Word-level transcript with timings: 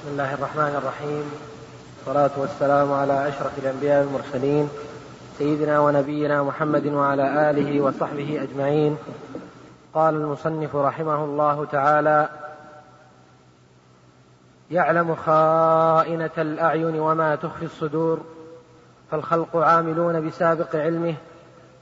بسم 0.00 0.08
الله 0.08 0.34
الرحمن 0.34 0.76
الرحيم. 0.82 1.32
والصلاة 1.96 2.30
والسلام 2.36 2.92
على 2.92 3.28
أشرف 3.28 3.58
الأنبياء 3.58 4.04
والمرسلين 4.04 4.68
سيدنا 5.38 5.80
ونبينا 5.80 6.42
محمد 6.42 6.86
وعلى 6.86 7.50
آله 7.50 7.80
وصحبه 7.80 8.42
أجمعين. 8.42 8.96
قال 9.94 10.14
المصنف 10.14 10.76
رحمه 10.76 11.24
الله 11.24 11.64
تعالى 11.64 12.28
يعلم 14.70 15.14
خائنة 15.14 16.30
الأعين 16.38 17.00
وما 17.00 17.34
تخفي 17.34 17.64
الصدور 17.64 18.20
فالخلق 19.10 19.56
عاملون 19.56 20.28
بسابق 20.28 20.76
علمه 20.76 21.14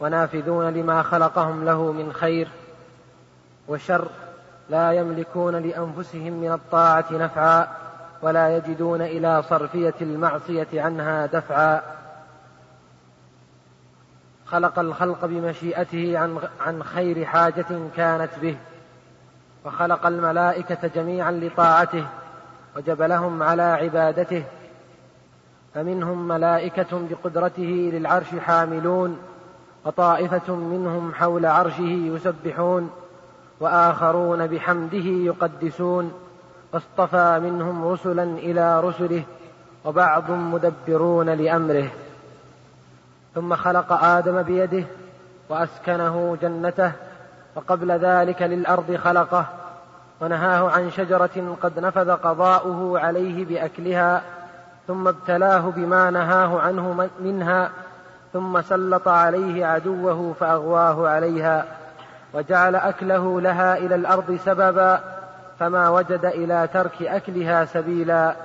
ونافذون 0.00 0.68
لما 0.68 1.02
خلقهم 1.02 1.64
له 1.64 1.92
من 1.92 2.12
خير 2.12 2.48
وشر 3.68 4.08
لا 4.70 4.92
يملكون 4.92 5.56
لأنفسهم 5.56 6.32
من 6.32 6.52
الطاعة 6.52 7.06
نفعا. 7.12 7.87
ولا 8.22 8.56
يجدون 8.56 9.00
إلى 9.00 9.42
صرفية 9.42 9.94
المعصية 10.00 10.68
عنها 10.74 11.26
دفعا. 11.26 11.82
خلق 14.46 14.78
الخلق 14.78 15.24
بمشيئته 15.24 16.18
عن, 16.18 16.38
عن 16.60 16.82
خير 16.82 17.24
حاجة 17.24 17.66
كانت 17.96 18.30
به 18.42 18.56
وخلق 19.64 20.06
الملائكة 20.06 20.88
جميعا 20.94 21.32
لطاعته 21.32 22.06
وجبلهم 22.76 23.42
على 23.42 23.62
عبادته. 23.62 24.44
فمنهم 25.74 26.28
ملائكة 26.28 27.08
بقدرته 27.10 27.90
للعرش 27.92 28.34
حاملون 28.34 29.18
وطائفة 29.84 30.54
منهم 30.54 31.14
حول 31.14 31.46
عرشه 31.46 31.82
يسبحون 32.14 32.90
وآخرون 33.60 34.46
بحمده 34.46 35.04
يقدسون. 35.04 36.27
واصطفى 36.72 37.40
منهم 37.42 37.88
رسلا 37.88 38.22
إلى 38.22 38.80
رسله 38.80 39.22
وبعض 39.84 40.30
مدبرون 40.30 41.30
لأمره. 41.30 41.88
ثم 43.34 43.56
خلق 43.56 43.92
آدم 43.92 44.42
بيده 44.42 44.84
وأسكنه 45.48 46.36
جنته 46.42 46.92
وقبل 47.56 47.92
ذلك 47.92 48.42
للأرض 48.42 48.96
خلقه 48.96 49.46
ونهاه 50.20 50.70
عن 50.70 50.90
شجرة 50.90 51.56
قد 51.62 51.78
نفذ 51.78 52.10
قضاؤه 52.10 53.00
عليه 53.00 53.44
بأكلها 53.44 54.22
ثم 54.86 55.08
ابتلاه 55.08 55.60
بما 55.60 56.10
نهاه 56.10 56.60
عنه 56.60 57.08
منها 57.20 57.70
ثم 58.32 58.60
سلط 58.60 59.08
عليه 59.08 59.66
عدوه 59.66 60.34
فأغواه 60.40 61.08
عليها 61.08 61.64
وجعل 62.34 62.76
أكله 62.76 63.40
لها 63.40 63.78
إلى 63.78 63.94
الأرض 63.94 64.38
سببا 64.44 65.00
فما 65.58 65.88
وجد 65.88 66.24
إلى 66.24 66.68
ترك 66.72 67.02
أكلها 67.02 67.64
سبيلا 67.64 68.36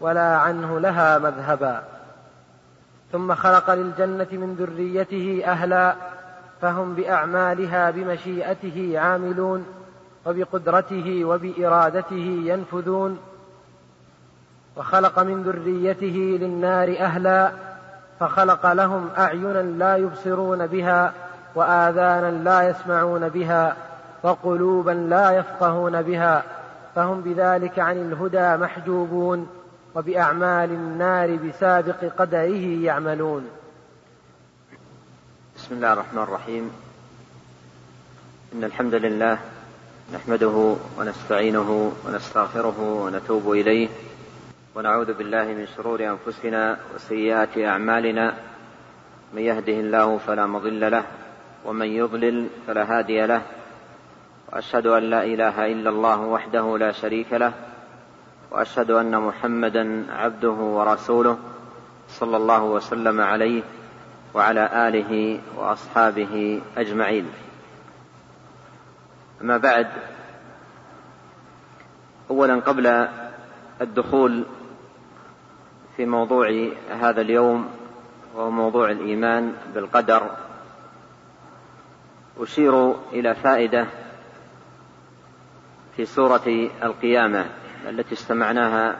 ولا 0.00 0.36
عنه 0.36 0.80
لها 0.80 1.18
مذهبا. 1.18 1.82
ثم 3.12 3.34
خلق 3.34 3.70
للجنة 3.70 4.26
من 4.32 4.54
ذريته 4.54 5.42
أهلا 5.46 5.94
فهم 6.60 6.94
بأعمالها 6.94 7.90
بمشيئته 7.90 8.94
عاملون 9.00 9.66
وبقدرته 10.26 11.24
وبإرادته 11.24 12.42
ينفذون. 12.44 13.18
وخلق 14.76 15.18
من 15.18 15.42
ذريته 15.42 16.38
للنار 16.40 16.96
أهلا 17.00 17.52
فخلق 18.20 18.72
لهم 18.72 19.08
أعينا 19.18 19.62
لا 19.62 19.96
يبصرون 19.96 20.66
بها 20.66 21.12
وآذانا 21.54 22.30
لا 22.30 22.62
يسمعون 22.62 23.28
بها. 23.28 23.76
وقلوبا 24.22 24.90
لا 24.90 25.30
يفقهون 25.30 26.02
بها 26.02 26.42
فهم 26.94 27.20
بذلك 27.20 27.78
عن 27.78 27.96
الهدى 27.96 28.62
محجوبون 28.62 29.48
وبأعمال 29.94 30.70
النار 30.70 31.36
بسابق 31.36 32.04
قدره 32.18 32.84
يعملون. 32.84 33.48
بسم 35.56 35.74
الله 35.74 35.92
الرحمن 35.92 36.22
الرحيم. 36.22 36.70
إن 38.52 38.64
الحمد 38.64 38.94
لله 38.94 39.38
نحمده 40.14 40.76
ونستعينه 40.98 41.92
ونستغفره 42.06 42.80
ونتوب 42.80 43.50
إليه 43.50 43.88
ونعوذ 44.74 45.12
بالله 45.12 45.44
من 45.44 45.66
شرور 45.76 46.00
أنفسنا 46.04 46.76
وسيئات 46.94 47.58
أعمالنا. 47.58 48.34
من 49.34 49.42
يهده 49.42 49.72
الله 49.72 50.18
فلا 50.18 50.46
مضل 50.46 50.90
له 50.90 51.04
ومن 51.64 51.86
يضلل 51.86 52.46
فلا 52.66 52.98
هادي 52.98 53.26
له. 53.26 53.42
واشهد 54.52 54.86
أن 54.86 55.02
لا 55.02 55.24
إله 55.24 55.72
إلا 55.72 55.90
الله 55.90 56.20
وحده 56.20 56.78
لا 56.78 56.92
شريك 56.92 57.32
له 57.32 57.52
وأشهد 58.50 58.90
أن 58.90 59.20
محمدا 59.20 60.06
عبده 60.12 60.50
ورسوله 60.50 61.38
صلى 62.08 62.36
الله 62.36 62.64
وسلم 62.64 63.20
عليه 63.20 63.62
وعلى 64.34 64.88
آله 64.88 65.40
وأصحابه 65.56 66.62
أجمعين. 66.76 67.32
أما 69.42 69.56
بعد 69.56 69.86
اولا 72.30 72.60
قبل 72.60 73.08
الدخول 73.80 74.44
في 75.96 76.06
موضوع 76.06 76.68
هذا 76.90 77.20
اليوم 77.20 77.68
وهو 78.34 78.50
موضوع 78.50 78.90
الإيمان 78.90 79.52
بالقدر 79.74 80.30
أشير 82.40 82.94
إلى 83.12 83.34
فائدة 83.34 83.86
في 85.96 86.04
سورة 86.04 86.68
القيامة 86.82 87.46
التي 87.88 88.14
استمعناها 88.14 88.96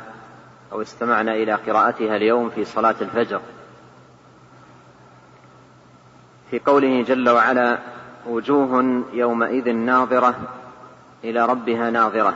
أو 0.73 0.83
استمعنا 0.83 1.33
إلى 1.33 1.53
قراءتها 1.53 2.17
اليوم 2.17 2.51
في 2.51 2.65
صلاة 2.65 2.95
الفجر. 3.01 3.41
في 6.51 6.59
قوله 6.59 7.03
جل 7.03 7.29
وعلا 7.29 7.79
وجوه 8.27 9.05
يومئذ 9.13 9.73
ناظرة 9.73 10.35
إلى 11.25 11.47
ربها 11.47 11.91
ناظرة. 11.91 12.35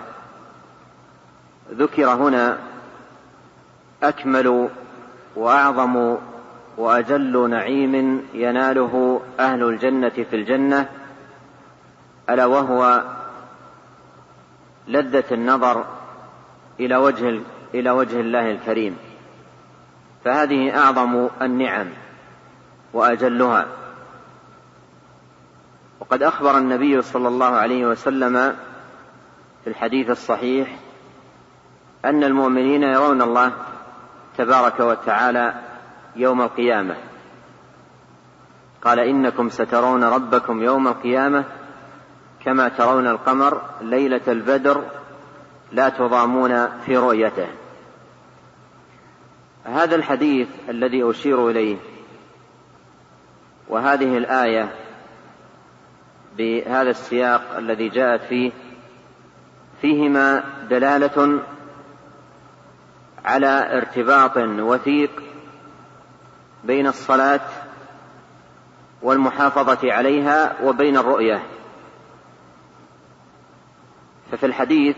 ذكر 1.72 2.08
هنا 2.08 2.58
أكمل 4.02 4.68
وأعظم 5.36 6.16
وأجل 6.76 7.50
نعيم 7.50 8.22
يناله 8.34 9.20
أهل 9.40 9.62
الجنة 9.62 10.08
في 10.08 10.36
الجنة 10.36 10.88
ألا 12.30 12.46
وهو 12.46 13.02
لذة 14.88 15.24
النظر 15.32 15.84
إلى 16.80 16.96
وجه 16.96 17.40
إلى 17.74 17.90
وجه 17.90 18.20
الله 18.20 18.50
الكريم. 18.50 18.96
فهذه 20.24 20.78
أعظم 20.78 21.28
النعم 21.42 21.86
وأجلها. 22.92 23.66
وقد 26.00 26.22
أخبر 26.22 26.58
النبي 26.58 27.02
صلى 27.02 27.28
الله 27.28 27.46
عليه 27.46 27.86
وسلم 27.86 28.56
في 29.64 29.70
الحديث 29.70 30.10
الصحيح 30.10 30.78
أن 32.04 32.24
المؤمنين 32.24 32.82
يرون 32.82 33.22
الله 33.22 33.52
تبارك 34.38 34.80
وتعالى 34.80 35.54
يوم 36.16 36.42
القيامة. 36.42 36.96
قال 38.84 39.00
إنكم 39.00 39.48
سترون 39.48 40.04
ربكم 40.04 40.62
يوم 40.62 40.88
القيامة 40.88 41.44
كما 42.46 42.68
ترون 42.68 43.06
القمر 43.06 43.62
ليلة 43.80 44.20
البدر 44.28 44.84
لا 45.72 45.88
تضامون 45.88 46.80
في 46.80 46.96
رؤيته. 46.96 47.46
هذا 49.64 49.96
الحديث 49.96 50.48
الذي 50.68 51.10
أشير 51.10 51.50
إليه 51.50 51.76
وهذه 53.68 54.18
الآية 54.18 54.68
بهذا 56.36 56.90
السياق 56.90 57.56
الذي 57.56 57.88
جاءت 57.88 58.22
فيه 58.22 58.52
فيهما 59.80 60.44
دلالة 60.70 61.40
على 63.24 63.78
ارتباط 63.78 64.36
وثيق 64.58 65.22
بين 66.64 66.86
الصلاة 66.86 67.40
والمحافظة 69.02 69.92
عليها 69.92 70.56
وبين 70.62 70.96
الرؤية. 70.96 71.55
ففي 74.32 74.46
الحديث 74.46 74.96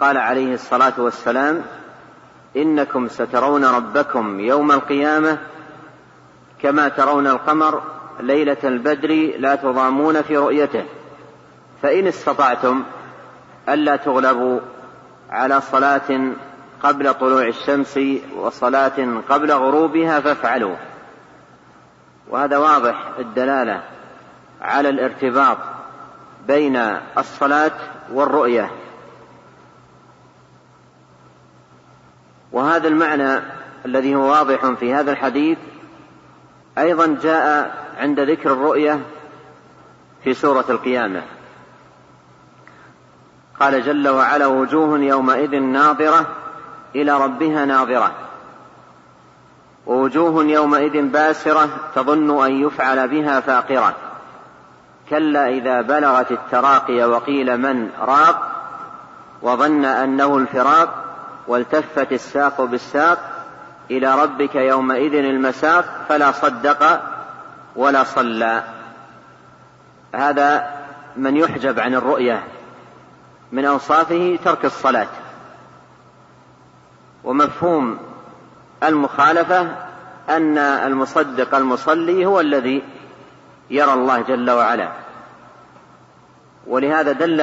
قال 0.00 0.16
عليه 0.16 0.54
الصلاة 0.54 0.92
والسلام 0.98 1.62
إنكم 2.56 3.08
سترون 3.08 3.64
ربكم 3.64 4.40
يوم 4.40 4.72
القيامة 4.72 5.38
كما 6.62 6.88
ترون 6.88 7.26
القمر 7.26 7.82
ليلة 8.20 8.56
البدر 8.64 9.32
لا 9.38 9.54
تضامون 9.54 10.22
في 10.22 10.36
رؤيته 10.36 10.84
فإن 11.82 12.06
استطعتم 12.06 12.84
ألا 13.68 13.96
تغلبوا 13.96 14.60
على 15.30 15.60
صلاة 15.60 16.32
قبل 16.82 17.14
طلوع 17.14 17.46
الشمس 17.46 18.00
وصلاة 18.36 19.22
قبل 19.28 19.52
غروبها 19.52 20.20
فافعلوا 20.20 20.76
وهذا 22.28 22.56
واضح 22.56 23.08
الدلالة 23.18 23.82
على 24.60 24.88
الارتباط 24.88 25.58
بين 26.46 26.76
الصلاة 27.18 27.72
والرؤية. 28.12 28.70
وهذا 32.52 32.88
المعنى 32.88 33.40
الذي 33.84 34.14
هو 34.14 34.30
واضح 34.30 34.66
في 34.66 34.94
هذا 34.94 35.10
الحديث 35.10 35.58
أيضا 36.78 37.18
جاء 37.22 37.74
عند 37.98 38.20
ذكر 38.20 38.52
الرؤية 38.52 39.00
في 40.24 40.34
سورة 40.34 40.64
القيامة. 40.68 41.22
قال 43.60 43.82
جل 43.82 44.08
وعلا 44.08 44.46
وجوه 44.46 44.98
يومئذ 44.98 45.60
ناظرة 45.60 46.26
إلى 46.94 47.24
ربها 47.24 47.64
ناظرة. 47.64 48.14
ووجوه 49.86 50.44
يومئذ 50.44 51.02
باسرة 51.02 51.68
تظن 51.94 52.44
أن 52.44 52.66
يفعل 52.66 53.08
بها 53.08 53.40
فاقرة. 53.40 54.05
كلا 55.10 55.48
إذا 55.48 55.80
بلغت 55.80 56.32
التراقي 56.32 57.04
وقيل 57.04 57.56
من 57.56 57.90
راق 58.00 58.56
وظن 59.42 59.84
أنه 59.84 60.36
الفراق 60.36 61.04
والتفت 61.46 62.12
الساق 62.12 62.60
بالساق 62.60 63.18
إلى 63.90 64.22
ربك 64.22 64.54
يومئذ 64.54 65.14
المساق 65.14 65.84
فلا 66.08 66.32
صدق 66.32 67.00
ولا 67.76 68.04
صلى. 68.04 68.62
هذا 70.14 70.70
من 71.16 71.36
يحجب 71.36 71.80
عن 71.80 71.94
الرؤية 71.94 72.44
من 73.52 73.64
أوصافه 73.64 74.38
ترك 74.44 74.64
الصلاة. 74.64 75.08
ومفهوم 77.24 77.98
المخالفة 78.82 79.60
أن 80.28 80.58
المصدق 80.58 81.54
المصلي 81.54 82.26
هو 82.26 82.40
الذي 82.40 82.82
يرى 83.70 83.92
الله 83.92 84.20
جل 84.20 84.50
وعلا. 84.50 84.92
ولهذا 86.66 87.12
دل 87.12 87.40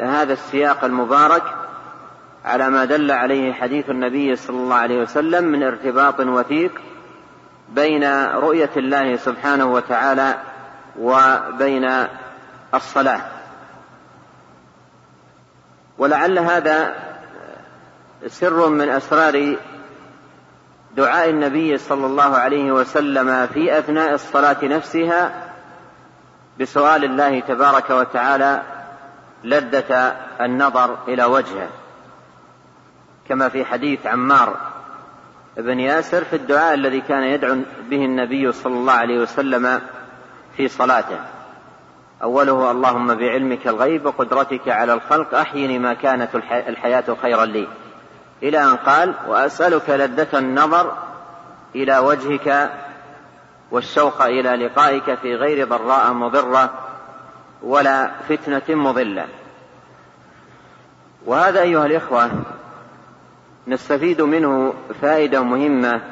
هذا 0.00 0.32
السياق 0.32 0.84
المبارك 0.84 1.42
على 2.44 2.70
ما 2.70 2.84
دل 2.84 3.10
عليه 3.10 3.52
حديث 3.52 3.90
النبي 3.90 4.36
صلى 4.36 4.56
الله 4.56 4.76
عليه 4.76 5.00
وسلم 5.02 5.44
من 5.44 5.62
ارتباط 5.62 6.20
وثيق 6.20 6.72
بين 7.68 8.24
رؤية 8.28 8.70
الله 8.76 9.16
سبحانه 9.16 9.72
وتعالى 9.72 10.34
وبين 10.98 12.06
الصلاة. 12.74 13.20
ولعل 15.98 16.38
هذا 16.38 16.94
سر 18.26 18.68
من 18.68 18.88
أسرار 18.88 19.56
دعاء 20.96 21.30
النبي 21.30 21.78
صلى 21.78 22.06
الله 22.06 22.36
عليه 22.36 22.72
وسلم 22.72 23.46
في 23.46 23.78
أثناء 23.78 24.14
الصلاة 24.14 24.56
نفسها 24.62 25.51
بسؤال 26.60 27.04
الله 27.04 27.40
تبارك 27.40 27.90
وتعالى 27.90 28.62
لذة 29.44 30.16
النظر 30.40 30.98
إلى 31.08 31.24
وجهه 31.24 31.68
كما 33.28 33.48
في 33.48 33.64
حديث 33.64 34.06
عمار 34.06 34.56
بن 35.56 35.80
ياسر 35.80 36.24
في 36.24 36.36
الدعاء 36.36 36.74
الذي 36.74 37.00
كان 37.00 37.22
يدعو 37.22 37.56
به 37.90 38.04
النبي 38.04 38.52
صلى 38.52 38.74
الله 38.74 38.92
عليه 38.92 39.18
وسلم 39.18 39.80
في 40.56 40.68
صلاته 40.68 41.18
أوله 42.22 42.70
اللهم 42.70 43.14
بعلمك 43.14 43.68
الغيب 43.68 44.06
وقدرتك 44.06 44.68
على 44.68 44.94
الخلق 44.94 45.34
أحيني 45.34 45.78
ما 45.78 45.94
كانت 45.94 46.34
الحياة 46.68 47.04
خيرا 47.22 47.44
لي. 47.44 47.68
إلى 48.42 48.64
أن 48.64 48.76
قال 48.76 49.14
وأسألك 49.28 49.90
لذة 49.90 50.38
النظر 50.38 50.96
إلى 51.74 51.98
وجهك 51.98 52.70
والشوق 53.72 54.22
إلى 54.22 54.66
لقائك 54.66 55.14
في 55.14 55.34
غير 55.34 55.68
ضراء 55.68 56.12
مضرة 56.12 56.70
ولا 57.62 58.10
فتنة 58.28 58.76
مضلة. 58.76 59.26
وهذا 61.26 61.60
أيها 61.60 61.86
الإخوة 61.86 62.30
نستفيد 63.68 64.22
منه 64.22 64.74
فائدة 65.02 65.42
مهمة 65.42 66.02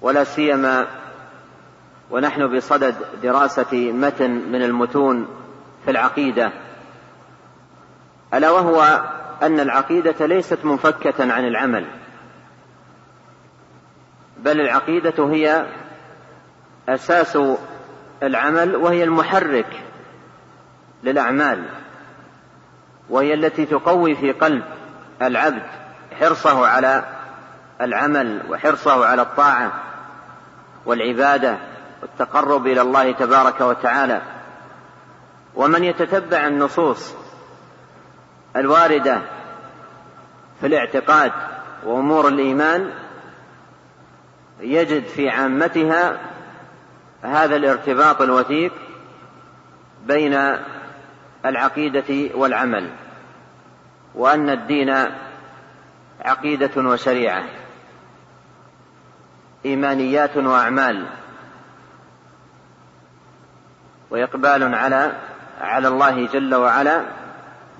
ولا 0.00 0.24
سيما 0.24 0.86
ونحن 2.10 2.56
بصدد 2.56 2.94
دراسة 3.22 3.92
متن 3.92 4.30
من 4.30 4.62
المتون 4.62 5.28
في 5.84 5.90
العقيدة 5.90 6.52
ألا 8.34 8.50
وهو 8.50 9.02
أن 9.42 9.60
العقيدة 9.60 10.26
ليست 10.26 10.64
منفكة 10.64 11.32
عن 11.32 11.44
العمل. 11.44 11.86
بل 14.38 14.60
العقيدة 14.60 15.24
هي 15.30 15.66
أساس 16.88 17.38
العمل 18.22 18.76
وهي 18.76 19.04
المحرك 19.04 19.82
للأعمال 21.02 21.64
وهي 23.10 23.34
التي 23.34 23.66
تقوي 23.66 24.14
في 24.14 24.32
قلب 24.32 24.64
العبد 25.22 25.62
حرصه 26.20 26.66
على 26.66 27.04
العمل 27.80 28.42
وحرصه 28.50 29.06
على 29.06 29.22
الطاعة 29.22 29.72
والعبادة 30.86 31.58
والتقرب 32.02 32.66
إلى 32.66 32.80
الله 32.80 33.12
تبارك 33.12 33.60
وتعالى. 33.60 34.22
ومن 35.54 35.84
يتتبع 35.84 36.46
النصوص 36.46 37.14
الواردة 38.56 39.20
في 40.60 40.66
الاعتقاد 40.66 41.32
وأمور 41.84 42.28
الإيمان 42.28 42.90
يجد 44.60 45.04
في 45.04 45.28
عامتها 45.28 46.20
هذا 47.22 47.56
الارتباط 47.56 48.22
الوثيق 48.22 48.72
بين 50.06 50.38
العقيدة 51.44 52.30
والعمل 52.34 52.90
وأن 54.14 54.50
الدين 54.50 54.94
عقيدة 56.20 56.70
وشريعة 56.76 57.44
إيمانيات 59.64 60.36
وأعمال 60.36 61.06
وإقبال 64.10 64.74
على 64.74 65.12
على 65.60 65.88
الله 65.88 66.26
جل 66.26 66.54
وعلا 66.54 67.02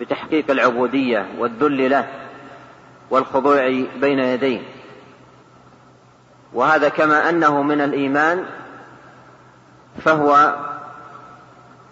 بتحقيق 0.01 0.51
العبودية 0.51 1.27
والذل 1.39 1.91
له 1.91 2.09
والخضوع 3.11 3.85
بين 4.01 4.19
يديه. 4.19 4.61
وهذا 6.53 6.89
كما 6.89 7.29
أنه 7.31 7.63
من 7.63 7.81
الإيمان 7.81 8.45
فهو 10.05 10.57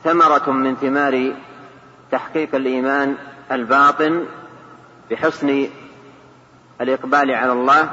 ثمرة 0.04 0.50
من 0.50 0.76
ثمار 0.76 1.32
تحقيق 2.10 2.54
الإيمان 2.54 3.16
الباطن 3.52 4.26
بحسن 5.10 5.68
الإقبال 6.80 7.30
على 7.30 7.52
الله 7.52 7.90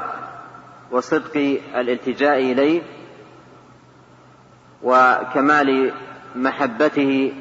وصدق 0.90 1.60
الالتجاء 1.74 2.38
إليه 2.38 2.82
وكمال 4.82 5.92
محبته 6.34 7.32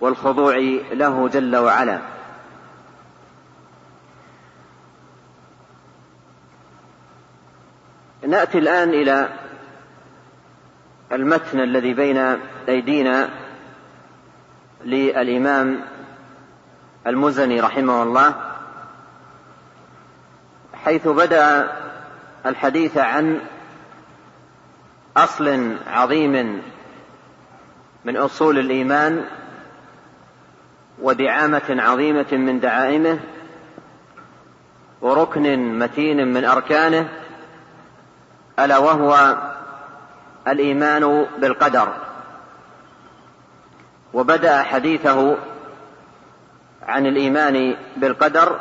والخضوع 0.00 0.56
له 0.92 1.28
جل 1.28 1.56
وعلا. 1.56 2.13
نأتي 8.34 8.58
الآن 8.58 8.88
إلى 8.88 9.28
المتن 11.12 11.60
الذي 11.60 11.94
بين 11.94 12.38
أيدينا 12.68 13.28
للإمام 14.84 15.80
المزني 17.06 17.60
رحمه 17.60 18.02
الله 18.02 18.34
حيث 20.84 21.08
بدأ 21.08 21.72
الحديث 22.46 22.98
عن 22.98 23.40
أصل 25.16 25.76
عظيم 25.86 26.62
من 28.04 28.16
أصول 28.16 28.58
الإيمان 28.58 29.24
ودعامة 31.02 31.82
عظيمة 31.82 32.32
من 32.32 32.60
دعائمه 32.60 33.18
وركن 35.00 35.78
متين 35.78 36.28
من 36.28 36.44
أركانه 36.44 37.23
ألا 38.58 38.78
وهو 38.78 39.36
الإيمان 40.48 41.26
بالقدر. 41.38 41.88
وبدأ 44.14 44.62
حديثه 44.62 45.36
عن 46.82 47.06
الإيمان 47.06 47.76
بالقدر 47.96 48.60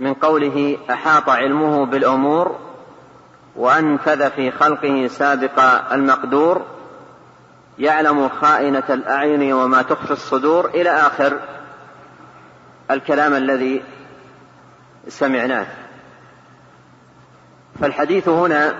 من 0.00 0.14
قوله 0.14 0.78
أحاط 0.90 1.28
علمه 1.28 1.86
بالأمور 1.86 2.58
وأنفذ 3.56 4.30
في 4.30 4.50
خلقه 4.50 5.06
سابق 5.06 5.60
المقدور 5.92 6.66
يعلم 7.78 8.28
خائنة 8.28 8.82
الأعين 8.90 9.52
وما 9.52 9.82
تخفي 9.82 10.10
الصدور 10.10 10.68
إلى 10.68 10.90
آخر 10.90 11.40
الكلام 12.90 13.34
الذي 13.34 13.82
سمعناه. 15.08 15.66
فالحديث 17.80 18.28
هنا 18.28 18.74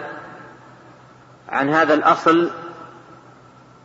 عن 1.48 1.70
هذا 1.70 1.94
الأصل 1.94 2.50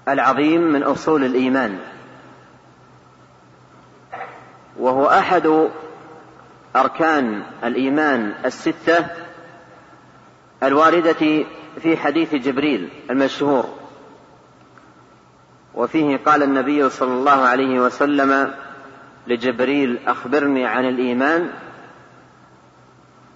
العظيم 0.07 0.61
من 0.61 0.83
أصول 0.83 1.23
الإيمان 1.23 1.79
وهو 4.79 5.05
أحد 5.05 5.69
أركان 6.75 7.43
الإيمان 7.63 8.33
الستة 8.45 9.05
الواردة 10.63 11.45
في 11.81 11.97
حديث 11.97 12.35
جبريل 12.35 12.89
المشهور 13.09 13.65
وفيه 15.73 16.17
قال 16.17 16.43
النبي 16.43 16.89
صلى 16.89 17.13
الله 17.13 17.41
عليه 17.41 17.79
وسلم 17.79 18.53
لجبريل 19.27 19.99
أخبرني 20.07 20.65
عن 20.65 20.85
الإيمان 20.85 21.49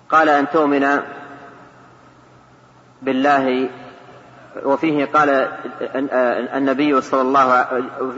قال 0.10 0.30
أن 0.30 0.50
تؤمن 0.50 1.00
بالله 3.02 3.70
وفيه 4.64 5.06
قال 5.06 5.30
النبي 6.56 7.02
صلى 7.02 7.22
الله 7.22 7.68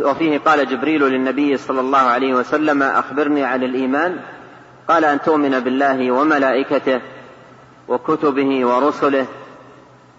وفيه 0.02 0.38
قال 0.38 0.70
جبريل 0.70 1.02
للنبي 1.02 1.58
صلى 1.58 1.80
الله 1.80 1.98
عليه 1.98 2.34
وسلم 2.34 2.84
أخبرني 2.84 3.44
عن 3.44 3.64
الإيمان. 3.64 4.20
قال 4.88 5.06
أن 5.06 5.22
تؤمن 5.22 5.60
بالله 5.60 6.12
وملائكته 6.12 7.02
وكتبه 7.88 8.66
ورسله 8.66 9.26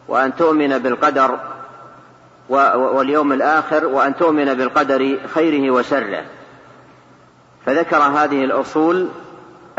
وأن 0.09 0.37
تؤمن 0.37 0.79
بالقدر 0.79 1.39
واليوم 2.49 3.33
الآخر 3.33 3.87
وأن 3.87 4.17
تؤمن 4.17 4.55
بالقدر 4.55 5.19
خيره 5.35 5.71
وشره. 5.71 6.25
فذكر 7.67 7.97
هذه 7.97 8.45
الأصول 8.45 9.09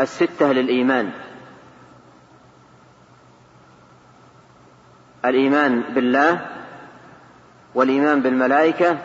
الستة 0.00 0.52
للإيمان. 0.52 1.10
الإيمان 5.24 5.82
بالله 5.94 6.40
والإيمان 7.74 8.22
بالملائكة 8.22 8.98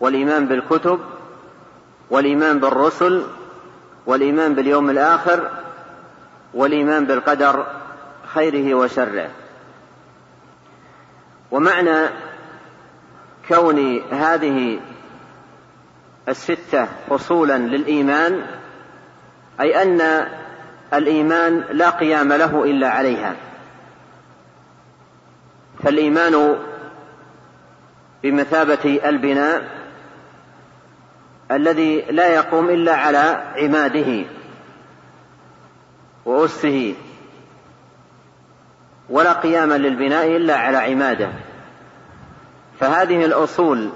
والإيمان 0.00 0.46
بالكتب 0.46 1.00
والإيمان 2.10 2.58
بالرسل 2.60 3.22
والإيمان 4.06 4.54
باليوم 4.54 4.90
الآخر 4.90 5.50
والإيمان 6.54 7.06
بالقدر 7.06 7.66
خيره 8.34 8.74
وشره. 8.74 9.28
ومعنى 11.50 12.08
كون 13.48 14.00
هذه 14.12 14.80
الستة 16.28 16.88
فصولا 17.10 17.58
للإيمان 17.58 18.42
أي 19.60 19.82
أن 19.82 20.26
الإيمان 20.94 21.64
لا 21.70 21.90
قيام 21.90 22.32
له 22.32 22.64
إلا 22.64 22.88
عليها. 22.88 23.36
فالإيمان 25.82 26.56
بمثابة 28.22 29.00
البناء 29.04 29.82
الذي 31.50 32.00
لا 32.00 32.26
يقوم 32.26 32.70
إلا 32.70 32.94
على 32.96 33.52
عماده 33.56 34.24
وأسه 36.24 36.94
ولا 39.10 39.32
قيام 39.32 39.72
للبناء 39.72 40.36
إلا 40.36 40.56
على 40.56 40.76
عماده. 40.76 41.32
فهذه 42.80 43.24
الأصول 43.24 43.90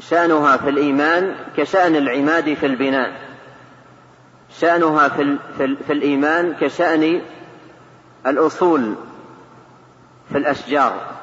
شأنها 0.00 0.56
في 0.56 0.70
الإيمان 0.70 1.34
كشأن 1.56 1.96
العماد 1.96 2.54
في 2.54 2.66
البناء. 2.66 3.12
شأنها 4.60 5.08
في, 5.08 5.38
في 5.86 5.92
الإيمان 5.92 6.54
كشأن 6.54 7.22
الأصول 8.26 8.94
في 10.32 10.38
الأشجار 10.38 11.18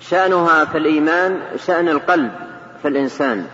شأنها 0.00 0.64
في 0.64 0.78
الإيمان 0.78 1.40
شأن 1.56 1.88
القلب 1.88 2.32
في 2.82 2.88
الإنسان 2.88 3.46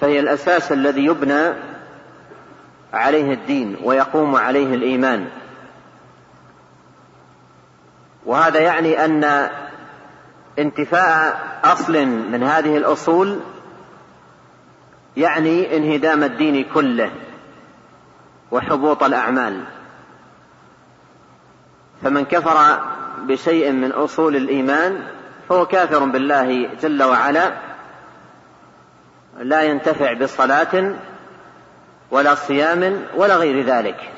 فهي 0.00 0.20
الأساس 0.20 0.72
الذي 0.72 1.04
يبنى 1.04 1.52
عليه 2.92 3.32
الدين 3.32 3.76
ويقوم 3.82 4.36
عليه 4.36 4.74
الإيمان. 4.74 5.28
وهذا 8.26 8.60
يعني 8.60 9.04
أن 9.04 9.50
انتفاء 10.58 11.40
أصل 11.64 12.06
من 12.06 12.42
هذه 12.42 12.76
الأصول 12.76 13.40
يعني 15.16 15.76
انهدام 15.76 16.22
الدين 16.22 16.64
كله 16.74 17.10
وحبوط 18.50 19.02
الأعمال. 19.02 19.64
فمن 22.02 22.24
كفر 22.24 22.78
بشيء 23.18 23.72
من 23.72 23.92
أصول 23.92 24.36
الإيمان 24.36 25.02
فهو 25.48 25.66
كافر 25.66 26.04
بالله 26.04 26.70
جل 26.82 27.02
وعلا 27.02 27.52
لا 29.38 29.62
ينتفع 29.62 30.12
بصلاة 30.12 30.94
ولا 32.10 32.34
صيام 32.34 33.04
ولا 33.16 33.36
غير 33.36 33.64
ذلك. 33.64 34.12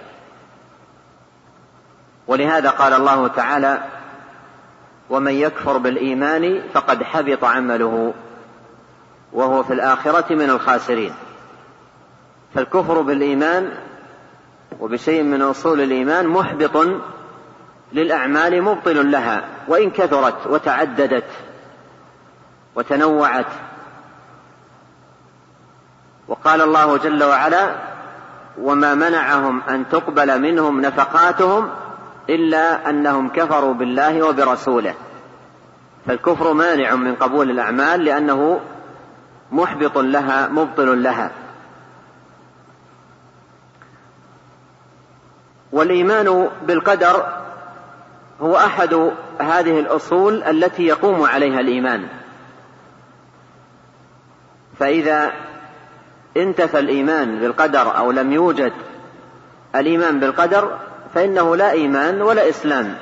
ولهذا 2.27 2.71
قال 2.71 2.93
الله 2.93 3.29
تعالى 3.29 3.85
ومن 5.11 5.33
يكفر 5.33 5.79
بالإيمان 5.79 6.63
فقد 6.75 7.03
حبط 7.03 7.45
عمله 7.45 8.15
وهو 9.33 9.63
في 9.63 9.73
الآخرة 9.73 10.35
من 10.35 10.51
الخاسرين. 10.51 11.15
فالكفر 12.55 13.01
بالإيمان 13.01 13.73
وبشيء 14.81 15.23
من 15.23 15.43
أصول 15.43 15.81
الإيمان 15.81 16.29
محبط 16.29 16.89
للأعمال 17.93 18.63
مبطل 18.63 19.11
لها 19.11 19.45
وإن 19.69 19.91
كثرت 19.91 20.47
وتعددت 20.47 21.25
وتنوعت. 22.75 23.47
وقال 26.29 26.61
الله 26.61 26.97
جل 26.97 27.25
وعلا 27.25 27.75
وما 28.61 28.95
منعهم 28.95 29.63
أن 29.69 29.89
تقبل 29.89 30.41
منهم 30.41 30.81
نفقاتهم 30.81 31.71
إلا 32.31 32.91
أنهم 32.91 33.29
كفروا 33.29 33.75
بالله 33.75 34.23
وبرسوله. 34.23 34.95
فالكفر 36.07 36.53
مانع 36.53 36.95
من 36.95 37.15
قبول 37.15 37.51
الأعمال 37.51 38.05
لأنه 38.05 38.61
محبط 39.53 39.99
لها 39.99 40.49
مبطل 40.49 41.03
لها. 41.03 41.31
والإيمان 45.73 46.49
بالقدر 46.67 47.48
هو 48.41 48.57
أحد 48.57 48.95
هذه 49.41 49.81
الأصول 49.81 50.43
التي 50.43 50.87
يقوم 50.87 51.23
عليها 51.23 51.61
الإيمان. 51.61 52.09
فإذا 54.79 55.33
انتفى 56.37 56.79
الإيمان 56.79 57.39
بالقدر 57.39 57.97
أو 57.97 58.11
لم 58.11 58.33
يوجد 58.33 58.73
الإيمان 59.75 60.21
بالقدر 60.21 60.79
فإنه 61.15 61.57
لا 61.57 61.71
إيمان 61.71 62.23
ولا 62.23 62.49
إسلام. 62.49 62.95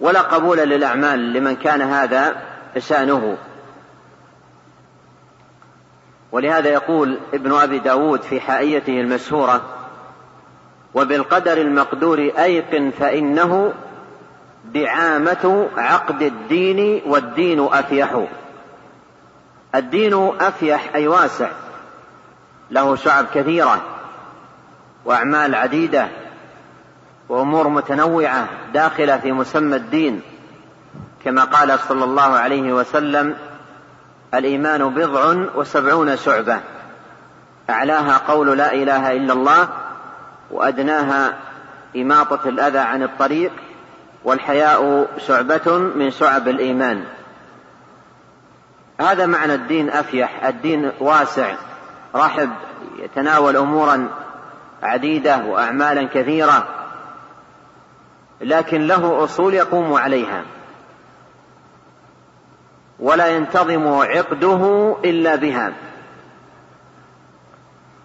ولا 0.00 0.20
قبول 0.20 0.58
للأعمال 0.58 1.32
لمن 1.32 1.56
كان 1.56 1.82
هذا 1.82 2.36
شأنه. 2.78 3.36
ولهذا 6.32 6.68
يقول 6.68 7.18
ابن 7.34 7.52
أبي 7.52 7.78
داود 7.78 8.22
في 8.22 8.40
حائيته 8.40 9.00
المشهورة 9.00 9.83
وبالقدر 10.94 11.60
المقدور 11.60 12.18
أيقن 12.18 12.90
فإنه 12.90 13.72
دعامة 14.64 15.68
عقد 15.76 16.22
الدين 16.22 17.02
والدين 17.06 17.68
أفيح. 17.72 18.26
الدين 19.74 20.32
أفيح 20.40 20.94
أي 20.94 21.08
واسع. 21.08 21.48
له 22.70 22.96
شعب 22.96 23.26
كثيرة 23.34 23.82
وأعمال 25.04 25.54
عديدة 25.54 26.08
وأمور 27.28 27.68
متنوعة 27.68 28.48
داخلة 28.74 29.18
في 29.18 29.32
مسمى 29.32 29.76
الدين. 29.76 30.20
كما 31.24 31.44
قال 31.44 31.78
صلى 31.78 32.04
الله 32.04 32.22
عليه 32.22 32.72
وسلم 32.72 33.36
الإيمان 34.34 34.94
بضع 34.94 35.46
وسبعون 35.54 36.16
شعبة. 36.16 36.60
أعلاها 37.70 38.18
قول 38.18 38.58
لا 38.58 38.74
إله 38.74 39.12
إلا 39.12 39.32
الله 39.32 39.68
وأدناها 40.54 41.34
إماطة 41.96 42.48
الأذى 42.48 42.78
عن 42.78 43.02
الطريق 43.02 43.52
والحياء 44.24 45.08
شعبة 45.26 45.78
من 45.78 46.10
شعب 46.10 46.48
الإيمان. 46.48 47.04
هذا 49.00 49.26
معنى 49.26 49.54
الدين 49.54 49.90
أفيح 49.90 50.44
الدين 50.44 50.92
واسع 51.00 51.54
رحب 52.14 52.50
يتناول 52.98 53.56
أمورا 53.56 54.08
عديدة 54.82 55.44
وأعمالا 55.46 56.08
كثيرة 56.14 56.66
لكن 58.40 58.86
له 58.86 59.24
أصول 59.24 59.54
يقوم 59.54 59.92
عليها. 59.92 60.42
ولا 63.00 63.26
ينتظم 63.26 63.88
عقده 63.88 64.96
إلا 65.04 65.36
بها. 65.36 65.72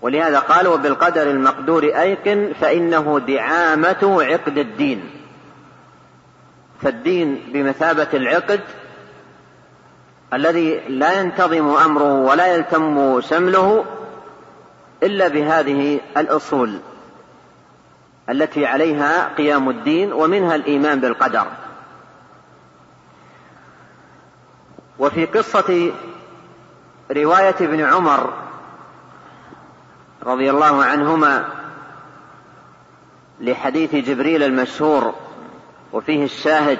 ولهذا 0.02 0.40
قال 0.40 0.68
وبالقدر 0.68 1.32
المقدور 1.32 1.84
أيقن 1.84 2.54
فإنه 2.62 3.20
دعامة 3.20 4.24
عقد 4.24 4.58
الدين. 4.58 5.10
فالدين 6.82 7.44
بمثابة 7.54 8.08
العقد 8.14 8.62
الذي 10.34 10.80
لا 10.88 11.22
ينتظم 11.22 11.68
أمره 11.70 12.14
ولا 12.14 12.56
يلتم 12.56 13.22
شمله 13.22 13.86
إلا 15.04 15.28
بهذه 15.28 16.00
الأصول 16.18 16.80
التي 18.30 18.66
عليها 18.66 19.34
قيام 19.38 19.70
الدين 19.70 20.14
ومنها 20.14 20.56
الإيمان 20.56 21.00
بالقدر. 21.00 21.48
وفي 25.00 25.26
قصة 25.26 25.92
رواية 27.12 27.56
ابن 27.62 27.82
عمر 27.82 28.49
رضي 30.24 30.50
الله 30.50 30.84
عنهما 30.84 31.46
لحديث 33.40 33.96
جبريل 33.96 34.44
المشهور 34.44 35.14
وفيه 35.94 36.24
الشاهد 36.24 36.80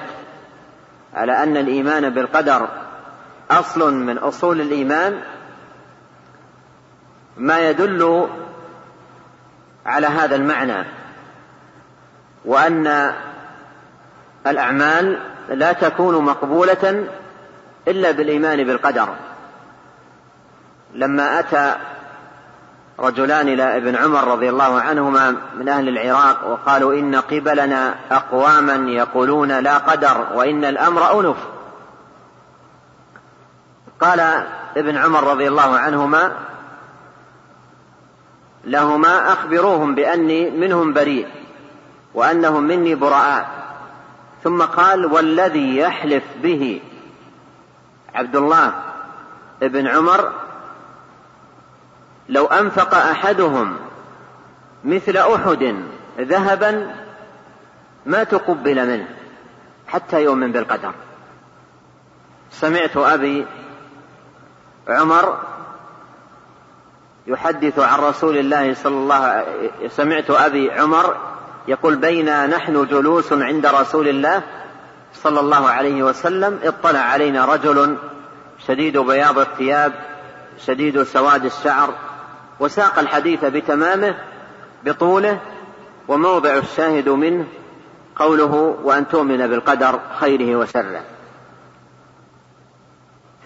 على 1.14 1.42
أن 1.42 1.56
الإيمان 1.56 2.10
بالقدر 2.10 2.68
أصل 3.50 3.94
من 3.94 4.18
أصول 4.18 4.60
الإيمان 4.60 5.20
ما 7.36 7.68
يدل 7.70 8.28
على 9.86 10.06
هذا 10.06 10.36
المعنى 10.36 10.84
وأن 12.44 13.12
الأعمال 14.46 15.20
لا 15.48 15.72
تكون 15.72 16.24
مقبولة 16.24 17.06
إلا 17.88 18.10
بالإيمان 18.10 18.64
بالقدر. 18.64 19.14
لما 20.94 21.38
أتى 21.40 21.76
رجلان 23.00 23.48
إلى 23.48 23.76
ابن 23.76 23.96
عمر 23.96 24.28
رضي 24.28 24.50
الله 24.50 24.80
عنهما 24.80 25.36
من 25.56 25.68
أهل 25.68 25.88
العراق 25.88 26.48
وقالوا 26.48 26.94
إن 26.94 27.14
قبلنا 27.14 27.94
أقواما 28.10 28.90
يقولون 28.90 29.58
لا 29.58 29.78
قدر 29.78 30.26
وإن 30.34 30.64
الأمر 30.64 31.20
أنف. 31.20 31.36
قال 34.00 34.20
ابن 34.76 34.96
عمر 34.96 35.24
رضي 35.24 35.48
الله 35.48 35.78
عنهما 35.78 36.32
لهما 38.64 39.32
أخبروهم 39.32 39.94
بأني 39.94 40.50
منهم 40.50 40.92
بريء 40.92 41.28
وأنهم 42.14 42.62
مني 42.62 42.94
براء. 42.94 43.60
ثم 44.44 44.62
قال 44.62 45.06
والذي 45.06 45.76
يحلف 45.76 46.24
به 46.42 46.80
عبد 48.14 48.36
الله 48.36 48.72
ابن 49.62 49.86
عمر 49.86 50.32
لو 52.30 52.46
أنفق 52.46 52.94
أحدهم 52.94 53.76
مثل 54.84 55.16
أحد 55.16 55.74
ذهبا 56.18 56.94
ما 58.06 58.24
تقبل 58.24 58.88
منه 58.88 59.08
حتى 59.86 60.22
يؤمن 60.22 60.52
بالقدر. 60.52 60.92
سمعت 62.50 62.96
أبي 62.96 63.46
عمر 64.88 65.38
يحدث 67.26 67.78
عن 67.78 67.98
رسول 67.98 68.38
الله 68.38 68.74
صلى 68.74 68.94
الله 68.94 69.44
سمعت 69.88 70.30
أبي 70.30 70.70
عمر 70.70 71.16
يقول 71.68 71.96
بينا 71.96 72.46
نحن 72.46 72.86
جلوس 72.86 73.32
عند 73.32 73.66
رسول 73.66 74.08
الله 74.08 74.42
صلى 75.14 75.40
الله 75.40 75.68
عليه 75.68 76.02
وسلم 76.02 76.58
اطلع 76.62 76.98
علينا 76.98 77.44
رجل 77.44 77.96
شديد 78.66 78.98
بياض 78.98 79.38
الثياب 79.38 79.92
شديد 80.66 81.02
سواد 81.02 81.44
الشعر 81.44 81.94
وساق 82.60 82.98
الحديث 82.98 83.44
بتمامه 83.44 84.14
بطوله 84.84 85.40
وموضع 86.08 86.56
الشاهد 86.56 87.08
منه 87.08 87.46
قوله 88.16 88.76
وأن 88.82 89.08
تؤمن 89.08 89.46
بالقدر 89.46 90.00
خيره 90.20 90.56
وشره 90.56 91.02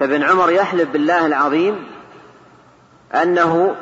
فابن 0.00 0.22
عمر 0.22 0.50
يحلف 0.50 0.88
بالله 0.90 1.26
العظيم 1.26 1.86
أنه 3.22 3.76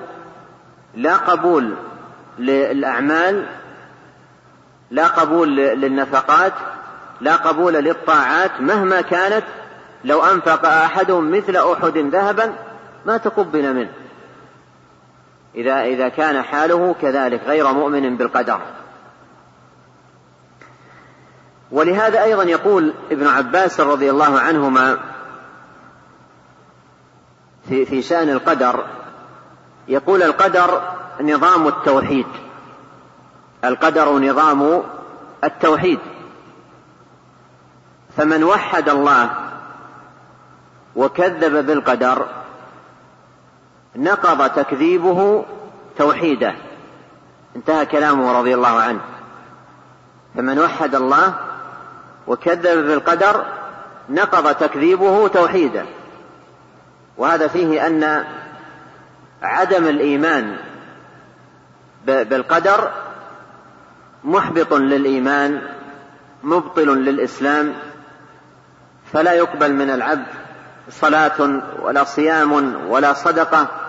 لا 0.95 1.17
قبول 1.17 1.75
للأعمال 2.39 3.47
لا 4.90 5.07
قبول 5.07 5.57
للنفقات 5.57 6.53
لا 7.21 7.37
قبول 7.37 7.73
للطاعات 7.73 8.61
مهما 8.61 9.01
كانت 9.01 9.45
لو 10.05 10.23
أنفق 10.25 10.66
احدهم 10.66 11.31
مثل 11.31 11.57
أحد 11.57 11.99
ذهبا 11.99 12.53
ما 13.07 13.16
تقبل 13.16 13.75
منه. 13.75 13.90
إذا 15.55 15.83
إذا 15.83 16.09
كان 16.09 16.43
حاله 16.43 16.95
كذلك 17.01 17.41
غير 17.47 17.73
مؤمن 17.73 18.17
بالقدر. 18.17 18.61
ولهذا 21.71 22.23
أيضا 22.23 22.43
يقول 22.43 22.95
ابن 23.11 23.27
عباس 23.27 23.81
رضي 23.81 24.11
الله 24.11 24.41
عنهما 24.41 24.99
في 27.69 27.87
في 27.87 28.03
شأن 28.03 28.29
القدر 28.29 28.85
يقول 29.88 30.23
القدر 30.23 30.83
نظام 31.21 31.69
التوحيد. 31.69 32.27
القدر 33.65 34.19
نظام 34.19 34.83
التوحيد. 35.45 35.99
فمن 38.17 38.45
وحد 38.45 38.88
الله 38.88 39.31
وكذب 40.97 41.67
بالقدر 41.67 42.41
نقض 43.96 44.50
تكذيبه 44.50 45.44
توحيده. 45.98 46.55
انتهى 47.57 47.87
كلامه 47.87 48.38
رضي 48.38 48.55
الله 48.55 48.81
عنه. 48.81 49.00
فمن 50.35 50.59
وحد 50.59 50.94
الله 50.94 51.35
وكذب 52.26 52.87
بالقدر 52.87 53.46
نقض 54.09 54.55
تكذيبه 54.55 55.28
توحيده. 55.28 55.85
وهذا 57.16 57.48
فيه 57.48 57.87
أن 57.87 58.24
عدم 59.42 59.87
الإيمان 59.87 60.57
بالقدر 62.07 62.90
محبط 64.24 64.72
للإيمان 64.72 65.62
مبطل 66.42 66.88
للإسلام 66.88 67.74
فلا 69.12 69.33
يقبل 69.33 69.72
من 69.72 69.90
العبد 69.90 70.26
صلاة 70.90 71.62
ولا 71.83 72.05
صيام 72.05 72.52
ولا 72.88 73.12
صدقة. 73.12 73.82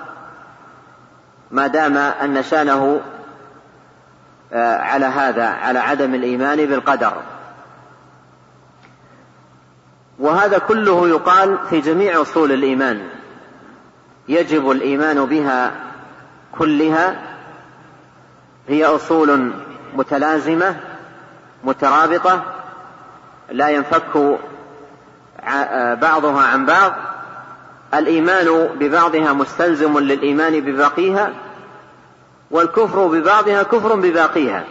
ما 1.53 1.67
دام 1.67 1.97
أن 1.97 2.43
شأنه 2.43 3.01
آه، 4.53 4.77
على 4.77 5.05
هذا 5.05 5.45
على 5.45 5.79
عدم 5.79 6.15
الإيمان 6.15 6.65
بالقدر. 6.65 7.13
وهذا 10.19 10.57
كله 10.57 11.07
يقال 11.09 11.57
في 11.69 11.81
جميع 11.81 12.21
أصول 12.21 12.51
الإيمان. 12.51 13.07
يجب 14.27 14.71
الإيمان 14.71 15.25
بها 15.25 15.71
كلها. 16.57 17.15
هي 18.67 18.85
أصول 18.85 19.53
متلازمة 19.93 20.75
مترابطة 21.63 22.43
لا 23.49 23.69
ينفك 23.69 24.39
بعضها 26.01 26.41
عن 26.41 26.65
بعض. 26.65 26.93
الإيمان 27.93 28.69
ببعضها 28.79 29.33
مستلزم 29.33 29.99
للإيمان 29.99 30.59
بباقيها 30.59 31.33
والكفر 32.51 33.07
ببعضها 33.07 33.63
كفر 33.63 33.95
بباقيها 33.95 34.65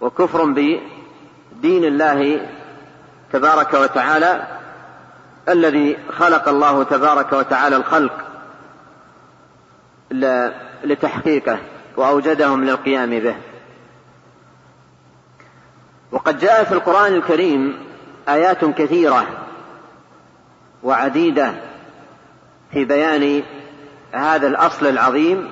وكفر 0.00 0.44
بدين 0.44 1.84
الله 1.84 2.46
تبارك 3.32 3.74
وتعالى 3.74 4.46
الذي 5.48 5.98
خلق 6.18 6.48
الله 6.48 6.82
تبارك 6.82 7.32
وتعالى 7.32 7.76
الخلق 7.76 8.12
لتحقيقه 10.84 11.58
وأوجدهم 11.96 12.64
للقيام 12.64 13.10
به. 13.10 13.36
وقد 16.12 16.38
جاء 16.38 16.64
في 16.64 16.72
القرآن 16.72 17.14
الكريم 17.14 17.78
آيات 18.28 18.64
كثيرة 18.64 19.26
وعديدة 20.84 21.54
في 22.72 22.84
بيان 22.84 23.42
هذا 24.12 24.46
الأصل 24.46 24.86
العظيم 24.86 25.48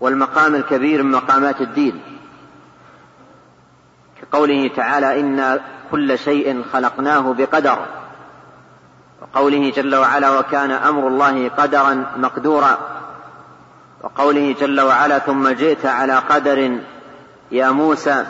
والمقام 0.00 0.54
الكبير 0.54 1.02
من 1.02 1.10
مقامات 1.10 1.60
الدين. 1.60 2.00
كقوله 4.20 4.70
تعالى 4.76 5.20
أنا 5.20 5.60
كل 5.90 6.18
شيء 6.18 6.62
خلقناه 6.72 7.32
بقدر. 7.32 7.78
وقوله 9.22 9.70
جل 9.70 9.94
وعلا 9.94 10.38
وكان 10.38 10.70
أمر 10.70 11.08
الله 11.08 11.48
قدرا 11.48 12.06
مقدورا. 12.16 12.78
وقوله 14.02 14.54
جل 14.60 14.80
وعلا 14.80 15.18
ثم 15.18 15.48
جئت 15.48 15.86
على 15.86 16.14
قدر 16.14 16.78
يا 17.50 17.70
موسى. 17.70 18.26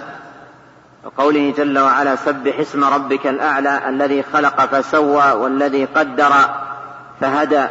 وقوله 1.04 1.54
جل 1.56 1.78
وعلا 1.78 2.16
سبح 2.16 2.58
اسم 2.58 2.84
ربك 2.84 3.26
الأعلى 3.26 3.88
الذي 3.88 4.22
خلق 4.22 4.60
فسوى 4.60 5.32
والذي 5.32 5.84
قدر 5.84 6.32
فهدى. 7.20 7.66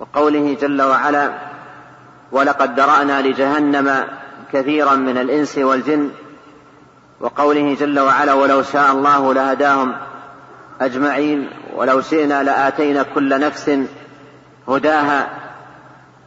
وقوله 0.00 0.56
جل 0.60 0.82
وعلا 0.82 1.32
ولقد 2.32 2.74
درأنا 2.74 3.22
لجهنم 3.22 4.04
كثيرا 4.52 4.94
من 4.94 5.18
الإنس 5.18 5.58
والجن. 5.58 6.10
وقوله 7.20 7.76
جل 7.80 8.00
وعلا 8.00 8.32
ولو 8.32 8.62
شاء 8.62 8.92
الله 8.92 9.34
لهداهم 9.34 9.96
أجمعين 10.80 11.50
ولو 11.76 12.00
شئنا 12.00 12.42
لآتينا 12.42 13.02
كل 13.02 13.40
نفس 13.40 13.78
هداها. 14.68 15.28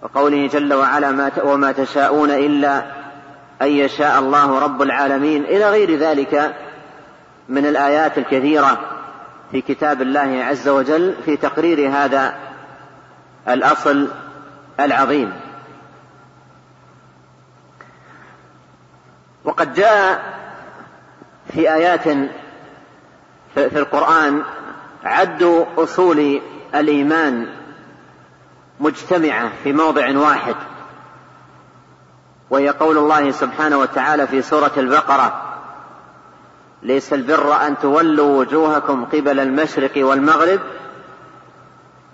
وقوله 0.02 0.48
جل 0.48 0.74
وعلا 0.74 1.12
ما 1.12 1.32
وما 1.44 1.72
تشاءون 1.72 2.32
إلا 2.32 3.03
أن 3.62 3.68
يشاء 3.68 4.20
الله 4.20 4.60
رب 4.60 4.82
العالمين 4.82 5.44
إلى 5.44 5.70
غير 5.70 5.96
ذلك 5.96 6.56
من 7.50 7.66
الآيات 7.66 8.18
الكثيرة 8.18 8.80
في 9.52 9.62
كتاب 9.62 10.02
الله 10.02 10.44
عز 10.44 10.70
وجل 10.70 11.16
في 11.26 11.38
تقرير 11.38 11.89
هذا 11.89 12.36
الأصل 13.48 14.08
العظيم. 14.80 15.34
وقد 19.44 19.74
جاء 19.74 20.34
في 21.54 21.74
آيات 21.74 22.08
في 23.54 23.80
القرآن 23.80 24.44
عد 25.04 25.66
أصول 25.78 26.42
الإيمان 26.76 27.48
مجتمعة 28.80 29.52
في 29.63 29.74
موضع 29.74 30.18
واحد. 30.18 30.56
وهي 32.50 32.70
قول 32.70 32.98
الله 32.98 33.32
سبحانه 33.32 33.78
وتعالى 33.78 34.28
في 34.28 34.42
سورة 34.42 34.72
البقرة. 34.78 35.42
ليس 36.84 37.14
البر 37.14 37.68
أن 37.68 37.78
تولوا 37.82 38.40
وجوهكم 38.40 39.06
قبل 39.06 39.40
المشرق 39.40 39.92
والمغرب 39.98 40.60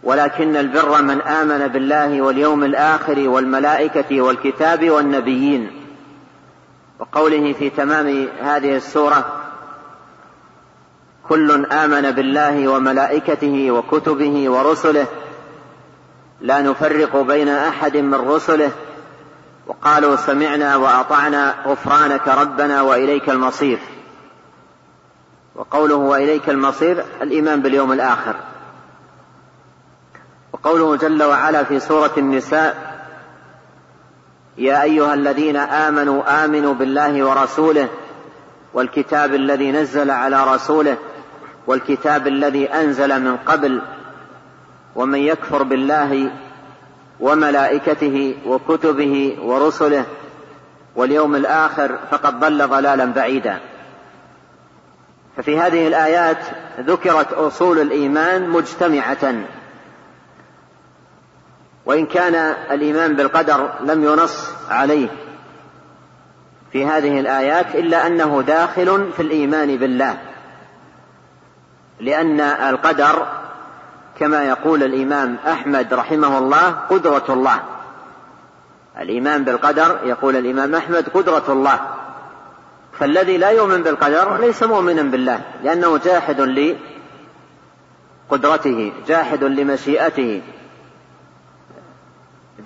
ولكن 0.04 0.56
البر 0.56 1.02
من 1.02 1.22
آمن 1.22 1.68
بالله 1.68 2.22
واليوم 2.22 2.64
الآخر 2.64 3.30
والملائكة 3.30 4.22
والكتاب 4.22 4.90
والنبيين. 4.90 5.72
وقوله 7.00 7.54
في 7.54 7.70
تمام 7.70 8.28
هذه 8.42 8.76
السورة 8.76 9.40
كل 11.30 11.66
آمن 11.66 12.12
بالله 12.12 12.68
وملائكته 12.68 13.72
وكتبه 13.72 14.50
ورسله 14.50 15.06
لا 16.42 16.62
نفرق 16.62 17.18
بين 17.22 17.50
أحد 17.50 17.98
من 17.98 18.14
رسله 18.14 18.72
وقالوا 19.70 20.16
سمعنا 20.16 20.76
وأطعنا 20.76 21.56
غفرانك 21.66 22.28
ربنا 22.28 22.82
وإليك 22.82 23.30
المصير. 23.30 23.80
وقوله 25.56 25.96
وإليك 25.96 26.50
المصير 26.50 27.04
الإيمان 27.22 27.62
باليوم 27.62 27.92
الآخر. 27.92 28.36
وقوله 30.54 30.96
جل 30.96 31.24
وعلا 31.24 31.64
في 31.64 31.80
سورة 31.80 32.12
النساء 32.18 33.00
يا 34.58 34.84
أيها 34.84 35.14
الذين 35.14 35.56
آمنوا 35.56 36.46
آمنوا 36.46 36.74
بالله 36.74 37.24
ورسوله 37.24 37.90
والكتاب 38.74 39.34
الذي 39.34 39.72
نزل 39.72 40.12
على 40.12 40.54
رسوله 40.54 40.98
والكتاب 41.68 42.28
الذي 42.28 42.66
أنزل 42.66 43.22
من 43.22 43.38
قبل 43.38 43.82
ومن 44.96 45.20
يكفر 45.20 45.64
بالله 45.64 46.32
وملائكته 47.20 48.36
وكتبه 48.46 49.38
ورسله 49.42 50.06
واليوم 50.96 51.36
الآخر 51.36 52.00
فقد 52.12 52.40
ضل 52.40 52.68
ضلالا 52.68 53.06
بعيدا. 53.06 53.60
ففي 55.38 55.60
هذه 55.60 55.88
الآيات 55.88 56.38
ذكرت 56.80 57.34
أصول 57.34 57.80
الإيمان 57.80 58.50
مجتمعة. 58.50 59.34
وإن 61.86 62.06
كان 62.06 62.36
الإيمان 62.72 63.16
بالقدر 63.16 63.70
لم 63.84 64.04
ينص 64.04 64.50
عليه 64.70 65.08
في 66.72 66.86
هذه 66.86 67.20
الآيات 67.20 67.76
إلا 67.76 68.08
أنه 68.08 68.42
داخل 68.42 69.12
في 69.16 69.22
الإيمان 69.22 69.78
بالله 69.78 70.18
لأن 72.00 72.40
القدر 72.42 73.28
كما 74.20 74.44
يقول 74.44 74.84
الإمام 74.84 75.38
أحمد 75.48 75.94
رحمه 75.94 76.38
الله 76.38 76.70
قدرة 76.70 77.26
الله. 77.30 77.60
الإيمان 79.00 79.44
بالقدر 79.44 80.00
يقول 80.04 80.36
الإمام 80.36 80.76
أحمد 80.76 81.10
قدرة 81.10 81.44
الله. 81.50 81.80
فالذي 83.00 83.38
لا 83.38 83.50
يؤمن 83.50 83.84
بالقدر 83.84 84.38
ليس 84.38 84.64
مؤمنا 84.64 85.02
بالله 85.02 85.42
لأنه 85.64 85.98
جاحد 85.98 86.42
لقدرته 88.30 88.92
جاحد 89.08 89.44
لمشيئته 89.44 90.42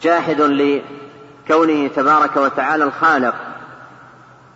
جاحد 0.01 0.41
لكونه 0.41 1.87
تبارك 1.87 2.37
وتعالى 2.37 2.83
الخالق 2.83 3.35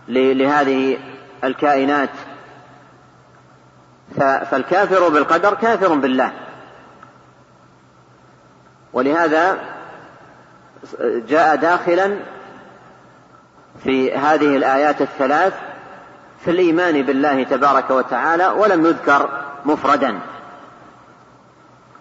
لهذه 0.10 0.98
الكائنات. 1.44 2.10
فالكافر 4.52 5.10
بالقدر 5.10 5.54
كافر 5.54 5.94
بالله. 5.94 6.47
ولهذا 8.98 9.58
جاء 11.28 11.56
داخلا 11.56 12.20
في 13.84 14.14
هذه 14.14 14.58
الآيات 14.58 15.02
الثلاث 15.02 15.54
في 16.46 16.52
الإيمان 16.52 17.02
بالله 17.02 17.44
تبارك 17.44 17.90
وتعالى 17.90 18.48
ولم 18.48 18.86
يذكر 18.86 19.30
مفردا. 19.66 20.20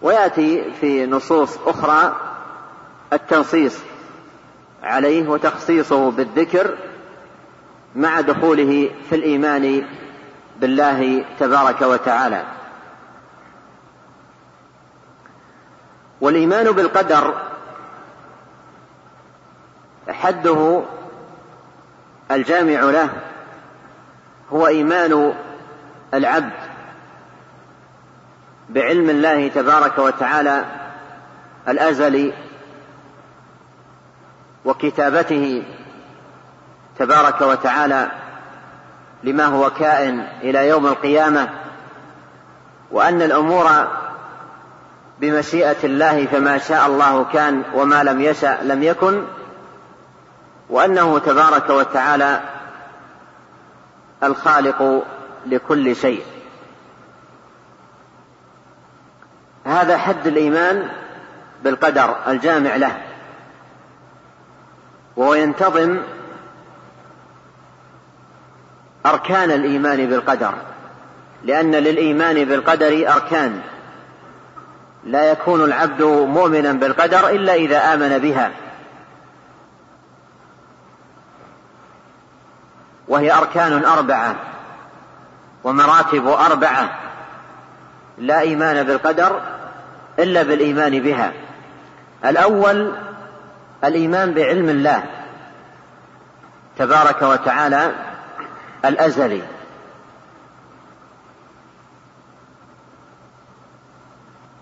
ويأتي 0.01 0.71
في 0.71 1.05
نصوص 1.05 1.57
أخرى 1.65 2.15
التنصيص 3.13 3.79
عليه 4.83 5.29
وتخصيصه 5.29 6.11
بالذكر 6.11 6.77
مع 7.95 8.21
دخوله 8.21 8.89
في 9.09 9.15
الإيمان 9.15 9.87
بالله 10.59 11.25
تبارك 11.39 11.81
وتعالى. 11.81 12.43
والإيمان 16.21 16.71
بالقدر 16.71 17.33
حده 20.09 20.83
الجامع 22.31 22.79
له 22.79 23.09
هو 24.51 24.67
إيمان 24.67 25.33
العبد 26.13 26.53
بعلم 28.69 29.09
الله 29.09 29.47
تبارك 29.47 29.97
وتعالى 29.97 30.65
الازلي 31.67 32.33
وكتابته 34.65 35.63
تبارك 36.99 37.41
وتعالى 37.41 38.11
لما 39.23 39.45
هو 39.45 39.69
كائن 39.69 40.19
إلى 40.41 40.67
يوم 40.67 40.87
القيامة 40.87 41.49
وأن 42.91 43.21
الأمور 43.21 43.87
بمشيئة 45.21 45.77
الله 45.83 46.25
فما 46.25 46.57
شاء 46.57 46.87
الله 46.87 47.23
كان 47.23 47.63
وما 47.73 48.03
لم 48.03 48.21
يشأ 48.21 48.57
لم 48.63 48.83
يكن 48.83 49.23
وأنه 50.69 51.19
تبارك 51.19 51.69
وتعالى 51.69 52.41
الخالق 54.23 55.03
لكل 55.45 55.95
شيء. 55.95 56.23
هذا 59.65 59.97
حد 59.97 60.27
الإيمان 60.27 60.89
بالقدر 61.63 62.15
الجامع 62.27 62.75
له 62.75 63.01
وهو 65.15 65.33
ينتظم 65.33 65.97
أركان 69.05 69.51
الإيمان 69.51 70.05
بالقدر 70.09 70.53
لأن 71.43 71.71
للإيمان 71.71 72.45
بالقدر 72.45 73.13
أركان. 73.13 73.61
لا 75.03 75.31
يكون 75.31 75.63
العبد 75.63 76.01
مؤمنا 76.01 76.71
بالقدر 76.71 77.29
إلا 77.29 77.53
إذا 77.53 77.93
آمن 77.93 78.17
بها. 78.17 78.51
وهي 83.07 83.31
أركان 83.31 83.85
أربعة 83.85 84.35
ومراتب 85.63 86.27
أربعة. 86.27 86.89
لا 88.17 88.39
إيمان 88.39 88.83
بالقدر 88.83 89.41
إلا 90.19 90.43
بالإيمان 90.43 90.99
بها. 90.99 91.33
الأول 92.25 92.93
الإيمان 93.83 94.33
بعلم 94.33 94.69
الله 94.69 95.03
تبارك 96.77 97.21
وتعالى 97.21 97.91
الأزلي. 98.85 99.41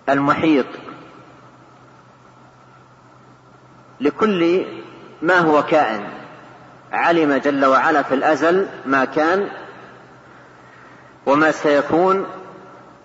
المحيط. 0.10 0.66
لكل 4.02 4.66
ما 5.22 5.38
هو 5.38 5.64
كائن. 5.64 6.08
علم 6.92 7.34
جل 7.34 7.66
وعلا 7.66 8.02
في 8.02 8.16
الأزل 8.16 8.68
ما 8.86 9.06
كان 9.06 9.50
وما 11.26 11.52
سيكون 11.52 12.26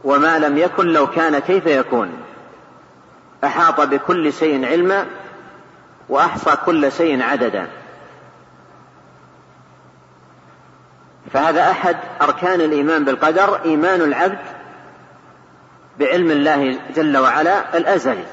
وما 0.04 0.38
لم 0.38 0.58
يكن 0.58 0.86
لو 0.86 1.06
كان 1.06 1.38
كيف 1.38 1.66
يكون. 1.66 2.10
أحاط 3.44 3.80
بكل 3.80 4.32
شيء 4.32 4.66
علما 4.66 5.06
وأحصى 6.08 6.56
كل 6.66 6.92
شيء 6.92 7.22
عددا. 7.22 7.66
فهذا 11.32 11.70
أحد 11.70 11.96
أركان 12.22 12.60
الإيمان 12.60 13.04
بالقدر 13.04 13.64
إيمان 13.64 14.00
العبد 14.00 14.59
بعلم 16.00 16.30
الله 16.30 16.78
جل 16.94 17.16
وعلا 17.16 17.76
الأزلي. 17.76 18.24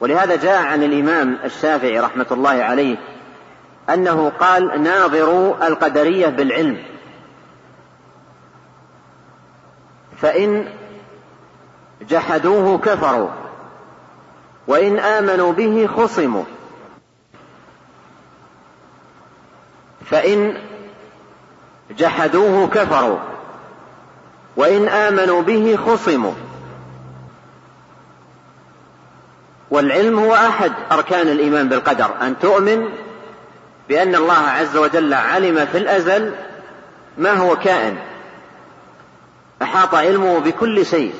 ولهذا 0.00 0.36
جاء 0.36 0.62
عن 0.62 0.82
الإمام 0.82 1.38
الشافعي 1.44 2.00
رحمة 2.00 2.26
الله 2.30 2.50
عليه 2.50 2.96
أنه 3.90 4.28
قال 4.28 4.82
ناظروا 4.82 5.66
القدرية 5.66 6.26
بالعلم. 6.26 6.82
فإن 10.16 10.72
جحدوه 12.08 12.78
كفروا 12.78 13.30
وإن 14.66 14.98
آمنوا 14.98 15.52
به 15.52 15.86
خصموا. 15.96 16.44
فإن 20.04 20.58
جحدوه 21.90 22.68
كفروا. 22.68 23.35
وإن 24.56 24.88
آمنوا 24.88 25.42
به 25.42 25.78
خصموا. 25.86 26.34
والعلم 29.70 30.18
هو 30.18 30.34
أحد 30.34 30.72
أركان 30.92 31.28
الإيمان 31.28 31.68
بالقدر. 31.68 32.22
أن 32.22 32.38
تؤمن 32.38 32.88
بأن 33.88 34.14
الله 34.14 34.34
عز 34.34 34.76
وجل 34.76 35.14
علم 35.14 35.66
في 35.66 35.78
الأزل 35.78 36.34
ما 37.18 37.32
هو 37.32 37.56
كائن. 37.56 37.98
أحاط 39.62 39.94
علمه 39.94 40.38
بكل 40.38 40.86
شيء. 40.86 41.14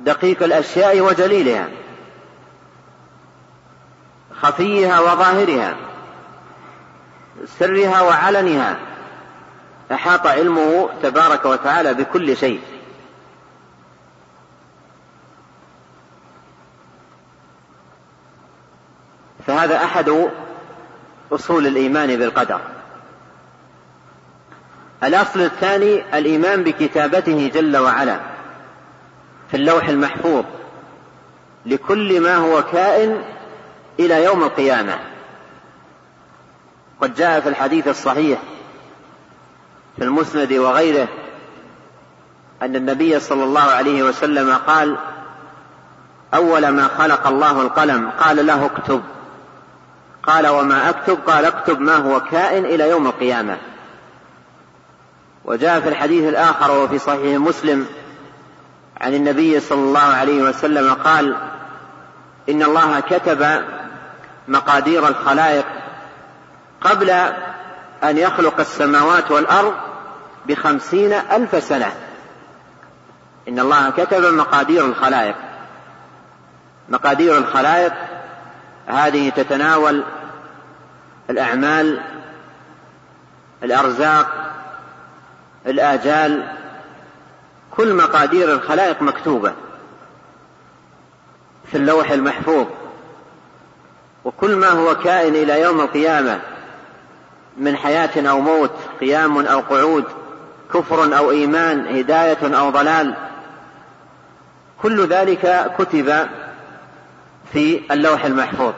دقيق 0.00 0.42
الأشياء 0.42 1.00
وجليلها. 1.00 1.68
خفيها 4.42 5.00
وظاهرها. 5.00 5.91
سرها 7.46 8.00
وعلنها. 8.00 8.76
أحاط 9.92 10.26
علمه 10.26 10.90
تبارك 11.02 11.44
وتعالى 11.44 11.94
بكل 11.94 12.36
شيء. 12.36 12.60
فهذا 19.46 19.76
أحد 19.76 20.30
أصول 21.32 21.66
الإيمان 21.66 22.16
بالقدر. 22.16 22.60
الأصل 25.04 25.40
الثاني 25.40 26.18
الإيمان 26.18 26.62
بكتابته 26.62 27.50
جل 27.54 27.76
وعلا 27.76 28.20
في 29.50 29.56
اللوح 29.56 29.88
المحفوظ 29.88 30.44
لكل 31.66 32.20
ما 32.20 32.36
هو 32.36 32.62
كائن 32.62 33.22
إلى 34.00 34.24
يوم 34.24 34.42
القيامة. 34.42 35.11
قد 37.02 37.14
جاء 37.14 37.40
في 37.40 37.48
الحديث 37.48 37.88
الصحيح 37.88 38.38
في 39.96 40.04
المسند 40.04 40.52
وغيره 40.52 41.08
أن 42.62 42.76
النبي 42.76 43.20
صلى 43.20 43.44
الله 43.44 43.60
عليه 43.60 44.02
وسلم 44.02 44.52
قال 44.52 44.96
أول 46.34 46.68
ما 46.68 46.88
خلق 46.98 47.26
الله 47.26 47.62
القلم 47.62 48.10
قال 48.10 48.46
له 48.46 48.66
اكتب. 48.66 49.02
قال 50.22 50.46
وما 50.46 50.88
أكتب؟ 50.88 51.18
قال 51.26 51.44
اكتب 51.44 51.80
ما 51.80 51.96
هو 51.96 52.20
كائن 52.20 52.64
إلى 52.64 52.90
يوم 52.90 53.06
القيامة. 53.06 53.58
وجاء 55.44 55.80
في 55.80 55.88
الحديث 55.88 56.28
الآخر 56.28 56.78
وفي 56.78 56.98
صحيح 56.98 57.40
مسلم 57.40 57.86
عن 59.00 59.14
النبي 59.14 59.60
صلى 59.60 59.78
الله 59.78 60.00
عليه 60.00 60.42
وسلم 60.42 60.94
قال 60.94 61.36
إن 62.48 62.62
الله 62.62 63.00
كتب 63.00 63.62
مقادير 64.48 65.08
الخلائق 65.08 65.81
قبل 66.84 67.10
أن 68.02 68.18
يخلق 68.18 68.60
السماوات 68.60 69.30
والأرض 69.30 69.74
بخمسين 70.46 71.12
ألف 71.12 71.64
سنة. 71.64 71.92
إن 73.48 73.58
الله 73.58 73.90
كتب 73.90 74.24
مقادير 74.24 74.86
الخلائق. 74.86 75.36
مقادير 76.88 77.38
الخلائق 77.38 77.92
هذه 78.86 79.30
تتناول 79.30 80.04
الأعمال 81.30 82.02
الأرزاق 83.62 84.52
الآجال. 85.66 86.52
كل 87.70 87.94
مقادير 87.94 88.52
الخلائق 88.52 89.02
مكتوبة 89.02 89.52
في 91.64 91.76
اللوح 91.76 92.10
المحفوظ. 92.10 92.66
وكل 94.24 94.56
ما 94.56 94.68
هو 94.68 94.94
كائن 94.94 95.34
إلى 95.34 95.60
يوم 95.60 95.80
القيامة 95.80 96.40
من 97.56 97.76
حياة 97.76 98.28
أو 98.30 98.40
موت 98.40 98.70
قيام 99.00 99.46
أو 99.46 99.60
قعود 99.60 100.04
كفر 100.74 101.18
أو 101.18 101.30
إيمان 101.30 101.96
هداية 101.96 102.58
أو 102.58 102.70
ضلال. 102.70 103.14
كل 104.82 105.06
ذلك 105.06 105.74
كتب 105.78 106.28
في 107.52 107.80
اللوح 107.92 108.24
المحفوظ. 108.24 108.72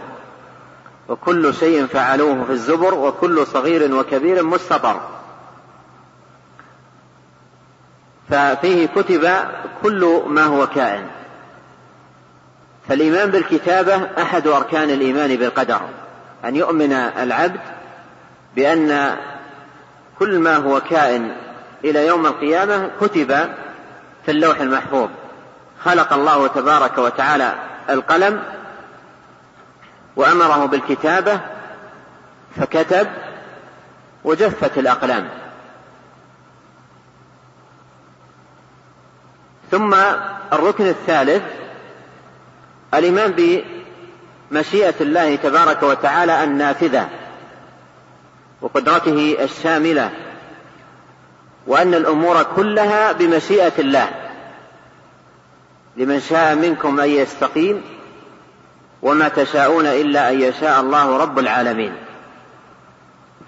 وكل 1.09 1.55
شيء 1.55 1.87
فعلوه 1.87 2.45
في 2.45 2.53
الزبر 2.53 2.95
وكل 2.95 3.47
صغير 3.47 3.95
وكبير 3.95 4.43
مستطر. 4.43 5.01
ففيه 8.31 8.87
كتب 8.87 9.31
كل 9.83 10.23
ما 10.27 10.45
هو 10.45 10.67
كائن. 10.67 11.07
فالإيمان 12.89 13.31
بالكتابة 13.31 14.23
أحد 14.23 14.47
أركان 14.47 14.91
الإيمان 14.91 15.37
بالقدر. 15.37 15.81
أن 16.45 16.57
يؤمن 16.57 16.93
العبد 16.93 17.61
بأن 18.57 19.17
كل 20.19 20.38
ما 20.38 20.57
هو 20.57 20.81
كائن 20.81 21.37
إلى 21.85 22.07
يوم 22.07 22.27
القيامة 22.27 22.90
كتب 23.01 23.29
في 24.25 24.31
اللوح 24.31 24.61
المحفوظ. 24.61 25.09
خلق 25.85 26.12
الله 26.12 26.47
تبارك 26.47 26.99
وتعالى 26.99 27.55
القلم 27.90 28.43
وأمره 30.17 30.67
بالكتابة 30.67 31.40
فكتب 32.57 33.09
وجفت 34.25 34.79
الأقلام. 34.79 35.29
ثم 39.71 39.95
الركن 40.53 40.87
الثالث 40.87 41.43
الإيمان 42.95 43.62
بمشيئة 44.51 44.95
الله 45.01 45.37
تبارك 45.37 45.83
وتعالى 45.83 46.45
النافذة. 46.45 47.09
وقدرته 48.64 49.37
الشاملة 49.40 50.11
وأن 51.66 51.94
الأمور 51.94 52.42
كلها 52.42 53.12
بمشيئة 53.12 53.72
الله. 53.79 54.09
لمن 55.96 56.20
شاء 56.20 56.55
منكم 56.55 57.00
أن 57.00 57.09
يستقيم 57.09 57.83
وما 59.03 59.29
تشاءون 59.29 59.87
إلا 59.87 60.31
أن 60.31 60.40
يشاء 60.40 60.81
الله 60.81 61.16
رب 61.16 61.38
العالمين. 61.38 61.92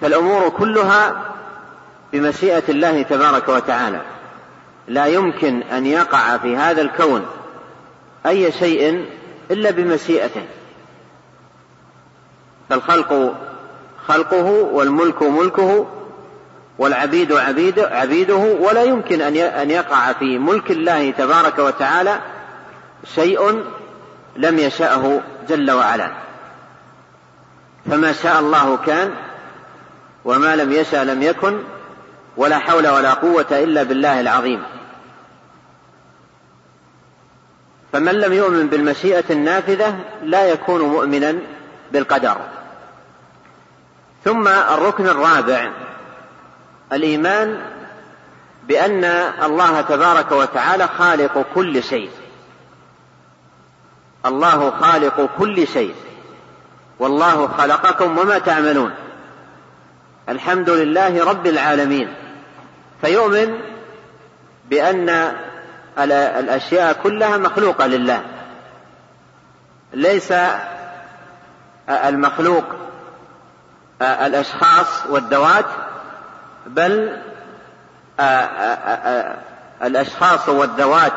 فالأمور 0.00 0.48
كلها 0.48 1.24
بمشيئة 2.12 2.62
الله 2.68 3.02
تبارك 3.02 3.48
وتعالى. 3.48 4.00
لا 4.88 5.06
يمكن 5.06 5.62
أن 5.62 5.86
يقع 5.86 6.36
في 6.36 6.56
هذا 6.56 6.82
الكون 6.82 7.26
أي 8.26 8.52
شيء 8.52 9.06
إلا 9.50 9.70
بمشيئته. 9.70 10.46
فالخلق 12.68 13.34
خلقه 14.08 14.44
والملك 14.72 15.22
ملكه 15.22 15.86
والعبيد 16.78 17.32
عبيد 17.32 17.78
عبيده 17.78 18.56
ولا 18.60 18.82
يمكن 18.82 19.20
أن 19.20 19.70
يقع 19.70 20.12
في 20.12 20.38
ملك 20.38 20.70
الله 20.70 21.10
تبارك 21.10 21.58
وتعالى 21.58 22.18
شيء 23.14 23.64
لم 24.36 24.58
يشأه 24.58 25.20
جل 25.48 25.70
وعلا. 25.70 26.10
فما 27.90 28.12
شاء 28.12 28.40
الله 28.40 28.76
كان 28.76 29.14
وما 30.24 30.56
لم 30.56 30.72
يشأ 30.72 31.04
لم 31.04 31.22
يكن 31.22 31.58
ولا 32.36 32.58
حول 32.58 32.88
ولا 32.88 33.14
قوة 33.14 33.46
إلا 33.50 33.82
بالله 33.82 34.20
العظيم. 34.20 34.62
فمن 37.92 38.12
لم 38.12 38.32
يؤمن 38.32 38.66
بالمشيئة 38.66 39.24
النافذة 39.30 39.96
لا 40.22 40.46
يكون 40.46 40.80
مؤمنا 40.80 41.38
بالقدر. 41.92 42.36
ثم 44.26 44.48
الركن 44.48 45.06
الرابع 45.06 45.70
الإيمان 46.92 47.60
بأن 48.68 49.04
الله 49.42 49.80
تبارك 49.80 50.32
وتعالى 50.32 50.88
خالق 50.88 51.46
كل 51.54 51.82
شيء. 51.82 52.10
الله 54.26 54.70
خالق 54.70 55.28
كل 55.38 55.66
شيء. 55.66 55.94
والله 56.98 57.48
خلقكم 57.48 58.18
وما 58.18 58.38
تعملون. 58.38 58.94
الحمد 60.28 60.70
لله 60.70 61.24
رب 61.24 61.46
العالمين. 61.46 62.14
فيؤمن 63.00 63.60
بأن 64.70 65.32
الأشياء 66.38 66.92
كلها 67.02 67.36
مخلوقة 67.36 67.86
لله. 67.86 68.22
ليس 69.92 70.32
المخلوق 71.88 72.64
الأشخاص 74.02 75.06
والذوات 75.08 75.64
بل 76.66 77.18
الأشخاص 79.82 80.48
والذوات 80.48 81.12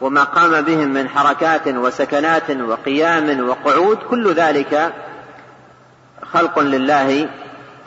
وما 0.00 0.24
قام 0.24 0.60
بهم 0.60 0.88
من 0.88 1.08
حركات 1.08 1.68
وسكنات 1.68 2.50
وقيام 2.50 3.48
وقعود 3.48 3.98
كل 3.98 4.34
ذلك 4.34 4.92
خلق 6.32 6.58
لله 6.58 7.28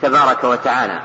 تبارك 0.02 0.44
وتعالى. 0.44 1.00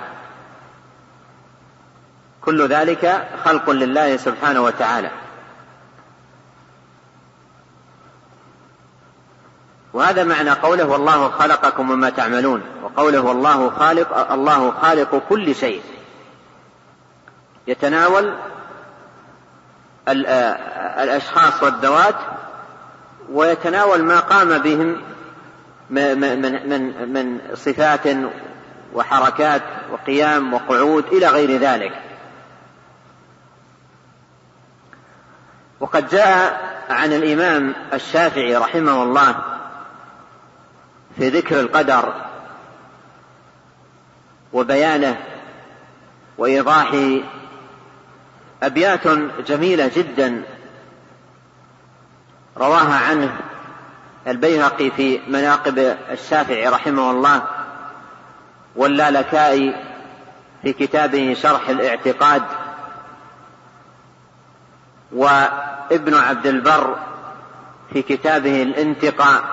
كل 2.41 2.67
ذلك 2.67 3.27
خلق 3.45 3.69
لله 3.69 4.17
سبحانه 4.17 4.61
وتعالى. 4.61 5.11
وهذا 9.93 10.23
معنى 10.23 10.49
قوله 10.49 10.85
والله 10.85 11.29
خلقكم 11.29 11.91
وما 11.91 12.09
تعملون 12.09 12.61
وقوله 12.83 13.21
والله 13.21 13.69
خالق 13.69 14.31
الله 14.31 14.71
خالق 14.71 15.21
كل 15.29 15.55
شيء. 15.55 15.81
يتناول 17.67 18.33
الأشخاص 20.99 21.63
والذوات 21.63 22.15
ويتناول 23.31 24.03
ما 24.03 24.19
قام 24.19 24.57
بهم 24.57 25.01
من, 25.89 26.19
من, 26.41 27.13
من 27.13 27.39
صفات 27.53 28.07
وحركات 28.93 29.61
وقيام 29.91 30.53
وقعود 30.53 31.05
إلى 31.05 31.27
غير 31.27 31.59
ذلك. 31.59 31.93
وقد 35.79 36.09
جاء 36.09 36.73
عن 36.89 37.13
الإمام 37.13 37.75
الشافعي 37.93 38.55
رحمه 38.55 39.03
الله 39.03 39.52
في 41.17 41.29
ذكر 41.29 41.59
القدر 41.59 42.13
وبيانه 44.53 45.17
وإيضاحه 46.37 47.17
أبيات 48.63 49.07
جميلة 49.47 49.91
جدا 49.95 50.43
رواها 52.57 53.09
عنه 53.09 53.39
البيهقي 54.27 54.91
في 54.91 55.19
مناقب 55.27 55.79
الشافعي 56.11 56.67
رحمه 56.67 57.11
الله 57.11 57.43
واللالكائي 58.75 59.75
في 60.61 60.73
كتابه 60.73 61.33
شرح 61.33 61.69
الاعتقاد 61.69 62.43
وابن 65.11 66.13
عبد 66.13 66.47
البر 66.47 66.97
في 67.93 68.01
كتابه 68.01 68.63
الانتقاء 68.63 69.43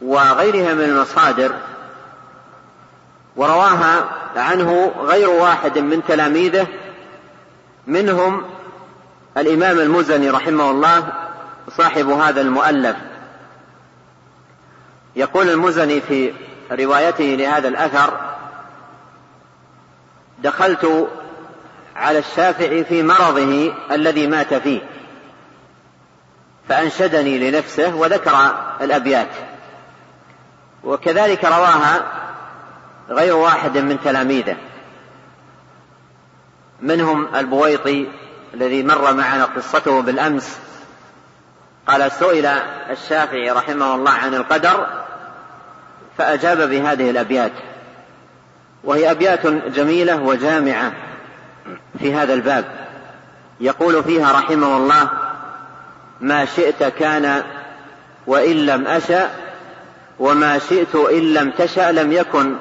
وغيرها 0.00 0.74
من 0.74 0.84
المصادر 0.84 1.54
ورواها 3.36 4.04
عنه 4.36 4.92
غير 4.98 5.30
واحد 5.30 5.78
من 5.78 6.04
تلاميذه 6.08 6.66
منهم 7.86 8.44
الإمام 9.36 9.78
المزني 9.78 10.30
رحمه 10.30 10.70
الله 10.70 11.12
صاحب 11.76 12.08
هذا 12.08 12.40
المؤلف. 12.40 12.96
يقول 15.16 15.48
المزني 15.48 16.00
في 16.00 16.32
روايته 16.72 17.24
لهذا 17.24 17.68
الأثر 17.68 18.20
دخلت 20.38 21.08
على 21.96 22.18
الشافعي 22.18 22.84
في 22.84 23.02
مرضه 23.02 23.74
الذي 23.90 24.26
مات 24.26 24.54
فيه 24.54 24.80
فأنشدني 26.68 27.50
لنفسه 27.50 27.94
وذكر 27.94 28.54
الأبيات. 28.80 29.28
وكذلك 30.84 31.44
رواها 31.44 32.02
غير 33.10 33.36
واحد 33.36 33.78
من 33.78 33.98
تلاميذه. 34.04 34.56
منهم 36.80 37.36
البويطي 37.36 38.06
الذي 38.54 38.82
مر 38.82 39.14
معنا 39.14 39.44
قصته 39.44 40.02
بالأمس. 40.02 40.58
قال 41.86 42.12
سئل 42.12 42.46
الشافعي 42.90 43.50
رحمه 43.50 43.94
الله 43.94 44.10
عن 44.10 44.34
القدر 44.34 44.86
فأجاب 46.18 46.70
بهذه 46.70 47.10
الأبيات. 47.10 47.52
وهي 48.84 49.10
أبيات 49.10 49.46
جميلة 49.46 50.22
وجامعة 50.22 50.92
في 51.98 52.14
هذا 52.14 52.34
الباب. 52.34 52.64
يقول 53.60 54.04
فيها 54.04 54.32
رحمه 54.32 54.76
الله 54.76 55.08
ما 56.20 56.44
شئت 56.44 56.82
كان 56.84 57.42
وإن 58.26 58.66
لم 58.66 58.86
أشأ 58.86 59.30
وما 60.18 60.58
شئت 60.58 60.94
إن 60.94 61.34
لم 61.34 61.50
تشأ 61.50 61.92
لم 61.92 62.12
يكن. 62.12 62.56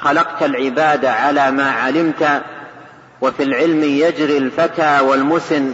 خلقت 0.00 0.42
العباد 0.42 1.04
على 1.04 1.50
ما 1.50 1.70
علمت 1.70 2.42
وفي 3.20 3.42
العلم 3.42 3.84
يجري 3.84 4.38
الفتى 4.38 5.00
والمسن. 5.00 5.72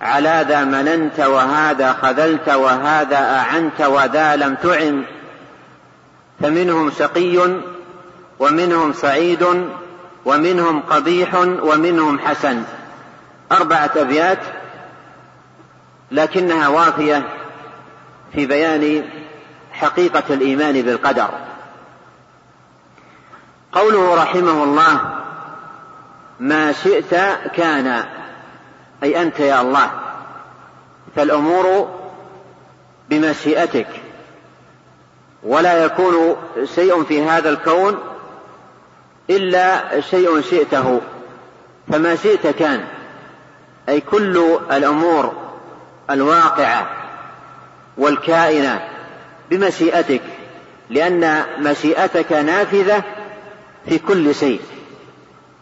على 0.00 0.44
ذا 0.48 0.64
مننت 0.64 1.20
وهذا 1.20 1.92
خذلت 1.92 2.48
وهذا 2.48 3.16
أعنت 3.16 3.80
وذا 3.80 4.36
لم 4.36 4.54
تعن. 4.54 5.04
فمنهم 6.40 6.90
شقي 6.90 7.58
ومنهم 8.38 8.92
سعيد 8.92 9.46
ومنهم 10.24 10.80
قبيح 10.80 11.34
ومنهم 11.62 12.18
حسن. 12.18 12.62
أربعة 13.52 13.90
أبيات 13.96 14.38
لكنها 16.10 16.68
وافية 16.68 17.28
في 18.34 18.46
بيان 18.46 19.04
حقيقة 19.74 20.34
الإيمان 20.34 20.82
بالقدر. 20.82 21.28
قوله 23.72 24.22
رحمه 24.22 24.64
الله 24.64 25.00
ما 26.40 26.72
شئت 26.72 27.14
كان 27.54 28.04
أي 29.02 29.22
أنت 29.22 29.40
يا 29.40 29.60
الله. 29.60 29.90
فالأمور 31.16 31.90
بمشيئتك. 33.10 33.88
ولا 35.42 35.84
يكون 35.84 36.36
شيء 36.74 37.04
في 37.04 37.22
هذا 37.22 37.50
الكون 37.50 37.98
إلا 39.30 40.00
شيء 40.00 40.40
شئته. 40.40 41.00
فما 41.92 42.16
شئت 42.16 42.46
كان. 42.46 42.84
أي 43.88 44.00
كل 44.00 44.58
الأمور 44.72 45.32
الواقعة 46.10 46.86
والكائنة 47.98 48.93
بمشيئتك 49.50 50.22
لأن 50.90 51.44
مشيئتك 51.58 52.32
نافذة 52.32 53.02
في 53.88 53.98
كل 53.98 54.34
شيء. 54.34 54.60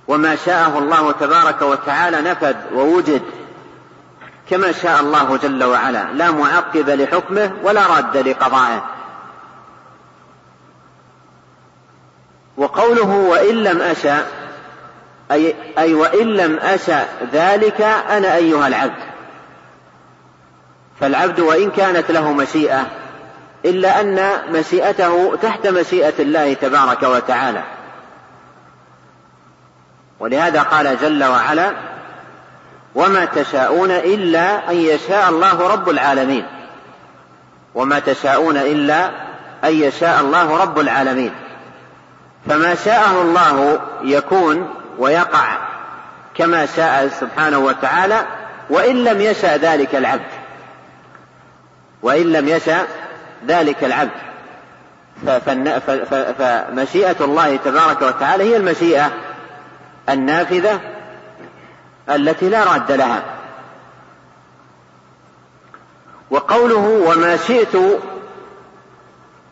وما 0.09 0.37
شاءه 0.37 0.79
الله 0.79 1.12
تبارك 1.12 1.62
وتعالى 1.62 2.21
نفذ 2.21 2.55
ووجد 2.75 3.23
كما 4.51 4.73
شاء 4.73 5.01
الله 5.01 5.37
جل 5.37 5.64
وعلا. 5.64 6.12
لا 6.12 6.31
معقب 6.31 6.90
لحكمه 6.90 7.53
ولا 7.62 7.87
راد 7.87 8.16
لقضائه. 8.16 8.85
وقوله 12.57 13.11
وإن 13.11 13.55
لم 13.55 13.81
أشأ 13.81 14.27
أي, 15.33 15.55
أي 15.79 15.95
وإن 15.95 16.27
لم 16.27 16.59
أشأ 16.59 17.07
ذلك 17.33 17.81
أنا 18.11 18.37
أيها 18.37 18.68
العبد. 18.68 19.03
فالعبد 21.01 21.40
وإن 21.40 21.71
كانت 21.71 22.11
له 22.11 22.33
مشيئة 22.33 22.87
إلا 23.64 24.01
أن 24.01 24.33
مشيئته 24.53 25.37
تحت 25.42 25.66
مشيئة 25.66 26.14
الله 26.18 26.55
تبارك 26.55 27.03
وتعالى. 27.03 27.62
ولهذا 30.20 30.62
قال 30.62 30.98
جل 31.03 31.25
وعلا 31.25 31.72
وما 32.94 33.25
تشاءون 33.25 33.90
إلا 33.90 34.70
أن 34.70 34.77
يشاء 34.77 35.29
الله 35.29 35.68
رب 35.68 35.88
العالمين. 35.88 36.46
وما 37.75 37.98
تشاءون 37.98 38.57
إلا 38.57 39.07
أن 39.64 39.72
يشاء 39.72 40.20
الله 40.20 40.57
رب 40.62 40.78
العالمين. 40.78 41.32
فما 42.49 42.74
شاءه 42.74 43.22
الله 43.22 43.80
يكون 44.03 44.74
ويقع 44.99 45.59
كما 46.34 46.66
شاء 46.66 47.09
سبحانه 47.09 47.59
وتعالى 47.59 48.26
وإن 48.70 49.05
لم 49.05 49.20
يشأ 49.20 49.57
ذلك 49.57 49.95
العبد. 49.95 50.30
وإن 52.03 52.32
لم 52.32 52.49
يشأ 52.49 52.86
ذلك 53.47 53.84
العبد. 53.84 54.11
فمشيئة 56.38 57.24
الله 57.24 57.57
تبارك 57.57 58.03
وتعالى 58.03 58.45
هي 58.45 58.57
المشيئة 58.57 59.11
النافذة 60.09 60.80
التي 62.11 62.49
لا 62.49 62.64
راد 62.64 62.93
لها. 62.93 63.22
وقوله 66.30 67.05
وما 67.09 67.36
شئت 67.36 67.74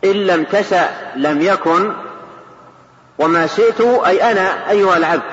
إن 0.03 0.11
لم 0.11 0.43
تشأ 0.43 0.89
لم 1.15 1.41
يكن 1.41 1.93
وما 3.19 3.47
شئت 3.47 3.81
أي 3.81 4.31
أنا 4.31 4.69
أيها 4.69 4.97
العبد. 4.97 5.31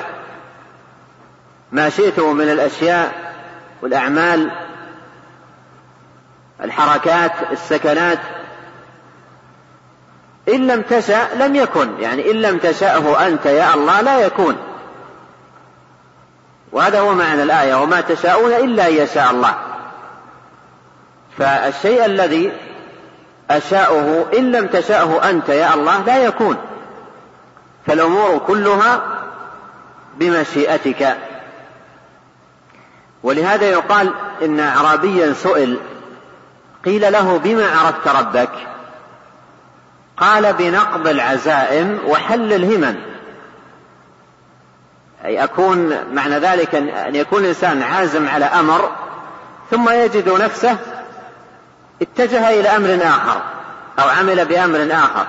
ما 1.73 1.89
شئت 1.89 2.21
من 2.21 2.49
الأشياء 2.49 3.33
والأعمال 3.83 4.51
الحركات 6.65 7.33
السكنات 7.53 8.19
إن 10.49 10.67
لم 10.67 10.83
تشأ 10.83 11.29
لم 11.35 11.57
يكن. 11.57 11.89
يعني 12.01 12.31
إن 12.31 12.37
لم 12.37 12.59
تشأه 12.59 13.27
أنت 13.27 13.47
يا 13.47 13.75
الله 13.75 14.01
لا 14.01 14.19
يكون. 14.19 14.57
وهذا 16.73 17.01
هو 17.01 17.15
معنى 17.15 17.43
الآية 17.43 17.75
وما 17.75 18.01
تشاءون 18.01 18.53
إلا 18.53 18.89
أن 18.89 18.95
يشاء 18.95 19.31
الله. 19.31 19.55
فالشيء 21.39 22.05
الذي 22.05 22.53
أشاؤه 23.51 24.27
إن 24.39 24.53
لم 24.53 24.67
تشأه 24.67 25.31
أنت 25.31 25.49
يا 25.49 25.75
الله 25.75 26.03
لا 26.05 26.25
يكون. 26.25 26.57
فالأمور 27.87 28.39
كلها 28.39 29.03
بمشيئتك. 30.17 31.17
ولهذا 33.23 33.71
يقال 33.71 34.13
إن 34.43 34.61
أعرابيا 34.61 35.33
سئل 35.33 35.79
قيل 36.85 37.13
له 37.13 37.39
بما 37.39 37.67
عرفت 37.67 38.09
ربك؟ 38.09 38.51
قال 40.21 40.53
بنقض 40.53 41.09
العزائم 41.09 41.99
وحل 42.07 42.53
الهمم. 42.53 42.97
أي 45.25 45.45
أكون 45.45 45.95
معنى 46.15 46.39
ذلك 46.39 46.75
أن 46.75 47.15
يكون 47.15 47.43
الإنسان 47.43 47.83
عازم 47.83 48.29
على 48.29 48.45
أمر 48.45 48.91
ثم 49.71 49.91
يجد 49.91 50.29
نفسه 50.29 50.77
اتجه 52.03 52.51
إلى 52.61 52.69
أمر 52.69 52.99
آخر 53.03 53.43
أو 53.99 54.09
عمل 54.09 54.45
بأمر 54.45 54.89
آخر 54.93 55.27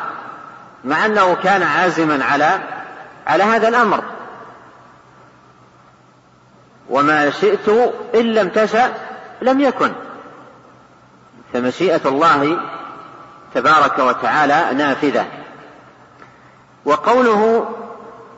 مع 0.85 1.05
أنه 1.05 1.35
كان 1.35 1.63
عازما 1.63 2.25
على 2.25 2.59
على 3.27 3.43
هذا 3.43 3.67
الأمر. 3.67 4.03
وما 6.89 7.29
شئت 7.29 7.69
إن 8.15 8.33
لم 8.33 8.49
تشأ 8.49 8.93
لم 9.41 9.61
يكن. 9.61 9.91
فمشيئة 11.53 12.01
الله 12.05 12.59
تبارك 13.55 13.99
وتعالى 13.99 14.73
نافذة. 14.73 15.25
وقوله 16.85 17.69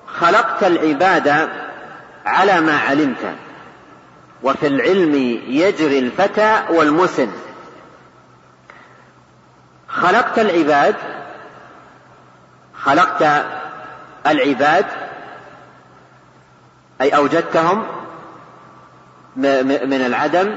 خلقت 0.08 0.64
العباد 0.64 1.50
على 2.26 2.62
ما 2.62 2.78
علمت 2.78 3.36
وفي 4.44 4.68
العلم 4.68 5.16
يجري 5.48 6.00
الفتى 6.00 6.64
والمسن. 6.70 7.32
خلقت 9.88 10.40
العباد 10.40 10.96
خلقت 12.84 13.46
العباد 14.28 14.86
أي 17.02 17.10
أوجدتهم 17.10 17.86
من 19.36 20.04
العدم 20.06 20.56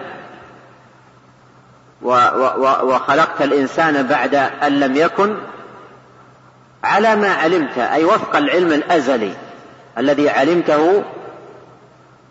وخلقت 2.05 3.43
الإنسان 3.43 4.03
بعد 4.03 4.35
أن 4.35 4.81
لم 4.81 4.97
يكن 4.97 5.37
على 6.85 7.17
ما 7.17 7.35
علمت 7.35 7.79
أي 7.79 8.05
وفق 8.05 8.37
العلم 8.37 8.73
الأزلي 8.73 9.33
الذي 9.99 10.31
علمته 10.31 11.05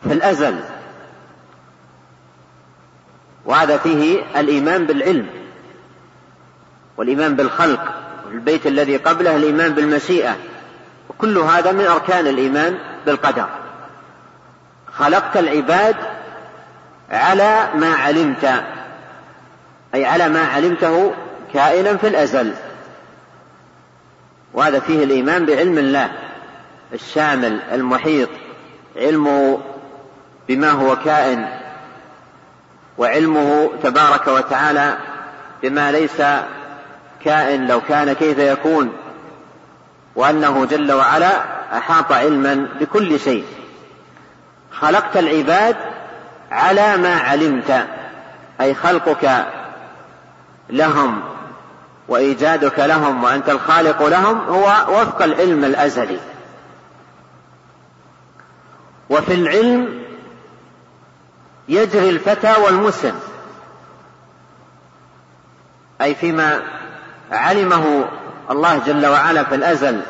في 0.03 0.13
الأزل. 0.13 0.59
وهذا 3.45 3.77
فيه 3.77 4.21
الإيمان 4.35 4.85
بالعلم 4.85 5.29
والإيمان 6.97 7.35
بالخلق 7.35 7.93
البيت 8.31 8.67
الذي 8.67 8.97
قبله 8.97 9.35
الإيمان 9.35 9.73
بالمشيئة. 9.73 10.35
وكل 11.09 11.37
هذا 11.37 11.71
من 11.71 11.85
أركان 11.85 12.27
الإيمان 12.27 12.77
بالقدر. 13.05 13.49
خلقت 14.97 15.37
العباد 15.37 15.95
على 17.11 17.69
ما 17.75 17.95
علمت. 17.95 18.63
أي 19.93 20.05
على 20.05 20.29
ما 20.29 20.45
علمته 20.45 21.13
كائنا 21.53 21.97
في 21.97 22.07
الأزل. 22.07 22.53
وهذا 24.53 24.79
فيه 24.79 25.03
الإيمان 25.03 25.45
بعلم 25.45 25.77
الله 25.77 26.11
الشامل 26.93 27.59
المحيط 27.71 28.29
علمه 28.95 29.59
بما 30.47 30.71
هو 30.71 30.95
كائن 30.95 31.47
وعلمه 32.97 33.69
تبارك 33.83 34.27
وتعالى 34.27 34.97
بما 35.63 35.91
ليس 35.91 36.21
كائن 37.25 37.67
لو 37.67 37.81
كان 37.81 38.13
كيف 38.13 38.37
يكون 38.37 38.93
وأنه 40.15 40.65
جل 40.65 40.91
وعلا 40.91 41.31
أحاط 41.77 42.11
علما 42.11 42.67
بكل 42.79 43.19
شيء. 43.19 43.45
خلقت 44.71 45.17
العباد 45.17 45.75
على 46.51 46.97
ما 46.97 47.15
علمت 47.15 47.85
أي 48.61 48.73
خلقك 48.73 49.45
لهم 50.69 51.21
وإيجادك 52.07 52.79
لهم 52.79 53.23
وأنت 53.23 53.49
الخالق 53.49 54.03
لهم 54.03 54.39
هو 54.39 54.65
وفق 54.89 55.23
العلم 55.23 55.63
الأزلي. 55.63 56.19
وفي 59.09 59.33
العلم 59.33 60.03
يجري 61.69 62.09
الفتى 62.09 62.53
والمسن. 62.61 63.13
أي 66.01 66.15
فيما 66.15 66.61
علمه 67.31 68.05
الله 68.51 68.77
جل 68.77 69.05
وعلا 69.05 69.43
في 69.43 69.55
الأزل 69.55 70.01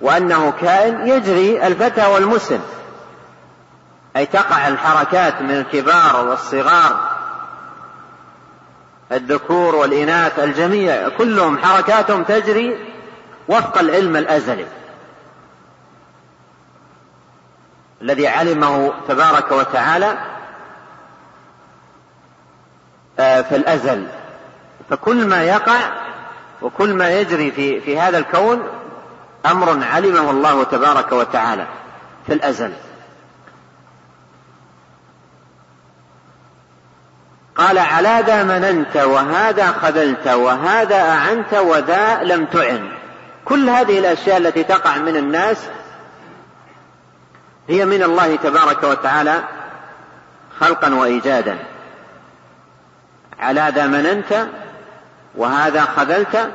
وأنه 0.00 0.52
كائن 0.60 1.06
يجري 1.06 1.66
الفتى 1.66 2.06
والمسن. 2.06 2.60
أي 4.16 4.26
تقع 4.26 4.68
الحركات 4.68 5.42
من 5.42 5.50
الكبار 5.50 6.26
والصغار 6.28 7.11
الذكور 9.12 9.74
والإناث 9.74 10.38
الجميع 10.38 11.08
كلهم 11.08 11.58
حركاتهم 11.58 12.22
تجري 12.22 12.76
وفق 13.48 13.78
العلم 13.78 14.16
الأزلي. 14.16 14.66
الذي 18.02 18.28
علمه 18.28 18.92
تبارك 19.08 19.52
وتعالى 19.52 20.18
آه، 23.18 23.42
في 23.42 23.56
الأزل. 23.56 24.06
فكل 24.90 25.26
ما 25.26 25.42
يقع 25.42 25.78
وكل 26.62 26.94
ما 26.94 27.10
يجري 27.10 27.50
في 27.50 27.80
في 27.80 27.98
هذا 27.98 28.18
الكون 28.18 28.62
أمر 29.46 29.84
علمه 29.84 30.30
الله 30.30 30.64
تبارك 30.64 31.12
وتعالى 31.12 31.66
في 32.26 32.32
الأزل. 32.32 32.72
قال 37.62 37.78
على 37.78 38.22
ذا 38.26 38.42
مننت 38.42 38.96
وهذا 38.96 39.66
خذلت 39.66 40.28
وهذا 40.28 41.02
أعنت 41.02 41.54
وذا 41.54 42.22
لم 42.22 42.44
تعن. 42.44 42.88
كل 43.44 43.68
هذه 43.68 43.98
الأشياء 43.98 44.36
التي 44.36 44.64
تقع 44.64 44.96
من 44.96 45.16
الناس 45.16 45.56
هي 47.68 47.84
من 47.84 48.02
الله 48.02 48.36
تبارك 48.36 48.82
وتعالى 48.82 49.42
خلقا 50.60 50.94
وإيجادا. 50.94 51.58
على 53.38 53.72
ذا 53.74 53.86
مننت 53.86 54.46
وهذا 55.34 55.80
خذلت 55.80 56.50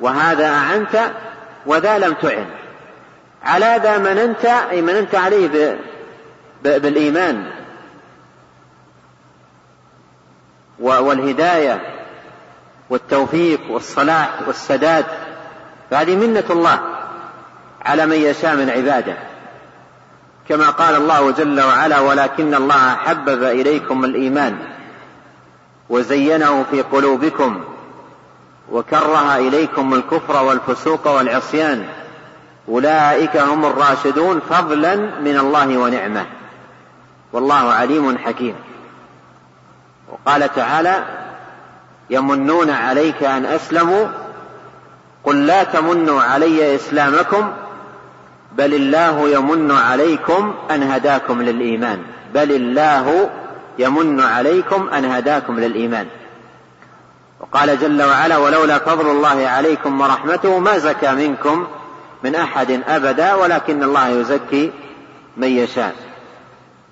وهذا 0.00 0.48
أعنت 0.48 1.00
وذا 1.66 1.98
لم 1.98 2.12
تعن. 2.12 2.46
على 3.42 3.80
ذا 3.82 3.98
مننت 3.98 4.44
أي 4.44 4.82
مننت 4.82 5.14
عليه 5.14 5.78
بالإيمان. 6.62 7.50
والهداية 10.80 11.80
والتوفيق 12.90 13.60
والصلاح 13.70 14.30
والسداد. 14.46 15.04
فهذه 15.90 16.16
منة 16.16 16.44
الله 16.50 16.80
على 17.82 18.06
من 18.06 18.16
يشاء 18.16 18.56
من 18.56 18.70
عباده. 18.70 19.16
كما 20.48 20.70
قال 20.70 20.94
الله 20.94 21.30
جل 21.30 21.60
وعلا 21.60 22.00
ولكن 22.00 22.54
الله 22.54 22.94
حبب 22.94 23.42
إليكم 23.42 24.04
الإيمان 24.04 24.58
وزينه 25.88 26.64
في 26.70 26.82
قلوبكم 26.82 27.64
وكره 28.72 29.36
إليكم 29.36 29.94
الكفر 29.94 30.44
والفسوق 30.44 31.08
والعصيان. 31.08 31.84
أولئك 32.68 33.36
هم 33.36 33.64
الراشدون 33.64 34.40
فضلا 34.50 34.96
من 34.96 35.38
الله 35.38 35.78
ونعمة. 35.78 36.26
والله 37.32 37.72
عليم 37.72 38.18
حكيم. 38.18 38.54
وقال 40.12 40.54
تعالى 40.54 41.04
يمنون 42.10 42.70
عليك 42.70 43.22
أن 43.22 43.46
أسلموا 43.46 44.06
قل 45.24 45.46
لا 45.46 45.64
تمنوا 45.64 46.22
علي 46.22 46.74
إسلامكم 46.74 47.52
بل 48.52 48.74
الله 48.74 49.28
يمن 49.28 49.70
عليكم 49.70 50.54
أن 50.70 50.82
هداكم 50.82 51.42
للإيمان 51.42 52.02
بل 52.34 52.52
الله 52.52 53.30
يمن 53.78 54.20
عليكم 54.20 54.88
أن 54.88 55.04
هداكم 55.04 55.60
للإيمان. 55.60 56.06
وقال 57.40 57.80
جل 57.80 58.02
وعلا 58.02 58.36
ولولا 58.36 58.78
فضل 58.78 59.10
الله 59.10 59.48
عليكم 59.48 60.00
ورحمته 60.00 60.58
ما 60.58 60.78
زكى 60.78 61.12
منكم 61.12 61.66
من 62.24 62.34
أحد 62.34 62.80
أبدا 62.88 63.34
ولكن 63.34 63.82
الله 63.82 64.08
يزكي 64.08 64.72
من 65.36 65.48
يشاء. 65.48 65.94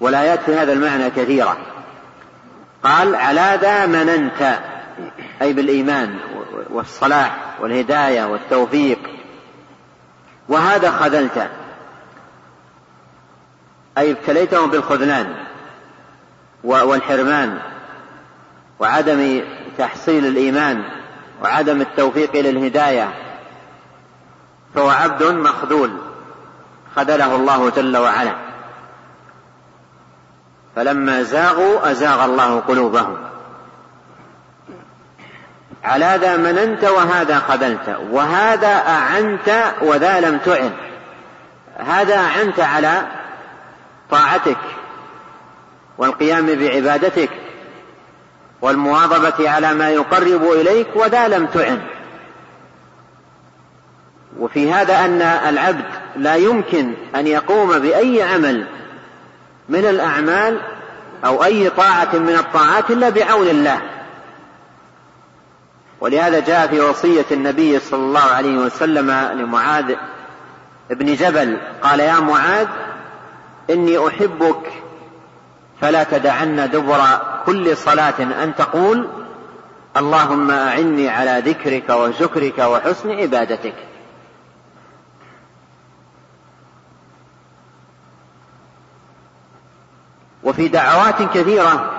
والآيات 0.01 0.41
في 0.43 0.55
هذا 0.55 0.73
المعنى 0.73 1.11
كثيرة. 1.11 1.57
قال 2.83 3.15
على 3.15 3.59
ذا 3.61 3.87
مننت 3.87 4.59
أي 5.43 5.53
بالإيمان 5.53 6.19
والصلاح 6.71 7.55
والهداية 7.61 8.25
والتوفيق. 8.25 8.99
وهذا 10.49 10.91
خذلت. 10.91 11.49
أي 13.99 14.11
ابتليتهم 14.11 14.71
بالخذلان 14.71 15.35
والحرمان 16.65 17.59
وعدم 18.79 19.43
تحصيل 19.79 20.27
الإيمان 20.27 20.85
وعدم 21.43 21.81
التوفيق 21.81 22.31
إلى 22.37 22.51
الهداية 22.51 23.15
فهو 24.75 24.89
عبد 24.89 25.23
مخذول 25.23 25.91
خذله 26.97 27.37
الله 27.37 27.71
جل 27.71 27.97
وعلا. 27.97 28.48
فلما 30.79 31.23
زاغوا 31.23 31.91
أزاغ 31.91 32.25
الله 32.25 32.61
قلوبهم. 32.61 33.17
على 35.85 36.19
ذا 36.21 36.37
مننت 36.37 36.85
وهذا 36.85 37.39
خذلت 37.39 37.97
وهذا 38.11 38.83
أعنت 38.89 39.75
وذا 39.83 40.21
لم 40.21 40.39
تعن. 40.39 40.71
هذا 41.77 42.17
أعنت 42.17 42.61
على 42.61 43.03
طاعتك 44.11 44.59
والقيام 45.99 46.47
بعبادتك 46.47 47.31
والمواظبة 48.63 49.51
على 49.51 49.75
ما 49.75 49.91
يقرب 49.91 50.43
إليك 50.53 50.89
وذا 50.95 51.29
لم 51.29 51.47
تعن. 51.47 51.81
وفي 54.39 54.73
هذا 54.73 55.05
أن 55.05 55.23
العبد 55.23 55.91
لا 56.17 56.35
يمكن 56.35 56.95
أن 57.15 57.27
يقوم 57.27 57.79
بأي 57.79 58.23
عمل 58.23 58.67
من 59.69 59.85
الأعمال 59.85 60.61
أو 61.25 61.45
أي 61.45 61.71
طاعة 61.71 62.17
من 62.17 62.35
الطاعات 62.35 62.91
إلا 62.91 63.09
بعون 63.09 63.49
الله. 63.49 63.81
ولهذا 66.01 66.41
جاء 66.41 66.67
في 66.67 66.81
وصية 66.81 67.27
النبي 67.33 67.79
صلى 67.79 68.01
الله 68.01 68.21
عليه 68.21 68.59
وسلم 68.59 69.11
لمعاذ 69.11 69.95
بن 70.91 71.15
جبل 71.15 71.59
قال 71.83 72.01
يا 72.01 72.21
معاذ 72.21 72.67
إني 73.71 74.09
أحبك 74.09 74.73
فلا 75.81 76.03
تدعن 76.05 76.71
دبر 76.71 77.01
كل 77.47 77.77
صلاة 77.77 78.15
أن 78.43 78.55
تقول 78.55 79.09
اللهم 79.97 80.51
أعني 80.51 81.09
على 81.09 81.43
ذكرك 81.47 81.91
وشكرك 81.91 82.59
وحسن 82.59 83.11
عبادتك. 83.11 83.75
وفي 90.45 90.69
دعوات 90.69 91.23
كثيرة 91.35 91.91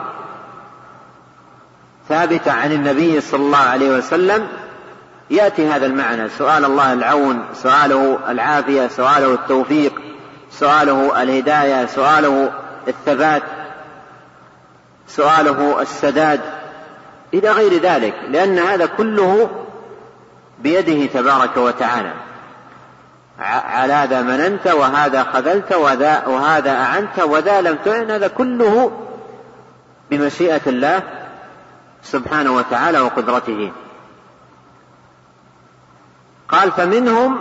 ثابتة 2.10 2.52
عن 2.52 2.72
النبي 2.72 3.22
صلى 3.22 3.40
الله 3.40 3.58
عليه 3.58 3.90
وسلم 3.90 4.48
يأتي 5.30 5.68
هذا 5.68 5.86
المعنى 5.86 6.30
سؤال 6.30 6.66
الله 6.66 6.94
العون 6.94 7.46
سؤاله 7.54 8.20
العافية 8.30 8.88
سؤاله 8.88 9.34
التوفيق 9.34 10.02
سؤاله 10.52 11.22
الهداية 11.24 11.86
سؤاله 11.86 12.52
الثبات 12.88 13.44
سؤاله 15.08 15.82
السداد 15.82 16.42
إلى 17.34 17.52
غير 17.52 17.82
ذلك 17.82 18.14
لأن 18.30 18.60
هذا 18.60 18.86
كله 18.86 19.50
بيده 20.60 21.06
تبارك 21.06 21.58
وتعالى. 21.58 22.14
على 23.42 24.08
ذا 24.10 24.22
مننت 24.22 24.68
وهذا 24.68 25.24
خذلت 25.24 25.74
وذا 25.74 26.28
وهذا 26.28 26.72
أعنت 26.72 27.20
وذا 27.20 27.62
لم 27.62 27.78
تعن 27.86 28.12
هذا 28.12 28.28
كله 28.28 28.92
بمشيئة 30.12 30.62
الله 30.68 31.04
سبحانه 32.04 32.52
وتعالى 32.52 33.00
وقدرته. 33.00 33.72
قال 36.50 36.72
فمنهم 36.72 37.40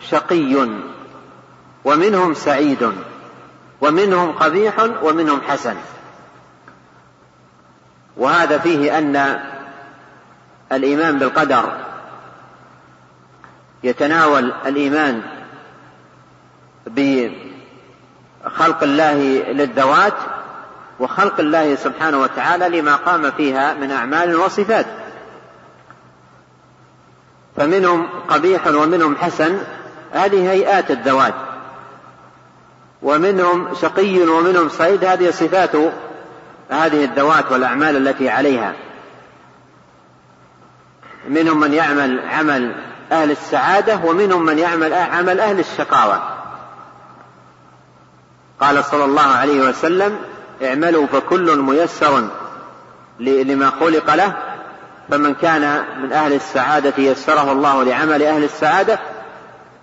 شقي 0.00 0.68
ومنهم 1.84 2.34
سعيد 2.34 2.92
ومنهم 3.80 4.32
قبيح 4.32 4.74
ومنهم 5.02 5.40
حسن. 5.40 5.76
وهذا 8.16 8.58
فيه 8.58 8.98
أن 8.98 9.40
الإيمان 10.72 11.18
بالقدر 11.18 11.85
يتناول 13.82 14.52
الإيمان 14.66 15.22
بخلق 16.86 18.82
الله 18.82 19.14
للذوات 19.52 20.14
وخلق 21.00 21.40
الله 21.40 21.74
سبحانه 21.74 22.18
وتعالى 22.18 22.80
لما 22.80 22.96
قام 22.96 23.30
فيها 23.30 23.74
من 23.74 23.90
أعمال 23.90 24.36
وصفات. 24.36 24.86
فمنهم 27.56 28.08
قبيح 28.28 28.66
ومنهم 28.66 29.16
حسن 29.16 29.58
هذه 30.12 30.50
هيئات 30.50 30.90
الذوات. 30.90 31.34
ومنهم 33.02 33.74
شقي 33.74 34.18
ومنهم 34.18 34.68
سعيد 34.68 35.04
هذه 35.04 35.30
صفات 35.30 35.76
هذه 36.70 37.04
الذوات 37.04 37.52
والأعمال 37.52 38.08
التي 38.08 38.28
عليها. 38.28 38.72
منهم 41.28 41.60
من 41.60 41.72
يعمل 41.72 42.20
عمل 42.28 42.74
أهل 43.12 43.30
السعادة 43.30 44.00
ومنهم 44.04 44.44
من 44.44 44.58
يعمل 44.58 44.92
عمل 44.94 45.40
أهل 45.40 45.60
الشقاوة. 45.60 46.22
قال 48.60 48.84
صلى 48.84 49.04
الله 49.04 49.22
عليه 49.22 49.68
وسلم 49.68 50.18
اعملوا 50.62 51.06
فكل 51.06 51.58
ميسر 51.58 52.28
لما 53.20 53.70
خلق 53.80 54.14
له 54.14 54.36
فمن 55.10 55.34
كان 55.34 55.84
من 56.02 56.12
أهل 56.12 56.32
السعادة 56.32 56.92
يسره 56.98 57.52
الله 57.52 57.84
لعمل 57.84 58.22
أهل 58.22 58.44
السعادة 58.44 58.98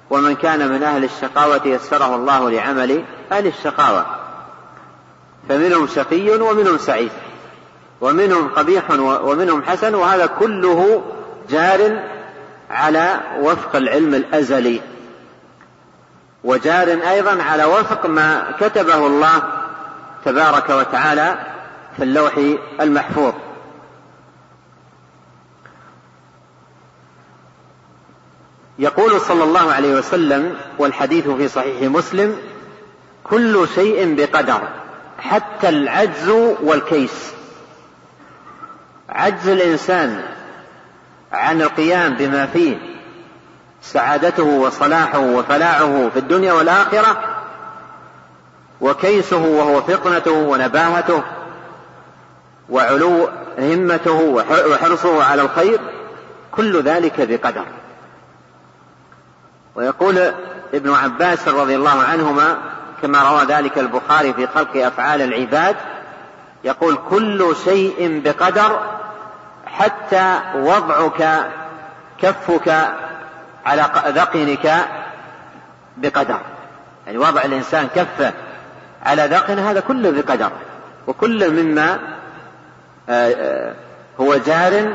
ومن 0.10 0.36
كان 0.36 0.72
من 0.72 0.84
أهل 0.84 1.04
الشقاوة 1.04 1.62
يسره 1.66 2.16
الله 2.16 2.50
لعمل 2.50 3.04
أهل 3.32 3.48
الشقاوة. 3.48 4.06
فمنهم 5.50 5.88
شقي 5.88 6.30
ومنهم 6.30 6.78
سعيد 6.78 7.12
ومنهم 8.02 8.48
قبيح 8.48 8.92
ومنهم 9.00 9.64
حسن 9.64 9.96
وهذا 9.96 10.26
كله 10.26 11.04
جار 11.50 12.04
على 12.74 13.20
وفق 13.40 13.76
العلم 13.76 14.14
الأزلي 14.14 14.82
وجار 16.44 16.88
أيضا 16.88 17.44
على 17.44 17.66
وفق 17.66 18.06
ما 18.06 18.52
كتبه 18.60 19.08
الله 19.08 19.44
تبارك 20.26 20.70
وتعالى 20.70 21.38
في 21.98 22.04
اللوح 22.04 22.34
المحفوظ. 22.82 23.34
يقول 28.80 29.22
صلى 29.22 29.44
الله 29.44 29.72
عليه 29.72 29.96
وسلم 29.96 30.56
والحديث 30.78 31.30
في 31.30 31.48
صحيح 31.48 31.82
مسلم 31.82 32.38
كل 33.24 33.68
شيء 33.76 34.16
بقدر 34.16 34.62
حتى 35.20 35.70
العجز 35.70 36.30
والكيس. 36.64 37.34
عجز 39.10 39.48
الإنسان 39.48 40.24
عن 41.34 41.62
القيام 41.62 42.14
بما 42.14 42.46
فيه 42.46 42.78
سعادته 43.82 44.44
وصلاحه 44.44 45.20
وفلاحه 45.20 46.10
في 46.10 46.20
الدنيا 46.20 46.54
والآخرة 46.54 47.18
وكيسه 48.82 49.46
وهو 49.46 49.82
فطنته 49.82 50.32
ونباهته 50.32 51.24
وعلو 52.70 53.30
همته 53.60 54.22
وحرصه 54.72 55.24
على 55.24 55.42
الخير 55.42 55.80
كل 56.52 56.82
ذلك 56.82 57.22
بقدر. 57.22 57.66
ويقول 59.76 60.34
ابن 60.74 60.94
عباس 60.94 61.48
رضي 61.48 61.76
الله 61.76 62.02
عنهما 62.02 62.58
كما 63.02 63.32
روى 63.32 63.46
ذلك 63.46 63.78
البخاري 63.78 64.34
في 64.34 64.48
خلق 64.48 64.76
أفعال 64.76 65.22
العباد 65.22 65.76
يقول 66.64 66.98
كل 67.10 67.56
شيء 67.66 68.22
بقدر 68.26 68.80
حتى 69.78 70.40
وضعك 70.56 71.50
كفك 72.22 72.88
على 73.66 73.90
ذقنك 74.08 74.86
بقدر. 75.98 76.40
يعني 77.06 77.18
وضع 77.18 77.42
الإنسان 77.42 77.88
كفه 77.96 78.34
على 79.04 79.26
ذقن 79.26 79.60
هذا 79.60 79.80
كله 79.80 80.12
بقدر. 80.12 80.52
وكل 81.08 81.64
مما 81.64 82.00
آه، 83.10 83.34
آه، 83.34 83.74
هو 84.20 84.36
جار 84.36 84.94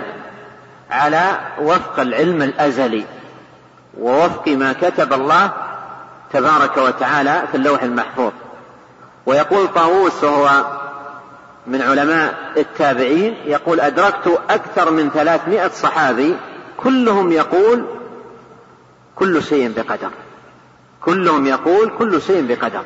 على 0.91 1.39
وفق 1.61 2.01
العلم 2.01 2.43
الأزلي. 2.43 3.05
ووفق 4.01 4.49
ما 4.49 4.73
كتب 4.73 5.13
الله 5.13 5.51
تبارك 6.33 6.77
وتعالى 6.77 7.43
في 7.51 7.57
اللوح 7.57 7.83
المحفوظ. 7.83 8.33
ويقول 9.27 9.69
طاووس 9.69 10.25
وهو 10.25 10.65
من 11.69 11.83
علماء 11.83 12.53
التابعين 12.57 13.35
يقول 13.45 13.81
أدركت 13.81 14.41
أكثر 14.51 14.91
من 14.91 15.11
ثلاثمائة 15.11 15.69
صحابي 15.69 16.37
كلهم 16.77 17.33
يقول 17.33 17.85
كل 19.17 19.43
شيء 19.43 19.73
بقدر. 19.77 20.11
كلهم 21.01 21.47
يقول 21.47 21.91
كل 21.99 22.23
شيء 22.23 22.47
بقدر. 22.47 22.83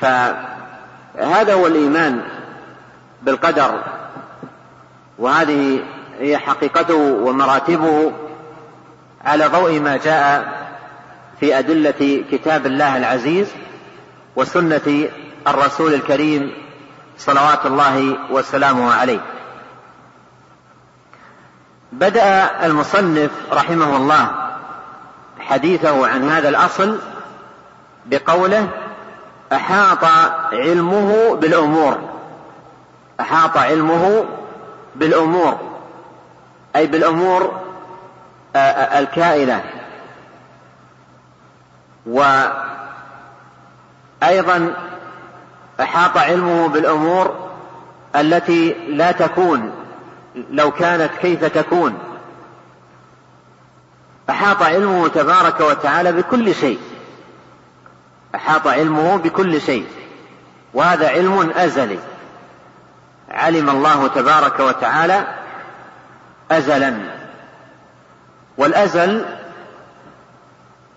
فهذا 0.00 1.54
هو 1.54 1.66
الإيمان 1.66 2.22
بالقدر 3.22 3.82
وهذه 5.18 5.82
هي 6.18 6.38
حقيقته 6.38 6.94
ومراتبه 6.96 8.12
على 9.24 9.46
ضوء 9.46 9.80
ما 9.80 9.96
جاء 9.96 10.64
في 11.40 11.58
أدلة 11.58 12.24
كتاب 12.32 12.66
الله 12.66 12.96
العزيز 12.96 13.48
وسنة 14.36 15.08
الرسول 15.46 15.94
الكريم 15.94 16.52
صلوات 17.18 17.66
الله 17.66 18.16
وسلامه 18.30 18.94
عليه. 18.94 19.20
بدأ 21.92 22.66
المصنف 22.66 23.30
رحمه 23.52 23.96
الله 23.96 24.30
حديثه 25.40 26.08
عن 26.08 26.30
هذا 26.30 26.48
الأصل 26.48 26.98
بقوله 28.06 28.68
أحاط 29.52 30.04
علمه 30.52 31.34
بالأمور. 31.34 31.98
أحاط 33.20 33.56
علمه 33.56 34.24
بالأمور. 34.96 35.58
أي 36.76 36.86
بالأمور 36.86 37.60
الكائنة. 38.96 39.64
وأيضا 44.22 44.74
أحاط 45.80 46.18
علمه 46.18 46.68
بالأمور 46.68 47.50
التي 48.16 48.72
لا 48.88 49.12
تكون 49.12 49.72
لو 50.50 50.70
كانت 50.70 51.10
كيف 51.20 51.44
تكون. 51.44 51.98
أحاط 54.30 54.62
علمه 54.62 55.08
تبارك 55.08 55.60
وتعالى 55.60 56.12
بكل 56.12 56.54
شيء. 56.54 56.78
أحاط 58.34 58.66
علمه 58.66 59.16
بكل 59.16 59.60
شيء. 59.60 59.86
وهذا 60.74 61.08
علم 61.08 61.50
أزلي. 61.56 61.98
علم 63.30 63.70
الله 63.70 64.08
تبارك 64.08 64.60
وتعالى 64.60 65.26
أزلا. 66.50 66.94
والأزل 68.58 69.24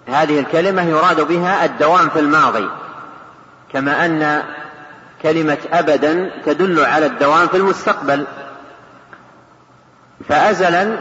هذه 0.08 0.40
الكلمة 0.40 0.82
يراد 0.82 1.22
بها 1.22 1.66
الدوام 1.66 2.10
في 2.10 2.20
الماضي. 2.20 2.70
كما 3.74 4.06
أن 4.06 4.44
كلمة 5.22 5.58
أبدا 5.74 6.32
تدل 6.46 6.80
على 6.80 7.06
الدوام 7.06 7.48
في 7.48 7.58
المستقبل. 7.58 8.26
فأزلا 10.30 11.00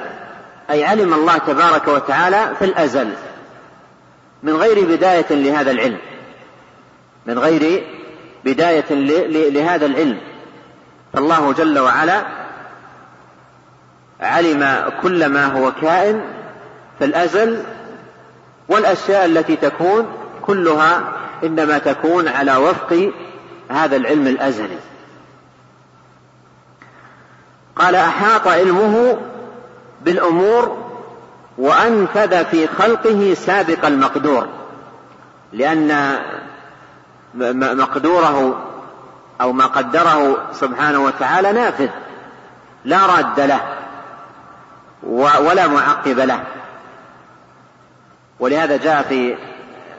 أي 0.71 0.85
علم 0.85 1.15
الله 1.15 1.39
تبارك 1.39 1.89
وتعالى 1.89 2.53
في 2.59 2.65
الأزل 2.65 3.13
من 4.43 4.57
غير 4.57 4.97
بداية 4.97 5.27
لهذا 5.31 5.71
العلم. 5.71 5.99
من 7.27 7.39
غير 7.39 7.85
بداية 8.45 8.95
لهذا 9.51 9.87
العلم. 9.87 10.21
فالله 11.13 11.53
جل 11.53 11.79
وعلا 11.79 12.23
علم 14.21 14.91
كل 15.03 15.27
ما 15.27 15.47
هو 15.47 15.73
كائن 15.73 16.21
في 16.99 17.05
الأزل 17.05 17.63
والأشياء 18.69 19.25
التي 19.25 19.57
تكون 19.57 20.07
كلها 20.43 21.13
إنما 21.45 21.79
تكون 21.79 22.29
على 22.29 22.57
وفق 22.57 23.13
هذا 23.69 23.97
العلم 23.97 24.27
الأزلي. 24.27 24.79
قال 27.77 27.95
أحاط 27.95 28.49
علمه 28.49 29.19
بالأمور 30.03 30.87
وأنفذ 31.59 32.45
في 32.45 32.67
خلقه 32.67 33.35
سابق 33.35 33.87
المقدور 33.87 34.47
لأن 35.53 36.19
مقدوره 37.55 38.63
أو 39.41 39.53
ما 39.53 39.67
قدره 39.67 40.49
سبحانه 40.53 41.05
وتعالى 41.05 41.53
نافذ 41.53 41.89
لا 42.85 43.07
راد 43.07 43.41
له 43.41 43.61
ولا 45.41 45.67
معقب 45.67 46.19
له. 46.19 46.45
ولهذا 48.41 48.77
جاء 48.77 49.03
في 49.03 49.37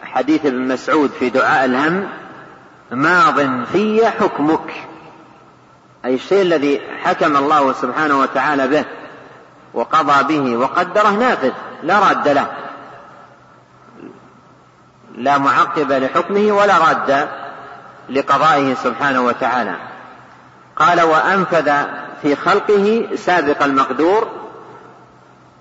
حديث 0.04 0.46
ابن 0.46 0.68
مسعود 0.68 1.12
في 1.20 1.30
دعاء 1.30 1.66
الهم 1.66 2.10
ماض 2.92 3.66
في 3.66 4.08
حكمك. 4.08 4.74
أي 6.06 6.16
الشيء 6.16 6.42
الذي 6.42 6.82
حكم 7.04 7.38
الله 7.38 7.74
سبحانه 7.74 8.20
وتعالى 8.20 8.68
به 8.68 8.86
وقضى 9.74 10.24
به 10.24 10.58
وقدره 10.58 11.10
نافذ 11.10 11.52
لا 11.84 12.00
راد 12.00 12.28
له. 12.28 12.48
لا 15.16 15.38
معقب 15.38 15.92
لحكمه 15.92 16.52
ولا 16.52 16.78
راد 16.78 17.30
لقضائه 18.10 18.74
سبحانه 18.74 19.22
وتعالى. 19.22 19.76
قال 20.76 21.02
وأنفذ 21.02 21.72
في 22.22 22.36
خلقه 22.36 23.10
سابق 23.16 23.64
المقدور 23.64 24.28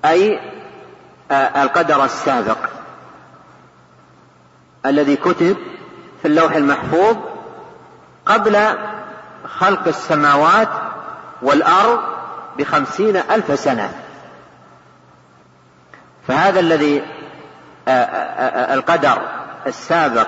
أي 0.05 0.41
القدر 1.33 2.05
السابق. 2.05 2.59
الذي 4.87 5.17
كتب 5.17 5.57
في 6.27 6.33
اللوح 6.33 6.53
المحفوظ 6.53 7.17
قبل 8.27 8.59
خلق 9.59 9.89
السماوات 9.89 10.69
والأرض 11.43 12.01
بخمسين 12.59 13.17
ألف 13.17 13.59
سنة. 13.61 13.93
فهذا 16.29 16.61
الذي 16.61 17.03
القدر 18.75 19.19
السابق 19.67 20.27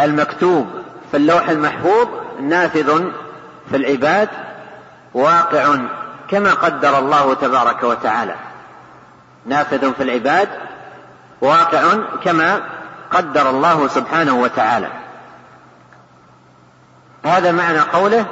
المكتوب 0.00 0.66
في 1.10 1.16
اللوح 1.16 1.48
المحفوظ 1.48 2.08
نافذ 2.40 3.10
في 3.70 3.76
العباد 3.76 4.28
واقع 5.14 5.76
كما 6.28 6.54
قدر 6.54 6.98
الله 6.98 7.34
تبارك 7.34 7.82
وتعالى. 7.82 8.34
نافذ 9.46 9.92
في 9.92 10.02
العباد 10.02 10.48
واقع 11.40 11.82
كما 12.24 12.60
قدر 13.12 13.50
الله 13.50 13.88
سبحانه 13.88 14.34
وتعالى. 14.34 14.88
هذا 17.24 17.52
معنى 17.52 17.80
قوله 17.80 18.26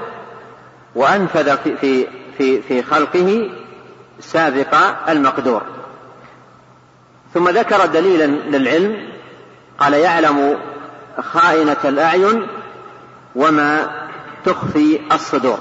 وأنفذ 0.94 1.56
في 1.56 1.76
في 1.76 2.06
في, 2.38 2.62
في 2.62 2.82
خلقه 2.82 3.50
سابق 4.20 4.74
المقدور. 5.08 5.62
ثم 7.34 7.48
ذكر 7.48 7.86
دليلا 7.86 8.26
للعلم 8.26 9.08
قال 9.78 9.92
يعلم 9.92 10.58
خائنة 11.20 11.76
الأعين 11.84 12.46
وما 13.36 13.90
تخفي 14.44 15.00
الصدور. 15.12 15.58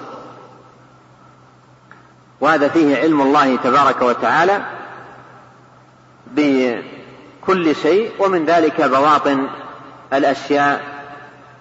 وهذا 2.41 2.67
فيه 2.67 2.97
علم 2.97 3.21
الله 3.21 3.55
تبارك 3.55 4.01
وتعالى 4.01 4.61
بكل 7.41 7.75
شيء 7.75 8.11
ومن 8.19 8.45
ذلك 8.45 8.81
بواطن 8.81 9.47
الأشياء 10.13 10.81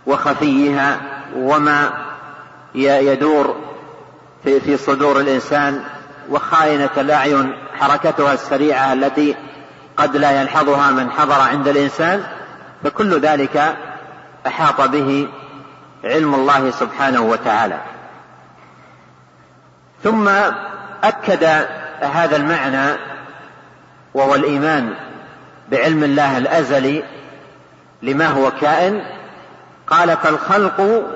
وخفيها 0.07 1.01
وما 1.37 1.91
يدور 2.75 3.57
في, 4.45 4.61
في 4.61 4.77
صدور 4.77 5.21
الإنسان 5.21 5.85
وخائنة 6.31 6.91
الأعين 6.97 7.53
حركتها 7.81 8.33
السريعة 8.33 8.93
التي 8.93 9.37
قد 9.97 10.17
لا 10.17 10.43
يلحظها 10.43 10.91
من 10.91 11.11
حضر 11.11 11.41
عند 11.41 11.69
الإنسان 11.69 12.23
فكل 12.85 13.21
ذلك 13.21 13.77
أحاط 14.47 14.81
به 14.81 15.29
علم 16.05 16.35
الله 16.35 16.71
سبحانه 16.71 17.21
وتعالى. 17.21 17.81
ثم 20.03 20.29
أكد 21.05 21.45
هذا 22.01 22.37
المعنى 22.37 22.99
وهو 24.15 24.35
الإيمان. 24.35 24.95
بعلم 25.71 26.05
الله 26.05 26.39
الأزلي 26.39 27.05
لما 28.03 28.27
هو 28.27 28.51
كائن 28.61 29.03
قال 29.87 30.17
فالخلق 30.17 31.07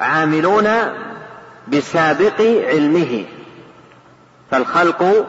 عاملون 0.00 0.68
بسابق 1.68 2.40
علمه. 2.40 3.24
فالخلق 4.50 5.26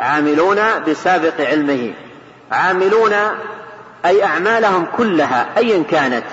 عاملون 0.00 0.58
بسابق 0.88 1.40
علمه. 1.40 1.92
عاملون 2.52 3.12
أي 4.04 4.24
أعمالهم 4.24 4.86
كلها 4.96 5.46
أيا 5.56 5.82
كانت. 5.90 6.24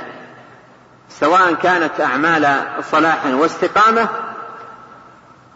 سواء 1.10 1.54
كانت 1.54 2.02
أعمال 2.02 2.62
صلاح 2.92 3.26
واستقامة 3.26 4.08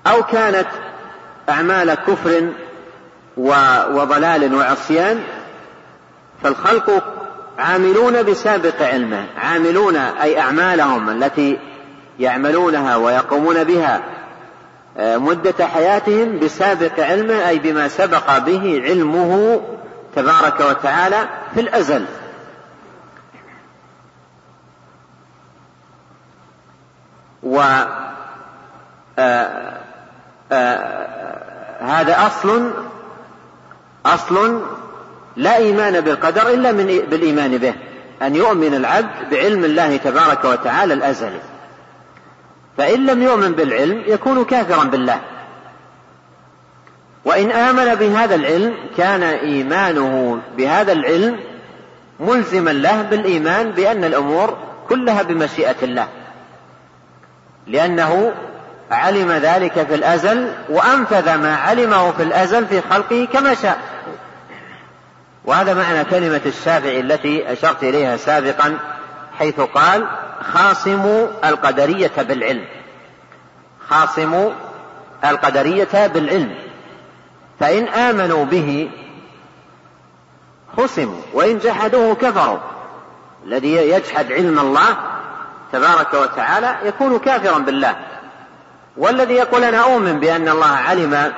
أو 0.07 0.23
كانت 0.23 0.67
أعمال 1.49 1.93
كفر 1.93 2.49
وضلال 3.37 4.55
وعصيان 4.55 5.23
فالخلق 6.43 7.03
عاملون 7.59 8.23
بسابق 8.23 8.81
علمه 8.81 9.25
عاملون 9.38 9.95
أي 9.95 10.39
أعمالهم 10.39 11.09
التي 11.09 11.59
يعملونها 12.19 12.95
ويقومون 12.95 13.63
بها 13.63 14.03
آه، 14.97 15.17
مدة 15.17 15.67
حياتهم 15.67 16.39
بسابق 16.39 16.99
علمه 16.99 17.49
أي 17.49 17.59
بما 17.59 17.88
سبق 17.88 18.38
به 18.38 18.81
علمه 18.86 19.61
تبارك 20.15 20.59
وتعالى 20.59 21.27
في 21.53 21.61
الأزل. 21.61 22.05
و 27.43 27.61
آه، 29.19 29.77
آه، 30.51 31.81
هذا 31.81 32.27
أصل 32.27 32.71
أصل 34.05 34.61
لا 35.36 35.57
إيمان 35.57 36.01
بالقدر 36.01 36.49
إلا 36.49 36.71
من 36.71 36.86
بالإيمان 36.86 37.57
به 37.57 37.73
أن 38.21 38.36
يؤمن 38.36 38.73
العبد 38.73 39.29
بعلم 39.31 39.65
الله 39.65 39.97
تبارك 39.97 40.45
وتعالى 40.45 40.93
الأزلي 40.93 41.39
فإن 42.77 43.05
لم 43.05 43.23
يؤمن 43.23 43.51
بالعلم 43.51 44.03
يكون 44.07 44.45
كافرا 44.45 44.83
بالله. 44.83 45.19
وإن 47.25 47.51
آمن 47.51 47.95
بهذا 47.95 48.36
العلم 48.36 48.73
كان 48.97 49.23
إيمانه 49.23 50.41
بهذا 50.57 50.91
العلم 50.91 51.39
ملزما 52.19 52.71
له 52.71 53.01
بالإيمان 53.01 53.71
بأن 53.71 54.03
الأمور 54.03 54.57
كلها 54.89 55.21
بمشيئة 55.21 55.75
الله. 55.83 56.07
لأنه 57.67 58.33
علم 58.91 59.31
ذلك 59.31 59.73
في 59.88 59.95
الأزل 59.95 60.51
وأنفذ 60.69 61.36
ما 61.36 61.55
علمه 61.55 62.11
في 62.11 62.23
الأزل 62.23 62.65
في 62.65 62.81
خلقه 62.81 63.27
كما 63.33 63.53
شاء. 63.53 63.94
وهذا 65.45 65.73
معنى 65.73 66.03
كلمة 66.03 66.41
الشافعي 66.45 66.99
التي 66.99 67.53
أشرت 67.53 67.83
إليها 67.83 68.17
سابقا 68.17 68.77
حيث 69.39 69.59
قال 69.59 70.07
خاصموا 70.53 71.27
القدرية 71.45 72.11
بالعلم. 72.17 72.65
خاصموا 73.89 74.51
القدرية 75.25 76.07
بالعلم. 76.07 76.55
فإن 77.59 77.87
آمنوا 77.87 78.45
به 78.45 78.89
خصموا 80.77 81.21
وإن 81.33 81.57
جحدوه 81.59 82.15
كفروا. 82.15 82.59
الذي 83.45 83.75
يجحد 83.75 84.31
علم 84.31 84.59
الله 84.59 84.97
تبارك 85.71 86.13
وتعالى 86.13 86.75
يكون 86.83 87.19
كافرا 87.19 87.57
بالله. 87.57 87.95
والذي 88.97 89.33
يقول 89.33 89.63
أنا 89.63 89.77
أؤمن 89.77 90.19
بأن 90.19 90.49
الله 90.49 90.67
علم 90.67 91.33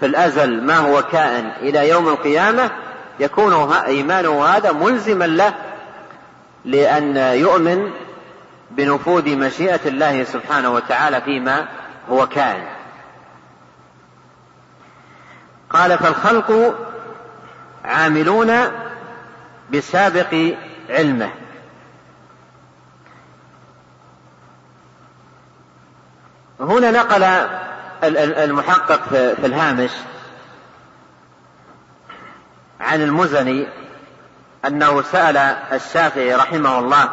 في 0.00 0.06
الأزل 0.06 0.62
ما 0.62 0.78
هو 0.78 1.02
كائن 1.02 1.50
إلى 1.60 1.88
يوم 1.88 2.08
القيامة 2.08 2.70
يكون 3.22 3.72
إيمانه 3.72 4.44
هذا 4.44 4.72
ملزما 4.72 5.24
له 5.24 5.54
لأن 6.64 7.16
يؤمن 7.16 7.90
بنفوذ 8.70 9.36
مشيئة 9.36 9.80
الله 9.86 10.24
سبحانه 10.24 10.70
وتعالى 10.70 11.20
فيما 11.20 11.68
هو 12.10 12.26
كائن. 12.26 12.64
قال 15.70 15.98
فالخلق 15.98 16.78
عاملون 17.84 18.52
بسابق 19.72 20.54
علمه. 20.90 21.30
هنا 26.60 26.90
نقل 26.90 27.22
المحقق 28.44 29.08
في 29.08 29.46
الهامش 29.46 29.90
عن 32.82 33.02
المزني 33.02 33.66
أنه 34.66 35.02
سأل 35.02 35.36
الشافعي 35.72 36.34
رحمه 36.34 36.78
الله 36.78 37.08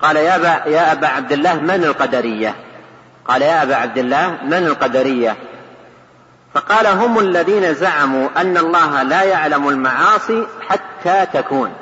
قال 0.00 0.16
يا 0.16 0.36
أبا, 0.36 0.70
يا 0.70 0.92
أبا 0.92 1.06
عبد 1.06 1.32
الله 1.32 1.54
من 1.54 1.84
القدرية؟ 1.84 2.54
قال 3.28 3.42
يا 3.42 3.62
أبا 3.62 3.76
عبد 3.76 3.98
الله 3.98 4.38
من 4.44 4.66
القدرية؟ 4.66 5.36
فقال 6.54 6.86
هم 6.86 7.18
الذين 7.18 7.74
زعموا 7.74 8.28
أن 8.36 8.56
الله 8.56 9.02
لا 9.02 9.22
يعلم 9.22 9.68
المعاصي 9.68 10.46
حتى 10.68 11.26
تكون. 11.32 11.72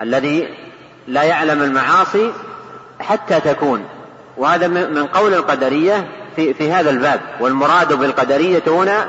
الذي 0.00 0.54
لا 1.06 1.22
يعلم 1.22 1.62
المعاصي 1.62 2.32
حتى 3.00 3.40
تكون. 3.40 3.99
وهذا 4.40 4.68
من 4.68 5.06
قول 5.06 5.34
القدرية 5.34 6.08
في, 6.36 6.54
في 6.54 6.72
هذا 6.72 6.90
الباب 6.90 7.20
والمراد 7.40 7.92
بالقدرية 7.92 8.62
هنا 8.66 9.08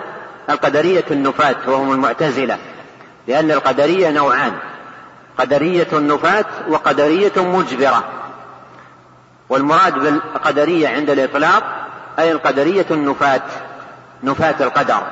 القدرية 0.50 1.06
النفاة 1.12 1.56
وهم 1.68 1.92
المعتزلة 1.92 2.58
لأن 3.28 3.52
القدرية 3.52 4.10
نوعان 4.12 4.54
قدرية 5.38 5.88
النفاة 5.94 6.46
وقدرية 6.70 7.32
مجبرة. 7.38 8.04
والمراد 9.50 9.94
بالقدرية 9.94 10.90
عند 10.90 11.10
الإطلاق 11.10 11.64
أي 12.20 12.32
القدرية 12.32 12.86
النفاة 12.92 13.42
نفاة 14.24 14.56
القدر. 14.60 15.04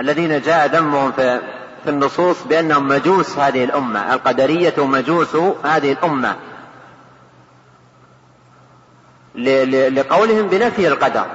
الذين 0.00 0.40
جاء 0.40 0.66
ذمهم 0.66 1.12
في 1.12 1.40
في 1.84 1.90
النصوص 1.90 2.42
بأنهم 2.42 2.88
مجوس 2.88 3.38
هذه 3.38 3.64
الأمة 3.64 4.14
القدرية 4.14 4.74
مجوس 4.78 5.36
هذه 5.64 5.92
الأمة. 5.92 6.36
لقولهم 9.38 10.48
بنفي 10.48 10.88
القدر. 10.88 11.26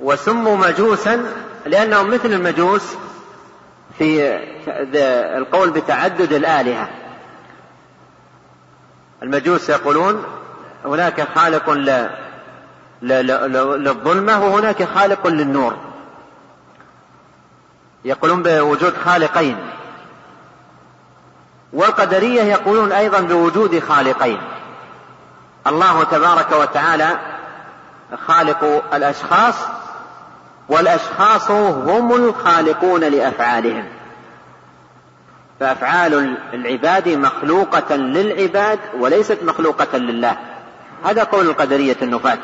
وسموا 0.00 0.56
مجوسا 0.56 1.24
لأنهم 1.66 2.10
مثل 2.10 2.32
المجوس 2.32 2.94
في 3.98 4.38
القول 5.38 5.70
بتعدد 5.70 6.32
الآلهة. 6.32 6.88
المجوس 9.22 9.70
يقولون 9.70 10.24
هناك 10.84 11.28
خالق 11.34 11.70
للظلمة 13.02 14.44
وهناك 14.44 14.84
خالق 14.84 15.26
للنور. 15.26 15.76
يقولون 18.04 18.42
بوجود 18.42 18.94
خالقين. 19.04 19.56
والقدرية 21.72 22.42
يقولون 22.42 22.92
أيضا 22.92 23.20
بوجود 23.20 23.78
خالقين. 23.78 24.38
الله 25.66 26.04
تبارك 26.04 26.52
وتعالى 26.52 27.18
خالق 28.26 28.82
الأشخاص 28.94 29.54
والأشخاص 30.68 31.50
هم 31.50 32.12
الخالقون 32.12 33.00
لأفعالهم. 33.00 33.84
فأفعال 35.60 36.36
العباد 36.54 37.08
مخلوقة 37.08 37.96
للعباد 37.96 38.78
وليست 38.98 39.38
مخلوقة 39.42 39.98
لله. 39.98 40.36
هذا 41.04 41.24
قول 41.24 41.46
القدرية 41.46 41.96
النفاة. 42.02 42.38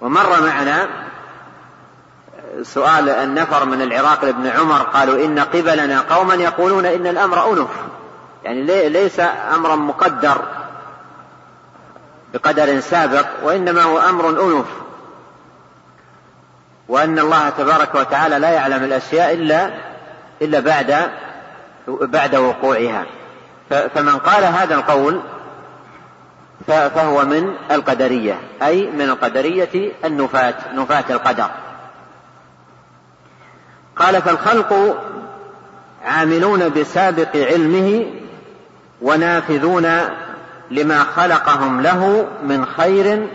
ومر 0.00 0.42
معنا 0.42 0.88
سؤال 2.62 3.08
النفر 3.08 3.64
من 3.64 3.82
العراق 3.82 4.24
لابن 4.24 4.46
عمر 4.46 4.82
قالوا 4.82 5.24
إن 5.24 5.38
قبلنا 5.38 6.00
قوما 6.00 6.34
يقولون 6.34 6.86
إن 6.86 7.06
الأمر 7.06 7.52
أنف. 7.52 7.70
يعني 8.44 8.88
ليس 8.88 9.20
أمرا 9.54 9.76
مقدر. 9.76 10.42
بقدر 12.36 12.80
سابق 12.80 13.26
وإنما 13.42 13.82
هو 13.82 13.98
أمر 13.98 14.28
أنف 14.28 14.66
وأن 16.88 17.18
الله 17.18 17.48
تبارك 17.48 17.94
وتعالى 17.94 18.38
لا 18.38 18.50
يعلم 18.50 18.84
الأشياء 18.84 19.34
إلا 19.34 19.70
إلا 20.42 20.60
بعد 20.60 21.10
بعد 21.88 22.36
وقوعها. 22.36 23.06
فمن 23.94 24.18
قال 24.18 24.44
هذا 24.44 24.74
القول 24.74 25.20
فهو 26.66 27.24
من 27.24 27.54
القدرية 27.70 28.38
أي 28.62 28.90
من 28.90 29.02
القدرية 29.02 29.92
النفاة 30.04 30.54
نفاة 30.74 31.04
القدر. 31.10 31.50
قال 33.96 34.22
فالخلق 34.22 35.02
عاملون 36.04 36.68
بسابق 36.68 37.36
علمه 37.36 38.06
ونافذون 39.02 39.86
لما 40.70 41.04
خلقهم 41.04 41.80
له 41.80 42.28
من 42.42 42.66
خير 42.66 43.28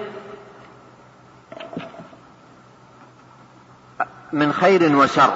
من 4.33 4.53
خير 4.53 4.95
وشر. 4.95 5.33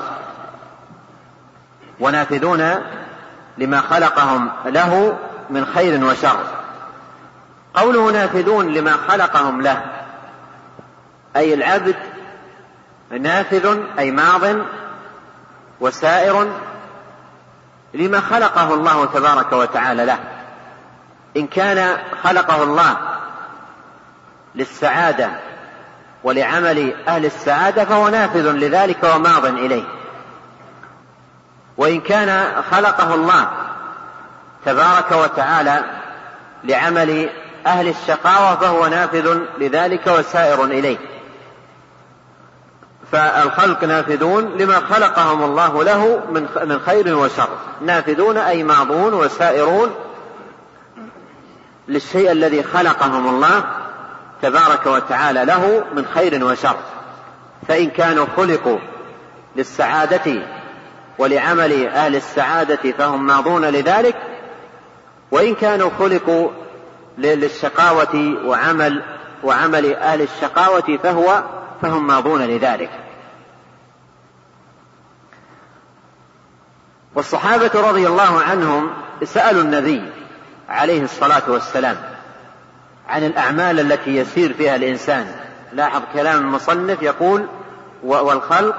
ونافذون 1.99 2.75
لما 3.57 3.81
خلقهم 3.81 4.49
له 4.65 5.17
من 5.49 5.65
خير 5.65 6.05
وشر. 6.05 6.37
قوله 7.73 8.11
نافذون 8.11 8.73
لما 8.73 8.91
خلقهم 9.07 9.61
له 9.61 9.83
أي 11.35 11.53
العبد 11.53 11.95
نافذ 13.11 13.79
أي 13.99 14.11
ماض 14.11 14.41
وسائر 15.79 16.47
لما 17.93 18.19
خلقه 18.19 18.73
الله 18.73 19.05
تبارك 19.05 19.53
وتعالى 19.53 20.05
له. 20.05 20.34
إن 21.37 21.47
كان 21.47 21.97
خلقه 22.23 22.63
الله 22.63 22.97
للسعادة 24.55 25.29
ولعمل 26.23 26.93
أهل 27.07 27.25
السعادة 27.25 27.85
فهو 27.85 28.09
نافذ 28.09 28.51
لذلك 28.51 29.03
وماض 29.03 29.45
إليه. 29.45 29.83
وإن 31.77 32.01
كان 32.01 32.61
خلقه 32.71 33.13
الله 33.13 33.47
تبارك 34.65 35.11
وتعالى 35.11 35.83
لعمل 36.63 37.29
أهل 37.67 37.87
الشقاوة 37.87 38.55
فهو 38.55 38.87
نافذ 38.87 39.39
لذلك 39.57 40.07
وسائر 40.07 40.63
إليه. 40.63 40.97
فالخلق 43.11 43.83
نافذون 43.83 44.45
لما 44.45 44.79
خلقهم 44.79 45.43
الله 45.43 45.83
له 45.83 46.21
من 46.65 46.79
خير 46.85 47.17
وشر. 47.17 47.49
نافذون 47.81 48.37
أي 48.37 48.63
ماضون 48.63 49.13
وسائرون 49.13 49.95
للشيء 51.87 52.31
الذي 52.31 52.63
خلقهم 52.63 53.27
الله 53.27 53.63
تبارك 54.41 54.85
وتعالى 54.85 55.45
له 55.45 55.83
من 55.95 56.05
خير 56.05 56.45
وشر. 56.45 56.77
فإن 57.67 57.89
كانوا 57.89 58.25
خلقوا 58.37 58.79
للسعادة 59.55 60.41
ولعمل 61.17 61.87
أهل 61.87 62.15
السعادة 62.15 62.91
فهم 62.97 63.25
ماضون 63.25 63.65
لذلك 63.65 64.15
وإن 65.31 65.55
كانوا 65.55 65.89
خلقوا 65.99 66.49
للشقاوة 67.17 68.37
وعمل 68.45 69.03
وعمل 69.43 69.93
أهل 69.95 70.21
الشقاوة 70.21 70.99
فهو 71.03 71.43
فهم 71.81 72.07
ماضون 72.07 72.41
لذلك. 72.41 72.89
والصحابة 77.15 77.71
رضي 77.89 78.07
الله 78.07 78.41
عنهم 78.41 78.89
سألوا 79.23 79.61
النبي 79.61 80.01
عليه 80.69 81.03
الصلاة 81.03 81.43
والسلام 81.47 81.97
عن 83.09 83.23
الأعمال 83.23 83.79
التي 83.79 84.15
يسير 84.15 84.53
فيها 84.53 84.75
الإنسان. 84.75 85.27
لاحظ 85.73 86.01
كلام 86.13 86.41
المصنف 86.41 87.01
يقول 87.01 87.47
والخلق 88.03 88.75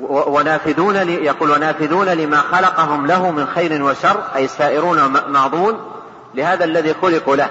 ونافذون 0.00 0.96
يقول 1.08 1.50
ونافذون 1.50 2.08
لما 2.08 2.36
خلقهم 2.36 3.06
له 3.06 3.30
من 3.30 3.46
خير 3.46 3.82
وشر 3.82 4.22
أي 4.36 4.48
سائرون 4.48 5.22
معضون 5.28 5.92
لهذا 6.34 6.64
الذي 6.64 6.94
خلقوا 6.94 7.36
له. 7.36 7.50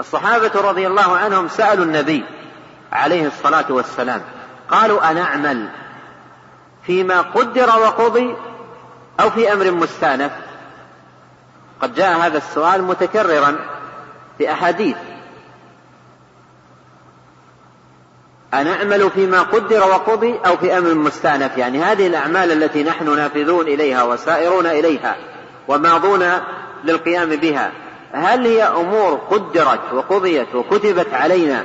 الصحابة 0.00 0.50
رضي 0.54 0.86
الله 0.86 1.16
عنهم 1.16 1.48
سألوا 1.48 1.84
النبي 1.84 2.24
عليه 2.92 3.26
الصلاة 3.26 3.64
والسلام 3.68 4.20
قالوا 4.68 5.10
أنعمل 5.10 5.68
فيما 6.86 7.20
قدر 7.20 7.68
وقضي 7.68 8.36
أو 9.20 9.30
في 9.30 9.52
أمر 9.52 9.70
مستأنف؟ 9.70 10.32
قد 11.82 11.94
جاء 11.94 12.18
هذا 12.18 12.38
السؤال 12.38 12.82
متكررا 12.82 13.56
في 14.38 14.52
أحاديث. 14.52 14.96
أنعمل 18.54 19.10
فيما 19.10 19.42
قدر 19.42 19.80
وقضي 19.80 20.40
أو 20.46 20.56
في 20.56 20.78
أمر 20.78 20.94
مستأنف؟ 20.94 21.58
يعني 21.58 21.82
هذه 21.82 22.06
الأعمال 22.06 22.52
التي 22.52 22.84
نحن 22.84 23.16
نافذون 23.16 23.66
إليها 23.66 24.02
وسائرون 24.02 24.66
إليها 24.66 25.16
وماضون 25.68 26.24
للقيام 26.84 27.28
بها 27.28 27.72
هل 28.12 28.46
هي 28.46 28.62
أمور 28.62 29.14
قدرت 29.14 29.92
وقضيت 29.92 30.54
وكتبت 30.54 31.14
علينا؟ 31.14 31.64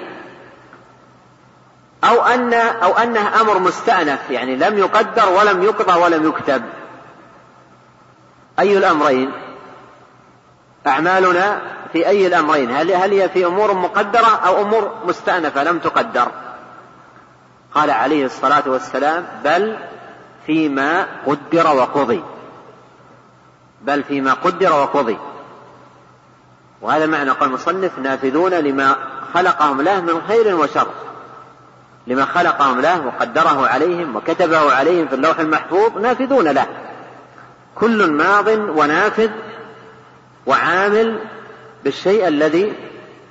أو 2.04 2.22
أن 2.22 2.54
أو 2.54 2.98
أنه 2.98 3.42
أمر 3.42 3.60
مستأنف 3.60 4.30
يعني 4.30 4.56
لم 4.56 4.78
يقدر 4.78 5.30
ولم 5.30 5.64
يقضى 5.64 6.00
ولم 6.00 6.28
يكتب. 6.28 6.64
أي 8.60 8.78
الأمرين؟ 8.78 9.32
أعمالنا 10.88 11.62
في 11.94 12.08
أي 12.08 12.28
الأمرين؟ 12.28 12.72
هل 12.72 12.92
هل 12.92 13.12
هي 13.12 13.30
في 13.30 13.46
أمور 13.46 13.74
مقدرة 13.74 14.40
أو 14.46 14.62
أمور 14.62 14.92
مستأنفة 15.06 15.64
لم 15.64 15.80
تقدر؟ 15.80 16.28
قال 17.76 17.92
عليه 17.92 18.26
الصلاة 18.26 18.64
والسلام 18.66 19.26
بل 19.44 19.78
فيما 20.46 21.06
قدر 21.26 21.76
وقضي. 21.76 22.24
بل 23.82 24.04
فيما 24.04 24.34
قدر 24.34 24.74
وقضي. 24.74 25.18
وهذا 26.82 27.06
معنى 27.06 27.30
قول 27.30 27.50
المصنف 27.50 28.00
نافذون 28.00 28.54
لما 28.54 28.96
خلقهم 29.34 29.82
له 29.82 30.02
من 30.02 30.22
خير 30.28 30.56
وشر. 30.56 30.88
لما 32.08 32.26
خلقهم 32.26 32.82
له 32.82 33.08
وقدره 33.08 33.68
عليهم 33.68 34.16
وكتبه 34.16 34.74
عليهم 34.74 35.08
في 35.08 35.16
اللوح 35.16 35.40
المحفوظ 35.40 35.98
نافذون 35.98 36.48
له. 36.48 36.68
كل 37.76 38.12
ماض 38.12 38.48
ونافذ 38.48 39.30
وعامل 40.46 41.20
بالشيء 41.84 42.28
الذي 42.28 42.74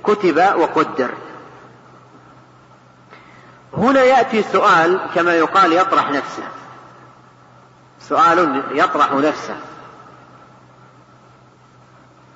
كتب 0.03 0.37
وقدر. 0.37 1.09
هنا 3.77 4.03
يأتي 4.03 4.43
سؤال 4.43 4.99
كما 5.15 5.33
يقال 5.33 5.73
يطرح 5.73 6.11
نفسه. 6.11 6.43
سؤال 7.99 8.63
يطرح 8.71 9.11
نفسه. 9.11 9.55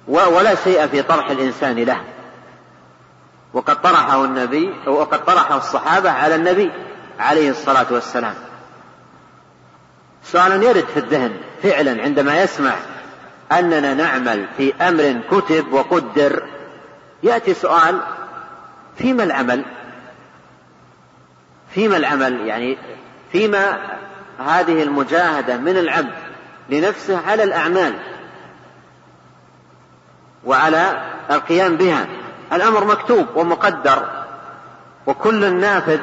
ولا 0.07 0.55
شيء 0.55 0.87
في 0.87 1.01
طرح 1.01 1.29
الإنسان 1.29 1.75
له. 1.75 2.03
وقد 3.53 3.81
طرحه 3.81 4.25
النبي 4.25 4.73
وقد 4.87 5.25
طرحه 5.25 5.57
الصحابة 5.57 6.11
على 6.11 6.35
النبي 6.35 6.71
عليه 7.19 7.49
الصلاة 7.49 7.85
والسلام. 7.91 8.35
سؤال 10.23 10.63
يرد 10.63 10.85
في 10.93 10.97
الذهن 10.99 11.37
فعلا 11.63 12.01
عندما 12.03 12.41
يسمع 12.41 12.75
أننا 13.51 13.93
نعمل 13.93 14.45
في 14.57 14.73
أمر 14.81 15.21
كتب 15.31 15.73
وقدر. 15.73 16.43
يأتي 17.23 17.53
سؤال 17.53 17.99
فيما 18.97 19.23
العمل؟ 19.23 19.65
فيما 21.73 21.97
العمل؟ 21.97 22.47
يعني 22.47 22.77
فيما 23.31 23.77
هذه 24.39 24.83
المجاهدة 24.83 25.57
من 25.57 25.77
العبد 25.77 26.13
لنفسه 26.69 27.27
على 27.27 27.43
الأعمال 27.43 27.93
وعلى 30.45 31.01
القيام 31.31 31.77
بها. 31.77 32.05
الأمر 32.53 32.85
مكتوب 32.85 33.27
ومقدر 33.35 34.09
وكل 35.07 35.53
نافذ 35.53 35.99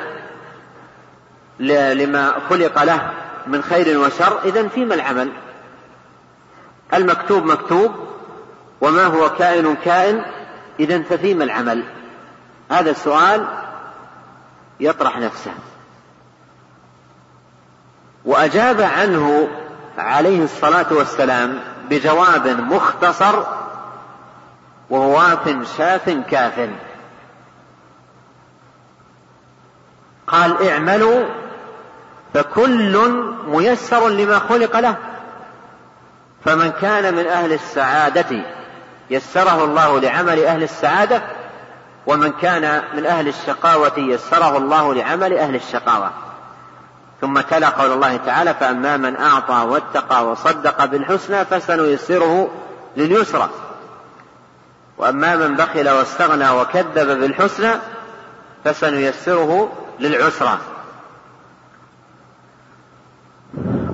لما 1.61 2.35
خلق 2.51 2.83
له 2.83 3.11
من 3.47 3.63
خير 3.63 3.99
وشر. 3.99 4.39
إذا 4.45 4.69
فيما 4.69 4.95
العمل؟ 4.95 5.29
المكتوب 6.97 7.45
مكتوب 7.45 7.93
وما 8.81 9.05
هو 9.05 9.31
كائن 9.31 9.77
كائن 9.77 10.25
إذا 10.81 11.03
ففيما 11.03 11.45
العمل؟ 11.45 11.85
هذا 12.71 12.91
السؤال 12.91 13.47
يطرح 14.81 15.19
نفسه. 15.19 15.53
وأجاب 18.25 18.81
عنه 18.81 19.49
عليه 19.99 20.45
الصلاة 20.45 20.87
والسلام 20.91 21.61
بجواب 21.91 22.49
مختصر 22.49 23.43
وهو 24.91 25.17
شاف 25.77 26.11
كاف. 26.11 26.71
قال 30.27 30.69
اعملوا 30.69 31.25
فكل 32.35 33.25
ميسر 33.47 34.09
لما 34.09 34.39
خلق 34.39 34.77
له. 34.77 34.97
فمن 36.45 36.73
كان 36.73 37.15
من 37.15 37.27
أهل 37.27 37.53
السعادة 37.53 38.43
يسره 39.11 39.65
الله 39.65 40.01
لعمل 40.01 40.45
أهل 40.45 40.63
السعادة 40.63 41.23
ومن 42.07 42.33
كان 42.33 42.83
من 42.95 43.07
أهل 43.07 43.29
الشقاوة 43.29 43.99
يسره 43.99 44.59
الله 44.59 44.95
لعمل 44.95 45.39
أهل 45.39 45.55
الشقاوة. 45.55 46.11
ثم 47.21 47.41
تلا 47.41 47.69
قول 47.69 47.93
الله 47.93 48.17
تعالى 48.17 48.55
فأما 48.55 48.97
من 48.97 49.17
أعطى 49.17 49.67
واتقى 49.69 50.27
وصدق 50.27 50.85
بالحسنى 50.85 51.45
فسنيسره 51.45 52.51
لليسرى. 52.97 53.51
وأما 54.99 55.37
من 55.37 55.55
بخل 55.55 55.89
واستغنى 55.89 56.51
وكذب 56.51 57.21
بالحسنى 57.21 57.71
فسنيسره 58.65 59.73
للعسرى. 60.01 60.59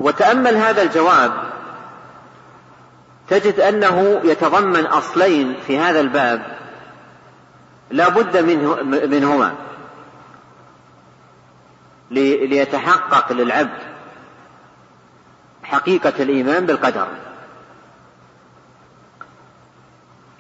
وتأمل 0.01 0.57
هذا 0.57 0.83
الجواب 0.83 1.50
تجد 3.31 3.61
أنه 3.61 4.21
يتضمن 4.25 4.87
أصلين 4.87 5.57
في 5.67 5.79
هذا 5.79 6.01
الباب 6.01 6.59
لا 7.91 8.09
بد 8.09 8.37
منه 8.37 8.75
منهما. 9.07 9.55
ليتحقق 12.11 13.33
للعبد 13.33 13.79
حقيقة 15.63 16.13
الإيمان 16.23 16.67
بالقدر. 16.67 17.09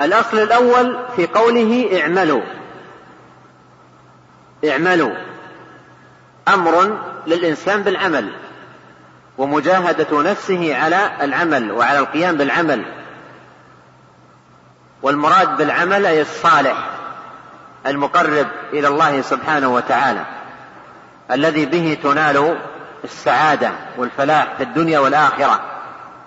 الأصل 0.00 0.38
الأول 0.38 0.98
في 1.16 1.26
قوله 1.26 2.00
اعملوا. 2.00 2.42
اعملوا. 4.64 5.14
أمر 6.48 6.98
للإنسان 7.26 7.82
بالعمل. 7.82 8.32
ومجاهدة 9.40 10.22
نفسه 10.22 10.76
على 10.76 11.10
العمل 11.20 11.72
وعلى 11.72 11.98
القيام 11.98 12.36
بالعمل. 12.36 12.84
والمراد 15.02 15.56
بالعمل 15.56 16.06
أي 16.06 16.20
الصالح 16.20 16.90
المقرب 17.86 18.46
إلى 18.72 18.88
الله 18.88 19.20
سبحانه 19.20 19.68
وتعالى 19.68 20.24
الذي 21.30 21.66
به 21.66 21.98
تنال 22.02 22.58
السعادة 23.04 23.70
والفلاح 23.96 24.54
في 24.56 24.62
الدنيا 24.62 24.98
والآخرة. 24.98 25.60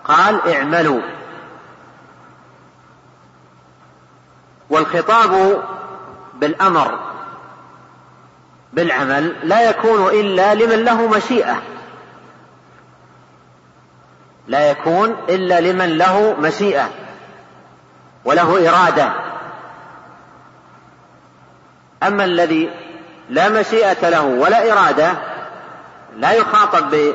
قال 0.04 0.54
اعملوا. 0.54 1.02
والخطاب 4.70 5.64
بالأمر 6.34 7.00
بالعمل 8.74 9.36
لا 9.44 9.70
يكون 9.70 10.08
إلا 10.08 10.56
لمن 10.56 10.86
له 10.86 11.08
مشيئة. 11.08 11.62
لا 14.48 14.72
يكون 14.72 15.16
إلا 15.30 15.62
لمن 15.62 15.98
له 15.98 16.36
مشيئة 16.40 16.90
وله 18.26 18.70
إرادة. 18.70 19.14
أما 22.04 22.24
الذي 22.24 22.70
لا 23.30 23.50
مشيئة 23.50 24.10
له 24.10 24.22
ولا 24.22 24.72
إرادة 24.74 25.14
لا 26.18 26.32
يخاطب 26.32 27.14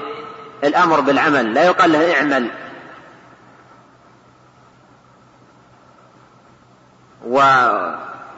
بالأمر 0.62 1.00
بالعمل 1.00 1.54
لا 1.54 1.64
يقال 1.64 1.92
له 1.92 2.14
اعمل. 2.14 2.48
و 7.28 7.42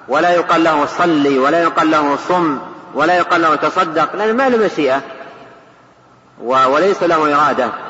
ولا 0.09 0.31
يقال 0.31 0.65
له 0.65 0.87
صلي 0.87 1.39
ولا 1.39 1.63
يقال 1.63 1.91
له 1.91 2.17
صم 2.17 2.59
ولا 2.95 3.17
يقال 3.17 3.43
له 3.43 3.55
تصدق 3.55 4.17
لأن 4.17 4.37
ما 4.37 4.49
له 4.49 4.65
مشيئة 4.67 5.03
وليس 6.43 7.03
له 7.03 7.37
إرادة. 7.37 7.90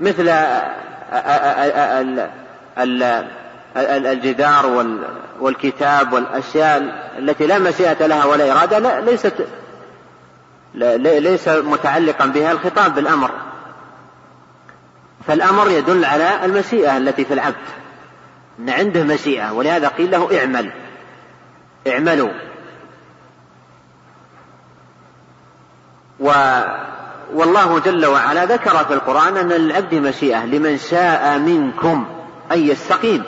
مثل 0.00 0.28
الجدار 3.76 4.86
والكتاب 5.40 6.12
والأشياء 6.12 7.10
التي 7.18 7.46
لا 7.46 7.58
مشيئة 7.58 8.06
لها 8.06 8.24
ولا 8.24 8.52
إرادة 8.52 8.78
لا 8.78 9.00
ليست 9.00 9.34
ليس 10.74 11.48
متعلقا 11.48 12.26
بها 12.26 12.52
الخطاب 12.52 12.94
بالأمر. 12.94 13.30
فالأمر 15.26 15.70
يدل 15.70 16.04
على 16.04 16.44
المشيئة 16.44 16.96
التي 16.96 17.24
في 17.24 17.34
العبد. 17.34 17.54
أن 18.58 18.70
عنده 18.70 19.02
مشيئة 19.02 19.52
ولهذا 19.52 19.88
قيل 19.88 20.10
له 20.10 20.38
اعمل. 20.40 20.72
اعملوا. 21.86 22.30
و 26.20 26.30
والله 27.34 27.78
جل 27.78 28.06
وعلا 28.06 28.44
ذكر 28.44 28.84
في 28.84 28.94
القرآن 28.94 29.36
أن 29.36 29.48
للعبد 29.48 29.94
مشيئة 29.94 30.46
لمن 30.46 30.78
شاء 30.78 31.38
منكم 31.38 32.06
أن 32.52 32.58
يستقيم. 32.58 33.22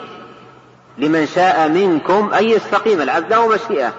لمن 0.97 1.27
شاء 1.27 1.69
منكم 1.69 2.33
أن 2.33 2.43
يستقيم 2.43 3.01
العبد 3.01 3.29
له 3.29 3.47
مشيئة. 3.47 3.93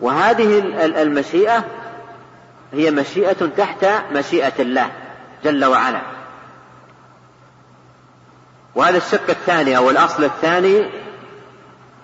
وهذه 0.00 0.58
المشيئة 1.02 1.64
هي 2.72 2.90
مشيئة 2.90 3.46
تحت 3.56 3.86
مشيئة 4.12 4.52
الله 4.58 4.90
جل 5.44 5.64
وعلا. 5.64 6.00
وهذا 8.74 8.96
الشق 8.96 9.30
الثاني 9.30 9.76
أو 9.76 9.90
الأصل 9.90 10.24
الثاني 10.24 10.90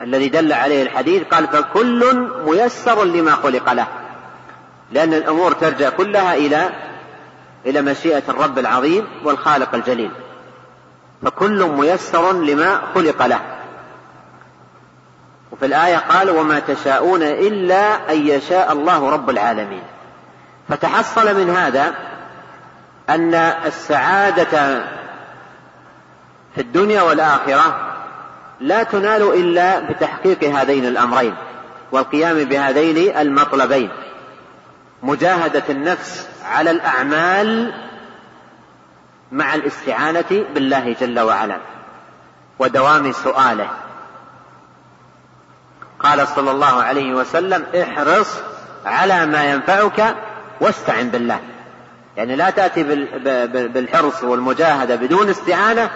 الذي 0.00 0.28
دل 0.28 0.52
عليه 0.52 0.82
الحديث 0.82 1.22
قال 1.22 1.46
فكل 1.48 2.28
ميسر 2.46 3.04
لما 3.04 3.30
خلق 3.30 3.72
له. 3.72 4.05
لأن 4.92 5.14
الأمور 5.14 5.52
ترجع 5.52 5.88
كلها 5.88 6.34
إلى 6.34 6.70
إلى 7.66 7.82
مشيئة 7.82 8.22
الرب 8.28 8.58
العظيم 8.58 9.06
والخالق 9.24 9.74
الجليل. 9.74 10.10
فكل 11.22 11.64
ميسر 11.64 12.32
لما 12.32 12.80
خلق 12.94 13.26
له. 13.26 13.40
وفي 15.52 15.66
الآية 15.66 15.96
قال 15.96 16.30
وما 16.30 16.58
تشاءون 16.58 17.22
إلا 17.22 18.12
أن 18.12 18.26
يشاء 18.26 18.72
الله 18.72 19.10
رب 19.10 19.30
العالمين. 19.30 19.82
فتحصل 20.68 21.36
من 21.36 21.50
هذا 21.50 21.94
أن 23.08 23.34
السعادة 23.34 24.84
في 26.54 26.60
الدنيا 26.60 27.02
والآخرة 27.02 27.92
لا 28.60 28.82
تنال 28.82 29.22
إلا 29.22 29.80
بتحقيق 29.80 30.44
هذين 30.44 30.86
الأمرين 30.86 31.34
والقيام 31.92 32.44
بهذين 32.44 33.16
المطلبين. 33.18 33.90
مجاهدة 35.06 35.62
النفس 35.70 36.28
على 36.44 36.70
الأعمال 36.70 37.74
مع 39.32 39.54
الاستعانة 39.54 40.44
بالله 40.54 40.96
جل 41.00 41.20
وعلا 41.20 41.58
ودوام 42.58 43.12
سؤاله. 43.12 43.68
قال 46.00 46.28
صلى 46.28 46.50
الله 46.50 46.82
عليه 46.82 47.14
وسلم 47.14 47.64
احرص 47.82 48.36
على 48.84 49.26
ما 49.26 49.44
ينفعك 49.44 50.16
واستعن 50.60 51.08
بالله. 51.08 51.40
يعني 52.16 52.36
لا 52.36 52.50
تأتي 52.50 52.82
بالحرص 53.68 54.22
والمجاهدة 54.22 54.96
بدون 54.96 55.28
استعانة 55.28 55.90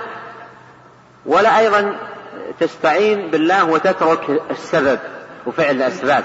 ولا 1.26 1.58
أيضا 1.58 1.96
تستعين 2.60 3.30
بالله 3.30 3.64
وتترك 3.64 4.42
السبب 4.50 4.98
وفعل 5.46 5.76
الأسباب. 5.76 6.24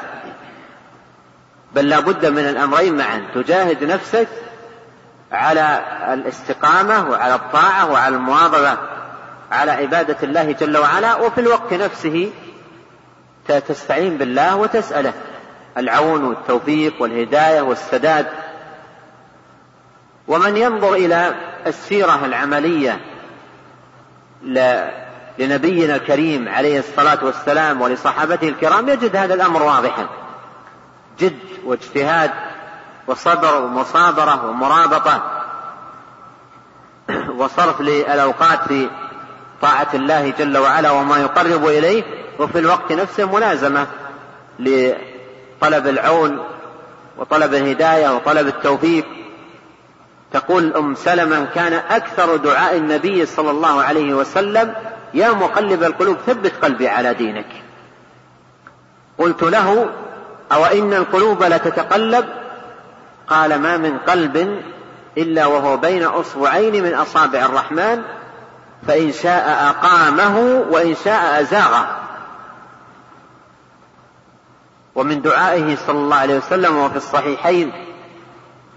بل 1.75 1.89
لا 1.89 1.99
بد 1.99 2.25
من 2.25 2.49
الأمرين 2.49 2.97
معا. 2.97 3.27
تجاهد 3.35 3.83
نفسك 3.83 4.27
على 5.31 5.81
الاستقامة 6.13 7.09
وعلى 7.09 7.35
الطاعة 7.35 7.91
وعلى 7.91 8.15
المواظبة 8.15 8.77
على 9.51 9.71
عبادة 9.71 10.17
الله 10.23 10.51
جل 10.51 10.77
وعلا 10.77 11.15
وفي 11.15 11.41
الوقت 11.41 11.73
نفسه 11.73 12.31
تستعين 13.67 14.17
بالله 14.17 14.55
وتسأله. 14.55 15.13
العون 15.77 16.23
والتوفيق 16.23 17.01
والهداية 17.01 17.61
والسداد. 17.61 18.25
ومن 20.27 20.57
ينظر 20.57 20.93
إلى 20.93 21.35
السيرة 21.67 22.25
العملية 22.25 22.99
لنبينا 25.39 25.95
الكريم 25.95 26.49
عليه 26.49 26.79
الصلاة 26.79 27.25
والسلام 27.25 27.81
ولصحابته 27.81 28.49
الكرام 28.49 28.89
يجد 28.89 29.15
هذا 29.15 29.33
الأمر 29.33 29.63
واضحا. 29.63 30.07
جد 31.19 31.39
واجتهاد 31.65 32.31
وصبر 33.07 33.63
ومصابرة 33.63 34.49
ومرابطة. 34.49 35.41
وصرف 37.39 37.81
للأوقات 37.81 38.67
في 38.67 38.89
طاعة 39.61 39.87
الله 39.93 40.29
جل 40.29 40.57
وعلا 40.57 40.91
وما 40.91 41.17
يقرب 41.17 41.65
إليه 41.65 42.03
وفي 42.39 42.59
الوقت 42.59 42.91
نفسه 42.91 43.25
ملازمة 43.25 43.87
لطلب 44.59 45.87
العون 45.87 46.39
وطلب 47.17 47.53
الهداية 47.53 48.15
وطلب 48.15 48.47
التوفيق. 48.47 49.05
تقول 50.33 50.73
أم 50.73 50.95
سلمة 50.95 51.45
كان 51.45 51.73
أكثر 51.73 52.35
دعاء 52.35 52.77
النبي 52.77 53.25
صلى 53.25 53.51
الله 53.51 53.83
عليه 53.83 54.13
وسلم 54.13 54.73
يا 55.13 55.31
مقلب 55.31 55.83
القلوب 55.83 56.17
ثبت 56.27 56.53
قلبي 56.61 56.87
على 56.87 57.13
دينك. 57.13 57.47
قلت 59.17 59.43
له 59.43 59.89
أو 60.51 60.65
إن 60.65 60.93
القلوب 60.93 61.43
لتتقلب؟ 61.43 62.25
قال 63.27 63.59
ما 63.59 63.77
من 63.77 63.97
قلب 63.97 64.61
إلا 65.17 65.45
وهو 65.45 65.77
بين 65.77 66.03
أصبعين 66.03 66.83
من 66.83 66.93
أصابع 66.93 67.45
الرحمن 67.45 68.01
فإن 68.87 69.11
شاء 69.11 69.69
أقامه 69.69 70.65
وإن 70.69 70.95
شاء 71.03 71.41
أزاغه. 71.41 71.87
ومن 74.95 75.21
دعائه 75.21 75.75
صلى 75.75 75.97
الله 75.97 76.15
عليه 76.15 76.37
وسلم 76.37 76.77
وفي 76.77 76.95
الصحيحين 76.95 77.71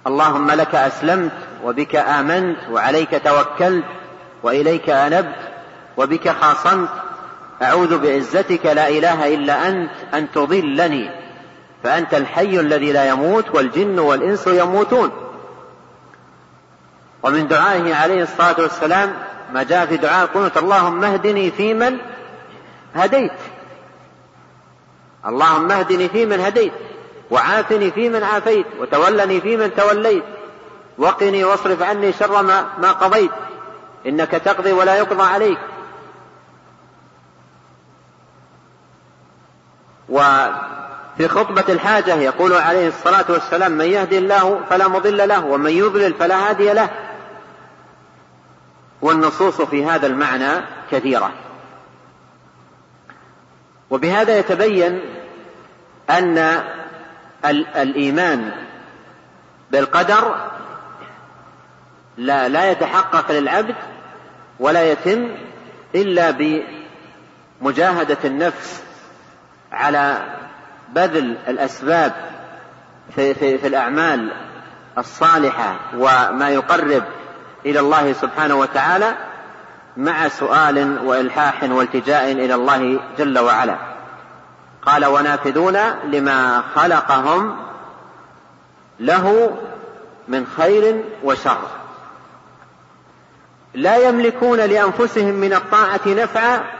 اللهم 0.06 0.50
لك 0.50 0.74
أسلمت 0.74 1.32
وبك 1.64 1.96
آمنت 1.96 2.58
وعليك 2.70 3.22
توكلت 3.24 3.84
وإليك 4.42 4.90
أنبت 4.90 5.36
وبك 5.96 6.28
خاصمت 6.28 6.88
أعوذ 7.62 7.98
بعزتك 7.98 8.66
لا 8.66 8.88
إله 8.88 9.34
إلا 9.34 9.68
أنت 9.68 9.90
أن 10.14 10.32
تضلني. 10.32 11.10
فأنت 11.82 12.14
الحي 12.14 12.60
الذي 12.60 12.92
لا 12.92 13.08
يموت 13.08 13.54
والجن 13.54 13.98
والإنس 13.98 14.46
يموتون. 14.46 15.10
ومن 17.22 17.48
دعائه 17.48 17.94
عليه 17.94 18.22
الصلاة 18.22 18.54
والسلام 18.58 19.14
ما 19.52 19.62
جاء 19.62 19.86
في 19.86 19.96
دعاء 19.96 20.24
القنوت 20.24 20.56
اللهم 20.56 21.04
اهدني 21.04 21.50
فيمن 21.50 21.98
هديت. 22.94 23.32
اللهم 25.26 25.70
اهدني 25.70 26.08
فيمن 26.08 26.40
هديت 26.40 26.72
وعافني 27.30 27.90
فيمن 27.90 28.22
عافيت 28.22 28.66
وتولني 28.80 29.40
فيمن 29.40 29.74
توليت. 29.74 30.24
وقني 30.98 31.44
واصرف 31.44 31.82
عني 31.82 32.12
شر 32.12 32.42
ما, 32.42 32.66
ما 32.78 32.92
قضيت. 32.92 33.30
إنك 34.06 34.30
تقضي 34.30 34.72
ولا 34.72 34.96
يقضى 34.96 35.22
عليك. 35.22 35.58
وفي 41.18 41.28
خطبة 41.28 41.64
الحاجة 41.68 42.14
يقول 42.14 42.52
عليه 42.52 42.88
الصلاة 42.88 43.24
والسلام 43.28 43.72
من 43.72 43.84
يهدي 43.84 44.18
الله 44.18 44.60
فلا 44.70 44.88
مضل 44.88 45.28
له 45.28 45.44
ومن 45.44 45.70
يضلل 45.70 46.14
فلا 46.14 46.50
هادي 46.50 46.72
له. 46.72 46.90
والنصوص 49.02 49.62
في 49.62 49.84
هذا 49.84 50.06
المعنى 50.06 50.64
كثيرة. 50.90 51.32
وبهذا 53.90 54.38
يتبين 54.38 55.00
أن 56.10 56.62
الإيمان 57.76 58.52
بالقدر 59.70 60.50
لا 62.16 62.48
لا 62.48 62.70
يتحقق 62.70 63.32
للعبد 63.32 63.76
ولا 64.60 64.92
يتم 64.92 65.28
إلا 65.94 66.30
بمجاهدة 67.60 68.18
النفس 68.24 68.82
على 69.72 70.38
بذل 70.94 71.36
الأسباب 71.48 72.12
في, 73.14 73.34
في, 73.34 73.58
في 73.58 73.66
الأعمال 73.66 74.32
الصالحة 74.98 75.76
وما 75.94 76.50
يقرب 76.50 77.02
إلى 77.66 77.80
الله 77.80 78.12
سبحانه 78.12 78.54
وتعالى 78.54 79.14
مع 79.96 80.28
سؤال 80.28 81.06
وإلحاح 81.06 81.62
والتجاء 81.62 82.32
إلى 82.32 82.54
الله 82.54 83.00
جل 83.18 83.38
وعلا. 83.38 83.76
قال 84.82 85.06
ونافذون 85.06 85.76
لما 86.04 86.62
خلقهم 86.74 87.56
له 89.00 89.56
من 90.28 90.46
خير 90.46 91.04
وشر. 91.24 91.60
لا 93.74 93.96
يملكون 93.96 94.58
لأنفسهم 94.58 95.34
من 95.34 95.52
الطاعة 95.52 96.00
نفعا 96.06 96.77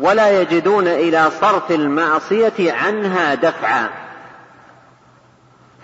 ولا 0.00 0.40
يجدون 0.40 0.86
إلى 0.86 1.30
صرف 1.30 1.70
المعصية 1.70 2.72
عنها 2.72 3.34
دفعا. 3.34 3.88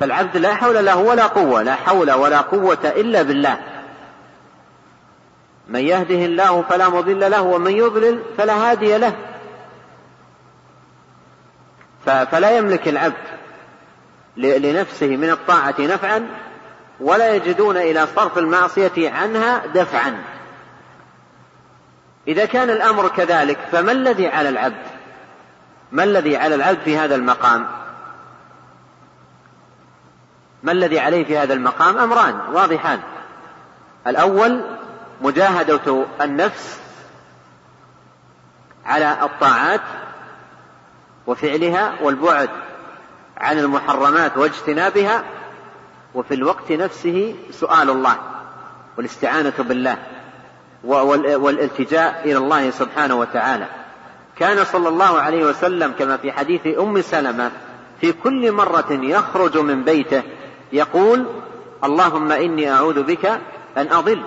فالعبد 0.01 0.37
لا 0.37 0.55
حول 0.55 0.85
له 0.85 0.97
ولا 0.97 1.27
قوة 1.27 1.63
لا 1.63 1.75
حول 1.75 2.13
ولا 2.13 2.41
قوة 2.41 2.79
إلا 2.85 3.23
بالله. 3.23 3.59
من 5.69 5.81
يهده 5.81 6.25
الله 6.25 6.63
فلا 6.63 6.89
مضل 6.89 7.31
له 7.31 7.43
ومن 7.43 7.73
يضلل 7.73 8.23
فلا 8.39 8.71
هادي 8.71 8.99
له. 8.99 9.13
فلا 12.05 12.57
يملك 12.57 12.89
العبد 12.89 13.15
لنفسه 14.37 15.07
من 15.07 15.31
الطاعة 15.31 15.75
نفعا 15.79 16.27
ولا 17.01 17.35
يجدون 17.35 17.77
إلى 17.77 18.07
صرف 18.17 18.39
المعصية 18.39 19.11
عنها 19.11 19.67
دفعا. 19.67 20.23
إذا 22.29 22.45
كان 22.45 22.71
الأمر 22.71 23.09
كذلك 23.09 23.59
فما 23.73 23.93
الذي 23.93 24.29
على 24.29 24.49
العبد؟ 24.49 24.87
ما 25.93 26.05
الذي 26.05 26.37
على 26.37 26.55
العبد 26.55 26.79
في 26.85 26.99
هذا 26.99 27.15
المقام؟ 27.15 27.67
ما 30.63 30.73
الذي 30.73 31.01
عليه 31.01 31.25
في 31.25 31.39
هذا 31.39 31.55
المقام؟ 31.55 31.99
أمران 31.99 32.41
واضحان. 32.53 33.01
الأول 34.07 34.65
مجاهدة 35.21 36.05
النفس 36.21 36.81
على 38.85 39.19
الطاعات 39.23 39.81
وفعلها 41.27 41.95
والبعد 42.03 42.51
عن 43.37 43.59
المحرمات 43.59 44.39
واجتنابها 44.39 45.25
وفي 46.15 46.35
الوقت 46.35 46.73
نفسه 46.73 47.35
سؤال 47.51 47.91
الله 47.91 48.17
والاستعانة 48.97 49.55
بالله. 49.59 49.99
والالتجاء 50.85 52.21
إلى 52.25 52.37
الله 52.37 52.71
سبحانه 52.71 53.15
وتعالى. 53.15 53.67
كان 54.37 54.65
صلى 54.65 54.89
الله 54.89 55.21
عليه 55.21 55.45
وسلم 55.45 55.93
كما 55.99 56.17
في 56.17 56.33
حديث 56.33 56.79
أم 56.79 57.01
سلمة 57.01 57.51
في 58.01 58.13
كل 58.13 58.53
مرة 58.53 58.87
يخرج 58.91 59.59
من 59.59 59.85
بيته 59.85 60.23
يقول 60.73 61.27
اللهم 61.85 62.33
إني 62.33 62.73
أعوذ 62.73 63.03
بك 63.03 63.27
أن 63.77 63.93
أضل 63.93 64.23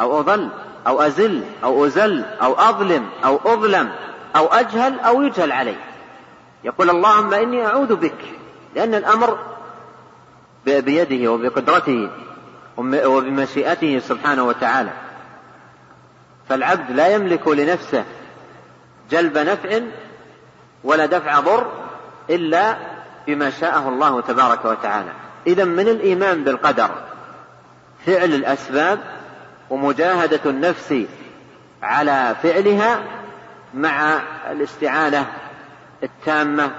أو 0.00 0.20
أضل 0.20 0.48
أو 0.86 1.00
أزل 1.00 1.42
أو 1.64 1.86
أزل 1.86 2.24
أو 2.42 2.54
أظلم 2.54 3.06
أو 3.24 3.40
أظلم 3.44 3.92
أو 4.36 4.46
أجهل 4.46 5.00
أو 5.00 5.22
يجهل 5.22 5.52
علي. 5.52 5.76
يقول 6.64 6.90
اللهم 6.90 7.34
إني 7.34 7.66
أعوذ 7.66 7.96
بك 7.96 8.18
لأن 8.76 8.94
الأمر 8.94 9.38
بيده 10.66 11.32
وبقدرته 11.32 12.10
وبمشيئته 12.76 13.98
سبحانه 13.98 14.44
وتعالى. 14.44 14.90
فالعبد 16.52 16.90
لا 16.90 17.08
يملك 17.08 17.48
لنفسه 17.48 18.04
جلب 19.10 19.38
نفع 19.38 19.80
ولا 20.84 21.06
دفع 21.06 21.40
ضر 21.40 21.72
إلا 22.30 22.76
بما 23.26 23.50
شاءه 23.50 23.88
الله 23.88 24.20
تبارك 24.20 24.64
وتعالى. 24.64 25.12
إذا 25.46 25.64
من 25.64 25.88
الإيمان 25.88 26.44
بالقدر 26.44 26.90
فعل 28.06 28.34
الأسباب 28.34 28.98
ومجاهدة 29.70 30.40
النفس 30.46 30.94
على 31.82 32.36
فعلها 32.42 33.02
مع 33.74 34.20
الاستعانة 34.50 35.26
التامة 36.02 36.70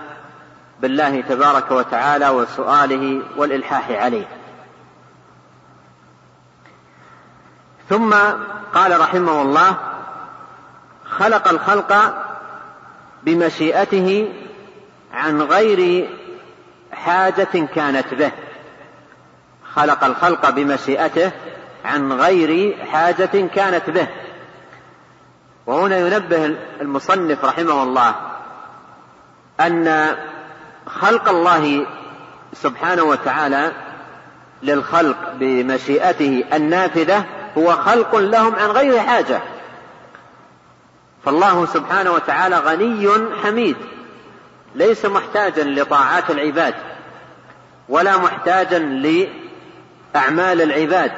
بالله 0.81 1.21
تبارك 1.21 1.71
وتعالى 1.71 2.29
وسؤاله 2.29 3.21
والإلحاح 3.37 3.91
عليه. 3.91 4.27
ثم 7.93 8.13
قال 8.73 8.99
رحمه 8.99 9.41
الله 9.41 9.75
خلق 11.05 11.47
الخلق 11.47 12.13
بمشيئته 13.23 14.33
عن 15.13 15.41
غير 15.41 16.09
حاجة 16.91 17.67
كانت 17.75 18.13
به. 18.13 18.31
خلق 19.75 20.03
الخلق 20.03 20.49
بمشيئته 20.49 21.31
عن 21.85 22.13
غير 22.13 22.77
حاجة 22.85 23.47
كانت 23.55 23.89
به. 23.89 24.07
وهنا 25.65 25.97
ينبه 25.97 26.55
المصنف 26.81 27.45
رحمه 27.45 27.83
الله 27.83 28.15
أن 29.59 30.15
خلق 30.87 31.29
الله 31.29 31.85
سبحانه 32.53 33.03
وتعالى 33.03 33.71
للخلق 34.63 35.33
بمشيئته 35.39 36.43
النافذة 36.53 37.42
هو 37.57 37.71
خلق 37.71 38.15
لهم 38.15 38.55
عن 38.55 38.69
غير 38.69 38.99
حاجة. 38.99 39.41
فالله 41.25 41.65
سبحانه 41.65 42.11
وتعالى 42.11 42.57
غني 42.57 43.09
حميد 43.43 43.75
ليس 44.75 45.05
محتاجا 45.05 45.63
لطاعات 45.63 46.29
العباد 46.29 46.73
ولا 47.89 48.17
محتاجا 48.17 48.79
لأعمال 48.79 50.61
العباد 50.61 51.11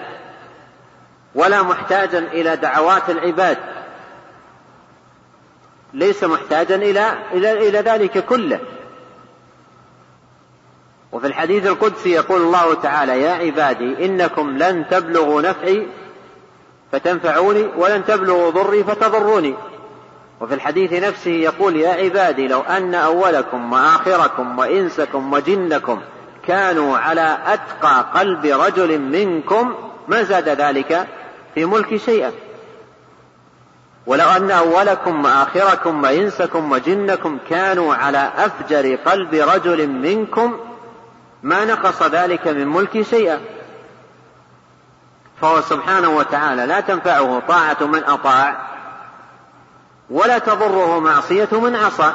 ولا 1.36 1.61
محتاجا 1.61 2.19
إلى 2.19 2.55
دعوات 2.55 3.09
العباد. 3.09 3.57
ليس 5.93 6.23
محتاجا 6.23 6.75
إلى 6.75 7.13
إلى 7.31 7.69
إلى 7.69 7.79
ذلك 7.79 8.25
كله. 8.25 8.59
وفي 11.11 11.27
الحديث 11.27 11.67
القدسي 11.67 12.09
يقول 12.11 12.41
الله 12.41 12.73
تعالى 12.73 13.21
يا 13.21 13.31
عبادي 13.33 14.05
إنكم 14.05 14.57
لن 14.57 14.86
تبلغوا 14.91 15.41
نفعي 15.41 15.88
فتنفعوني 16.91 17.69
ولن 17.77 18.05
تبلغوا 18.05 18.49
ضري 18.49 18.83
فتضروني. 18.83 19.55
وفي 20.41 20.53
الحديث 20.53 20.93
نفسه 20.93 21.31
يقول 21.31 21.75
يا 21.75 21.89
عبادي 21.89 22.47
لو 22.47 22.61
أن 22.61 22.95
أولكم 22.95 23.73
وآخركم 23.73 24.59
وإنسكم 24.59 25.33
وجنكم 25.33 26.01
كانوا 26.47 26.97
على 26.97 27.38
أتقى 27.45 28.05
قلب 28.13 28.45
رجل 28.45 28.99
منكم 28.99 29.75
ما 30.07 30.24
زاد 30.24 30.49
ذلك 30.49 31.07
في 31.55 31.66
ملك 31.66 31.95
شيئا. 31.95 32.32
ولو 34.07 34.29
أن 34.29 34.51
أولكم 34.51 35.25
وآخركم 35.25 36.03
وإنسكم 36.03 36.71
وجنكم 36.71 37.37
كانوا 37.49 37.95
على 37.95 38.32
أفجر 38.37 38.95
قلب 38.95 39.33
رجل 39.33 39.87
منكم 39.87 40.59
ما 41.43 41.66
نقص 41.66 42.03
ذلك 42.03 42.47
من 42.47 42.67
ملكي 42.67 43.03
شيئا. 43.03 43.39
فهو 45.41 45.62
سبحانه 45.62 46.09
وتعالى 46.09 46.66
لا 46.66 46.79
تنفعه 46.79 47.41
طاعة 47.47 47.78
من 47.82 48.03
أطاع 48.03 48.75
ولا 50.09 50.37
تضره 50.37 50.99
معصية 50.99 51.49
من 51.51 51.75
عصى. 51.75 52.13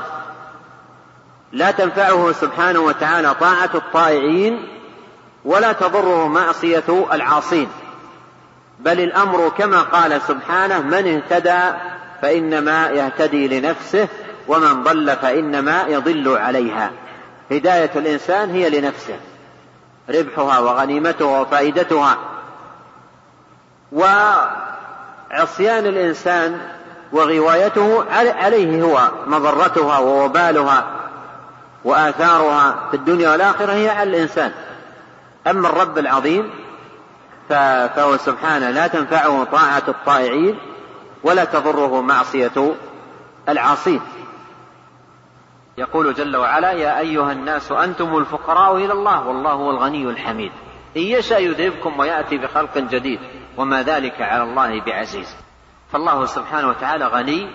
لا 1.53 1.71
تنفعه 1.71 2.33
سبحانه 2.33 2.81
وتعالى 2.81 3.35
طاعة 3.35 3.71
الطائعين 3.75 4.69
ولا 5.45 5.73
تضره 5.73 6.29
معصية 6.29 7.07
العاصين. 7.13 7.69
بل 8.79 9.01
الأمر 9.01 9.49
كما 9.49 9.83
قال 9.83 10.23
سبحانه 10.23 10.79
من 10.79 11.15
اهتدى 11.15 11.79
فإنما 12.23 12.89
يهتدي 12.89 13.61
لنفسه 13.61 14.09
ومن 14.49 14.83
ضل 14.83 15.17
فإنما 15.17 15.85
يضل 15.89 16.37
عليها. 16.37 16.91
هداية 17.51 17.91
الإنسان 17.97 18.51
هي 18.51 18.81
لنفسه 18.81 19.17
ربحها 20.09 20.59
وغنيمتها 20.59 21.41
وفائدتها. 21.41 22.19
وعصيان 23.93 25.87
الإنسان 25.87 26.61
وغوايته 27.13 28.05
عليه 28.13 28.83
هو 28.83 29.11
مضرتها 29.27 29.99
ووبالها 29.99 30.85
وآثارها 31.85 32.89
في 32.91 32.97
الدنيا 32.97 33.31
والآخرة 33.31 33.73
هي 33.73 33.89
على 33.89 34.11
الإنسان. 34.11 34.53
أما 35.47 35.69
الرب 35.69 35.99
العظيم 35.99 36.51
فهو 37.49 38.17
سبحانه 38.17 38.71
لا 38.71 38.87
تنفعه 38.87 39.45
طاعة 39.45 39.83
الطائعين 39.89 40.59
ولا 41.23 41.45
تضره 41.45 42.01
معصية 42.01 42.75
العاصين. 43.49 44.01
يقول 45.79 46.15
جل 46.15 46.37
وعلا 46.37 46.73
يا 46.73 46.99
أيها 46.99 47.33
الناس 47.33 47.73
أنتم 47.73 48.17
الفقراء 48.17 48.77
إلى 48.77 48.93
الله 48.93 49.27
والله 49.27 49.53
هو 49.53 49.71
الغني 49.71 50.05
الحميد 50.05 50.53
إن 50.97 51.03
يشاء 51.03 51.43
يذهبكم 51.43 51.99
ويأتي 51.99 52.39
بخلق 52.39 52.79
جديد. 52.79 53.21
وما 53.61 53.83
ذلك 53.83 54.23
على 54.23 54.43
الله 54.43 54.81
بعزيز. 54.81 55.37
فالله 55.93 56.27
سبحانه 56.27 56.69
وتعالى 56.69 57.07
غني 57.07 57.51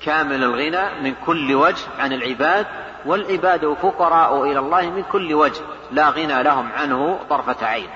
كامل 0.00 0.44
الغنى 0.44 1.02
من 1.02 1.14
كل 1.26 1.54
وجه 1.54 1.86
عن 1.98 2.12
العباد 2.12 2.66
والعباد 3.06 3.74
فقراء 3.74 4.44
إلى 4.44 4.58
الله 4.58 4.90
من 4.90 5.02
كل 5.02 5.34
وجه 5.34 5.60
لا 5.90 6.10
غنى 6.10 6.42
لهم 6.42 6.72
عنه 6.72 7.20
طرفة 7.30 7.66
عين. 7.66 7.90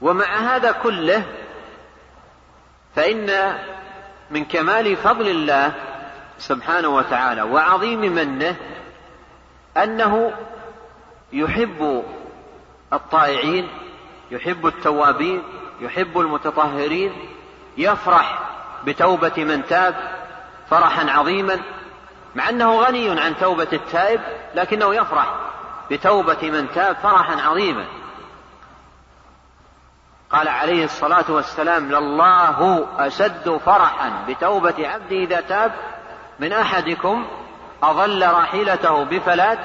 ومع 0.00 0.56
هذا 0.56 0.72
كله 0.72 1.24
فإن 2.96 3.58
من 4.30 4.44
كمال 4.44 4.96
فضل 4.96 5.28
الله 5.28 5.72
سبحانه 6.38 6.88
وتعالى 6.88 7.42
وعظيم 7.42 8.00
منه 8.00 8.56
أنه 9.76 10.32
يحب 11.32 12.04
الطائعين 12.92 13.68
يحب 14.30 14.66
التوابين 14.66 15.42
يحب 15.80 16.18
المتطهرين 16.18 17.12
يفرح 17.76 18.38
بتوبة 18.84 19.32
من 19.44 19.66
تاب 19.66 19.94
فرحا 20.70 21.10
عظيما 21.10 21.60
مع 22.34 22.48
أنه 22.48 22.80
غني 22.80 23.20
عن 23.20 23.36
توبة 23.36 23.68
التائب 23.72 24.20
لكنه 24.54 24.94
يفرح 24.94 25.34
بتوبة 25.90 26.50
من 26.50 26.70
تاب 26.74 26.96
فرحا 26.96 27.40
عظيما. 27.40 27.84
قال 30.30 30.48
عليه 30.48 30.84
الصلاة 30.84 31.24
والسلام 31.28 31.88
لله 31.92 32.86
أشد 32.98 33.60
فرحا 33.66 34.24
بتوبة 34.28 34.88
عبده 34.88 35.16
إذا 35.16 35.40
تاب 35.40 35.72
من 36.38 36.52
أحدكم 36.52 37.26
أظل 37.82 38.26
راحلته 38.26 39.04
بفلات 39.04 39.58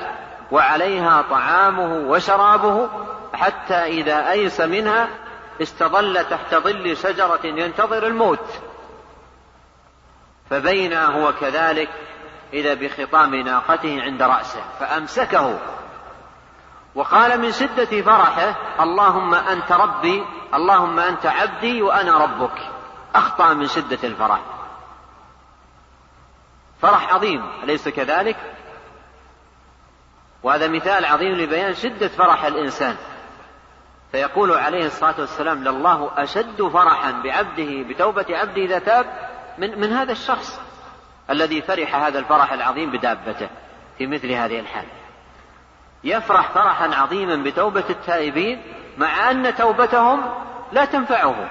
وعليها 0.52 1.22
طعامه 1.22 2.10
وشرابه 2.10 2.90
حتى 3.36 3.74
إذا 3.74 4.32
أيس 4.32 4.62
منها 4.62 5.10
استظل 5.62 6.26
تحت 6.30 6.56
ظل 6.56 6.98
شجرة 6.98 7.40
ينتظر 7.44 8.08
الموت. 8.08 8.46
فبينا 10.50 11.06
هو 11.06 11.34
كذلك 11.34 11.90
إذا 12.54 12.74
بخطام 12.74 13.36
ناقته 13.36 14.02
عند 14.02 14.22
رأسه 14.22 14.62
فأمسكه. 14.80 15.60
وقال 16.96 17.42
من 17.42 17.52
شدة 17.52 18.02
فرحه 18.02 18.56
اللهم 18.84 19.34
أنت 19.34 19.72
ربي 19.72 20.26
اللهم 20.54 21.00
أنت 21.00 21.26
عبدي 21.26 21.82
وأنا 21.82 22.18
ربك. 22.18 22.70
أخطأ 23.16 23.54
من 23.54 23.68
شدة 23.68 24.00
الفرح. 24.04 24.40
فرح 26.82 27.14
عظيم 27.14 27.46
أليس 27.64 27.90
كذلك؟ 27.90 28.38
وهذا 30.44 30.68
مثال 30.68 31.06
عظيم 31.06 31.32
لبيان 31.32 31.74
شدة 31.74 32.08
فرح 32.08 32.46
الإنسان. 32.46 32.98
فيقول 34.12 34.52
عليه 34.52 34.86
الصلاة 34.86 35.16
والسلام 35.20 35.64
لله 35.64 36.12
أشد 36.18 36.62
فرحا 36.62 37.12
بعبده 37.12 37.84
بتوبة 37.90 38.26
عبده 38.30 38.62
إذا 38.62 38.80
تاب 38.80 39.06
من, 39.58 39.80
من 39.80 39.94
هذا 39.94 40.12
الشخص 40.12 40.60
الذي 41.30 41.62
فرح 41.62 41.96
هذا 41.96 42.20
الفرح 42.20 42.54
العظيم 42.54 42.92
بدابته 42.92 43.50
في 43.98 44.08
مثل 44.08 44.32
هذه 44.32 44.60
الحال. 44.60 44.86
يفرح 46.04 46.52
فرحا 46.52 46.96
عظيما 46.96 47.36
بتوبة 47.36 47.84
التائبين 47.90 48.62
مع 48.98 49.32
أن 49.32 49.56
توبتهم 49.56 50.34
لا 50.72 50.86
تنفعه 50.86 51.50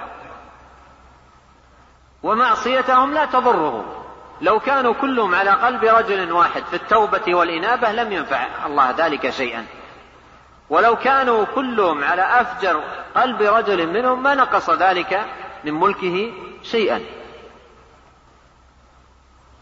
ومعصيتهم 2.23 3.13
لا 3.13 3.25
تضره. 3.25 4.01
لو 4.41 4.59
كانوا 4.59 4.93
كلهم 4.93 5.35
على 5.35 5.49
قلب 5.49 5.83
رجل 5.83 6.31
واحد 6.31 6.63
في 6.63 6.75
التوبة 6.75 7.35
والإنابة 7.35 7.91
لم 7.91 8.11
ينفع 8.11 8.47
الله 8.65 8.91
ذلك 8.91 9.29
شيئا. 9.29 9.65
ولو 10.69 10.95
كانوا 10.95 11.45
كلهم 11.55 12.03
على 12.03 12.21
أفجر 12.41 12.83
قلب 13.15 13.41
رجل 13.41 13.87
منهم 13.87 14.23
ما 14.23 14.35
نقص 14.35 14.69
ذلك 14.69 15.25
من 15.63 15.73
ملكه 15.73 16.33
شيئا. 16.63 17.01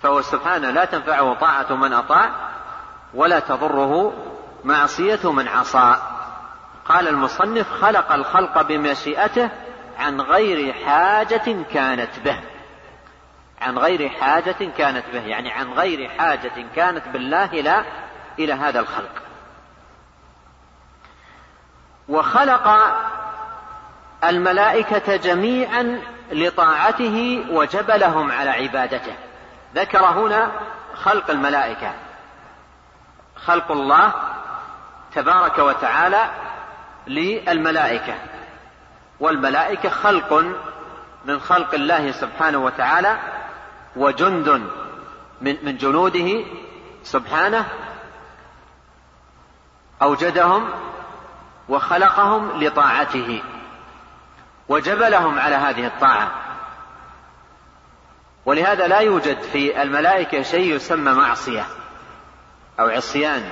فهو 0.03 0.21
سبحانه 0.21 0.71
لا 0.71 0.85
تنفعه 0.85 1.33
طاعة 1.33 1.75
من 1.75 1.93
أطاع 1.93 2.31
ولا 3.13 3.39
تضره 3.39 4.13
معصية 4.63 5.31
من 5.31 5.47
عصى. 5.47 5.95
قال 6.85 7.07
المصنف 7.07 7.71
خلق 7.71 8.11
الخلق 8.11 8.61
بمشيئته 8.61 9.49
عن 9.99 10.21
غير 10.21 10.73
حاجة 10.73 11.63
كانت 11.73 12.19
به. 12.19 12.39
عن 13.61 13.77
غير 13.77 14.09
حاجة 14.09 14.71
كانت 14.77 15.05
به 15.13 15.21
يعني 15.21 15.51
عن 15.51 15.73
غير 15.73 16.09
حاجة 16.09 16.65
كانت 16.75 17.07
بالله 17.07 17.45
إلى 17.45 17.85
إلى 18.39 18.53
هذا 18.53 18.79
الخلق. 18.79 19.32
وخلق 22.13 22.95
الملائكة 24.23 25.15
جميعا 25.15 26.01
لطاعته 26.31 27.45
وجبلهم 27.49 28.31
على 28.31 28.49
عبادته. 28.49 29.15
ذكر 29.75 30.05
هنا 30.05 30.51
خلق 30.95 31.29
الملائكة. 31.29 31.93
خلق 33.35 33.71
الله 33.71 34.13
تبارك 35.15 35.59
وتعالى 35.59 36.29
للملائكة. 37.07 38.13
والملائكة 39.19 39.89
خلق 39.89 40.33
من 41.25 41.39
خلق 41.39 41.73
الله 41.73 42.11
سبحانه 42.11 42.57
وتعالى 42.57 43.17
وجند 43.95 44.49
من 45.41 45.57
من 45.63 45.77
جنوده 45.77 46.45
سبحانه 47.03 47.65
أوجدهم 50.01 50.69
وخلقهم 51.69 52.63
لطاعته 52.63 53.43
وجبلهم 54.69 55.39
على 55.39 55.55
هذه 55.55 55.87
الطاعة. 55.87 56.31
ولهذا 58.45 58.87
لا 58.87 58.99
يوجد 58.99 59.41
في 59.41 59.81
الملائكة 59.81 60.41
شيء 60.41 60.75
يسمى 60.75 61.11
معصية 61.11 61.65
أو 62.79 62.89
عصيان 62.89 63.49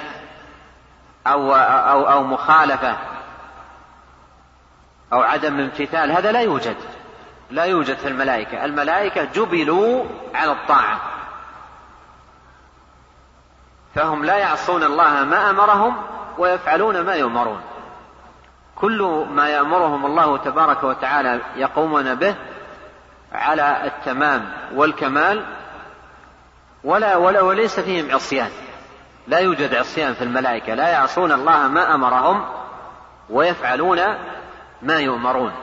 أو 1.28 1.56
أو 1.56 2.10
أو 2.10 2.24
مخالفة 2.24 2.98
أو 5.14 5.22
عدم 5.22 5.60
امتثال. 5.60 6.12
هذا 6.12 6.32
لا 6.32 6.42
يوجد. 6.42 6.78
لا 7.50 7.64
يوجد 7.64 7.98
في 7.98 8.08
الملائكة. 8.08 8.66
الملائكة 8.66 9.24
جبلوا 9.24 10.06
على 10.36 10.52
الطاعة. 10.52 11.02
فهم 13.96 14.26
لا 14.26 14.38
يعصون 14.38 14.84
الله 14.84 15.24
ما 15.24 15.50
أمرهم 15.50 16.04
ويفعلون 16.38 17.02
ما 17.02 17.16
يؤمرون. 17.16 17.62
كل 18.76 19.26
ما 19.32 19.50
يأمرهم 19.50 20.06
الله 20.06 20.38
تبارك 20.38 20.84
وتعالى 20.84 21.42
يقومون 21.56 22.16
به 22.16 22.36
على 23.34 23.86
التمام 23.86 24.54
والكمال 24.74 25.46
ولا 26.84 27.16
ولا 27.16 27.42
وليس 27.42 27.80
فيهم 27.80 28.12
عصيان. 28.12 28.50
لا 29.28 29.40
يوجد 29.40 29.76
عصيان 29.76 30.14
في 30.14 30.24
الملائكة 30.24 30.74
لا 30.74 30.90
يعصون 30.90 31.32
الله 31.32 31.68
ما 31.68 31.96
أمرهم 31.96 32.46
ويفعلون 33.30 34.00
ما 34.82 35.00
يؤمرون. 35.00 35.54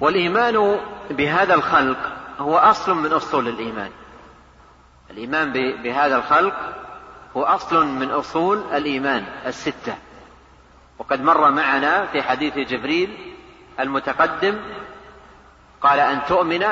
والإيمان 0.00 0.80
بهذا 1.10 1.54
الخلق 1.54 1.98
هو 2.38 2.56
أصل 2.58 2.94
من 2.94 3.12
أصول 3.12 3.48
الإيمان. 3.48 3.90
الإيمان 5.10 5.52
بهذا 5.82 6.16
الخلق 6.16 6.54
هو 7.38 7.44
أصل 7.44 7.86
من 7.86 8.10
أصول 8.10 8.62
الإيمان 8.72 9.24
الستة. 9.46 9.94
وقد 10.98 11.22
مر 11.22 11.50
معنا 11.50 12.06
في 12.06 12.22
حديث 12.22 12.54
جبريل 12.54 13.34
المتقدم 13.80 14.58
قال 15.80 16.00
أن 16.00 16.20
تؤمن 16.28 16.64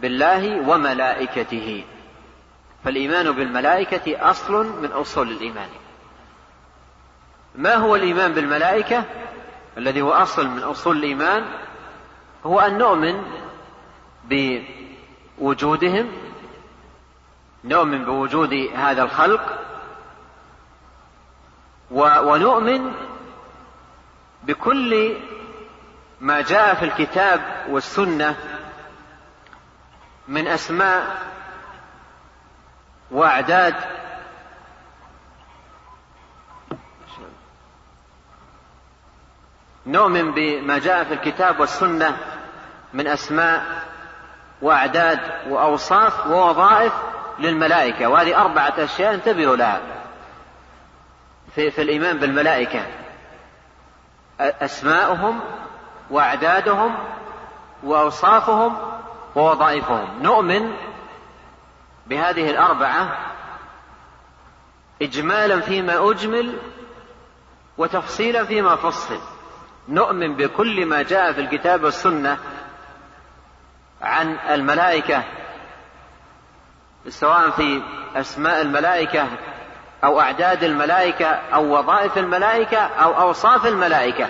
بالله 0.00 0.68
وملائكته. 0.68 1.84
فالإيمان 2.84 3.32
بالملائكة 3.32 4.30
أصل 4.30 4.82
من 4.82 4.92
أصول 4.92 5.30
الإيمان. 5.30 5.68
ما 7.54 7.74
هو 7.74 7.96
الإيمان 7.96 8.32
بالملائكة؟ 8.32 9.04
الذي 9.78 10.02
هو 10.02 10.12
أصل 10.12 10.48
من 10.48 10.62
أصول 10.62 10.96
الإيمان 10.96 11.44
هو 12.46 12.60
أن 12.60 12.78
نؤمن 12.78 13.22
بوجودهم 15.38 16.08
نؤمن 17.64 18.04
بوجود 18.04 18.54
هذا 18.74 19.02
الخلق 19.02 19.71
ونؤمن 21.92 22.92
بكل 24.42 25.16
ما 26.20 26.40
جاء 26.40 26.74
في 26.74 26.84
الكتاب 26.84 27.40
والسنة 27.68 28.36
من 30.28 30.46
أسماء 30.46 31.16
وأعداد. 33.10 33.74
نؤمن 39.86 40.32
بما 40.32 40.78
جاء 40.78 41.04
في 41.04 41.14
الكتاب 41.14 41.60
والسنة 41.60 42.16
من 42.92 43.06
أسماء 43.06 43.84
وأعداد 44.62 45.20
وأوصاف 45.48 46.26
ووظائف 46.26 46.92
للملائكة. 47.38 48.06
وهذه 48.06 48.40
أربعة 48.40 48.74
أشياء 48.78 49.14
انتبهوا 49.14 49.56
لها. 49.56 50.01
في, 51.54 51.70
في 51.70 51.82
الإيمان 51.82 52.18
بالملائكة. 52.18 52.86
أسماؤهم 54.40 55.40
وأعدادهم 56.10 56.94
وأوصافهم 57.82 58.76
ووظائفهم. 59.36 60.22
نؤمن 60.22 60.72
بهذه 62.06 62.50
الأربعة 62.50 63.18
اجمالا 65.02 65.60
فيما 65.60 66.10
أجمل 66.10 66.58
وتفصيلا 67.78 68.44
فيما 68.44 68.76
فصل. 68.76 69.18
نؤمن 69.88 70.36
بكل 70.36 70.86
ما 70.86 71.02
جاء 71.02 71.32
في 71.32 71.40
الكتاب 71.40 71.84
والسنة 71.84 72.38
عن 74.02 74.38
الملائكة 74.50 75.24
سواء 77.08 77.50
في 77.50 77.82
أسماء 78.16 78.60
الملائكة 78.62 79.28
أو 80.04 80.20
أعداد 80.20 80.64
الملائكة 80.64 81.26
أو 81.26 81.78
وظائف 81.78 82.18
الملائكة 82.18 82.78
أو 82.78 83.20
أوصاف 83.20 83.66
الملائكة. 83.66 84.28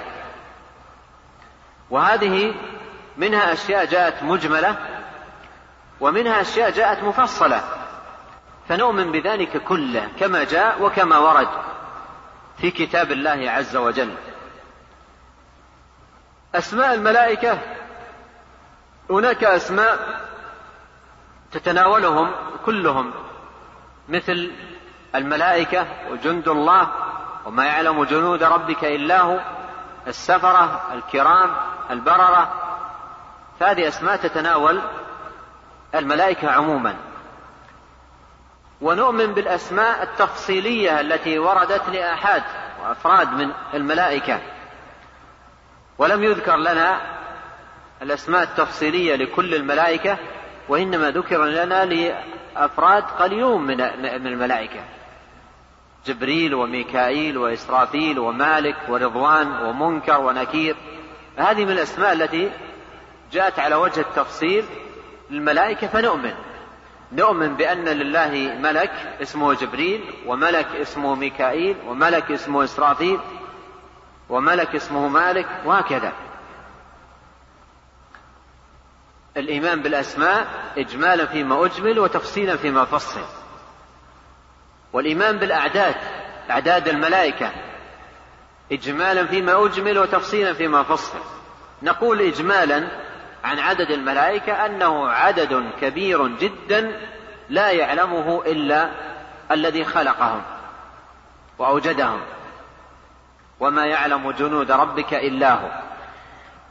وهذه 1.91 2.55
منها 3.17 3.53
أشياء 3.53 3.85
جاءت 3.85 4.23
مجملة 4.23 4.77
ومنها 6.01 6.41
أشياء 6.41 6.71
جاءت 6.71 7.03
مفصلة. 7.03 7.63
فنؤمن 8.69 9.13
بذلك 9.13 9.57
كله 9.57 10.09
كما 10.21 10.45
جاء 10.45 10.83
وكما 10.83 11.19
ورد 11.19 11.49
في 12.59 12.71
كتاب 12.71 13.13
الله 13.13 13.51
عز 13.51 13.77
وجل. 13.77 14.15
أسماء 16.55 16.95
الملائكة 16.95 17.59
هناك 19.11 19.45
أسماء 19.45 20.21
تتناولهم 21.53 22.31
كلهم 22.67 23.13
مثل 24.09 24.53
الملائكة 25.15 25.87
وجند 26.11 26.49
الله 26.49 26.89
وما 27.47 27.65
يعلم 27.65 28.05
جنود 28.05 28.43
ربك 28.43 28.85
إلا 28.85 29.21
هو 29.21 29.41
السفرة 30.07 30.83
الكرام 30.93 31.51
البررة. 31.91 32.53
فهذه 33.61 33.89
أسماء 33.89 34.17
تتناول 34.17 34.81
الملائكة 35.95 36.51
عموما. 36.51 36.95
ونؤمن 38.81 39.27
بالأسماء 39.35 40.03
التفصيلية 40.03 41.01
التي 41.01 41.39
وردت 41.39 41.89
لآحاد 41.89 42.43
وأفراد 42.83 43.33
من 43.33 43.53
الملائكة. 43.75 44.41
ولم 45.99 46.25
يذكر 46.25 46.57
لنا 46.57 47.01
الأسماء 48.03 48.43
التفصيلية 48.43 49.17
لكل 49.17 49.55
الملائكة 49.55 50.19
وإنما 50.69 51.11
ذكر 51.11 51.45
لنا 51.45 51.85
لأفراد 51.85 53.03
قليلون 53.03 53.63
من 53.63 53.81
الملائكة. 54.27 54.81
جبريل 56.07 56.55
وميكائيل 56.55 57.39
وإسرافيل 57.39 58.19
ومالك 58.19 58.77
ورضوان 58.89 59.65
ومنكر 59.65 60.21
ونكير. 60.21 60.77
هذه 61.37 61.65
من 61.65 61.71
الأسماء 61.71 62.13
التي 62.13 62.51
جاءت 63.33 63.59
على 63.59 63.75
وجه 63.75 64.01
التفصيل 64.01 64.65
للملائكة 65.31 65.87
فنؤمن. 65.87 66.35
نؤمن 67.13 67.55
بأن 67.55 67.85
لله 67.85 68.59
ملك 68.61 68.91
اسمه 69.23 69.55
جبريل 69.55 70.05
وملك 70.27 70.67
اسمه 70.67 71.15
ميكائيل 71.15 71.77
وملك 71.87 72.31
اسمه 72.31 72.65
إسرافيل 72.65 73.19
وملك 74.29 74.75
اسمه 74.75 75.09
مالك 75.09 75.47
وهكذا. 75.65 76.13
الإيمان 79.37 79.83
بالأسماء 79.83 80.47
إجمالا 80.79 81.27
فيما 81.27 81.67
أجمل 81.67 81.99
وتفصيلا 81.99 82.57
فيما 82.57 82.85
فصل. 82.85 83.21
والإيمان 84.93 85.39
بالأعداد 85.39 85.95
أعداد 86.51 86.89
الملائكة. 86.89 87.51
إجمالا 88.73 89.27
فيما 89.27 89.67
أجمل 89.67 89.99
وتفصيلا 89.99 90.55
فيما 90.55 90.83
فصل. 90.83 91.19
نقول 91.83 92.21
إجمالا 92.21 92.89
عن 93.45 93.59
عدد 93.59 93.91
الملائكة 93.91 94.67
أنه 94.67 95.09
عدد 95.09 95.71
كبير 95.81 96.27
جدا 96.27 97.01
لا 97.49 97.71
يعلمه 97.71 98.43
إلا 98.47 98.91
الذي 99.51 99.85
خلقهم 99.85 100.43
وأوجدهم. 101.59 102.21
وما 103.61 103.87
يعلم 103.87 104.31
جنود 104.31 104.71
ربك 104.71 105.15
إلا 105.15 105.53
هو. 105.55 105.69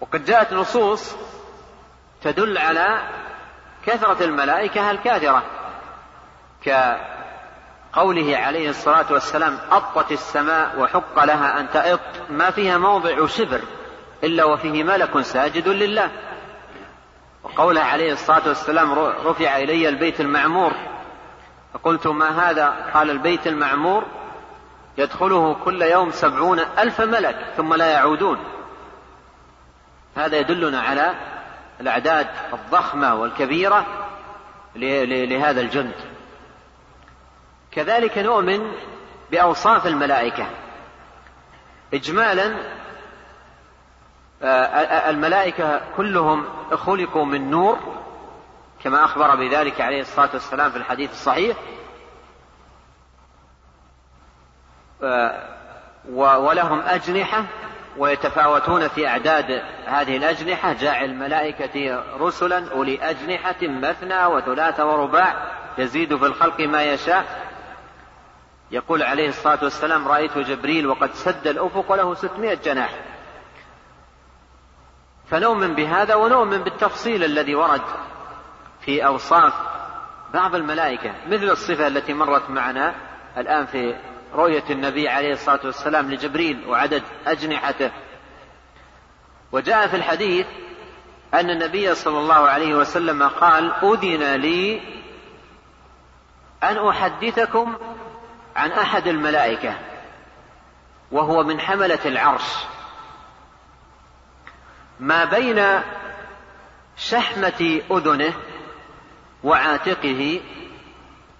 وقد 0.02 0.26
جاءت 0.26 0.54
نصوص 0.54 1.16
تدل 2.22 2.58
على 2.58 3.02
كثرة 3.86 4.24
الملائكة 4.24 4.92
الكاثرة. 4.92 5.44
كقوله 7.96 8.38
عليه 8.38 8.70
الصلاة 8.70 9.06
والسلام 9.12 9.58
أطت 9.72 10.12
السماء 10.12 10.80
وحق 10.80 11.24
لها 11.26 11.60
أن 11.60 11.70
تأط 11.70 12.00
ما 12.30 12.52
فيها 12.52 12.78
موضع 12.78 13.28
شبر 13.28 13.62
إلا 14.24 14.44
وفيه 14.44 14.84
ملك 14.84 15.22
ساجد 15.22 15.68
لله. 15.68 16.12
وقوله 17.44 17.82
عليه 17.82 18.14
الصلاة 18.14 18.48
والسلام 18.48 18.94
رفع 19.26 19.58
إلي 19.58 19.90
البيت 19.90 20.22
المعمور. 20.22 20.74
فقلت 21.74 22.08
ما 22.08 22.50
هذا؟ 22.50 22.92
قال 22.94 23.10
البيت 23.10 23.48
المعمور 23.48 24.06
يدخله 24.98 25.54
كل 25.54 25.82
يوم 25.82 26.12
سبعون 26.12 26.60
ألف 26.60 27.02
ملك 27.02 27.54
ثم 27.58 27.74
لا 27.74 27.88
يعودون. 27.92 28.38
هذا 30.16 30.38
يدلنا 30.38 30.82
على 30.82 31.14
الأعداد 31.82 32.28
الضخمة 32.54 33.16
والكبيرة 33.16 33.86
لهذا 34.76 35.62
الجند. 35.62 36.11
كذلك 37.72 38.18
نؤمن 38.18 38.72
بأوصاف 39.32 39.88
الملائكة. 39.88 40.46
إجمالا 41.94 42.56
آه، 44.44 45.10
الملائكة 45.10 45.82
كلهم 45.98 46.46
خلقوا 46.76 47.26
من 47.26 47.52
نور 47.52 47.80
كما 48.84 49.06
أخبر 49.06 49.36
بذلك 49.36 49.82
عليه 49.82 50.02
الصلاة 50.02 50.30
والسلام 50.34 50.72
في 50.72 50.78
الحديث 50.78 51.12
الصحيح. 51.12 51.58
آه، 55.04 55.48
ولهم 56.10 56.80
أجنحة 56.80 57.46
ويتفاوتون 57.98 58.88
في 58.88 59.08
أعداد 59.08 59.64
هذه 59.86 60.18
الأجنحة. 60.18 60.74
جاعل 60.74 61.06
الملائكة 61.06 62.04
رسلا 62.20 62.72
أولي 62.72 63.10
أجنحة 63.10 63.56
مثنى 63.62 64.26
وثلاث 64.26 64.80
ورباع 64.80 65.36
يزيد 65.78 66.18
في 66.18 66.26
الخلق 66.26 66.60
ما 66.62 66.84
يشاء. 66.84 67.51
يقول 68.72 69.04
عليه 69.04 69.30
الصلاة 69.30 69.64
والسلام 69.64 70.08
رأيت 70.08 70.38
جبريل 70.38 70.88
وقد 70.88 71.14
سد 71.14 71.48
الأفق 71.48 71.92
وله 71.92 72.14
ستمائة 72.14 72.56
جناح. 72.56 73.00
فنؤمن 75.30 75.76
بهذا 75.76 76.16
ونؤمن 76.16 76.58
بالتفصيل 76.58 77.24
الذي 77.24 77.56
ورد 77.56 77.82
في 78.82 79.06
أوصاف 79.06 79.54
بعض 80.34 80.56
الملائكة 80.56 81.16
مثل 81.28 81.44
الصفة 81.44 81.88
التي 81.88 82.14
مرت 82.14 82.50
معنا 82.50 82.96
الآن 83.38 83.66
في 83.66 83.96
رؤية 84.34 84.64
النبي 84.70 85.10
عليه 85.10 85.34
الصلاة 85.34 85.60
والسلام 85.66 86.12
لجبريل 86.12 86.68
وعدد 86.68 87.04
أجنحته. 87.28 87.92
وجاء 89.52 89.88
في 89.88 89.96
الحديث 89.96 90.48
أن 91.34 91.50
النبي 91.50 91.96
صلى 91.96 92.20
الله 92.20 92.48
عليه 92.48 92.76
وسلم 92.76 93.24
قال 93.24 93.72
أذن 93.84 94.36
لي 94.36 94.82
أن 96.64 96.88
أحدثكم 96.88 97.78
عن 98.56 98.72
أحد 98.72 99.08
الملائكة 99.08 99.76
وهو 101.12 101.44
من 101.44 101.60
حملة 101.60 102.00
العرش. 102.06 102.56
ما 105.00 105.26
بين 105.26 105.82
شحمة 106.98 107.82
أذنه 107.92 108.34
وعاتقه 109.44 110.42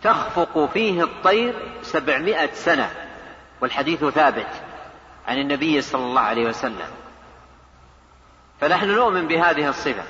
تخفق 0.04 0.70
فيه 0.74 1.04
الطير 1.04 1.54
سبعمائة 1.82 2.54
سنة 2.54 2.92
والحديث 3.62 4.06
ثابت 4.06 4.50
عن 5.28 5.38
النبي 5.38 5.82
صلى 5.82 6.04
الله 6.04 6.22
عليه 6.22 6.48
وسلم. 6.48 6.92
فنحن 8.62 8.90
نؤمن 8.90 9.28
بهذه 9.28 9.70
الصفة. 9.70 10.04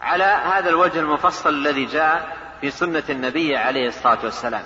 على 0.00 0.24
هذا 0.24 0.68
الوجه 0.68 1.00
المفصل 1.00 1.50
الذي 1.50 1.84
جاء 1.84 2.36
في 2.60 2.70
سنة 2.70 3.02
النبي 3.10 3.56
عليه 3.56 3.88
الصلاة 3.88 4.18
والسلام. 4.24 4.64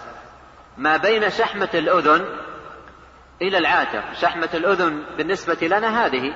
ما 0.80 0.96
بين 0.96 1.30
شحمة 1.30 1.68
الأذن 1.74 2.26
إلى 3.42 3.58
العاتق. 3.58 4.12
شحمة 4.20 4.48
الأذن 4.54 5.04
بالنسبة 5.16 5.66
لنا 5.66 6.06
هذه 6.06 6.34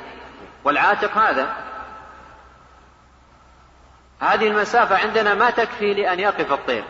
والعاتق 0.65 1.19
هذا. 1.19 1.57
هذه 4.21 4.49
المسافة 4.49 4.97
عندنا 4.97 5.35
ما 5.35 5.51
تكفي 5.51 5.95
لأن 5.95 6.21
يقف 6.21 6.53
الطير. 6.53 6.85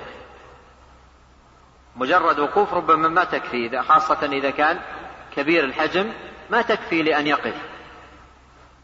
مجرد 1.97 2.39
وقوف 2.39 2.75
ربما 2.75 3.09
ما 3.09 3.25
تكفي 3.25 3.67
إذا 3.67 3.83
خاصة 3.83 4.27
إذا 4.33 4.51
كان 4.51 4.81
كبير 5.37 5.65
الحجم 5.65 6.13
ما 6.51 6.63
تكفي 6.63 7.03
لأن 7.03 7.27
يقف. 7.27 7.55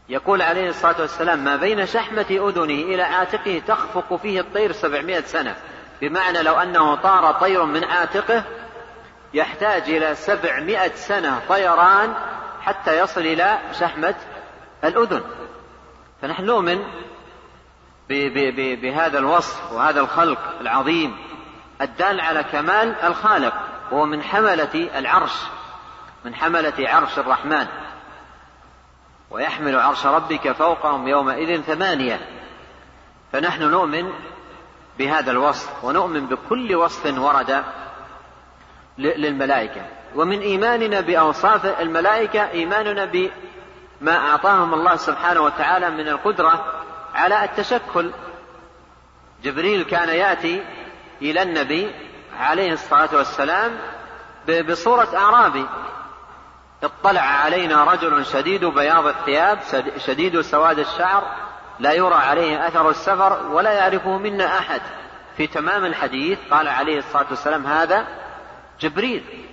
يقول 0.09 0.41
عليه 0.41 0.69
الصلاة 0.69 1.01
والسلام 1.01 1.43
ما 1.43 1.55
بين 1.55 1.85
شحمة 1.85 2.25
أذنه 2.29 2.93
إلى 2.93 3.03
عاتقه 3.03 3.61
تخفق 3.67 4.15
فيه 4.15 4.39
الطير 4.39 4.71
سبعمائة 4.71 5.21
سنة. 5.21 5.55
بمعنى 6.01 6.43
لو 6.43 6.55
أنه 6.55 6.95
طار 6.95 7.31
طير 7.31 7.65
من 7.65 7.83
عاتقه 7.83 8.43
يحتاج 9.33 9.81
إلى 9.81 10.15
سبعمائة 10.15 10.95
سنة 10.95 11.41
طيران 11.49 12.13
حتى 12.61 12.99
يصل 12.99 13.21
إلى 13.21 13.59
شحمة 13.79 14.15
الأذن. 14.83 15.23
فنحن 16.21 16.45
نؤمن 16.45 16.83
بهذا 18.81 19.19
الوصف 19.19 19.73
وهذا 19.73 19.99
الخلق 19.99 20.39
العظيم 20.61 21.17
الدال 21.81 22.21
على 22.21 22.43
كمال 22.43 22.95
الخالق 23.03 23.53
وهو 23.91 24.05
من 24.05 24.23
حملة 24.23 24.89
العرش 24.97 25.33
من 26.25 26.35
حملة 26.35 26.73
عرش 26.79 27.19
الرحمن. 27.19 27.67
ويحمل 29.31 29.79
عرش 29.79 30.05
ربك 30.05 30.51
فوقهم 30.51 31.07
يومئذ 31.07 31.61
ثمانية. 31.61 32.19
فنحن 33.31 33.63
نؤمن 33.63 34.13
بهذا 34.97 35.31
الوصف 35.31 35.83
ونؤمن 35.83 36.25
بكل 36.25 36.75
وصف 36.75 37.17
ورد 37.17 37.63
للملائكة. 38.97 39.81
ومن 40.15 40.39
إيماننا 40.39 40.99
بأوصاف 40.99 41.65
الملائكة 41.65 42.49
إيماننا 42.49 43.05
بما 43.05 44.17
أعطاهم 44.17 44.73
الله 44.73 44.95
سبحانه 44.95 45.41
وتعالى 45.41 45.89
من 45.89 46.07
القدرة 46.07 46.65
على 47.15 47.43
التشكل. 47.43 48.11
جبريل 49.43 49.83
كان 49.83 50.09
يأتي 50.09 50.63
إلى 51.21 51.41
النبي 51.41 51.95
عليه 52.39 52.73
الصلاة 52.73 53.09
والسلام 53.13 53.77
بصورة 54.69 55.17
أعرابي. 55.17 55.65
اطلع 56.83 57.21
علينا 57.21 57.83
رجل 57.83 58.25
شديد 58.25 58.65
بياض 58.65 59.07
الثياب 59.07 59.59
شديد 59.97 60.41
سواد 60.41 60.79
الشعر 60.79 61.50
لا 61.81 61.93
يرى 61.93 62.15
عليه 62.15 62.67
أثر 62.67 62.89
السفر 62.89 63.47
ولا 63.47 63.71
يعرفه 63.71 64.17
منا 64.17 64.57
أحد. 64.57 64.81
في 65.37 65.47
تمام 65.47 65.85
الحديث 65.85 66.39
قال 66.51 66.67
عليه 66.67 66.97
الصلاة 66.97 67.25
والسلام 67.29 67.65
هذا 67.65 68.07
جبريل 68.79 69.47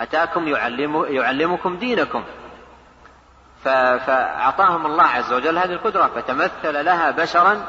أتاكم 0.00 0.48
يعلم 0.48 1.04
يعلمكم 1.08 1.76
دينكم. 1.76 2.24
فأعطاهم 3.64 4.86
الله 4.86 5.04
عز 5.04 5.32
وجل 5.32 5.58
هذه 5.58 5.72
القدرة 5.72 6.06
فتمثل 6.06 6.84
لها 6.84 7.10
بشرا 7.10 7.66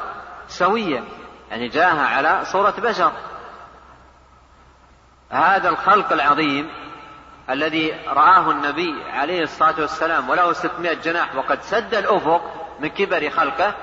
سويا 0.48 1.04
يعني 1.50 1.68
جاءها 1.68 2.06
على 2.06 2.44
صورة 2.44 2.74
بشر. 2.78 3.12
هذا 5.30 5.68
الخلق 5.68 6.12
العظيم 6.12 6.70
الذي 7.50 7.92
رآه 8.06 8.50
النبي 8.50 9.04
عليه 9.12 9.42
الصلاة 9.42 9.80
والسلام 9.80 10.30
وله 10.30 10.52
ستمائة 10.52 10.94
جناح 10.94 11.34
وقد 11.34 11.62
سد 11.62 11.94
الأفق 11.94 12.42
من 12.80 12.88
كبر 12.88 13.30
خلقه 13.30 13.74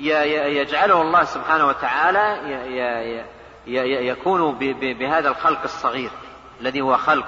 يجعله 0.00 1.02
الله 1.02 1.24
سبحانه 1.24 1.66
وتعالى 1.66 2.36
يكون 4.06 4.58
بهذا 4.80 5.28
الخلق 5.28 5.62
الصغير 5.62 6.10
الذي 6.60 6.80
هو 6.80 6.96
خلق 6.96 7.26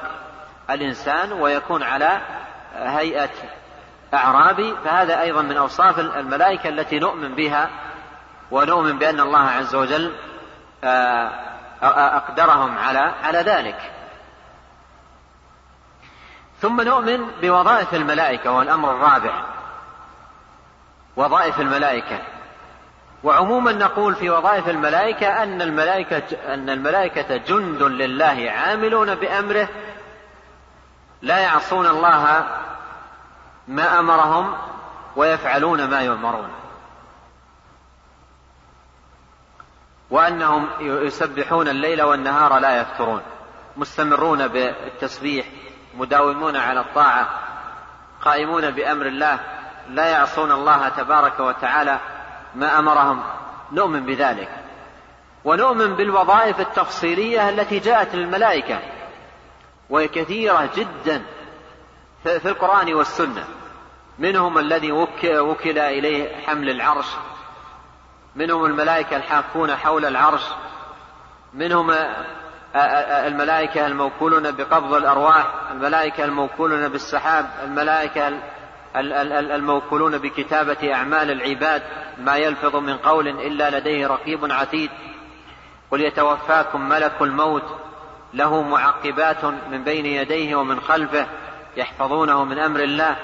الإنسان 0.71 1.33
ويكون 1.33 1.83
على 1.83 2.21
هيئة 2.75 3.31
أعرابي 4.15 4.75
فهذا 4.85 5.21
أيضا 5.21 5.43
من 5.43 5.57
أوصاف 5.57 5.99
الملائكة 5.99 6.69
التي 6.69 6.99
نؤمن 6.99 7.35
بها 7.35 7.71
ونؤمن 8.51 8.99
بأن 8.99 9.21
الله 9.21 9.51
عز 9.51 9.75
وجل 9.75 10.13
أقدرهم 11.83 12.79
على 12.79 12.99
على 12.99 13.39
ذلك. 13.39 13.93
ثم 16.61 16.81
نؤمن 16.81 17.31
بوظائف 17.43 17.95
الملائكة 17.95 18.51
والأمر 18.53 18.91
الرابع 18.91 19.45
وظائف 21.17 21.61
الملائكة. 21.61 22.19
وعموما 23.25 23.73
نقول 23.73 24.15
في 24.15 24.31
وظائف 24.31 24.69
الملائكة 24.69 25.43
أن 25.43 25.63
الملائكة 25.63 26.55
أن 26.55 26.71
الملائكة 26.71 27.37
جند 27.37 27.83
لله 27.83 28.51
عاملون 28.51 29.15
بأمره 29.15 29.69
لا 31.23 31.39
يعصون 31.39 31.87
الله 31.87 32.47
ما 33.69 33.99
أمرهم 33.99 34.55
ويفعلون 35.17 35.91
ما 35.91 36.01
يؤمرون. 36.01 36.49
وأنهم 40.11 40.69
يسبحون 40.81 41.69
الليل 41.69 42.03
والنهار 42.03 42.59
لا 42.59 42.81
يفترون. 42.81 43.23
مستمرون 43.77 44.49
بالتسبيح 44.49 45.47
مداومون 45.95 46.57
على 46.57 46.81
الطاعة 46.81 47.29
قائمون 48.23 48.71
بأمر 48.71 49.07
الله 49.07 49.39
لا 49.89 50.07
يعصون 50.07 50.53
الله 50.53 50.89
تبارك 50.89 51.41
وتعالى. 51.41 52.01
ما 52.55 52.79
أمرهم. 52.79 53.23
نؤمن 53.73 54.07
بذلك. 54.07 54.49
ونؤمن 55.45 55.95
بالوظائف 55.95 56.61
التفصيلية 56.61 57.49
التي 57.49 57.79
جاءت 57.79 58.15
للملائكة 58.15 58.79
وهي 59.91 60.09
كثيرة 60.09 60.71
جدا 60.77 61.23
في 62.23 62.49
القرآن 62.49 62.95
والسنة. 62.95 63.45
منهم 64.19 64.59
الذي 64.59 64.93
وكل 64.93 65.79
إليه 65.79 66.37
حمل 66.47 66.71
العرش. 66.71 67.07
منهم 68.37 68.65
الملائكة 68.65 69.17
الحاكون 69.17 69.77
حول 69.77 70.05
العرش. 70.05 70.45
منهم 71.55 71.95
الملائكة 72.75 73.87
الموكولون 73.87 74.51
بقبض 74.51 74.95
الأرواح. 74.95 75.47
الملائكة 75.71 76.25
الموكولون 76.25 76.89
بالسحاب. 76.89 77.51
الملائكة 77.65 78.33
الموكولون 78.97 80.19
بكتابة 80.19 80.95
أعمال 80.95 81.31
العباد 81.31 81.83
ما 82.19 82.37
يلفظ 82.37 82.77
من 82.77 82.97
قول 82.97 83.29
إلا 83.29 83.79
لديه 83.79 84.07
رقيب 84.07 84.53
عتيد. 84.53 84.91
قل 85.91 86.01
يتوفاكم 86.01 86.89
ملك 86.89 87.23
الموت 87.23 87.77
له 88.35 88.63
معقبات 88.63 89.45
من 89.45 89.85
بين 89.85 90.07
يديه 90.07 90.57
ومن 90.57 90.81
خلفه 90.81 91.27
يحفظونه 91.77 92.45
من 92.45 92.59
أمر 92.59 92.81
الله 92.81 93.17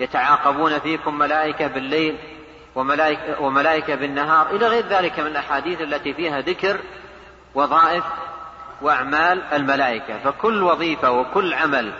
يتعاقبون 0.00 0.78
فيكم 0.78 1.18
ملائكة 1.18 1.66
بالليل 1.66 2.18
وملائكة, 2.74 3.42
وملائكة 3.42 3.94
بالنهار. 3.94 4.50
إلى 4.50 4.66
غير 4.66 4.86
ذلك 4.86 5.20
من 5.20 5.26
الأحاديث 5.26 5.80
التي 5.80 6.14
فيها 6.14 6.40
ذكر 6.40 6.80
وظائف 7.54 8.04
وأعمال 8.82 9.42
الملائكة. 9.52 10.18
فكل 10.18 10.62
وظيفة 10.62 11.10
وكل 11.10 11.54
عمل 11.54 11.92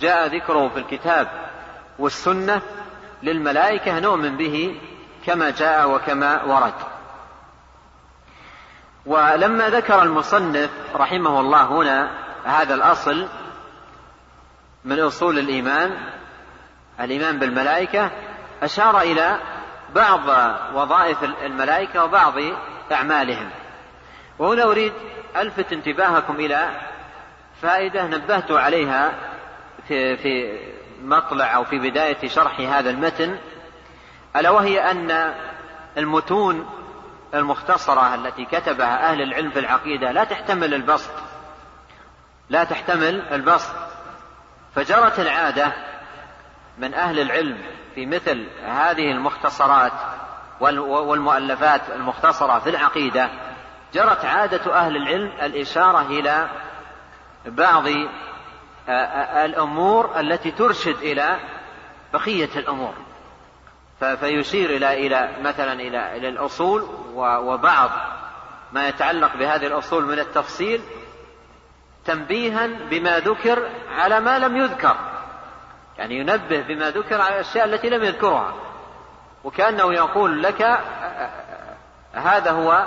جاء 0.00 0.26
ذكره 0.26 0.68
في 0.68 0.78
الكتاب. 0.78 1.28
والسنة 1.98 2.62
للملائكة 3.22 3.98
نؤمن 3.98 4.36
به 4.36 4.80
كما 5.26 5.50
جاء 5.50 5.90
وكما 5.90 6.42
ورد. 6.42 6.74
ولما 9.06 9.68
ذكر 9.68 10.02
المصنف 10.02 10.70
رحمه 10.94 11.40
الله 11.40 11.64
هنا 11.64 12.10
هذا 12.44 12.74
الأصل 12.74 13.26
من 14.84 15.00
أصول 15.00 15.38
الإيمان 15.38 15.96
الإيمان 17.00 17.38
بالملائكة 17.38 18.10
أشار 18.62 19.00
إلى 19.00 19.40
بعض 19.94 20.28
وظائف 20.74 21.24
الملائكة 21.24 22.04
وبعض 22.04 22.34
أعمالهم. 22.92 23.50
وهنا 24.38 24.62
أريد 24.62 24.92
ألفت 25.36 25.72
انتباهكم 25.72 26.34
إلى 26.34 26.70
فائدة 27.62 28.06
نبهت 28.06 28.50
عليها 28.50 29.14
في, 29.88 30.16
في 30.16 30.58
مطلع 31.02 31.54
أو 31.56 31.64
في 31.64 31.78
بداية 31.78 32.28
شرح 32.28 32.60
هذا 32.60 32.90
المتن 32.90 33.38
ألا 34.36 34.50
وهي 34.50 34.90
أن 34.90 35.34
المتون 35.96 36.70
المختصرة 37.34 38.14
التي 38.14 38.44
كتبها 38.44 39.10
أهل 39.10 39.22
العلم 39.22 39.50
في 39.50 39.58
العقيدة 39.58 40.12
لا 40.12 40.24
تحتمل 40.24 40.74
البسط. 40.74 41.10
لا 42.50 42.64
تحتمل 42.64 43.20
البسط. 43.32 43.74
فجرت 44.74 45.20
العادة 45.20 45.72
من 46.78 46.94
أهل 46.94 47.20
العلم 47.20 47.58
في 47.94 48.06
مثل 48.06 48.46
هذه 48.64 49.10
المختصرات 49.10 49.92
والمؤلفات 50.60 51.90
المختصرة 51.90 52.58
في 52.58 52.70
العقيدة 52.70 53.30
جرت 53.94 54.24
عادة 54.24 54.74
أهل 54.74 54.96
العلم 54.96 55.32
الإشارة 55.42 56.00
إلى 56.00 56.48
بعض 57.46 57.84
الأمور 59.44 60.20
التي 60.20 60.50
ترشد 60.50 60.96
إلى 60.96 61.40
بقية 62.12 62.50
الأمور. 62.56 62.94
فيشير 63.98 64.70
إلى 64.70 65.06
إلى 65.06 65.36
مثلا 65.42 65.72
إلى 65.72 66.16
إلى 66.16 66.28
الأصول 66.28 66.82
وبعض 67.14 67.90
ما 68.72 68.88
يتعلق 68.88 69.36
بهذه 69.36 69.66
الأصول 69.66 70.04
من 70.04 70.18
التفصيل 70.18 70.80
تنبيها 72.04 72.66
بما 72.66 73.18
ذكر 73.18 73.70
على 73.88 74.20
ما 74.20 74.38
لم 74.38 74.56
يذكر. 74.56 74.96
يعني 75.98 76.14
ينبه 76.14 76.60
بما 76.60 76.90
ذكر 76.90 77.20
على 77.20 77.34
الأشياء 77.34 77.64
التي 77.64 77.90
لم 77.90 78.04
يذكرها. 78.04 78.54
وكأنه 79.44 79.92
يقول 79.94 80.42
لك 80.42 80.62
هذا 82.12 82.50
هو 82.50 82.86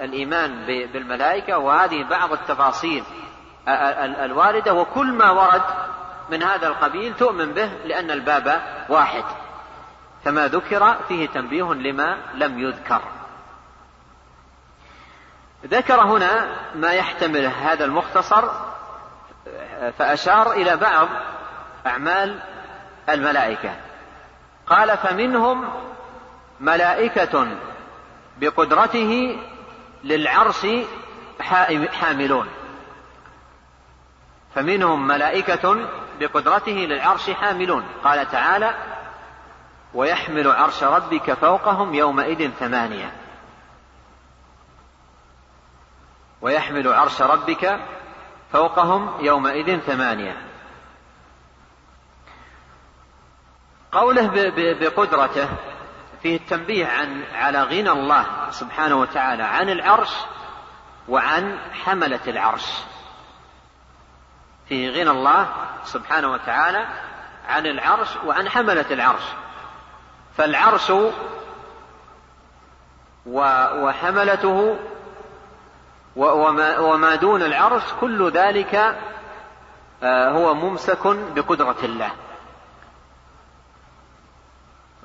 الإيمان 0.00 0.66
بالملائكة 0.66 1.58
وهذه 1.58 2.02
بعض 2.10 2.32
التفاصيل 2.32 3.04
الواردة 3.68 4.74
وكل 4.74 5.12
ما 5.12 5.30
ورد 5.30 5.62
من 6.30 6.42
هذا 6.42 6.66
القبيل 6.66 7.14
تؤمن 7.14 7.52
به 7.52 7.66
لأن 7.84 8.10
الباب 8.10 8.62
واحد. 8.88 9.24
فما 10.24 10.48
ذكر 10.48 10.96
فيه 11.08 11.28
تنبيه 11.28 11.74
لما 11.74 12.18
لم 12.34 12.58
يذكر. 12.58 13.02
ذكر 15.66 16.00
هنا 16.00 16.56
ما 16.74 16.92
يحتمل 16.92 17.46
هذا 17.46 17.84
المختصر 17.84 18.48
فأشار 19.98 20.52
إلى 20.52 20.76
بعض 20.76 21.08
أعمال 21.86 22.38
الملائكة. 23.08 23.70
قال 24.66 24.96
فمنهم 24.96 25.68
ملائكة 26.60 27.46
بقدرته 28.36 29.38
للعرش 30.04 30.66
حاملون 31.92 32.48
فمنهم 34.56 35.06
ملائكة 35.06 35.88
بقدرته 36.20 36.72
للعرش 36.72 37.30
حاملون. 37.30 37.84
قال 38.04 38.30
تعالى 38.30 38.74
ويحمل 39.94 40.52
عرش 40.52 40.84
ربك 40.84 41.32
فوقهم 41.32 41.94
يومئذ 41.94 42.50
ثمانية. 42.50 43.12
ويحمل 46.40 46.92
عرش 46.92 47.22
ربك 47.22 47.80
فوقهم 48.52 49.24
يومئذ 49.24 49.80
ثمانية. 49.80 50.36
قوله 53.92 54.30
بقدرته 54.80 55.48
فيه 56.22 56.36
التنبيه 56.36 56.86
عن 56.86 57.22
على 57.34 57.62
غنى 57.62 57.90
الله 57.90 58.50
سبحانه 58.50 58.96
وتعالى 58.96 59.42
عن 59.42 59.68
العرش 59.68 60.16
وعن 61.08 61.58
حملة 61.84 62.20
العرش. 62.26 62.95
فيه 64.68 64.90
غنى 64.90 65.10
الله 65.10 65.48
سبحانه 65.84 66.32
وتعالى 66.32 66.86
عن 67.48 67.66
العرش 67.66 68.08
وعن 68.26 68.48
حملة 68.48 68.86
العرش. 68.90 69.22
فالعرش 70.36 70.92
وحملته 73.26 74.78
وما 76.16 77.14
دون 77.14 77.42
العرش 77.42 77.82
كل 78.00 78.30
ذلك 78.30 78.96
آه، 80.02 80.30
هو 80.30 80.54
ممسك 80.54 81.06
بقدرة 81.06 81.76
الله. 81.82 82.10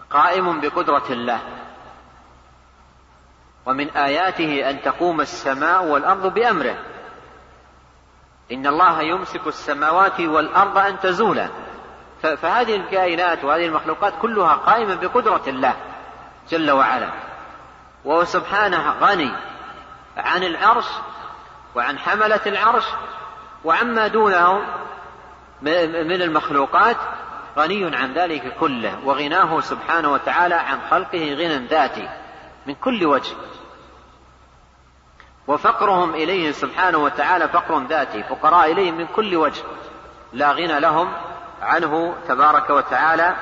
قائم 0.10 0.62
بقدرة 0.62 1.06
الله. 1.10 1.40
ومن 3.66 3.90
آياته 3.90 4.70
أن 4.70 4.82
تقوم 4.82 5.22
السماء 5.22 5.84
والأرض 5.84 6.34
بأمره. 6.34 6.78
إن 8.52 8.68
الله 8.68 9.02
يمسك 9.02 9.48
السماوات 9.48 10.20
والأرض 10.20 10.78
أن 10.78 11.00
تزولا. 11.00 11.48
فهذه 12.22 12.76
الكائنات 12.76 13.44
وهذه 13.44 13.66
المخلوقات 13.66 14.14
كلها 14.22 14.54
قائمة 14.54 14.96
بقدرة 14.96 15.42
الله 15.48 15.76
جل 16.50 16.72
وعلا. 16.72 17.10
وهو 18.06 18.24
سبحانه 18.24 18.94
غني 19.02 19.32
عن 20.18 20.44
العرش 20.44 20.86
وعن 21.76 21.98
حملة 22.00 22.42
العرش. 22.46 22.86
وعما 23.64 24.08
دونه 24.08 24.62
من 25.62 26.22
المخلوقات 26.22 26.98
غني 27.58 27.96
عن 27.96 28.14
ذلك 28.14 28.56
كله. 28.60 29.00
وغناه 29.06 29.60
سبحانه 29.60 30.12
وتعالى 30.12 30.56
عن 30.56 30.80
خلقه 30.92 31.34
غنى 31.34 31.68
ذاتي 31.68 32.10
من 32.68 32.76
كل 32.76 33.06
وجه. 33.06 33.36
وفقرهم 35.48 36.16
إليه 36.16 36.52
سبحانه 36.52 36.98
وتعالى 36.98 37.48
فقر 37.48 37.80
ذاتي 37.80 38.24
فقراء 38.24 38.72
إليه 38.72 38.92
من 38.92 39.08
كل 39.08 39.36
وجه 39.36 39.64
لا 40.34 40.52
غنى 40.52 40.80
لهم 40.80 41.14
عنه 41.62 42.16
تبارك 42.28 42.70
وتعالى 42.70 43.36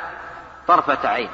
طرفة 0.68 1.10
عين. 1.10 1.30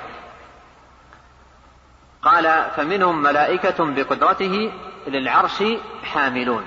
قال 2.22 2.66
فمنهم 2.76 3.22
ملائكة 3.22 3.86
بقدرته 3.86 4.72
للعرش 5.08 5.64
حاملون. 6.04 6.66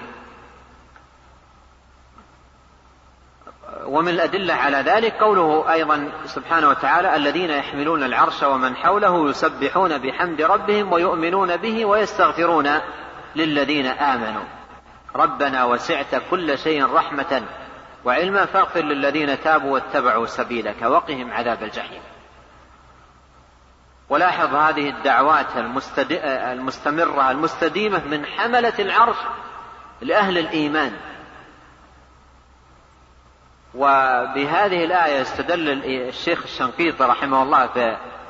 ومن 3.84 4.08
الأدلة 4.08 4.54
على 4.54 4.76
ذلك 4.76 5.12
قوله 5.12 5.72
أيضا 5.72 6.12
سبحانه 6.24 6.68
وتعالى 6.68 7.16
الذين 7.16 7.50
يحملون 7.50 8.02
العرش 8.02 8.42
ومن 8.42 8.76
حوله 8.76 9.30
يسبحون 9.30 9.98
بحمد 9.98 10.42
ربهم 10.42 10.92
ويؤمنون 10.92 11.56
به 11.56 11.84
ويستغفرون. 11.84 12.80
للذين 13.36 13.86
آمنوا. 13.86 14.44
ربنا 15.16 15.64
وسعت 15.64 16.22
كل 16.30 16.58
شيء 16.58 16.92
رحمة 16.92 17.42
وعلما 18.04 18.44
فاغفر 18.44 18.80
للذين 18.80 19.40
تابوا 19.40 19.72
واتبعوا 19.72 20.26
سبيلك 20.26 20.82
وقهم 20.82 21.32
عذاب 21.32 21.62
الجحيم. 21.62 22.00
ولاحظ 24.08 24.54
هذه 24.54 24.88
الدعوات 24.88 25.46
المستمرة 26.52 27.30
المستديمة 27.30 28.04
من 28.04 28.26
حملة 28.26 28.72
العرش 28.78 29.16
لأهل 30.00 30.38
الإيمان. 30.38 30.96
وبهذه 33.74 34.84
الآية 34.84 35.22
استدل 35.22 35.84
الشيخ 35.84 36.42
الشنقيطي 36.42 37.04
رحمه 37.04 37.42
الله 37.42 37.66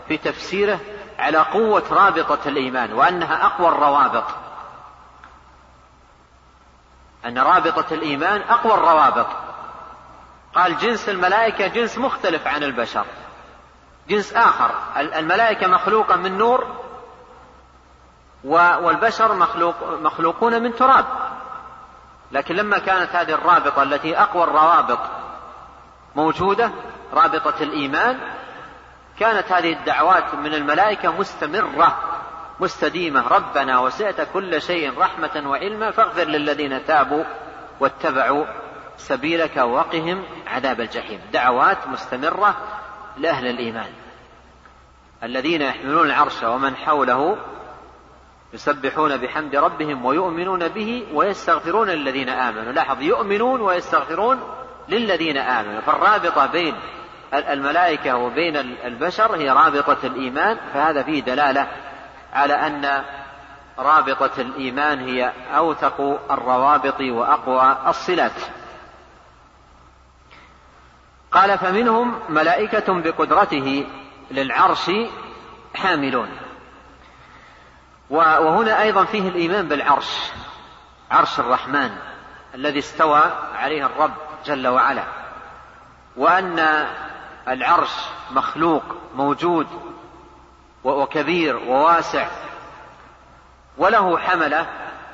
في 0.09 0.16
تفسيره 0.16 0.81
على 1.19 1.39
قوة 1.39 1.83
رابطة 1.91 2.49
الإيمان 2.49 2.93
وأنها 2.93 3.47
أقوى 3.47 3.69
الروابط. 3.69 4.25
أن 7.24 7.39
رابطة 7.39 7.95
الإيمان 7.95 8.40
أقوى 8.40 8.74
الروابط. 8.74 9.27
قال 10.55 10.78
جنس 10.78 11.09
الملائكة 11.09 11.66
جنس 11.66 11.99
مختلف 11.99 12.47
عن 12.47 12.62
البشر. 12.62 13.05
جنس 14.09 14.32
آخر 14.32 14.70
الملائكة 14.97 15.66
مخلوقة 15.66 16.16
من 16.16 16.39
نور 16.39 16.66
والبشر 18.45 19.35
مخلوق 19.35 19.74
مخلوقون 20.03 20.62
من 20.62 20.74
تراب. 20.74 21.07
لكن 22.32 22.55
لما 22.55 22.78
كانت 22.78 23.16
هذه 23.16 23.35
الرابطة 23.35 23.82
التي 23.82 24.19
أقوى 24.19 24.45
الروابط 24.45 25.01
موجودة 26.16 26.70
رابطة 27.12 27.55
الإيمان 27.61 28.19
كانت 29.19 29.53
هذه 29.53 29.73
الدعوات 29.73 30.35
من 30.35 30.55
الملائكة 30.55 31.12
مستمرة. 31.12 32.18
مستديمة. 32.60 33.28
ربنا 33.28 33.80
وسعت 33.80 34.20
كل 34.32 34.62
شيء 34.62 34.98
رحمة 34.98 35.51
وعلما 35.51 35.90
فاغفر 35.90 36.24
للذين 36.24 36.85
تابوا 36.85 37.24
واتبعوا 37.80 38.44
سبيلك 38.97 39.56
وقهم 39.56 40.24
عذاب 40.47 40.80
الجحيم. 40.80 41.20
دعوات 41.32 41.86
مستمرة 41.86 42.56
لأهل 43.16 43.47
الإيمان. 43.47 43.90
الذين 45.22 45.62
يحملون 45.62 46.06
العرش 46.06 46.43
ومن 46.43 46.76
حوله 46.76 47.39
يسبحون 48.52 49.16
بحمد 49.16 49.56
ربهم 49.56 50.05
ويؤمنون 50.05 50.68
به 50.68 51.06
ويستغفرون 51.12 51.89
للذين 51.89 52.28
آمنوا. 52.28 52.72
لاحظ 52.72 53.02
يؤمنون 53.02 53.60
ويستغفرون 53.60 54.40
للذين 54.89 55.36
آمنوا. 55.36 55.80
فالرابطة 55.80 56.47
بين 56.47 56.74
الملائكة 57.35 58.16
وبين 58.16 58.56
البشر 58.85 59.36
هي 59.36 59.51
رابطة 59.51 60.06
الإيمان 60.06 60.59
فهذا 60.74 61.02
فيه 61.02 61.22
دلالة 61.22 61.68
على 62.32 62.55
أن 62.55 63.05
رابطة 63.78 64.30
الإيمان 64.38 65.09
هي 65.09 65.32
أوثق 65.56 66.20
الروابط 66.30 67.00
وأقوى 67.00 67.76
الصلات. 67.86 68.32
قال 71.32 71.59
فمنهم 71.59 72.20
ملائكة 72.28 72.92
بقدرته 73.00 73.86
للعرش 74.30 74.90
حاملون. 75.74 76.28
وهنا 78.10 78.82
أيضا 78.82 79.05
فيه 79.05 79.28
الإيمان 79.28 79.68
بالعرش 79.68 80.30
عرش 81.10 81.40
الرحمن 81.40 81.90
الذي 82.55 82.78
استوى 82.78 83.22
عليه 83.55 83.86
الرب 83.86 84.14
جل 84.46 84.68
وعلا. 84.68 85.05
وأن 86.16 86.86
العرش 87.48 87.90
مخلوق 88.30 88.82
موجود 89.14 89.88
وكبير 90.89 91.56
وواسع 91.56 92.28
وله 93.78 94.19
حملة 94.19 94.66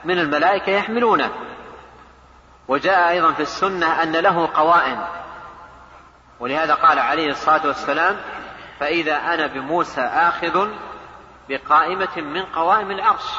من 0.04 0.18
الملائكة 0.18 0.70
يحملونه. 0.70 1.30
وجاء 2.68 3.08
أيضا 3.08 3.32
في 3.32 3.42
السنة 3.42 4.02
أن 4.02 4.12
له 4.12 4.48
قوائم. 4.54 5.04
ولهذا 6.40 6.74
قال 6.74 6.98
عليه 6.98 7.30
الصلاة 7.30 7.66
والسلام 7.66 8.16
فإذا 8.80 9.16
أنا 9.16 9.46
بموسى 9.46 10.00
آخذ 10.00 10.68
بقائمة 11.48 12.16
من 12.16 12.42
قوائم 12.42 12.90
العرش. 12.90 13.30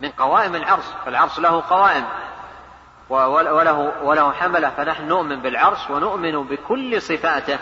من 0.00 0.10
قوائم 0.10 0.54
العرش 0.54 0.84
فالعرش 1.04 1.38
له 1.38 1.62
قوائم. 1.70 2.04
وله, 3.10 4.04
وله 4.04 4.32
حملة 4.32 4.70
فنحن 4.70 5.08
نؤمن 5.08 5.42
بالعرش 5.42 5.90
ونؤمن 5.90 6.46
بكل 6.46 7.02
صفاته 7.02 7.58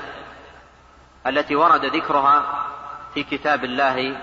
التي 1.27 1.57
ورد 1.57 1.85
ذكرها 1.85 2.67
في 3.17 3.23
كتاب 3.23 3.65
الله 3.65 4.17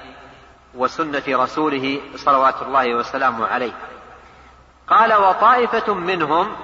وسنة 0.76 1.24
رسوله 1.28 2.02
صلوات 2.15 2.61
الله 2.61 2.95
وسلامه 2.95 3.48
عليه. 3.48 3.72
قال 4.88 5.14
وطائفة 5.14 5.94
منهم 5.94 6.56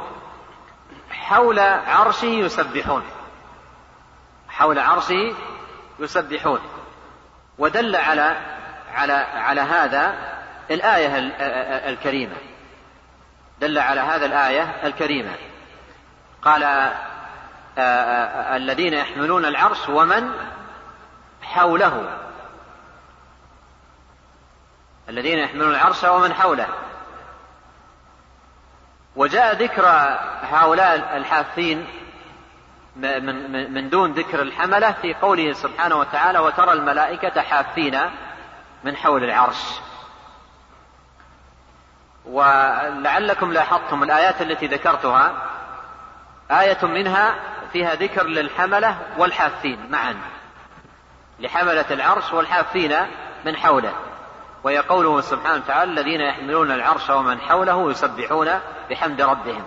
حول 1.12 1.60
عرشه 1.60 2.26
يسبحون. 2.26 3.04
حول 4.50 4.80
عرشه 4.80 5.34
يسبحون. 6.00 6.60
ودل 7.58 7.96
على 7.96 8.38
على 8.94 9.14
على 9.14 9.62
هذا 9.62 10.14
الآية 10.72 11.18
الكريمة. 11.90 12.36
دل 13.60 13.78
على 13.80 14.02
هذا 14.02 14.26
الآية 14.26 14.62
الكريمة. 14.84 15.32
قال 16.42 16.64
آآ 16.64 16.94
آآ 17.78 18.58
الذين 18.58 18.94
يحملون 18.94 19.46
العرش 19.46 19.90
ومن؟ 19.90 20.32
حوله. 21.42 22.18
الذين 25.10 25.40
يحملون 25.40 25.72
العرش 25.72 26.04
ومن 26.04 26.34
حوله. 26.34 26.68
وجاء 29.16 29.56
ذكر 29.56 29.86
هؤلاء 30.42 31.18
الحافين 31.18 31.88
من, 32.96 33.74
من 33.74 33.90
دون 33.90 34.14
ذكر 34.14 34.42
الحملة 34.42 34.92
في 34.92 35.14
قوله 35.14 35.54
سبحانه 35.54 35.96
وتعالى 35.96 36.40
وترى 36.40 36.72
الملائكة 36.72 37.42
حافين 37.42 38.00
من 38.84 38.96
حول 38.96 39.24
العرش. 39.24 39.80
ولعلكم 42.26 43.54
لاحظتم 43.54 44.04
الآيات 44.04 44.42
التي 44.42 44.68
ذكرتها. 44.68 45.34
آية 46.52 46.86
منها 46.86 47.36
فيها 47.74 47.96
ذكر 47.96 48.24
للحملة 48.24 48.98
والحافين 49.18 49.92
معا. 49.92 50.16
لحملة 51.40 51.86
العرش 51.92 52.34
والحافين 52.34 52.96
من 53.46 53.56
حوله. 53.58 53.94
وهي 54.64 54.78
قوله 54.78 55.22
سبحانه 55.22 55.56
وتعالى 55.56 55.92
الذين 55.92 56.22
يحملون 56.22 56.72
العرش 56.72 57.10
ومن 57.10 57.42
حوله 57.42 57.92
يسبحون 57.92 58.50
بحمد 58.90 59.22
ربهم. 59.22 59.64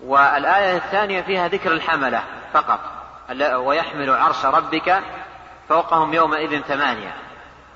والآية 0.00 0.76
الثانية 0.76 1.22
فيها 1.22 1.48
ذكر 1.48 1.72
الحملة 1.72 2.22
فقط. 2.52 2.80
ويحمل 3.54 4.10
عرش 4.10 4.44
ربك 4.44 5.02
فوقهم 5.68 6.14
يومئذ 6.14 6.60
ثمانية. 6.60 7.16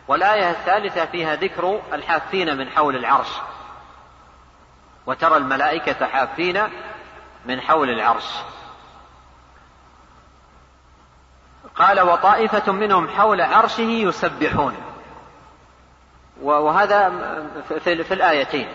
والآية 0.08 0.50
الثالثة 0.50 1.04
فيها 1.04 1.36
ذكر 1.36 1.80
الحافين 1.92 2.56
من 2.56 2.70
حول 2.70 2.96
العرش. 2.96 3.30
وترى 5.06 5.36
الملائكة 5.36 6.06
حافين 6.06 6.62
من 7.46 7.60
حول 7.60 7.90
العرش. 7.90 8.26
قال 11.76 12.00
وطائفة 12.00 12.72
منهم 12.72 13.08
حول 13.08 13.40
عرشه 13.40 13.80
يسبحون. 13.80 14.76
وهذا 16.42 17.10
في 17.78 18.14
الآيتين. 18.14 18.68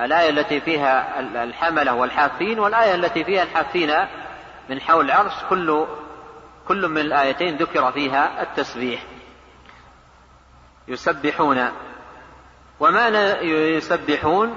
الآية 0.00 0.30
التي 0.30 0.60
فيها 0.60 1.20
الحملة 1.20 1.94
والحافين 1.94 2.58
والآية 2.58 2.94
التي 2.94 3.24
فيها 3.24 3.42
الحافين 3.42 3.94
من 4.68 4.80
حول 4.80 5.04
العرش 5.04 5.32
كل 5.50 5.86
كل 6.68 6.88
من 6.88 7.00
الآيتين 7.00 7.56
ذكر 7.56 7.92
فيها 7.92 8.42
التسبيح. 8.42 9.02
يسبحون. 10.88 11.68
ومعنى 12.80 13.18
يسبحون؟ 13.76 14.56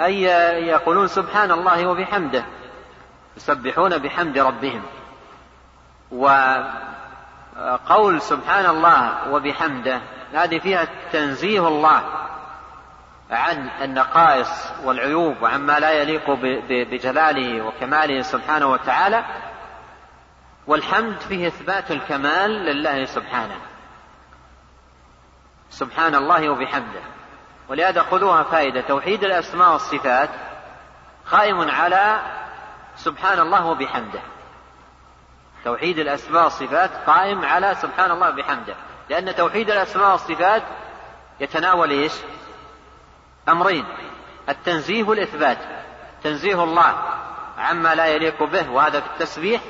أي 0.00 0.22
يقولون 0.66 1.06
سبحان 1.06 1.50
الله 1.50 1.86
وبحمده. 1.86 2.44
يسبحون 3.36 3.98
بحمد 3.98 4.38
ربهم. 4.38 4.82
وقول 6.12 8.20
سبحان 8.20 8.66
الله 8.66 9.32
وبحمده 9.32 10.00
هذه 10.34 10.58
فيها 10.58 10.88
تنزيه 11.12 11.68
الله 11.68 12.02
عن 13.30 13.70
النقائص 13.82 14.72
والعيوب 14.84 15.42
وعما 15.42 15.78
لا 15.78 15.90
يليق 15.90 16.30
بجلاله 16.68 17.62
وكماله 17.62 18.22
سبحانه 18.22 18.66
وتعالى 18.66 19.24
والحمد 20.66 21.20
فيه 21.20 21.48
إثبات 21.48 21.90
الكمال 21.90 22.50
لله 22.50 23.04
سبحانه. 23.04 23.56
سبحان 25.70 26.14
الله 26.14 26.48
وبحمده. 26.48 27.00
ولهذا 27.68 28.02
خذوها 28.02 28.42
فائدة 28.42 28.80
توحيد 28.80 29.24
الأسماء 29.24 29.72
والصفات 29.72 30.30
قائم 31.30 31.70
على 31.70 32.20
سبحان 32.96 33.38
الله 33.38 33.66
وبحمده. 33.66 34.20
توحيد 35.64 35.98
الأسماء 35.98 36.44
والصفات 36.44 36.90
قائم 37.06 37.44
على 37.44 37.74
سبحان 37.74 38.10
الله 38.10 38.28
وبحمده. 38.28 38.74
لأن 39.10 39.34
توحيد 39.34 39.70
الأسماء 39.70 40.12
والصفات 40.12 40.62
يتناول 41.40 41.90
إيش؟ 41.90 42.12
أمرين. 43.48 43.86
التنزيه 44.48 45.02
والإثبات 45.02 45.58
تنزيه 46.22 46.62
الله 46.64 46.94
عما 47.58 47.94
لا 47.94 48.06
يليق 48.06 48.42
به 48.42 48.70
وهذا 48.70 49.00
في 49.00 49.06
التسبيح. 49.06 49.60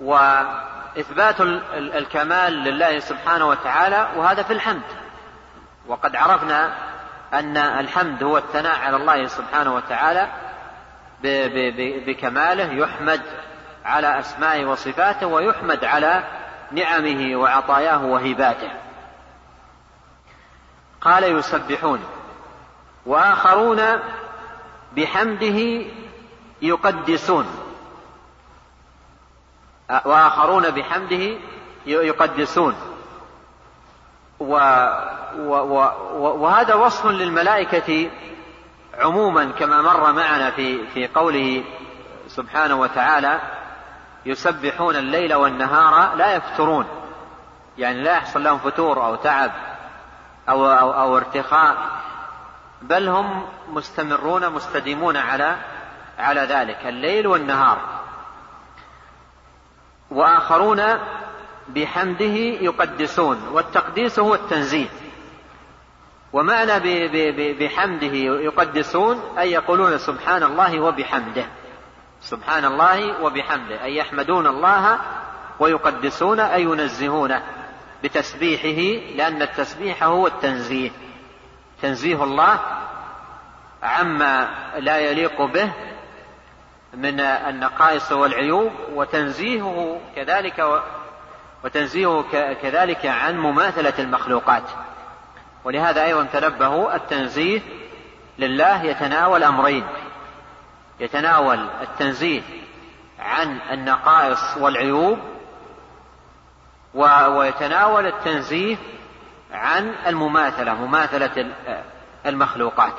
وإثبات 0.00 1.40
الكمال 1.74 2.52
لله 2.52 2.98
سبحانه 2.98 3.48
وتعالى 3.48 4.08
وهذا 4.16 4.42
في 4.42 4.52
الحمد. 4.52 4.82
وقد 5.86 6.16
عرفنا 6.16 6.74
أن 7.32 7.56
الحمد 7.56 8.22
هو 8.22 8.38
الثناء 8.38 8.78
على 8.78 8.96
الله 8.96 9.26
سبحانه 9.26 9.74
وتعالى. 9.74 10.28
بكماله 12.06 12.72
يحمد 12.72 13.20
على 13.84 14.18
أسمائه 14.18 14.64
وصفاته 14.64 15.26
ويحمد 15.26 15.84
على 15.84 16.24
نعمه 16.72 17.36
وعطاياه 17.36 18.04
وهباته. 18.04 18.70
قال 21.00 21.24
يسبحون. 21.24 22.04
وآخرون 23.06 23.80
بحمده 24.96 25.84
يقدسون. 26.62 27.46
وآخرون 30.04 30.70
بحمده 30.70 31.36
يقدسون. 31.86 32.74
و 34.40 34.54
و 35.38 35.54
و 35.54 35.76
وهذا 36.42 36.74
وصف 36.74 37.06
للملائكة 37.06 38.10
عموما 39.00 39.44
كما 39.44 39.82
مر 39.82 40.12
معنا 40.12 40.50
في 40.50 40.86
في 40.86 41.06
قوله 41.06 41.64
سبحانه 42.28 42.74
وتعالى 42.74 43.40
يسبحون 44.26 44.96
الليل 44.96 45.34
والنهار 45.34 46.14
لا 46.14 46.34
يفترون. 46.34 46.86
يعني 47.78 48.02
لا 48.02 48.12
يحصل 48.12 48.42
لهم 48.44 48.58
فتور 48.58 49.04
أو 49.04 49.16
تعب 49.16 49.50
أو, 50.48 50.66
أو, 50.66 50.92
أو 50.92 51.16
ارتخاء 51.16 51.76
بل 52.82 53.08
هم 53.08 53.46
مستمرون 53.68 54.48
مستديمون 54.48 55.16
على 55.16 55.56
على 56.18 56.40
ذلك 56.40 56.86
الليل 56.86 57.26
والنهار. 57.26 57.78
وآخرون 60.10 60.82
بحمده 61.68 62.36
يقدسون 62.60 63.48
والتقديس 63.52 64.18
هو 64.18 64.34
التنزيه. 64.34 64.88
ومعنى 66.32 66.72
بحمده 67.52 68.16
يقدسون 68.16 69.38
أي 69.38 69.52
يقولون 69.52 69.98
سبحان 69.98 70.42
الله 70.42 70.80
وبحمده. 70.80 71.46
سبحان 72.20 72.64
الله 72.64 73.22
وبحمده 73.22 73.84
أي 73.84 73.96
يحمدون 73.96 74.46
الله 74.46 74.98
ويقدسون 75.58 76.40
أي 76.40 76.62
ينزهونه 76.62 77.42
بتسبيحه 78.04 79.14
لأن 79.16 79.42
التسبيح 79.42 80.04
هو 80.04 80.26
التنزيه. 80.26 80.90
تنزيه 81.82 82.24
الله 82.24 82.60
عما 83.82 84.48
لا 84.78 84.98
يليق 84.98 85.42
به 85.42 85.72
من 86.94 87.20
النقائص 87.20 88.12
والعيوب 88.12 88.72
وتنزيهه 88.94 90.00
كذلك 90.16 90.82
وتنزيهه 91.64 92.24
كذلك 92.62 93.06
عن 93.06 93.38
مماثلة 93.38 93.94
المخلوقات. 93.98 94.62
ولهذا 95.64 96.04
أيضا 96.04 96.24
تنبهوا 96.24 96.94
التنزيه 96.96 97.60
لله 98.38 98.82
يتناول 98.82 99.44
أمرين. 99.44 99.86
يتناول 101.00 101.68
التنزيه 101.82 102.42
عن 103.18 103.60
النقائص 103.70 104.56
والعيوب 104.56 105.18
ويتناول 106.94 108.06
التنزيه 108.06 108.76
عن 109.52 109.94
المماثلة 110.06 110.74
مماثلة 110.74 111.52
المخلوقات. 112.26 112.96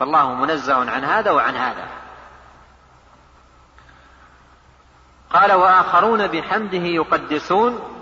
فالله 0.00 0.34
منزه 0.34 0.90
عن 0.90 1.04
هذا 1.04 1.30
وعن 1.30 1.56
هذا. 1.56 1.86
قال 5.30 5.52
وآخرون 5.52 6.26
بحمده 6.26 6.78
يقدسون 6.78 7.97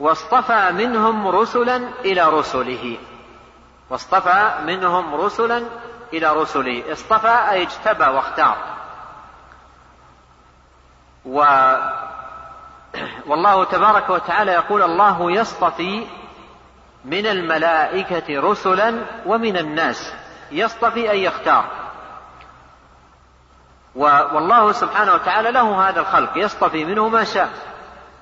واصطفى 0.00 0.72
منهم 0.72 1.28
رسلا 1.28 1.76
إلى 2.04 2.28
رسله. 2.28 2.98
واصطفى 3.90 4.50
منهم 4.64 5.14
رسلا 5.14 5.62
إلى 6.12 6.32
رسله. 6.32 6.92
اصطفى 6.92 7.50
أي 7.50 7.62
اجتبى 7.62 8.04
واختار. 8.04 8.56
و 11.26 11.44
والله 13.26 13.64
تبارك 13.64 14.10
وتعالى 14.10 14.52
يقول 14.52 14.82
الله 14.82 15.30
يصطفي 15.30 16.06
من 17.04 17.26
الملائكة 17.26 18.40
رسلا 18.40 19.04
ومن 19.26 19.56
الناس. 19.56 20.14
يصطفي 20.50 21.10
أن 21.10 21.16
يختار. 21.16 21.64
والله 23.94 24.72
سبحانه 24.72 25.14
وتعالى 25.14 25.50
له 25.50 25.88
هذا 25.88 26.00
الخلق. 26.00 26.32
يصطفي 26.36 26.84
منه 26.84 27.08
ما 27.08 27.24
شاء. 27.24 27.50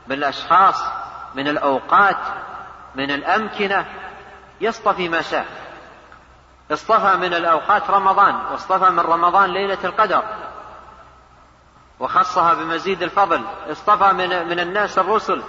من 0.06 0.16
الأشخاص 0.16 1.03
من 1.34 1.48
الأوقات 1.48 2.16
من 2.94 3.10
الأمكنة 3.10 3.86
يصطفي 4.60 5.08
ما 5.08 5.22
شاء. 5.22 5.46
اصطفى 6.72 7.16
من 7.16 7.34
الأوقات 7.34 7.90
رمضان 7.90 8.34
واصطفى 8.52 8.90
من 8.90 9.00
رمضان 9.00 9.50
ليلة 9.50 9.78
القدر. 9.84 10.22
وخصها 12.00 12.54
بمزيد 12.54 13.02
الفضل 13.02 13.42
اصطفى 13.70 14.12
من 14.12 14.48
من 14.48 14.60
الناس 14.60 14.98
الرسل. 14.98 15.42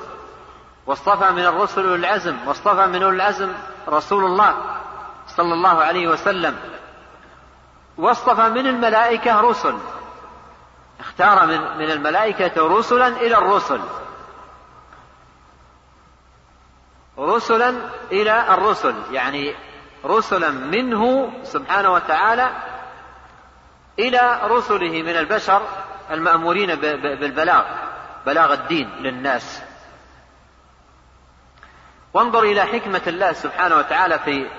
واصطفى 0.86 1.32
من 1.32 1.46
الرسل 1.46 1.82
أولي 1.82 1.96
العزم 1.96 2.38
واصطفى 2.48 2.86
من 2.86 3.04
أولي 3.04 3.16
العزم 3.16 3.54
رسول 3.90 4.26
الله 4.26 4.56
صلى 5.28 5.54
الله 5.54 5.84
عليه 5.84 6.08
وسلم. 6.08 6.60
واصطفى 7.98 8.50
من 8.50 8.68
الملائكة 8.68 9.42
رسل. 9.42 9.78
اختار 11.00 11.46
من, 11.46 11.78
من 11.78 11.92
الملائكة 11.92 12.78
رسلا 12.78 13.08
إلى 13.08 13.38
الرسل. 13.38 13.80
رسلا 17.20 17.76
إلى 18.12 18.54
الرسل 18.54 18.96
يعني 19.12 19.56
رسلا 20.06 20.50
منه 20.50 21.34
سبحانه 21.44 21.94
وتعالى 21.94 22.50
إلى 24.00 24.40
رسله 24.44 25.02
من 25.02 25.16
البشر 25.16 25.62
المأمورين 26.12 26.76
بالبلاغ 26.76 27.64
بلاغ 28.26 28.54
الدين 28.54 28.90
للناس. 28.90 29.64
وانظر 32.14 32.44
إلى 32.44 32.62
حكمة 32.62 33.02
الله 33.08 33.34
سبحانه 33.34 33.76
وتعالى 33.76 34.20
في 34.20 34.50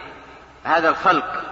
هذا 0.64 0.88
الخلق 0.88 1.42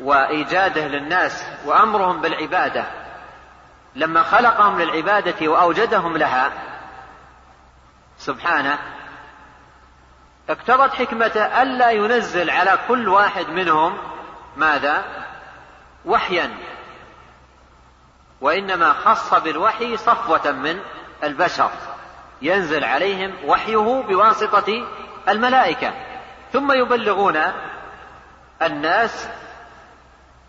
وإيجاده 0.00 0.88
للناس 0.88 1.44
وأمرهم 1.64 2.20
بالعبادة. 2.20 2.84
لما 3.94 4.22
خلقهم 4.22 4.80
للعبادة 4.80 5.48
وأوجدهم 5.48 6.16
لها 6.16 6.52
سبحانه 8.28 8.78
اقتضت 10.48 10.94
حكمته 10.94 11.62
ألا 11.62 11.90
ينزل 11.90 12.50
على 12.50 12.78
كل 12.88 13.08
واحد 13.08 13.48
منهم 13.48 13.98
ماذا؟ 14.56 15.04
وحيا 16.04 16.50
وإنما 18.40 18.92
خص 18.92 19.34
بالوحي 19.34 19.96
صفوة 19.96 20.52
من 20.52 20.80
البشر 21.24 21.70
ينزل 22.42 22.84
عليهم 22.84 23.34
وحيه 23.44 24.02
بواسطة 24.08 24.86
الملائكة 25.28 25.92
ثم 26.52 26.72
يبلغون 26.72 27.42
الناس 28.62 29.28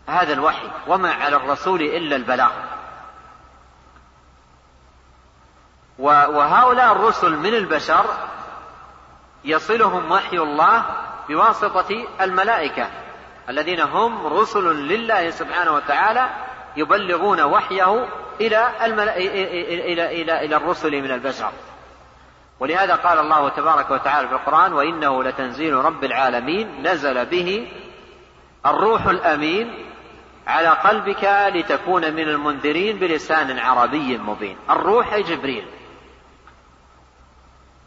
هذا 0.08 0.34
الوحي 0.34 0.70
وما 0.88 1.14
على 1.14 1.36
الرسول 1.36 1.82
إلا 1.82 2.16
البلاغ 2.16 2.52
وهؤلاء 6.00 6.92
الرسل 6.92 7.32
من 7.32 7.54
البشر 7.54 8.06
يصلهم 9.46 10.12
وحي 10.12 10.38
الله 10.38 10.86
بواسطة 11.30 12.06
الملائكة 12.22 12.88
الذين 13.50 13.80
هم 13.80 14.28
رسل 14.28 14.76
لله 14.76 15.30
سبحانه 15.30 15.72
وتعالى 15.72 16.30
يبلغون 16.78 17.42
وحيه 17.42 18.08
إلى 18.42 18.72
الملا... 18.86 19.18
إلى 19.18 20.22
إلى 20.22 20.46
إلى 20.46 20.56
الرسل 20.56 21.02
من 21.02 21.12
البشر. 21.12 21.52
ولهذا 22.60 22.96
قال 22.96 23.20
الله 23.20 23.50
تبارك 23.50 23.92
وتعالى 23.92 24.28
في 24.28 24.34
القرآن 24.34 24.74
وإنه 24.74 25.24
لتنزيل 25.24 25.74
رب 25.74 26.04
العالمين 26.04 26.88
نزل 26.88 27.26
به 27.26 27.72
الروح 28.66 29.06
الأمين 29.06 29.86
على 30.48 30.68
قلبك 30.68 31.50
لتكون 31.56 32.14
من 32.14 32.30
المنذرين 32.30 33.00
بلسان 33.00 33.60
عربي 33.60 34.18
مبين. 34.18 34.58
الروح 34.70 35.18
جبريل. 35.18 35.66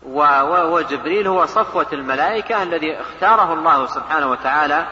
وجبريل 0.06 1.26
هو 1.26 1.46
صفوة 1.46 1.86
الملائكة 1.92 2.62
الذي 2.62 3.00
اختاره 3.00 3.52
الله 3.52 3.86
سبحانه 3.86 4.30
وتعالى 4.30 4.86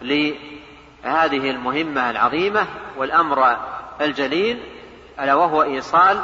لهذه 0.00 1.50
المهمة 1.50 2.10
العظيمة 2.10 2.66
والأمر 2.96 3.56
الجليل 4.00 4.62
ألا 5.20 5.34
وهو 5.34 5.62
إيصال 5.62 6.20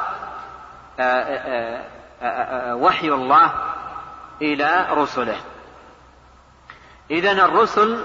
آه، 1.00 1.02
آه، 1.02 1.84
آه، 2.22 2.74
وحي 2.74 3.08
الله 3.08 3.52
إلى 4.42 4.86
رسله. 4.90 5.36
إذا 7.10 7.32
الرسل 7.32 8.04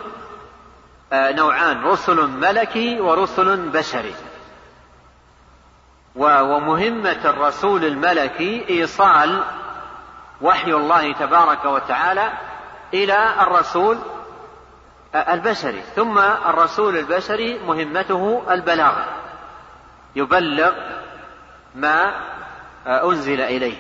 نوعان 1.14 1.84
رسل 1.84 2.28
ملكي 2.28 3.02
ورسل 3.02 3.70
بشري. 3.70 4.14
ومهمة 6.16 7.26
الرسول 7.26 7.86
الملكي 7.86 8.66
إيصال 8.70 9.44
وحي 10.44 10.74
الله 10.74 11.14
تبارك 11.14 11.66
وتعالى 11.66 12.32
إلى 12.94 13.42
الرسول 13.42 13.98
البشري 15.16 15.82
ثم 15.96 16.18
الرسول 16.20 16.98
البشري 16.98 17.60
مهمته 17.60 18.44
البلاغ 18.50 18.94
يبلغ 20.16 20.74
ما 21.76 22.14
أنزل 22.88 23.42
إليه. 23.42 23.78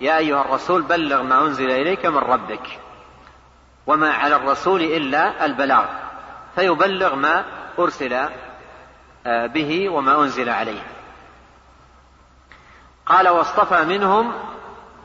يا 0.00 0.16
أيها 0.16 0.40
الرسول 0.40 0.82
بلغ 0.82 1.22
ما 1.22 1.42
أنزل 1.42 1.70
إليك 1.70 2.06
من 2.06 2.18
ربك 2.18 2.78
وما 3.86 4.12
على 4.12 4.36
الرسول 4.36 4.82
إلا 4.82 5.44
البلاغ 5.44 5.84
فيبلغ 6.54 7.14
ما 7.14 7.44
أرسل 7.78 8.28
به 9.26 9.88
وما 9.88 10.22
أنزل 10.22 10.48
عليه. 10.48 10.82
قال 13.06 13.28
واصطفى 13.28 13.84
منهم 13.84 14.32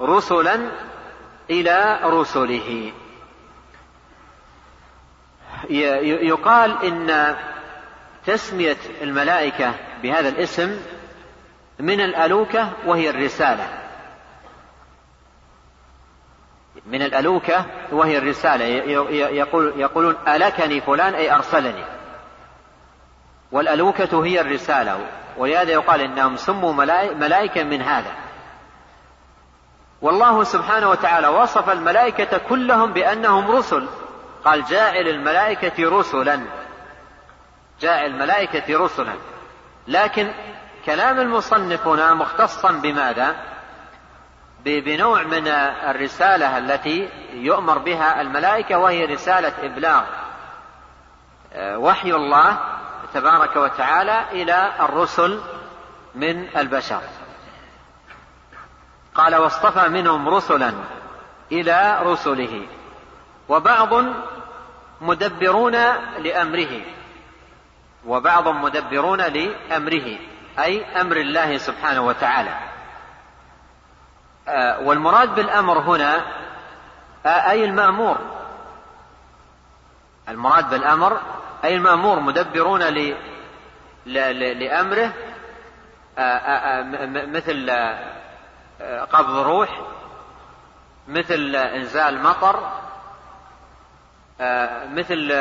رسلا 0.02 0.72
إلى 1.50 2.00
رسله. 2.04 2.92
يقال 5.70 6.86
إن 6.86 7.36
تسمية 8.26 8.78
الملائكة 9.02 9.74
بهذا 10.04 10.30
الاسم 10.30 10.80
من 11.80 12.02
الألوكة 12.02 12.72
وهي 12.86 13.10
الرسالة. 13.10 13.68
من 16.86 17.02
الألوكة 17.02 17.66
وهي 17.92 18.18
الرسالة. 18.18 18.66
يقول 19.12 19.74
يقولون 19.78 20.16
ألكني 20.28 20.82
فلان 20.82 21.14
أي 21.14 21.36
أرسلني. 21.36 21.84
والألوكة 23.52 24.26
هي 24.26 24.42
الرسالة. 24.42 25.08
ولهذا 25.38 25.72
يقال 25.72 26.02
إنهم 26.02 26.36
سموا 26.36 26.74
ملائكة 27.14 27.64
من 27.64 27.82
هذا. 27.82 28.25
والله 30.06 30.44
سبحانه 30.44 30.90
وتعالى 30.90 31.28
وصف 31.28 31.70
الملائكة 31.70 32.38
كلهم 32.38 32.94
بأنهم 32.94 33.52
رسل. 33.52 33.88
قال 34.44 34.66
جاعل 34.66 35.08
الملائكة 35.08 36.00
رسلا. 36.00 36.42
جاعل 37.82 38.06
الملائكة 38.06 38.80
رسلا. 38.80 39.14
لكن 39.88 40.32
كلام 40.86 41.20
المصنف 41.20 41.88
هنا 41.88 42.14
مختصا 42.14 42.72
بماذا؟ 42.72 43.36
بنوع 44.66 45.24
من 45.24 45.48
الرسالة 45.48 46.58
التي 46.58 47.10
يؤمر 47.34 47.78
بها 47.78 48.22
الملائكة 48.22 48.78
وهي 48.78 49.06
رسالة 49.06 49.54
إبلاغ. 49.64 50.04
آه، 51.54 51.78
وحي 51.78 52.12
الله 52.12 52.58
تبارك 53.14 53.56
وتعالى 53.56 54.26
إلى 54.32 54.72
الرسل 54.80 55.42
من 56.16 56.58
البشر. 56.58 57.02
قال 59.16 59.36
واصطفى 59.36 59.90
منهم 59.90 60.30
رسلا 60.30 60.74
إلى 61.52 62.00
رسله 62.02 62.68
وبعض 63.50 64.04
مدبرون 65.02 65.76
لأمره 66.20 66.82
وبعض 68.06 68.48
مدبرون 68.48 69.22
لأمره 69.22 70.18
أي 70.60 71.02
أمر 71.02 71.18
الله 71.18 71.58
سبحانه 71.58 72.02
وتعالى. 72.02 72.58
آه، 74.48 74.80
والمراد 74.80 75.36
بالأمر 75.36 75.80
هنا 75.80 76.26
آه، 77.26 77.50
أي 77.50 77.66
المأمور. 77.66 78.18
المراد 80.30 80.70
بالأمر 80.70 81.22
أي 81.64 81.76
المأمور 81.76 82.20
مدبرون 82.20 82.82
لأمره 84.06 85.14
آه، 86.18 86.82
مثل 87.08 87.70
قبض 89.12 89.38
روح 89.38 89.82
مثل 91.08 91.56
إنزال 91.56 92.24
مطر 92.24 92.72
آه، 94.42 94.88
مثل 94.88 95.34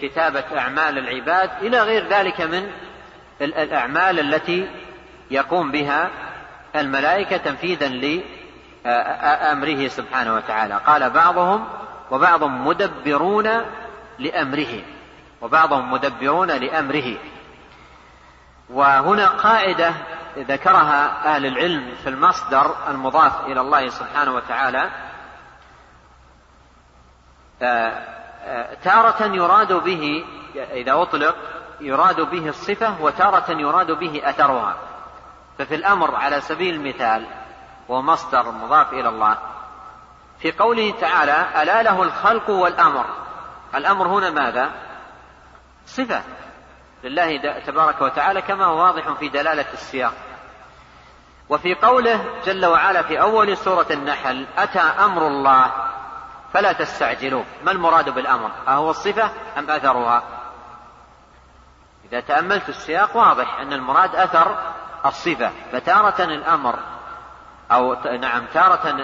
كتابة 0.00 0.44
أعمال 0.58 0.98
العباد 0.98 1.50
إلى 1.62 1.82
غير 1.82 2.08
ذلك 2.08 2.40
من 2.40 2.70
الأعمال 3.40 4.20
التي 4.20 4.68
يقوم 5.30 5.70
بها 5.70 6.10
الملائكة 6.76 7.36
تنفيذا 7.36 7.88
لأمره 7.88 9.88
سبحانه 9.88 10.34
وتعالى. 10.34 10.80
قال 10.86 11.10
بعضهم 11.10 11.68
وبعضهم 12.10 12.66
مدبرون 12.66 13.48
لأمره 14.18 14.82
وبعضهم 15.40 15.92
مدبرون 15.92 16.48
لأمره. 16.48 17.14
وهنا 18.70 19.26
قاعدة 19.26 19.94
ذكرها 20.38 21.34
أهل 21.34 21.46
العلم 21.46 21.94
في 22.02 22.08
المصدر 22.08 22.74
المضاف 22.88 23.40
إلى 23.46 23.60
الله 23.60 23.88
سبحانه 23.88 24.34
وتعالى 24.34 24.90
آه، 27.62 28.18
آه، 28.44 28.74
تارة 28.74 29.24
يراد 29.24 29.72
به 29.72 30.24
إذا 30.54 31.02
أطلق 31.02 31.36
يراد 31.80 32.20
به 32.20 32.48
الصفة 32.48 33.02
وتارة 33.02 33.50
يراد 33.50 33.90
به 33.90 34.20
أثرها. 34.24 34.76
ففي 35.58 35.74
الأمر 35.74 36.14
على 36.14 36.40
سبيل 36.40 36.74
المثال 36.74 37.26
هو 37.90 38.02
مصدر 38.02 38.50
مضاف 38.50 38.92
إلى 38.92 39.08
الله 39.08 39.38
في 40.38 40.52
قوله 40.52 40.94
تعالى 41.00 41.62
ألا 41.62 41.82
له 41.82 42.02
الخلق 42.02 42.50
والأمر 42.50 43.06
الأمر 43.74 44.06
هنا 44.06 44.30
ماذا؟ 44.30 44.70
صفة. 45.86 46.22
لله 47.04 47.60
تبارك 47.66 48.02
وتعالى 48.02 48.42
كما 48.42 48.64
هو 48.64 48.78
واضح 48.78 49.12
في 49.12 49.28
دلالة 49.28 49.72
السياق. 49.72 50.12
وفي 51.48 51.74
قوله 51.74 52.24
جل 52.44 52.66
وعلا 52.66 53.02
في 53.02 53.20
أول 53.20 53.56
سورة 53.56 53.86
النحل 53.90 54.46
أتى 54.58 54.78
أمر 54.78 55.26
الله 55.26 55.72
فلا 56.52 56.72
تستعجلوه. 56.72 57.44
ما 57.64 57.70
المراد 57.70 58.10
بالأمر؟ 58.10 58.50
أهو 58.68 58.90
الصفة 58.90 59.30
أم 59.58 59.70
أثرها؟ 59.70 60.22
إذا 62.04 62.20
تأملت 62.20 62.68
السياق 62.68 63.16
واضح 63.16 63.60
أن 63.60 63.72
المراد 63.72 64.16
أثر 64.16 64.56
الصفة. 65.06 65.50
فتارة 65.72 66.24
الأمر 66.24 66.78
أو 67.72 67.94
نعم 68.20 68.46
تارة 68.54 69.02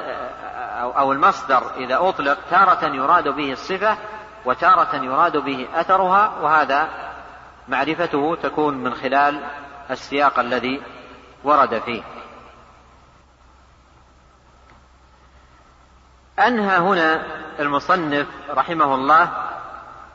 أو, 0.80 0.90
أو 0.90 1.12
المصدر 1.12 1.62
إذا 1.76 2.08
أطلق 2.08 2.38
تارة 2.50 2.84
يراد 2.84 3.28
به 3.28 3.52
الصفة 3.52 3.96
وتارة 4.44 4.96
يراد 4.96 5.36
به 5.36 5.68
أثرها 5.74 6.32
وهذا 6.40 6.88
معرفته 7.68 8.36
تكون 8.42 8.74
من 8.74 8.94
خلال 8.94 9.40
السياق 9.90 10.38
الذي 10.38 10.82
ورد 11.44 11.78
فيه. 11.78 12.02
أنهى 16.38 16.78
هنا 16.78 17.22
المصنف 17.60 18.26
رحمه 18.50 18.94
الله 18.94 19.30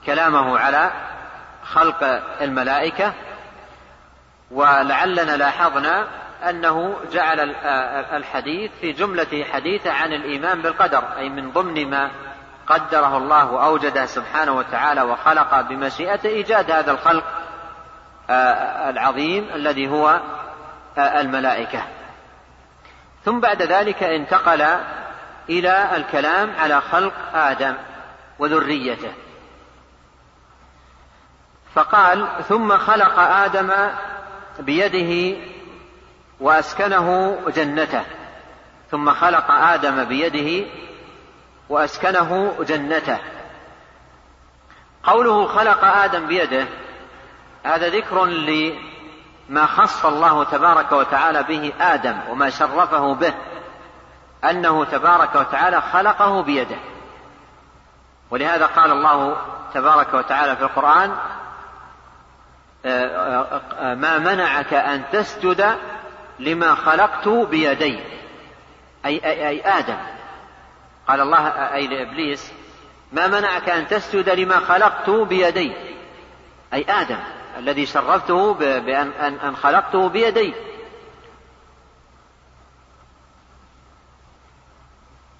كلامه 0.05 0.59
على 0.59 0.91
خلق 1.63 2.03
الملائكة 2.41 3.13
ولعلنا 4.51 5.38
لاحظنا 5.38 6.07
أنه 6.49 6.95
جعل 7.11 7.39
الحديث 8.13 8.71
في 8.81 8.91
جملة 8.91 9.45
حديثة 9.53 9.91
عن 9.91 10.13
الإيمان 10.13 10.61
بالقدر 10.61 11.03
أي 11.17 11.30
من 11.30 11.51
ضمن 11.51 11.89
ما 11.89 12.11
قدره 12.67 13.17
الله 13.17 13.51
وأوجده 13.51 14.05
سبحانه 14.05 14.51
وتعالى 14.51 15.01
وخلق 15.01 15.61
بمشيئته 15.61 16.30
إيجاد 16.30 16.71
هذا 16.71 16.91
الخلق 16.91 17.23
العظيم 18.89 19.49
الذي 19.56 19.89
هو 19.89 20.22
الملائكة. 20.97 21.84
ثم 23.26 23.39
بعد 23.39 23.61
ذلك 23.61 24.03
انتقل 24.03 24.61
إلى 25.49 25.95
الكلام 25.95 26.56
على 26.60 26.81
خلق 26.81 27.14
آدم 27.34 27.76
وذريته. 28.39 29.14
فقال 31.76 32.27
ثم 32.47 32.77
خلق 32.77 33.19
آدم 33.19 33.72
بيده 34.60 35.38
وأسكنه 36.39 37.38
جنته. 37.56 38.03
ثم 38.91 39.14
خلق 39.14 39.51
آدم 39.51 40.03
بيده 40.03 40.68
وأسكنه 41.69 42.56
جنته. 42.60 43.18
قوله 45.03 45.47
خلق 45.47 45.84
آدم 45.84 46.27
بيده 46.27 46.68
هذا 47.64 47.90
ذكر 47.90 48.26
لما 48.26 49.65
خص 49.65 50.06
الله 50.06 50.44
تبارك 50.44 50.91
وتعالى 50.91 51.44
به 51.44 51.73
آدم 51.80 52.19
وما 52.30 52.49
شرفه 52.49 53.14
به 53.14 53.34
أنه 54.44 54.86
تبارك 54.86 55.36
وتعالى 55.36 55.81
خلقه 55.81 56.41
بيده. 56.44 56.77
ولهذا 58.31 58.65
قال 58.65 58.91
الله 58.91 59.38
تبارك 59.73 60.14
وتعالى 60.14 60.56
في 60.56 60.61
القرآن 60.61 61.15
ما 63.95 64.18
منعك 64.18 64.73
أن 64.73 65.03
تسجد 65.11 65.76
لما 66.40 66.76
خلقت 66.76 67.27
بيدي. 67.27 67.99
أي, 69.06 69.26
أي, 69.26 69.48
أي 69.48 69.61
آدم. 69.61 69.98
قال 71.07 71.22
الله 71.22 71.48
أي 71.48 71.88
لإبليس 71.88 72.52
ما 73.11 73.27
منعك 73.27 73.69
أن 73.69 73.88
تسجد 73.88 74.30
لما 74.30 74.60
خلقت 74.60 75.10
بيدي. 75.10 75.73
أي 76.73 76.86
آدم. 76.90 77.19
الذي 77.57 77.85
شرفته 77.85 78.53
بأن 78.53 79.11
أن 79.43 79.55
خلقته 79.55 80.09
بيدي 80.09 80.53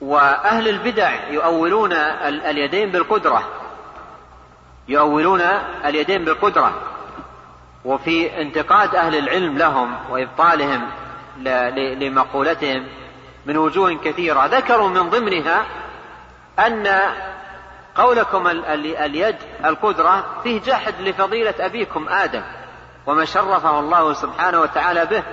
وأهل 0.02 0.68
البدع 0.68 1.30
يؤولون 1.30 1.94
اليدين 2.24 2.92
بالقدرة. 2.92 3.48
يؤولون 4.88 5.42
اليدين 5.86 6.26
بالقدرة. 6.26 6.82
وفي 7.86 8.42
انتقاد 8.42 8.96
أهل 8.96 9.16
العلم 9.16 9.58
لهم 9.58 9.96
وإبطالهم 10.10 10.90
لمقولتهم 12.00 12.88
من 13.46 13.58
وجوه 13.58 13.94
كثيرة. 13.94 14.46
ذكروا 14.46 14.90
من 14.90 15.10
ضمنها 15.10 15.66
أن 16.60 16.88
قولكم 18.00 18.48
اليد 18.48 19.36
القدرة 19.66 20.42
فيه 20.44 20.62
جحد 20.62 21.02
لفضيلة 21.02 21.54
أبيكم 21.60 22.10
آدم 22.10 22.42
وما 23.06 23.26
شرفه 23.26 23.80
الله 23.80 24.14
سبحانه 24.14 24.62
وتعالى 24.62 25.06
به. 25.06 25.24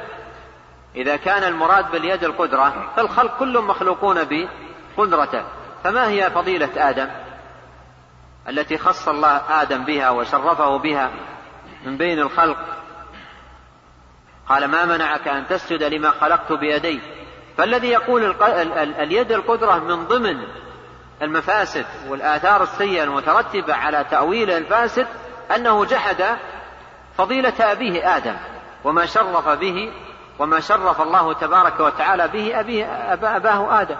إذا 0.96 1.16
كان 1.16 1.42
المراد 1.42 1.90
باليد 1.90 2.24
القدرة 2.24 2.92
فالخلق 2.96 3.38
كلهم 3.38 3.66
مخلوقون 3.66 4.48
بقدرته. 4.96 5.44
فما 5.84 6.08
هي 6.08 6.30
فضيلة 6.30 6.90
آدم؟ 6.90 7.08
التي 8.48 8.78
خص 8.78 9.08
الله 9.08 9.62
آدم 9.62 9.84
بها 9.84 10.10
وشرفه 10.10 10.76
بها 10.76 11.10
من 11.84 11.96
بين 11.96 12.18
الخلق. 12.18 12.58
قال 14.48 14.64
ما 14.64 14.84
منعك 14.84 15.28
أن 15.28 15.46
تسجد 15.46 15.82
لما 15.82 16.10
خلقت 16.10 16.52
بيدي؟ 16.52 17.00
فالذي 17.58 17.88
يقول 17.88 18.42
اليد 18.98 19.32
القدرة 19.32 19.78
من 19.78 20.04
ضمن 20.04 20.65
المفاسد 21.22 21.86
والآثار 22.08 22.62
السيئة 22.62 23.02
المترتبة 23.02 23.74
على 23.74 24.04
تأويل 24.10 24.50
الفاسد 24.50 25.06
أنه 25.54 25.84
جحد 25.84 26.24
فضيلة 27.18 27.54
أبيه 27.60 28.16
آدم 28.16 28.36
وما 28.84 29.06
شرف 29.06 29.48
به 29.48 29.92
وما 30.38 30.60
شرف 30.60 31.00
الله 31.00 31.32
تبارك 31.32 31.80
وتعالى 31.80 32.28
به 32.28 32.60
أبيه 32.60 33.12
أباه 33.12 33.80
آدم. 33.80 33.96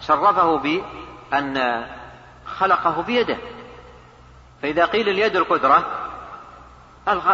شرفه 0.00 0.58
بأن 0.58 1.86
خلقه 2.46 3.02
بيده. 3.02 3.36
فإذا 4.62 4.84
قيل 4.84 5.08
اليد 5.08 5.36
القدرة 5.36 5.84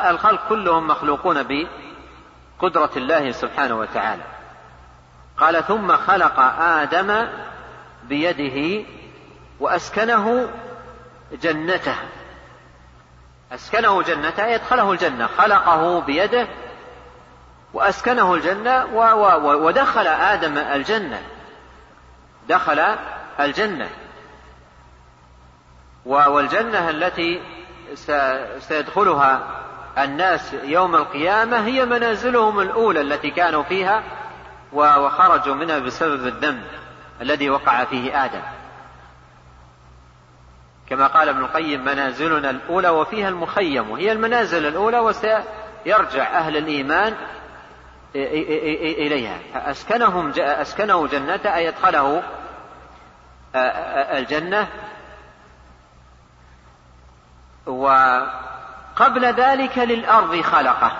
الخلق 0.08 0.48
كلهم 0.48 0.86
مخلوقون 0.86 1.42
بقدرة 1.42 2.90
الله 2.96 3.32
سبحانه 3.32 3.78
وتعالى. 3.78 4.22
قال 5.38 5.64
ثم 5.64 5.96
خلق 5.96 6.40
آدم 6.60 7.28
بيده 8.02 8.84
وأسكنه 9.60 10.48
جنته. 11.32 11.96
أسكنه 13.52 14.02
جنته 14.02 14.46
يدخله 14.46 14.92
الجنة 14.92 15.26
خلقه 15.26 16.00
بيده 16.00 16.48
وأسكنه 17.74 18.34
الجنة 18.34 18.84
ودخل 19.44 20.06
آدم 20.06 20.58
الجنة. 20.58 21.22
دخل 22.48 22.96
الجنة. 23.40 23.90
والجنة 26.06 26.90
التي 26.90 27.42
سيدخلها 28.58 29.62
الناس 29.98 30.54
يوم 30.64 30.94
القيامة 30.94 31.66
هي 31.66 31.84
منازلهم 31.84 32.60
الأولى 32.60 33.00
التي 33.00 33.30
كانوا 33.30 33.62
فيها 33.62 34.02
وخرجوا 34.72 35.54
منها 35.54 35.78
بسبب 35.78 36.26
الذنب 36.26 36.64
الذي 37.20 37.50
وقع 37.50 37.84
فيه 37.84 38.24
آدم. 38.24 38.42
كما 40.88 41.06
قال 41.06 41.28
ابن 41.28 41.40
القيم 41.40 41.84
منازلنا 41.84 42.50
الأولى 42.50 42.88
وفيها 42.88 43.28
المخيم. 43.28 43.90
وهي 43.90 44.12
المنازل 44.12 44.66
الأولى 44.66 44.98
وسيرجع 44.98 46.38
أهل 46.38 46.56
الإيمان 46.56 47.14
إليها 48.14 49.38
أسكنهم 49.54 50.32
أسكنه 50.38 51.06
جنته 51.06 51.54
أي 51.54 51.68
أدخله 51.68 52.22
الجنة 54.16 54.68
وقبل 57.66 59.24
ذلك 59.24 59.78
للأرض 59.78 60.40
خلقه 60.40 60.92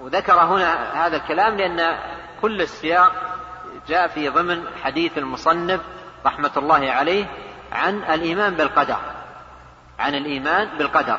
وذكر 0.00 0.40
هنا 0.40 1.06
هذا 1.06 1.16
الكلام 1.16 1.56
لأن 1.56 1.98
كل 2.42 2.60
السياق 2.62 3.12
جاء 3.88 4.08
في 4.08 4.28
ضمن 4.28 4.64
حديث 4.82 5.18
المصنف 5.18 5.80
رحمة 6.26 6.50
الله 6.56 6.90
عليه 6.90 7.26
عن 7.72 7.96
الإيمان 7.96 8.54
بالقدر. 8.54 8.96
عن 9.98 10.14
الإيمان 10.14 10.78
بالقدر. 10.78 11.18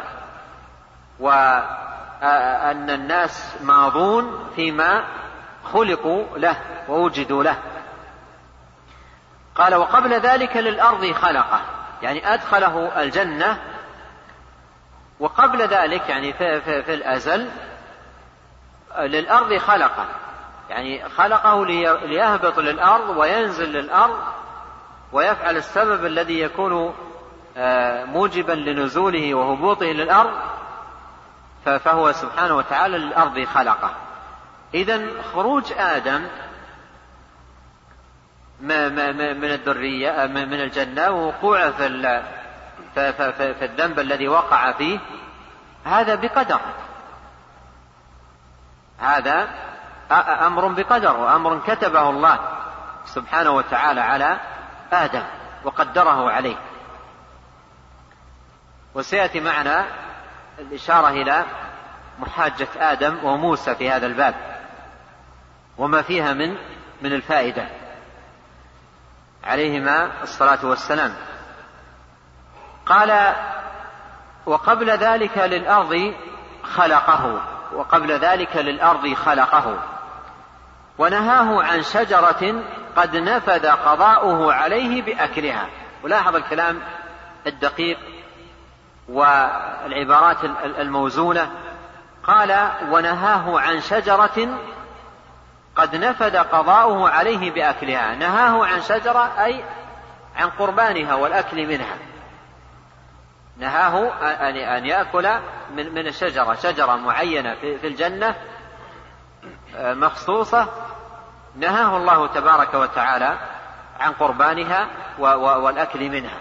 وأن 1.20 2.90
الناس 2.90 3.56
ماضون 3.64 4.50
فيما 4.56 5.04
خلقوا 5.64 6.38
له 6.38 6.56
ووجدوا 6.90 7.44
له. 7.44 7.58
قال 9.56 9.76
وقبل 9.76 10.14
ذلك 10.14 10.58
للأرض 10.58 11.12
خلقه. 11.12 11.62
يعني 12.02 12.34
أدخله 12.34 13.02
الجنة. 13.02 13.58
وقبل 15.20 15.62
ذلك 15.62 16.10
يعني 16.10 16.34
في, 16.34 16.62
في, 16.62 16.84
في 16.84 16.94
الأزل 16.94 17.50
للأرض 18.98 19.58
خلقه. 19.58 20.06
يعني 20.70 21.10
خلقه 21.10 21.66
ليهبط 22.06 22.60
للأرض 22.60 23.18
وينزل 23.18 23.72
للأرض 23.72 24.18
ويفعل 25.12 25.58
السبب 25.58 26.06
الذي 26.06 26.40
يكون 26.40 26.94
آه، 27.58 28.06
موجبا 28.06 28.54
لنزوله 28.54 29.34
وهبوطه 29.34 29.86
للأرض 29.86 30.34
فهو 31.66 32.12
سبحانه 32.12 32.56
وتعالى 32.56 32.98
للأرض 32.98 33.44
خلقه. 33.44 33.92
إذا 34.74 35.22
خروج 35.34 35.74
آدم 35.78 36.28
من 38.60 39.52
الذرية 39.52 40.26
من 40.28 40.54
الجنة 40.54 41.10
ووقوعه 41.12 41.72
في 41.72 41.88
في 43.54 43.66
الذنب 43.66 44.00
الذي 44.00 44.28
وقع 44.28 44.72
فيه 44.72 45.00
هذا 45.86 46.16
بقدر. 46.16 46.60
هذا 49.00 49.48
أمر 50.46 50.68
بقدر 50.68 51.18
وأمر 51.18 51.60
كتبه 51.60 52.10
الله 52.10 52.40
سبحانه 53.06 53.52
وتعالى 53.52 54.02
على 54.02 54.40
آدم 54.92 55.24
وقدره 55.64 56.32
عليه. 56.32 56.56
وسيأتي 58.96 59.40
معنا 59.40 59.86
الإشارة 60.60 61.08
إلى 61.08 61.46
محاجة 62.20 62.68
آدم 62.78 63.26
وموسى 63.26 63.76
في 63.76 63.90
هذا 63.90 64.06
الباب 64.08 64.36
وما 65.78 66.02
فيها 66.02 66.34
من 66.34 66.58
من 67.02 67.14
الفائدة. 67.14 67.68
عليهما 69.44 70.24
الصلاة 70.24 70.66
والسلام. 70.66 71.14
قال 72.86 73.36
وقبل 74.46 74.90
ذلك 74.90 75.38
للأرض 75.38 76.14
خلقه 76.64 77.42
وقبل 77.74 78.12
ذلك 78.12 78.56
للأرض 78.56 79.14
خلقه. 79.14 79.80
ونهاه 80.98 81.64
عن 81.64 81.82
شجرة 81.82 82.64
قد 82.98 83.16
نفذ 83.16 83.68
قضاؤه 83.68 84.54
عليه 84.54 85.02
بأكلها. 85.02 85.68
ولاحظ 86.04 86.36
الكلام 86.36 86.82
الدقيق 87.48 87.98
والعبارات 89.08 90.38
الموزونة. 90.64 91.52
قال 92.24 92.72
ونهاه 92.92 93.60
عن 93.60 93.82
شجرة 93.82 94.60
قد 95.76 95.96
نفذ 95.96 96.38
قضاؤه 96.38 97.10
عليه 97.10 97.52
بأكلها. 97.52 98.16
نهاه 98.16 98.66
عن 98.66 98.82
شجرة 98.82 99.44
أي 99.44 99.64
عن 100.36 100.50
قربانها 100.50 101.16
والأكل 101.16 101.68
منها. 101.68 101.98
نهاه 103.58 104.12
أن 104.78 104.86
يأكل 104.86 105.30
من 105.72 106.08
الشجرة. 106.08 106.54
شجرة 106.54 106.96
معينة 106.96 107.56
في 107.56 107.88
الجنة 107.88 108.36
آه، 109.76 109.94
مخصوصة. 109.94 110.68
نهاه 111.58 111.98
الله 111.98 112.28
تبارك 112.28 112.74
وتعالى 112.74 113.38
عن 114.00 114.12
قربانها 114.14 114.88
والأكل 115.20 116.10
منها. 116.10 116.40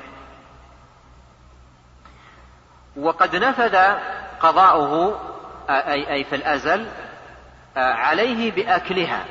وقد 2.97 3.37
نفذ 3.37 3.77
قضاؤه 4.41 5.21
أي, 5.71 6.25
في 6.25 6.37
الأزل 6.37 6.87
عليه 7.77 8.53
بأكلها 8.53 9.25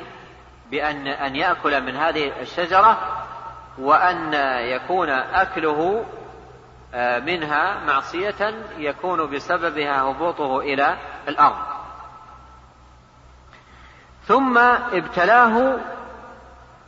بأن 0.70 1.06
أن 1.06 1.36
يأكل 1.36 1.82
من 1.82 1.96
هذه 1.96 2.40
الشجرة 2.40 2.98
وأن 3.78 4.34
يكون 4.60 5.10
أكله 5.10 6.04
منها 7.24 7.84
معصية 7.86 8.54
يكون 8.78 9.30
بسببها 9.30 10.02
هبوطه 10.02 10.60
إلى 10.60 10.96
الأرض. 11.28 11.75
ثم 14.28 14.58
ابتلاه 14.92 15.78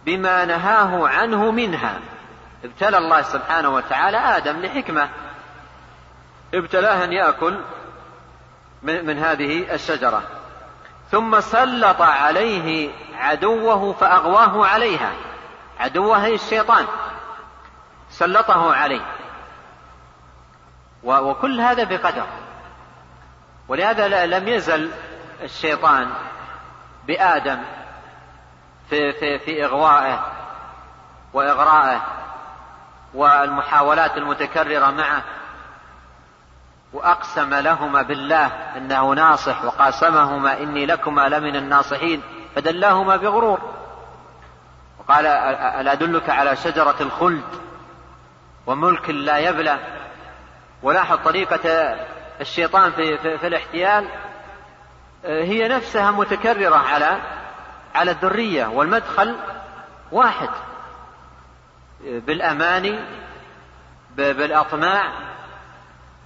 بما 0.07 0.45
نهاه 0.45 1.09
عنه 1.09 1.51
منها. 1.51 1.99
ابتلى 2.65 2.99
الله 2.99 3.23
سبحانه 3.23 3.69
وتعالى 3.69 4.17
آدم 4.17 4.61
لحكمة. 4.61 5.09
ابتلاه 6.55 7.05
أن 7.05 7.13
يأكل 7.13 7.59
من, 8.83 9.19
هذه 9.19 9.75
الشجرة. 9.75 10.23
ثم 11.11 11.41
سلط 11.41 12.03
عليه 12.03 12.91
عدوه 13.15 13.93
فأغواه 13.93 14.67
عليها. 14.67 15.13
عدوه 15.81 16.27
الشيطان. 16.27 16.87
سلطه 18.11 18.75
عليه. 18.75 19.07
وكل 21.05 21.61
هذا 21.61 21.85
بقدر. 21.85 22.27
ولهذا 23.69 24.27
لم 24.27 24.49
يزل 24.49 24.91
الشيطان 25.43 26.11
بآدم 27.09 27.59
في, 28.91 29.13
في, 29.13 29.39
في 29.39 29.65
إغوائه 29.65 30.27
وإغرائه 31.33 32.01
والمحاولات 33.15 34.17
المتكررة 34.17 34.91
معه 34.91 35.23
وأقسم 36.93 37.55
لهما 37.55 38.03
بالله 38.03 38.47
أنه 38.77 39.13
ناصح 39.15 39.65
وقاسمهما 39.65 40.63
إني 40.63 40.87
لكما 40.87 41.29
لمن 41.29 41.57
الناصحين 41.57 42.23
فدلاهما 42.55 43.17
بغرور. 43.17 43.61
وقال 44.99 45.27
ألا 45.27 45.93
أدلك 45.93 46.31
على 46.31 46.57
شجرة 46.57 46.97
الخلد 47.01 47.45
وملك 48.67 49.11
لا 49.11 49.39
يبلى؟ 49.39 49.79
ولاحظ 50.83 51.19
طريقة 51.25 51.97
الشيطان 52.41 52.93
في, 52.93 53.19
في, 53.19 53.39
في 53.39 53.47
الاحتيال 53.47 54.09
هي 55.25 55.69
نفسها 55.69 56.11
متكررة 56.11 56.77
على 56.77 57.21
على 57.95 58.11
الذرية 58.11 58.67
والمدخل 58.67 59.37
واحد. 60.13 60.49
بالأماني 62.01 62.99
بالأطماع 64.17 65.13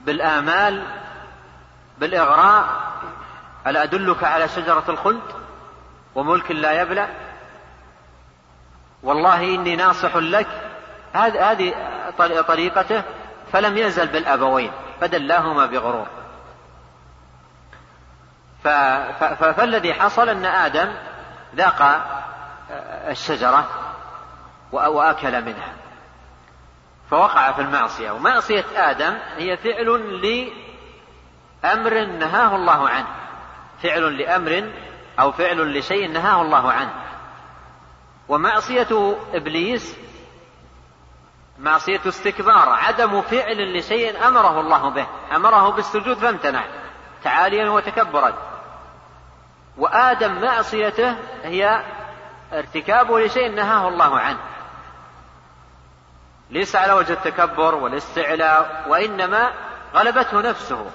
بالآمال 0.00 0.82
بالإغراء. 1.98 2.92
ألا 3.66 3.82
أدلك 3.82 4.24
على 4.24 4.48
شجرة 4.48 4.84
الخلد 4.88 5.22
وملك 6.14 6.50
لا 6.50 6.82
يبلى 6.82 7.08
والله 9.02 9.54
إني 9.54 9.76
ناصح 9.76 10.16
لك. 10.16 10.48
هذه 11.14 11.74
طريقته 12.48 13.02
فلم 13.52 13.78
يزل 13.78 14.06
بالأبوين 14.06 14.72
فدلاهما 15.00 15.66
بغرور. 15.66 16.06
فالذي 19.40 19.94
حصل 19.94 20.28
أن 20.28 20.44
آدم 20.44 20.94
ذاق 21.54 22.06
الشجرة 23.08 23.68
وأكل 24.72 25.44
منها. 25.44 25.72
فوقع 27.10 27.52
في 27.52 27.60
المعصية. 27.60 28.10
ومعصية 28.10 28.64
آدم 28.76 29.18
هي 29.36 29.56
فعل 29.56 29.86
لأمر 31.64 32.04
نهاه 32.04 32.56
الله 32.56 32.88
عنه. 32.88 33.06
فعل 33.82 34.18
لأمر 34.18 34.72
أو 35.20 35.32
فعل 35.32 35.78
لشيء 35.78 36.12
نهاه 36.12 36.42
الله 36.42 36.72
عنه. 36.72 36.92
ومعصية 38.28 39.16
إبليس 39.34 39.96
معصية 41.58 42.00
استكبار 42.06 42.68
عدم 42.68 43.22
فعل 43.22 43.78
لشيء 43.78 44.28
أمره 44.28 44.60
الله 44.60 44.90
به. 44.90 45.06
أمره 45.36 45.70
بالسجود 45.70 46.16
فامتنع. 46.16 46.64
تعاليا 47.24 47.70
وتكبرا. 47.70 48.51
وآدم 49.76 50.40
معصيته 50.40 51.16
هي 51.42 51.82
ارتكابه 52.52 53.20
لشيء 53.20 53.54
نهاه 53.54 53.88
الله 53.88 54.20
عنه. 54.20 54.38
ليس 56.50 56.76
على 56.76 56.92
وجه 56.92 57.12
التكبر 57.12 57.74
والاستعلاء 57.74 58.84
وإنما 58.88 59.52
غلبته 59.94 60.40
نفسه. 60.40 60.90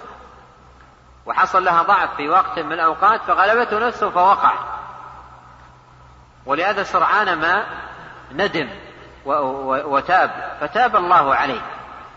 وحصل 1.25 1.65
لها 1.65 1.81
ضعف 1.83 2.15
في 2.15 2.29
وقت 2.29 2.59
من 2.59 2.71
الأوقات 2.71 3.21
فغلبته 3.21 3.87
نفسه 3.87 4.09
فوقع. 4.09 4.53
ولهذا 6.45 6.83
سرعان 6.83 7.39
ما 7.39 7.65
ندم 8.31 8.69
وتاب 9.85 10.57
فتاب 10.61 10.95
الله 10.95 11.35
عليه. 11.35 11.61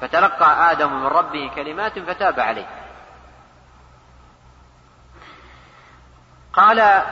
فتلقى 0.00 0.72
آدم 0.72 1.00
من 1.00 1.06
ربه 1.06 1.50
كلمات 1.54 1.98
فتاب 1.98 2.40
عليه. 2.40 2.66
قال 6.52 7.02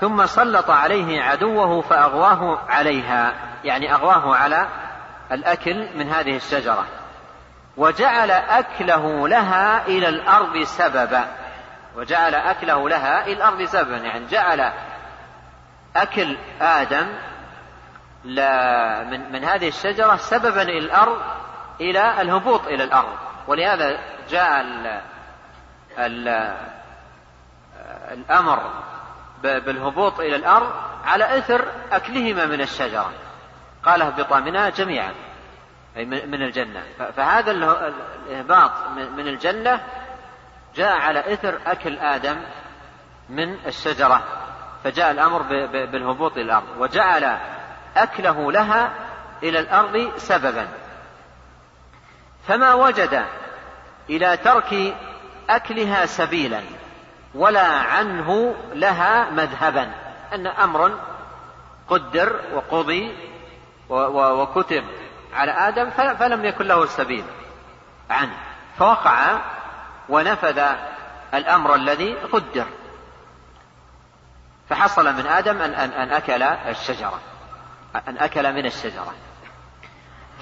ثم 0.00 0.26
سلط 0.26 0.70
عليه 0.70 1.22
عدوه 1.22 1.80
فأغواه 1.80 2.58
عليها 2.68 3.32
يعني 3.64 3.94
أغواه 3.94 4.36
على 4.36 4.68
الأكل 5.32 5.88
من 5.98 6.10
هذه 6.10 6.36
الشجرة. 6.36 6.86
وجعل 7.76 8.30
أكله 8.30 9.28
لها 9.28 9.86
إلى 9.86 10.08
الأرض 10.08 10.62
سببا. 10.62 11.24
وجعل 11.96 12.34
أكله 12.34 12.88
لها 12.88 13.26
إلى 13.26 13.32
الأرض 13.32 13.62
سببا 13.62 13.96
يعني 13.96 14.26
جعل 14.26 14.72
أكل 15.96 16.36
آدم 16.60 17.06
من, 18.24 19.32
من 19.32 19.44
هذه 19.44 19.68
الشجرة 19.68 20.16
سببا 20.16 20.62
إلى 20.62 20.78
الأرض 20.78 21.22
إلى 21.80 22.20
الهبوط 22.20 22.66
إلى 22.66 22.84
الأرض. 22.84 23.16
ولهذا 23.46 23.98
جاء 24.30 24.60
ال 24.60 25.00
ال 25.98 26.54
الأمر 28.12 28.70
بالهبوط 29.42 30.20
إلى 30.20 30.36
الأرض 30.36 30.72
على 31.04 31.38
إثر 31.38 31.64
أكلهما 31.92 32.46
من 32.46 32.60
الشجرة. 32.60 33.12
قال 33.84 34.02
اهبطا 34.02 34.40
منها 34.40 34.68
جميعا 34.68 35.14
أي 35.96 36.04
من 36.04 36.42
الجنة. 36.42 36.82
فهذا 37.16 37.50
الإهباط 37.50 38.72
من 38.96 39.28
الجنة 39.28 39.80
جاء 40.74 40.92
على 40.92 41.32
إثر 41.32 41.58
أكل 41.66 41.98
آدم 41.98 42.36
من 43.28 43.66
الشجرة. 43.66 44.22
فجاء 44.84 45.10
الأمر 45.10 45.42
بالهبوط 45.86 46.32
إلى 46.32 46.42
الأرض 46.42 46.66
وجعل 46.78 47.38
أكله 47.96 48.52
لها 48.52 48.92
إلى 49.42 49.58
الأرض 49.58 50.12
سببا. 50.16 50.68
فما 52.48 52.74
وجد 52.74 53.24
إلى 54.10 54.36
ترك 54.36 54.94
أكلها 55.50 56.06
سبيلا. 56.06 56.62
ولا 57.34 57.66
عنه 57.66 58.54
لها 58.72 59.30
مذهبا. 59.30 59.92
أن 60.34 60.46
أمر 60.46 60.98
قدر 61.88 62.40
وقضي 62.54 63.16
وكتب 63.90 64.84
على 65.34 65.52
آدم 65.52 65.90
فلم 65.90 66.44
يكن 66.44 66.66
له 66.66 66.86
سبيل 66.86 67.24
عنه. 68.10 68.36
فوقع 68.78 69.38
ونفذ 70.08 70.62
الأمر 71.34 71.74
الذي 71.74 72.14
قدر. 72.14 72.66
فحصل 74.70 75.14
من 75.14 75.26
آدم 75.26 75.62
أن, 75.62 75.74
أن, 75.74 75.90
أن 75.90 76.12
أكل 76.12 76.42
الشجرة. 76.42 77.20
أن 78.08 78.18
أكل 78.18 78.52
من 78.52 78.66
الشجرة. 78.66 79.14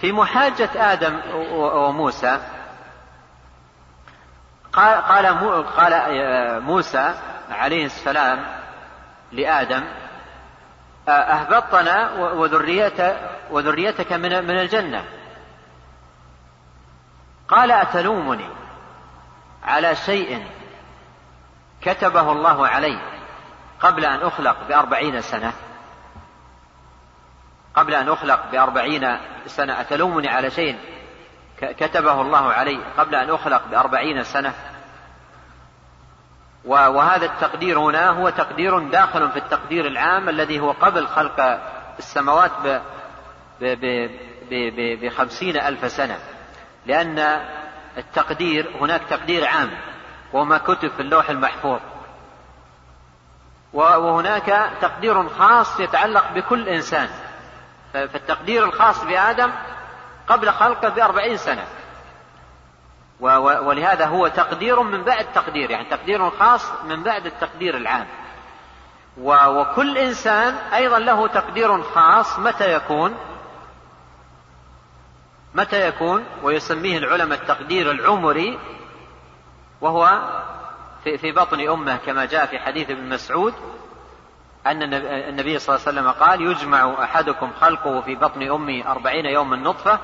في 0.01 0.13
محاجة 0.13 0.93
آدم 0.93 1.21
وموسى 1.53 2.41
قال 4.77 5.03
قال 5.03 5.67
قال 5.67 5.93
موسى 6.63 7.15
عليه 7.51 7.87
السلام 7.87 8.47
لآدم 9.33 9.85
أهبطنا 11.09 12.13
وذريته 12.13 13.17
وذريتك 13.51 14.13
من 14.13 14.45
من 14.45 14.59
الجنة. 14.59 15.05
قال 17.49 17.71
أتلومني 17.71 18.49
على 19.65 19.97
شيء 19.97 20.47
كتبه 21.81 22.33
الله 22.33 22.69
علي 22.69 22.99
قبل 23.81 24.05
أن 24.05 24.21
أخلق 24.21 24.57
بأربعين 24.69 25.21
سنة؟ 25.21 25.53
قبل 27.75 27.95
أن 27.95 28.09
أخلق 28.09 28.51
بأربعين 28.53 29.19
سنة 29.47 29.81
أتلومني 29.81 30.29
على 30.29 30.51
شيء؟ 30.51 30.96
كتبه 31.61 32.21
الله 32.21 32.53
علي 32.53 32.81
قبل 32.99 33.15
أن 33.15 33.31
أخلق 33.31 33.67
بأربعين 33.67 34.23
سنة. 34.23 34.55
وهذا 36.65 37.27
التقدير 37.27 37.79
هنا 37.79 38.09
هو 38.09 38.31
تقدير 38.31 38.79
داخل 38.79 39.31
في 39.31 39.39
التقدير 39.39 39.87
العام 39.87 40.29
الذي 40.29 40.61
هو 40.61 40.73
قبل 40.73 41.07
خلق 41.07 41.61
السماوات 41.99 42.83
بخمسين 45.03 45.57
ألف 45.57 45.93
سنة. 45.93 46.19
لأن 46.87 47.41
التقدير 47.97 48.77
هناك 48.81 49.01
تقدير 49.11 49.47
عام 49.47 49.71
وما 50.33 50.59
كتب 50.59 50.89
في 50.89 51.01
اللوح 51.01 51.31
المحفوظ. 51.31 51.81
وهناك 53.73 54.71
تقدير 54.81 55.29
خاص 55.29 55.81
يتعلق 55.81 56.33
بكل 56.33 56.69
إنسان. 56.69 57.09
فالتقدير 57.93 58.65
الخاص 58.65 59.05
بآدم 59.05 59.53
قبل 60.29 60.51
خلقه 60.51 60.89
بأربعين 60.89 61.37
سنة. 61.37 61.67
ولهذا 63.21 64.07
هو 64.07 64.29
تقدير 64.29 64.81
من 64.81 65.05
بعد 65.05 65.33
تقدير 65.33 65.71
يعني 65.71 65.89
تقدير 65.89 66.31
خاص 66.31 66.73
من 66.85 67.03
بعد 67.03 67.27
التقدير 67.27 67.77
العام. 67.77 68.07
وكل 69.19 69.99
إنسان 69.99 70.55
أيضا 70.55 70.99
له 70.99 71.27
تقدير 71.27 71.83
خاص 71.83 72.39
متى 72.39 72.73
يكون؟ 72.73 73.17
متى 75.55 75.89
يكون؟ 75.89 76.25
ويسميه 76.43 76.99
العلماء 76.99 77.39
التقدير 77.39 77.91
العمري 77.91 78.59
وهو 79.81 80.23
في, 81.05 81.33
بطن 81.33 81.69
أمه 81.69 81.97
كما 81.97 82.25
جاء 82.25 82.47
في 82.47 82.59
حديث 82.59 82.91
ابن 82.91 83.09
مسعود 83.09 83.55
أن 84.71 84.95
النبي 85.03 85.59
صلى 85.59 85.77
الله 85.77 85.87
عليه 85.87 85.99
وسلم 85.99 86.11
قال 86.11 86.41
يجمع 86.41 87.05
أحدكم 87.05 87.51
خلقه 87.61 88.01
في 88.01 88.15
بطن 88.15 88.43
أمه 88.43 88.91
أربعين 88.91 89.27
يوما 89.27 89.57
نطفة 89.57 89.99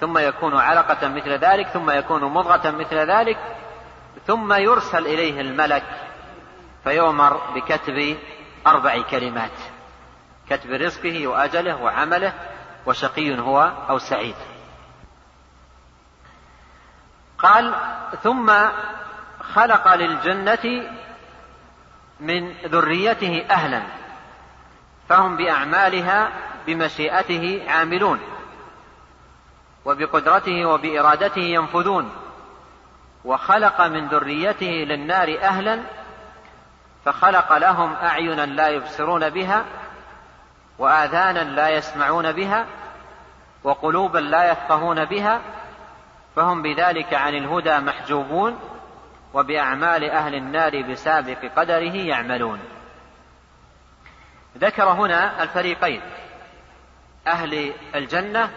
ثم 0.00 0.18
يكون 0.18 0.56
علقة 0.56 1.08
مثل 1.08 1.30
ذلك 1.30 1.68
ثم 1.68 1.90
يكون 1.90 2.24
مضغة 2.24 2.70
مثل 2.70 2.96
ذلك 2.96 3.38
ثم 4.26 4.52
يرسل 4.52 5.06
إليه 5.06 5.40
الملك 5.40 5.84
فيؤمر 6.84 7.40
بكتب 7.54 8.16
أربع 8.66 9.02
كلمات 9.02 9.50
كتب 10.50 10.70
رزقه 10.70 11.26
وأجله 11.26 11.82
وعمله 11.82 12.32
وشقي 12.86 13.38
هو 13.38 13.72
أو 13.90 13.98
سعيد. 13.98 14.34
قال 17.38 17.74
ثم 18.22 18.52
خلق 19.40 19.94
للجنة 19.94 20.90
من 22.24 22.52
ذريته 22.64 23.46
أهلا 23.50 23.82
فهم 25.08 25.36
بأعمالها 25.36 26.28
بمشيئته 26.66 27.62
عاملون 27.68 28.20
وبقدرته 29.84 30.64
وبإرادته 30.64 31.40
ينفذون. 31.40 32.10
وخلق 33.24 33.80
من 33.80 34.08
ذريته 34.08 34.66
للنار 34.66 35.38
أهلا 35.42 35.80
فخلق 37.04 37.56
لهم 37.56 37.94
أعينا 37.94 38.46
لا 38.46 38.68
يبصرون 38.68 39.30
بها 39.30 39.64
وآذانا 40.78 41.38
لا 41.38 41.68
يسمعون 41.68 42.32
بها 42.32 42.66
وقلوبا 43.64 44.18
لا 44.18 44.50
يفقهون 44.50 45.04
بها 45.04 45.40
فهم 46.36 46.62
بذلك 46.62 47.14
عن 47.14 47.34
الهدى 47.34 47.78
محجوبون. 47.78 48.58
وبأعمال 49.34 50.10
أهل 50.10 50.34
النار 50.34 50.82
بسابق 50.82 51.38
قدره 51.56 51.96
يعملون. 51.96 52.60
ذكر 54.58 54.88
هنا 54.88 55.42
الفريقين 55.42 56.00
أهل 57.26 57.72
الجنة 57.94 58.50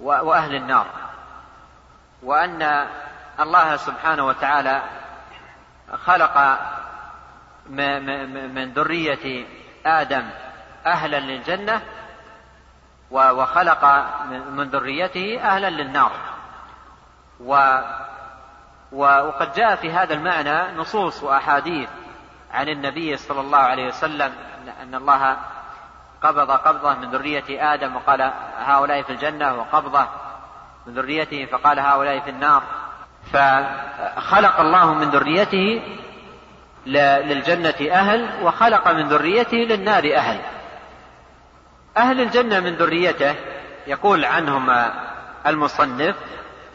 وأهل 0.00 0.54
النار. 0.54 0.86
وأن 2.22 2.86
الله 3.40 3.76
سبحانه 3.76 4.26
وتعالى 4.26 4.82
خلق 6.04 6.58
من 7.66 8.72
ذرية 8.72 9.46
آدم 9.86 10.30
أهلا 10.86 11.20
للجنة 11.20 11.82
وخلق 13.10 13.84
من 14.50 14.70
ذريته 14.70 15.40
أهلا 15.42 15.70
للنار. 15.70 16.12
وقد 18.92 19.52
جاء 19.52 19.76
في 19.76 19.90
هذا 19.90 20.14
المعنى 20.14 20.72
نصوص 20.76 21.22
وأحاديث 21.22 21.88
عن 22.52 22.68
النبي 22.68 23.16
صلى 23.16 23.40
الله 23.40 23.58
عليه 23.58 23.86
وسلم 23.86 24.32
أن 24.82 24.94
الله 24.94 25.36
قبض 26.22 26.50
قبضة 26.50 26.94
من 26.94 27.10
ذرية 27.10 27.74
آدم 27.74 27.96
وقال 27.96 28.32
هؤلاء 28.58 29.02
في 29.02 29.10
الجنة 29.10 29.54
وقبضة 29.54 30.06
من 30.86 30.94
ذريته 30.94 31.48
فقال 31.52 31.80
هؤلاء 31.80 32.20
في 32.20 32.30
النار. 32.30 32.62
فخلق 33.32 34.60
الله 34.60 34.94
من 34.94 35.10
ذريته 35.10 35.82
للجنة 36.86 37.92
أهل 37.92 38.44
وخلق 38.44 38.88
من 38.88 39.08
ذريته 39.08 39.56
للنار 39.56 40.14
أهل. 40.14 40.40
أهل 41.96 42.20
الجنة 42.20 42.60
من 42.60 42.74
ذريته 42.74 43.34
يقول 43.86 44.24
عنهم 44.24 44.90
المصنف 45.46 46.16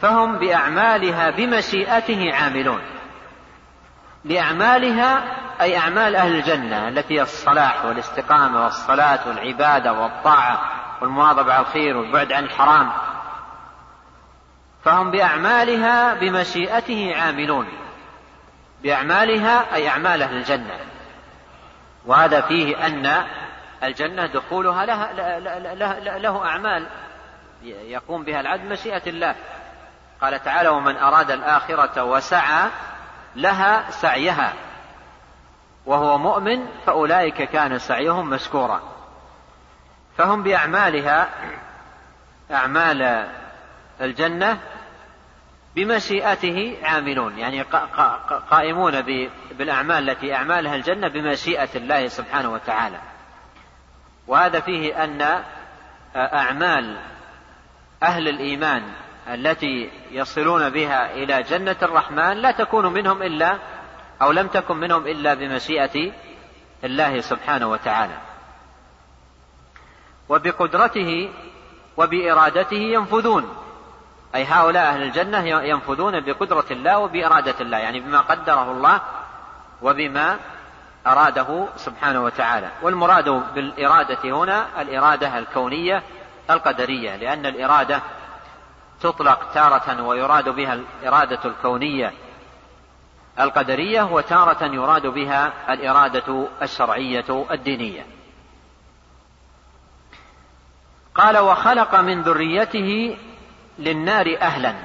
فهم 0.05 0.39
بأعمالها 0.39 1.29
بمشيئته 1.29 2.33
عاملون. 2.33 2.81
لأعمالها 4.25 5.23
أي 5.61 5.77
أعمال 5.77 6.15
أهل 6.15 6.35
الجنة 6.35 6.87
التي 6.87 7.17
هي 7.17 7.21
الصلاح 7.21 7.85
والاستقامة 7.85 8.63
والصلاة 8.63 9.27
والعبادة 9.27 9.93
والطاعة 9.93 10.61
والمواظبة 11.01 11.53
على 11.53 11.65
الخير 11.65 11.97
والبعد 11.97 12.31
عن 12.31 12.43
الحرام. 12.43 12.91
فهم 14.83 15.11
بأعمالها 15.11 16.13
بمشيئته 16.13 17.15
عاملون. 17.15 17.67
بأعمالها 18.83 19.75
أي 19.75 19.89
أعمال 19.89 20.21
أهل 20.21 20.37
الجنة. 20.37 20.79
وهذا 22.05 22.41
فيه 22.41 22.85
أن 22.85 23.25
الجنة 23.83 24.25
دخولها 24.25 24.85
لها 24.85 25.13
له, 25.73 26.17
له 26.17 26.45
أعمال 26.45 26.87
يقوم 27.63 28.23
بها 28.23 28.39
العبد 28.39 28.65
مشيئة 28.71 29.09
الله. 29.09 29.35
قال 30.21 30.43
تعالى 30.43 30.69
ومن 30.69 30.97
أراد 30.97 31.31
الآخرة 31.31 32.03
وسعى 32.03 32.69
لها 33.35 33.91
سعيها. 33.91 34.53
وهو 35.85 36.17
مؤمن 36.17 36.67
فأولئك 36.85 37.41
كان 37.43 37.79
سعيهم 37.79 38.29
مشكورا. 38.29 38.81
فهم 40.17 40.43
بأعمالها 40.43 41.29
أعمال 42.51 43.27
الجنة 44.01 44.59
بمشيئته 45.75 46.77
عاملون. 46.83 47.37
يعني 47.37 47.61
قائمون 48.49 49.01
بالأعمال 49.51 50.09
التي 50.09 50.35
أعمالها 50.35 50.75
الجنة 50.75 51.07
بمشيئة 51.07 51.69
الله 51.75 52.07
سبحانه 52.07 52.49
وتعالى. 52.49 52.97
وهذا 54.27 54.59
فيه 54.59 55.03
أن 55.03 55.43
أعمال 56.15 56.97
أهل 58.03 58.27
الإيمان 58.27 58.83
التي 59.27 59.89
يصلون 60.11 60.69
بها 60.69 61.13
إلى 61.13 61.43
جنة 61.43 61.75
الرحمن 61.81 62.33
لا 62.33 62.51
تكون 62.51 62.93
منهم 62.93 63.21
إلا 63.21 63.57
أو 64.21 64.31
لم 64.31 64.47
تكن 64.47 64.77
منهم 64.77 65.07
إلا 65.07 65.33
بمشيئة 65.33 66.11
الله 66.83 67.21
سبحانه 67.21 67.67
وتعالى. 67.67 68.17
وبقدرته 70.29 71.29
وبإرادته 71.97 72.77
ينفذون. 72.77 73.55
أي 74.35 74.43
هؤلاء 74.43 74.85
أهل 74.87 75.03
الجنة 75.03 75.47
ينفذون 75.47 76.19
بقدرة 76.19 76.65
الله 76.71 76.97
وبإرادة 76.99 77.55
الله 77.61 77.77
يعني 77.77 77.99
بما 77.99 78.19
قدره 78.19 78.71
الله 78.71 79.01
وبما 79.81 80.39
أراده 81.07 81.67
سبحانه 81.75 82.23
وتعالى. 82.23 82.71
والمراد 82.81 83.29
بالإرادة 83.29 84.17
هنا 84.23 84.81
الإرادة 84.81 85.39
الكونية 85.39 86.03
القدرية 86.49 87.15
لأن 87.15 87.45
الإرادة 87.45 88.01
تطلق 89.01 89.51
تارة 89.53 90.03
ويراد 90.03 90.49
بها 90.49 90.73
الإرادة 90.73 91.39
الكونية 91.45 92.13
القدرية 93.39 94.01
وتارة 94.03 94.65
يراد 94.65 95.07
بها 95.07 95.53
الإرادة 95.73 96.47
الشرعية 96.61 97.45
الدينية. 97.51 98.05
قال 101.15 101.37
وخلق 101.37 101.95
من 101.95 102.21
ذريته 102.21 103.17
للنار 103.79 104.37
أهلا. 104.41 104.75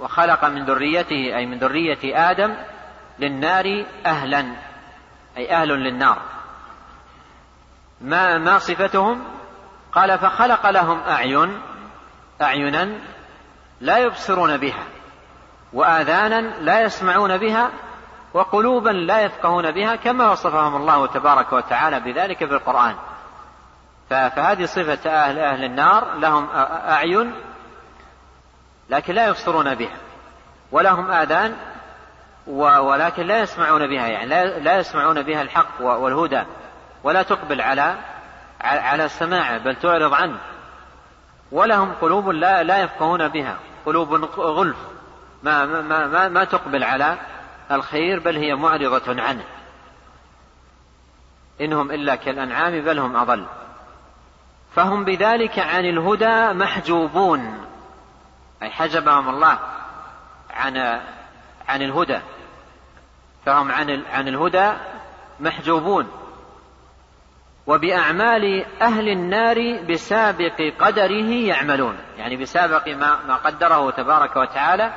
وخلق 0.00 0.44
من 0.44 0.64
ذريته 0.64 1.36
أي 1.36 1.46
من 1.46 1.58
ذرية 1.58 2.30
آدم 2.30 2.56
للنار 3.18 3.84
أهلا 4.06 4.56
أي 5.36 5.54
أهل 5.54 5.68
للنار. 5.68 6.18
ما 8.00 8.38
ما 8.38 8.58
صفتهم؟ 8.58 9.24
قال 9.92 10.18
فخلق 10.18 10.70
لهم 10.70 11.00
أعين 11.00 11.60
أعينا 12.42 12.98
لا 13.82 13.98
يبصرون 13.98 14.56
بها 14.56 14.84
وآذانا 15.72 16.40
لا 16.40 16.80
يسمعون 16.80 17.38
بها 17.38 17.70
وقلوبا 18.34 18.90
لا 18.90 19.20
يفقهون 19.20 19.70
بها 19.70 19.96
كما 19.96 20.30
وصفهم 20.30 20.76
الله 20.76 21.06
تبارك 21.06 21.52
وتعالى 21.52 22.00
بذلك 22.00 22.38
في 22.38 22.54
القرآن. 22.54 22.94
فهذه 24.10 24.64
صفة 24.64 25.10
أهل 25.10 25.38
أهل 25.38 25.64
النار 25.64 26.14
لهم 26.14 26.48
أعين 26.88 27.34
لكن 28.90 29.14
لا 29.14 29.26
يبصرون 29.26 29.74
بها 29.74 29.96
ولهم 30.72 31.10
آذان 31.10 31.56
ولكن 32.46 33.26
لا 33.26 33.40
يسمعون 33.40 33.86
بها 33.86 34.06
يعني 34.06 34.60
لا 34.60 34.78
يسمعون 34.78 35.22
بها 35.22 35.42
الحق 35.42 35.80
والهدى 35.80 36.42
ولا 37.04 37.22
تقبل 37.22 37.60
على 37.60 37.94
على 38.60 39.08
سماعه 39.08 39.58
بل 39.58 39.76
تعرض 39.76 40.14
عنه 40.14 40.38
ولهم 41.52 41.92
قلوب 42.00 42.28
لا 42.28 42.62
لا 42.62 42.78
يفقهون 42.78 43.28
بها. 43.28 43.56
قلوب 43.86 44.14
غلف. 44.38 44.76
ما 45.42 45.66
ما 45.66 46.06
ما, 46.06 46.28
ما 46.28 46.44
تقبل 46.44 46.84
على 46.84 47.18
الخير 47.70 48.18
بل 48.18 48.36
هي 48.36 48.54
معرضة 48.54 49.22
عنه. 49.22 49.44
إنهم 51.60 51.90
إلا 51.90 52.14
كالأنعام 52.14 52.80
بل 52.80 52.98
هم 52.98 53.16
أضل. 53.16 53.46
فهم 54.76 55.04
بذلك 55.04 55.58
عن 55.58 55.84
الهدى 55.84 56.52
محجوبون. 56.52 57.66
أي 58.62 58.70
حجبهم 58.70 59.28
الله 59.28 59.58
عن 60.50 60.76
عن 61.68 61.82
الهدى. 61.82 62.20
فهم 63.46 63.72
عن 63.72 64.02
عن 64.12 64.28
الهدى 64.28 64.72
محجوبون. 65.40 66.21
وبأعمال 67.66 68.64
أهل 68.82 69.08
النار 69.08 69.82
بسابق 69.82 70.72
قدره 70.78 71.30
يعملون. 71.30 71.98
يعني 72.16 72.36
بسابق 72.36 72.88
ما, 72.88 73.18
ما 73.28 73.36
قدره 73.36 73.90
تبارك 73.90 74.36
وتعالى 74.36 74.92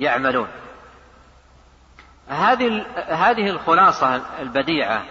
يعملون. 0.00 0.48
هذه 2.28 2.86
هذه 3.08 3.50
الخلاصة 3.50 4.22
البديعة 4.40 5.04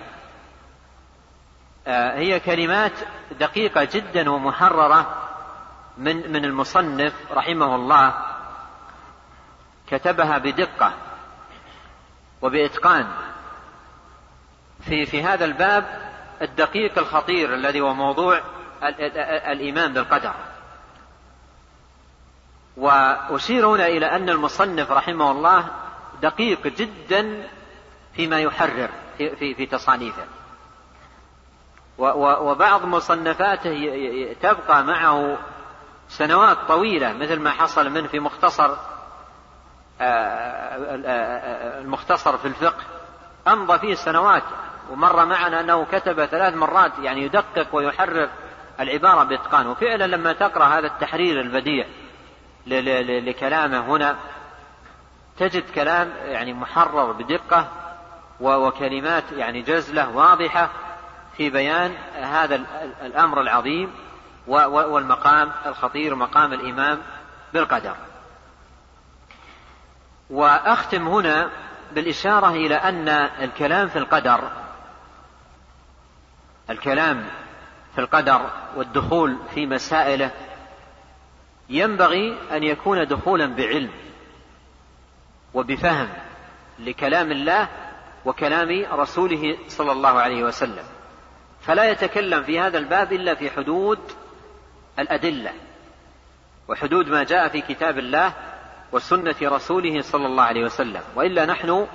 آه، 1.88 2.18
هي 2.18 2.40
كلمات 2.40 2.92
دقيقة 3.40 3.88
جدا 3.94 4.30
ومحررة 4.30 5.18
من 5.98 6.32
من 6.32 6.46
المصنف 6.46 7.14
رحمه 7.32 7.76
الله 7.76 8.14
كتبها 9.88 10.38
بدقة 10.38 10.94
وبإتقان. 12.42 13.08
في 14.82 15.06
في 15.06 15.24
هذا 15.24 15.46
الباب 15.46 16.11
الدقيق 16.42 16.98
الخطير 16.98 17.54
الذي 17.54 17.82
هو 17.82 17.94
موضوع 17.94 18.42
الإيمان 19.52 19.94
بالقدر. 19.94 20.34
وأشير 22.78 23.68
هنا 23.68 23.88
إلى 23.88 24.06
أن 24.06 24.30
المصنف 24.30 24.92
رحمه 24.92 25.32
الله 25.32 25.68
دقيق 26.22 26.68
جدا 26.68 27.48
فيما 28.16 28.40
يحرر 28.40 28.90
في, 29.18 29.36
في, 29.36 29.56
في 29.56 29.66
تصانيفه. 29.66 30.24
وبعض 31.98 32.86
مصنفاته 32.86 33.90
تبقى 34.42 34.84
معه 34.84 35.38
سنوات 36.10 36.58
طويلة 36.68 37.14
مثل 37.14 37.40
ما 37.40 37.52
حصل 37.52 37.90
منه 37.90 38.08
في 38.08 38.20
مختصر 38.20 38.76
المختصر 41.82 42.38
في 42.38 42.48
الفقه. 42.48 42.84
أمضى 43.48 43.80
فيه 43.80 43.94
سنوات 43.96 44.44
ومر 44.92 45.26
معنا 45.26 45.60
أنه 45.60 45.86
كتب 45.92 46.26
ثلاث 46.26 46.54
مرات 46.54 46.92
يعني 47.00 47.22
يدقق 47.22 47.68
ويحرر 47.76 48.30
العبارة 48.80 49.24
بإتقان. 49.24 49.68
وفعلا 49.68 50.08
لما 50.08 50.34
تقرأ 50.34 50.66
هذا 50.66 50.88
التحرير 50.88 51.42
البديع 51.42 51.86
لكلامه 53.20 53.80
هنا 53.80 54.16
تجد 55.38 55.64
كلام 55.76 56.14
يعني 56.26 56.54
محرر 56.54 57.12
بدقة 57.12 57.68
وكلمات 58.40 59.24
يعني 59.32 59.62
جزلة 59.62 60.10
واضحة 60.10 60.70
في 61.38 61.50
بيان 61.50 61.96
هذا 62.16 62.56
الأمر 63.02 63.42
العظيم 63.42 63.92
والمقام 64.48 65.52
الخطير 65.66 66.16
مقام 66.16 66.54
الإمام 66.54 67.02
بالقدر. 67.54 67.96
وأختم 70.30 71.08
هنا 71.08 71.50
بالإشارة 71.92 72.50
إلى 72.50 72.76
أن 72.76 73.10
الكلام 73.42 73.88
في 73.88 74.00
القدر 74.00 74.52
الكلام 76.72 77.26
في 77.96 78.02
القدر 78.02 78.50
والدخول 78.76 79.38
في 79.54 79.66
مسائله 79.66 80.32
ينبغي 81.70 82.38
أن 82.52 82.64
يكون 82.64 83.08
دخولا 83.08 83.46
بعلم 83.46 83.92
وبفهم 85.54 86.10
لكلام 86.80 87.32
الله 87.32 87.68
وكلام 88.26 88.86
رسوله 88.92 89.58
صلى 89.68 89.92
الله 89.92 90.20
عليه 90.20 90.44
وسلم. 90.44 90.84
فلا 91.62 91.90
يتكلم 91.90 92.44
في 92.44 92.60
هذا 92.60 92.78
الباب 92.78 93.14
إلا 93.14 93.36
في 93.36 93.50
حدود 93.50 94.00
الأدلة 95.00 95.54
وحدود 96.68 97.10
ما 97.10 97.24
جاء 97.24 97.48
في 97.48 97.62
كتاب 97.62 97.98
الله 97.98 98.34
وسنة 98.92 99.36
رسوله 99.42 100.02
صلى 100.02 100.26
الله 100.26 100.44
عليه 100.44 100.64
وسلم. 100.64 101.02
وإلا 101.16 101.46
نحن 101.46 101.88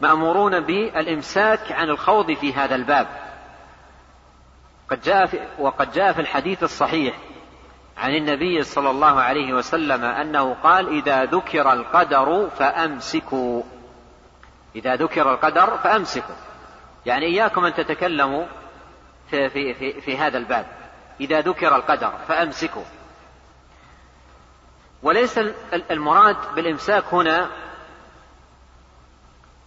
مأمورون 0.00 0.60
بالإمساك 0.60 1.72
عن 1.72 1.88
الخوض 1.88 2.32
في 2.32 2.52
هذا 2.52 2.74
الباب. 2.74 3.06
قد 4.90 5.00
جاء 5.02 5.26
في 5.26 5.40
وقد 5.58 5.92
جاء 5.92 6.12
في 6.12 6.20
الحديث 6.20 6.62
الصحيح 6.62 7.18
عن 7.96 8.14
النبي 8.14 8.62
صلى 8.62 8.90
الله 8.90 9.20
عليه 9.20 9.52
وسلم 9.52 10.04
أنه 10.04 10.54
قال 10.54 10.88
إذا 10.88 11.24
ذكر 11.24 11.72
القدر 11.72 12.50
فأمسكوا. 12.58 13.62
إذا 14.76 14.96
ذكر 14.96 15.32
القدر 15.32 15.78
فأمسكوا. 15.78 16.34
يعني 17.06 17.26
إياكم 17.26 17.64
أن 17.64 17.74
تتكلموا 17.74 18.46
في, 19.30 19.50
في, 19.50 19.74
في, 19.74 20.00
في 20.00 20.16
هذا 20.18 20.38
الباب. 20.38 20.66
إذا 21.20 21.40
ذكر 21.40 21.76
القدر 21.76 22.12
فأمسكوا. 22.28 22.84
وليس 25.02 25.40
المراد 25.90 26.36
بالإمساك 26.54 27.04
هنا 27.12 27.50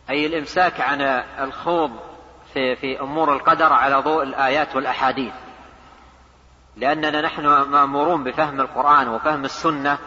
أي 0.10 0.26
الإمساك 0.26 0.82
عن 0.82 1.02
الخوض 1.40 2.13
في, 2.54 2.76
في 2.76 3.02
أمور 3.02 3.34
القدر 3.34 3.74
على 3.74 3.96
ضوء 3.96 4.24
الآيات 4.24 4.76
والأحاديث. 4.76 5.34
لأننا 6.78 7.22
نحن 7.22 7.46
مأمورون 7.46 8.24
بفهم 8.24 8.62
القرآن 8.62 9.08
وفهم 9.08 9.46
السنة 9.46 9.98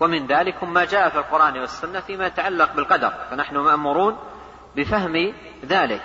ومن 0.00 0.26
ذلك 0.26 0.64
ما 0.64 0.84
جاء 0.84 1.08
في 1.08 1.18
القرآن 1.18 1.58
والسنة 1.58 2.00
فيما 2.00 2.26
يتعلق 2.26 2.72
بالقدر. 2.72 3.12
فنحن 3.30 3.56
مأمورون 3.56 4.18
بفهم 4.76 5.34
ذلك 5.64 6.02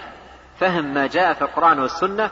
فهم 0.59 0.93
ما 0.93 1.07
جاء 1.07 1.33
في 1.33 1.41
القرآن 1.41 1.79
والسنة 1.79 2.29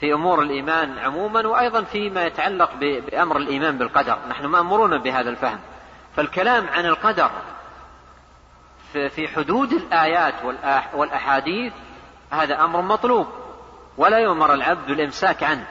في 0.00 0.12
أمور 0.12 0.42
الإيمان 0.42 0.98
عموما 0.98 1.46
وأيضا 1.46 1.82
فيما 1.82 2.24
يتعلق 2.24 2.70
بأمر 2.80 3.36
الإيمان 3.36 3.78
بالقدر. 3.78 4.18
نحن 4.28 4.46
مأمورون 4.46 5.02
بهذا 5.02 5.30
الفهم. 5.30 5.60
فالكلام 6.16 6.68
عن 6.68 6.86
القدر 6.86 7.30
في 8.92 9.28
حدود 9.28 9.72
الآيات 9.72 10.34
والأحاديث 10.94 11.72
هذا 12.42 12.64
أمر 12.64 12.80
مطلوب 12.80 13.26
ولا 13.96 14.18
يؤمر 14.18 14.54
العبد 14.54 14.86
بالامساك 14.86 15.42
عنه. 15.42 15.66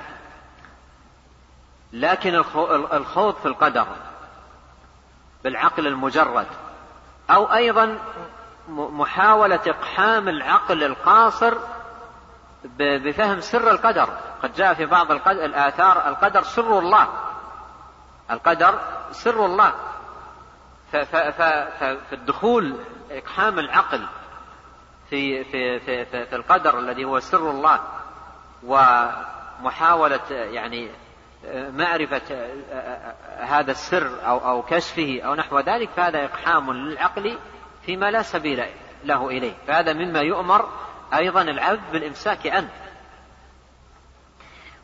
لكن 1.94 2.36
الخوض 2.94 3.36
في 3.36 3.46
القدر 3.46 3.88
بالعقل 5.44 5.88
المجرد 5.88 6.48
أو 7.30 7.54
أيضا 7.54 8.00
محاولة 8.68 9.60
إقحام 9.68 10.30
العقل 10.30 10.84
القاصر 10.84 11.54
بفهم 12.80 13.42
سر 13.42 13.72
القدر. 13.72 14.10
قد 14.44 14.54
جاء 14.54 14.74
في 14.74 14.86
بعض 14.86 15.12
الآثار 15.28 16.08
القدر 16.10 16.44
سر 16.44 16.80
الله. 16.80 17.08
القدر 18.32 18.80
سر 19.12 19.46
الله. 19.46 19.74
فالدخول 22.10 22.76
إقحام 23.12 23.60
العقل 23.60 24.06
في 25.14 25.44
في 25.44 25.80
في 25.80 26.06
في, 26.06 26.26
في 26.26 26.36
القدر 26.36 26.80
الذي 26.80 27.06
هو 27.06 27.20
سر 27.20 27.50
الله 27.52 27.80
ومحاولة 28.64 30.20
يعني 30.30 30.90
معرفة 31.54 32.22
هذا 33.40 33.72
السر 33.72 34.28
أو 34.28 34.50
أو 34.50 34.62
كشفه 34.62 35.22
أو 35.26 35.36
نحو 35.36 35.60
ذلك 35.60 35.90
فهذا 35.90 36.26
إقحام 36.26 36.74
للعقل 36.74 37.38
فيما 37.86 38.12
لا 38.12 38.22
سبيل 38.22 38.66
له 39.04 39.30
إليه. 39.30 39.54
فهذا 39.68 39.94
مما 39.94 40.20
يؤمر 40.20 40.70
أيضا 41.14 41.42
العبد 41.42 41.92
بالإمساك 41.92 42.48
عنه. 42.48 42.70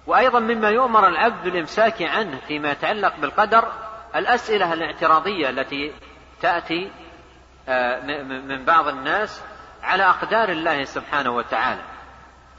وأيضا 0.07 0.39
مما 0.39 0.69
يؤمر 0.69 1.07
العبد 1.07 1.43
بالإمساك 1.43 2.01
عنه 2.01 2.39
فيما 2.47 2.71
يتعلق 2.71 3.13
بالقدر 3.17 3.71
الأسئلة 4.15 4.73
الاعتراضية 4.73 5.49
التي 5.49 5.93
تأتي 6.41 6.91
آه، 7.69 8.01
من 8.27 8.65
بعض 8.65 8.87
الناس 8.87 9.43
على 9.83 10.09
أقدار 10.09 10.49
الله 10.49 10.83
سبحانه 10.83 11.29
وتعالى. 11.29 11.81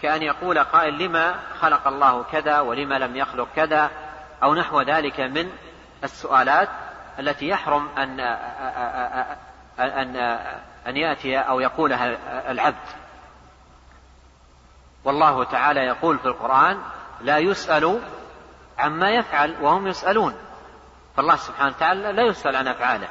كأن 0.02 0.22
يقول 0.22 0.58
قائل 0.58 0.98
لما 0.98 1.34
خلق 1.60 1.88
الله 1.88 2.22
كذا 2.22 2.60
ولما 2.60 2.98
لم 2.98 3.16
يخلق 3.16 3.48
كذا؟ 3.56 3.90
أو 4.42 4.54
نحو 4.54 4.80
ذلك 4.80 5.20
من 5.20 5.52
السؤالات 6.04 6.68
التي 7.18 7.48
يحرم 7.48 7.88
أن 7.98 8.20
أن 9.80 10.16
أن 10.86 10.96
يأتي 10.96 11.38
أو 11.38 11.60
يقولها 11.60 12.06
العبد. 12.50 12.88
والله 15.04 15.44
تعالى 15.44 15.80
يقول 15.80 16.18
في 16.18 16.26
القرآن 16.26 16.82
لا 17.20 17.38
يسأل 17.38 18.00
عما 18.78 19.10
يفعل 19.10 19.56
وهم 19.60 19.86
يسألون. 19.86 20.34
فالله 21.16 21.36
سبحانه 21.36 21.74
وتعالى 21.76 22.12
لا 22.12 22.22
يسأل 22.22 22.56
عن 22.56 22.68
أفعاله. 22.68 23.08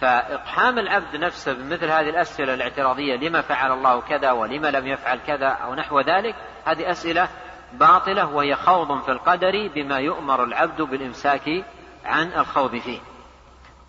فإقحام 0.00 0.78
العبد 0.78 1.16
نفسه 1.16 1.52
بمثل 1.52 1.84
هذه 1.84 2.08
الأسئلة 2.08 2.54
الاعتراضية 2.54 3.16
لما 3.16 3.40
فعل 3.40 3.72
الله 3.72 4.00
كذا 4.00 4.32
ولما 4.32 4.70
لم 4.70 4.86
يفعل 4.86 5.18
كذا 5.26 5.48
أو 5.48 5.74
نحو 5.74 6.00
ذلك 6.00 6.34
هذه 6.64 6.90
أسئلة 6.90 7.28
باطلة 7.72 8.26
وهي 8.26 8.56
خوض 8.56 9.02
في 9.02 9.12
القدر 9.12 9.70
بما 9.74 9.98
يؤمر 9.98 10.44
العبد 10.44 10.82
بالإمساك 10.82 11.64
عن 12.04 12.32
الخوض 12.32 12.76
فيه. 12.76 13.00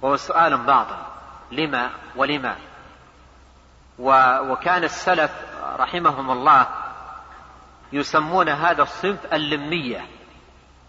وهو 0.01 0.15
سؤال 0.15 0.57
باطل. 0.57 0.95
لما 1.51 1.89
ولما؟ 2.15 2.55
وكان 4.49 4.83
السلف 4.83 5.31
رحمهم 5.79 6.31
الله 6.31 6.67
يسمون 7.93 8.49
هذا 8.49 8.83
الصنف 8.83 9.33
اللمية. 9.33 10.05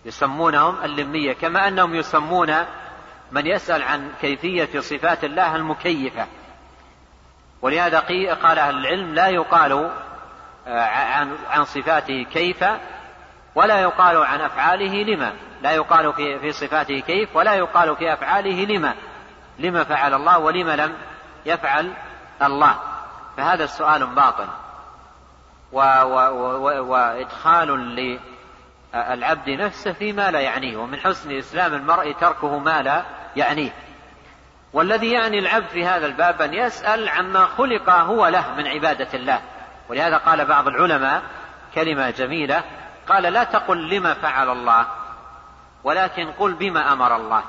يسمونهم 0.04 0.84
اللمية 0.84 1.32
كما 1.32 1.68
أنهم 1.68 1.94
يسمون 1.94 2.50
من 3.32 3.46
يسأل 3.46 3.82
عن 3.82 4.10
كيفية 4.20 4.80
صفات 4.80 5.24
الله 5.24 5.56
المكيفة. 5.56 6.26
ولهذا 7.62 7.98
قال 8.42 8.58
أهل 8.58 8.78
العلم 8.78 9.14
لا 9.14 9.28
يقال 9.28 9.90
آه، 10.66 10.84
عن 11.50 11.64
صفاته 11.64 12.26
كيف 12.32 12.64
ولا 13.54 13.80
يقال 13.80 14.16
عن 14.16 14.40
أفعاله 14.40 15.02
لما. 15.02 15.32
لا 15.62 15.72
يقال 15.72 16.12
في 16.12 16.38
في 16.38 16.52
صفاته 16.52 17.00
كيف 17.00 17.36
ولا 17.36 17.54
يقال 17.54 17.96
في 17.96 18.12
أفعاله 18.12 18.64
لما. 18.64 18.94
لما 19.58 19.84
فعل 19.84 20.14
الله 20.14 20.38
ولما 20.38 20.76
لم 20.76 20.94
يفعل 21.46 21.92
الله. 22.42 22.76
فهذا 23.36 23.64
السؤال 23.64 24.06
باطل. 24.06 24.46
وإدخال 26.82 27.68
للعبد 28.94 29.50
نفسه 29.50 29.92
فيما 29.92 30.30
لا 30.30 30.40
يعنيه. 30.40 30.76
ومن 30.76 30.98
حسن 30.98 31.38
إسلام 31.38 31.74
المرء 31.74 32.12
تركه 32.12 32.58
ما 32.58 32.82
لا 32.82 33.02
يعنيه 33.36 33.70
والذي 34.72 35.12
يعني 35.12 35.38
العبد 35.38 35.66
في 35.66 35.86
هذا 35.86 36.06
الباب 36.06 36.42
أن 36.42 36.54
يسأل 36.54 37.08
عما 37.08 37.46
خلق 37.46 37.90
هو 37.90 38.26
له 38.26 38.54
من 38.54 38.66
عبادة 38.66 39.08
الله. 39.14 39.40
ولهذا 39.88 40.16
قال 40.16 40.44
بعض 40.44 40.68
العلماء 40.68 41.22
كلمة 41.74 42.10
جميلة 42.10 42.64
قال 43.08 43.22
لا 43.22 43.44
تقل 43.44 43.88
لما 43.88 44.14
فعل 44.14 44.50
الله 44.50 44.86
ولكن 45.84 46.32
قل 46.32 46.54
بما 46.54 46.92
أمر 46.92 47.16
الله. 47.16 47.42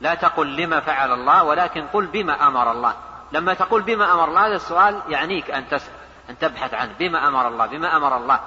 لا 0.00 0.14
تقل 0.14 0.56
لما 0.56 0.80
فعل 0.80 1.12
الله 1.12 1.42
ولكن 1.42 1.86
قل 1.86 2.06
بما 2.06 2.46
أمر 2.46 2.72
الله. 2.72 2.94
لما 3.32 3.54
تقول 3.54 3.82
بما 3.82 4.12
أمر 4.12 4.24
الله 4.24 4.46
هذا 4.46 4.56
السؤال 4.56 5.00
يعنيك 5.08 5.50
أن 5.50 5.68
تسأل 5.68 5.92
أن 6.30 6.38
تبحث 6.38 6.74
عنه. 6.74 6.92
بما 6.98 7.28
أمر 7.28 7.48
الله 7.48 7.66
بما 7.66 7.96
أمر 7.96 8.16
الله. 8.16 8.40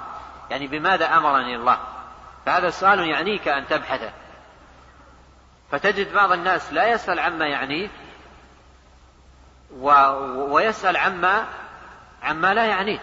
يعني 0.50 0.66
بماذا 0.66 1.16
أمرني 1.16 1.56
الله؟ 1.56 1.78
فهذا 2.46 2.68
السؤال 2.68 3.08
يعنيك 3.08 3.48
أن 3.48 3.66
تبحثه. 3.66 4.10
فتجد 5.70 6.14
بعض 6.14 6.32
الناس 6.32 6.72
لا 6.72 6.92
يسأل 6.92 7.18
عما 7.18 7.46
يعنيه 7.46 7.88
و... 9.80 9.90
ويسأل 10.54 10.96
عما 10.96 11.44
عما 12.22 12.54
لا 12.54 12.66
يعنيه. 12.66 12.98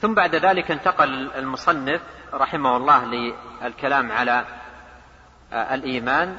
ثم 0.00 0.14
بعد 0.14 0.34
ذلك 0.34 0.70
انتقل 0.70 1.30
المصنف 1.32 2.00
رحمه 2.34 2.76
الله 2.76 3.04
للكلام 3.04 4.12
على 4.12 4.44
الإيمان 5.52 6.36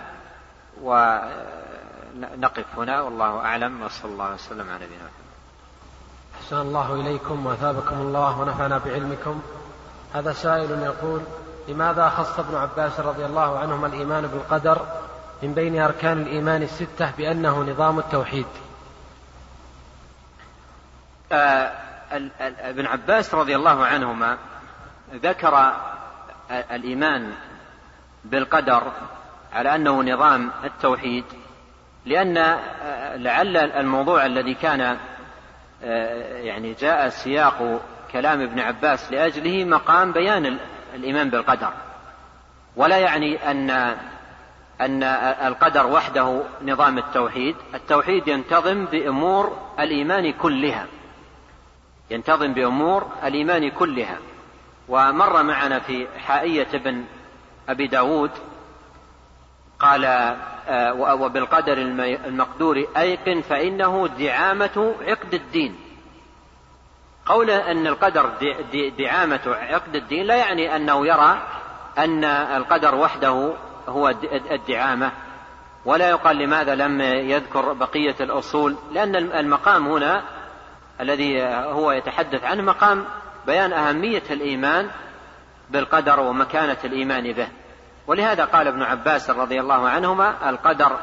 ونقف 0.82 2.66
هنا. 2.78 3.02
والله 3.02 3.40
أعلم 3.40 3.82
وصلى 3.82 4.12
الله 4.12 4.34
وسلم 4.34 4.70
على 4.70 4.86
نبينا 4.86 5.04
محمد. 5.04 5.34
أحسن 6.36 6.62
الله 6.62 6.94
إليكم 6.94 7.46
وأثابكم 7.46 7.96
الله 7.96 8.40
ونفعنا 8.40 8.78
بعلمكم. 8.78 9.42
هذا 10.14 10.34
سائل 10.34 10.72
يقول 10.72 11.22
لماذا 11.68 12.10
خص 12.10 12.40
ابن 12.40 12.56
عباس 12.56 13.00
رضي 13.00 13.26
الله 13.26 13.60
عنهما 13.60 13.88
الإيمان 13.88 14.28
بالقدر 14.28 14.86
من 15.44 15.54
بين 15.54 15.82
أركان 15.82 16.22
الإيمان 16.22 16.64
الستة 16.64 17.12
بأنه 17.18 17.62
نظام 17.62 18.00
التوحيد؟ 18.00 18.46
آه 21.32 21.72
ابن 22.42 22.86
عباس 22.86 23.34
رضي 23.34 23.56
الله 23.56 23.86
عنهما 23.86 24.38
ذكر 25.14 25.74
الإيمان 26.52 27.34
بالقدر 28.26 28.92
على 29.54 29.76
أنه 29.76 30.04
نظام 30.04 30.52
التوحيد 30.64 31.26
لأن 32.06 32.38
آه، 32.38 33.16
لعل 33.16 33.58
الموضوع 33.58 34.26
الذي 34.26 34.54
كان 34.54 34.98
آه، 35.84 36.38
يعني 36.38 36.74
جاء 36.74 37.10
سياق 37.10 37.82
كلام 38.14 38.42
ابن 38.42 38.60
عباس 38.60 39.12
لأجله 39.12 39.66
مقام 39.66 40.12
بيان 40.12 40.58
الإيمان 40.96 41.30
بالقدر. 41.30 41.74
ولا 42.76 42.98
يعني 42.98 43.52
أن 43.52 43.70
أن 44.82 45.04
القدر 45.48 45.88
وحده 45.88 46.44
نظام 46.62 46.98
التوحيد. 46.98 47.56
التوحيد 47.74 48.28
ينتظم 48.28 48.86
بأمور 48.86 49.58
الإيمان 49.80 50.34
كلها. 50.34 50.86
ينتظم 52.12 52.54
بأمور 52.54 53.08
الإيمان 53.24 53.70
كلها. 53.70 54.18
ومر 54.90 55.44
معنا 55.44 55.80
في 55.80 56.08
حائية 56.20 56.68
ابن 56.74 57.04
أبي 57.70 57.88
داود 57.88 58.32
قال 59.80 60.06
آه، 60.68 60.94
وبالقدر 60.94 61.78
المقدور 62.28 62.86
أيقن 62.98 63.42
فإنه 63.42 64.08
دعامة 64.08 64.96
عقد 65.08 65.34
الدين. 65.34 65.83
قول 67.26 67.50
أن 67.50 67.88
القدر 67.88 68.32
دعامة 68.98 69.42
عقد 69.46 69.96
الدين 69.96 70.26
لا 70.26 70.36
يعني 70.36 70.76
أنه 70.76 71.08
يرى 71.08 71.42
أن 71.98 72.24
القدر 72.24 72.96
وحده 72.96 73.54
هو 73.90 74.14
الدعامة. 74.52 75.12
ولا 75.86 76.10
يقال 76.10 76.38
لماذا 76.38 76.76
لم 76.76 77.02
يذكر 77.02 77.74
بقية 77.74 78.16
الأصول 78.22 78.76
لأن 78.92 79.16
المقام 79.16 79.88
هنا 79.88 80.24
الذي 81.02 81.44
هو 81.44 81.92
يتحدث 81.92 82.44
عنه 82.44 82.64
مقام 82.64 83.06
بيان 83.46 83.74
أهمية 83.74 84.24
الإيمان 84.32 84.90
بالقدر 85.70 86.20
ومكانة 86.20 86.78
الإيمان 86.84 87.34
به. 87.34 87.48
ولهذا 88.08 88.46
قال 88.46 88.68
ابن 88.68 88.84
عباس 88.84 89.30
رضي 89.30 89.60
الله 89.60 89.90
عنهما 89.90 90.50
القدر 90.50 91.00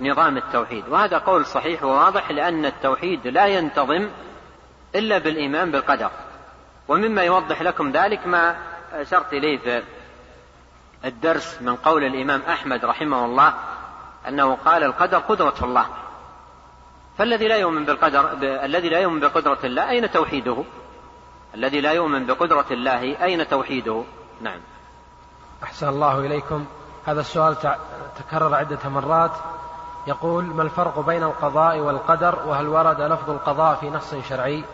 نظام 0.00 0.36
التوحيد. 0.36 0.88
وهذا 0.88 1.18
قول 1.18 1.46
صحيح 1.46 1.84
وواضح 1.84 2.30
لأن 2.30 2.66
التوحيد 2.66 3.26
لا 3.26 3.46
ينتظم 3.46 4.08
إلا 4.94 5.18
بالإيمان 5.18 5.70
بالقدر. 5.70 6.10
ومما 6.88 7.22
يوضح 7.22 7.62
لكم 7.62 7.90
ذلك 7.90 8.26
ما 8.26 8.56
أشرت 8.92 9.32
إليه 9.32 9.58
في 9.58 9.82
الدرس 11.04 11.58
من 11.60 11.76
قول 11.76 12.04
الإمام 12.04 12.42
أحمد 12.42 12.84
رحمه 12.84 13.24
الله 13.24 13.54
أنه 14.28 14.54
قال 14.54 14.84
القدر 14.84 15.18
قدرة 15.18 15.54
الله. 15.62 15.86
فالذي 17.18 17.48
لا 17.48 17.56
يؤمن 17.56 17.84
بالقدر 17.84 18.32
الذي 18.42 18.88
لا 18.88 18.98
يؤمن 18.98 19.20
بقدرة 19.20 19.58
الله 19.64 19.90
أين 19.90 20.10
توحيده؟ 20.10 20.64
الذي 21.54 21.80
لا 21.80 21.92
يؤمن 21.92 22.26
بقدرة 22.26 22.66
الله 22.70 23.24
أين 23.24 23.48
توحيده؟ 23.48 24.04
نعم. 24.40 24.60
أحسن 25.62 25.88
الله 25.88 26.20
إليكم. 26.20 26.66
هذا 27.06 27.20
السؤال 27.20 27.56
تكرر 28.18 28.54
عدة 28.54 28.88
مرات. 28.88 29.32
يقول 30.06 30.44
ما 30.44 30.62
الفرق 30.62 31.00
بين 31.00 31.22
القضاء 31.22 31.78
والقدر؟ 31.78 32.38
وهل 32.46 32.68
ورد 32.68 33.00
لفظ 33.00 33.30
القضاء 33.30 33.74
في 33.74 33.90
نص 33.90 34.14
شرعي؟ 34.28 34.64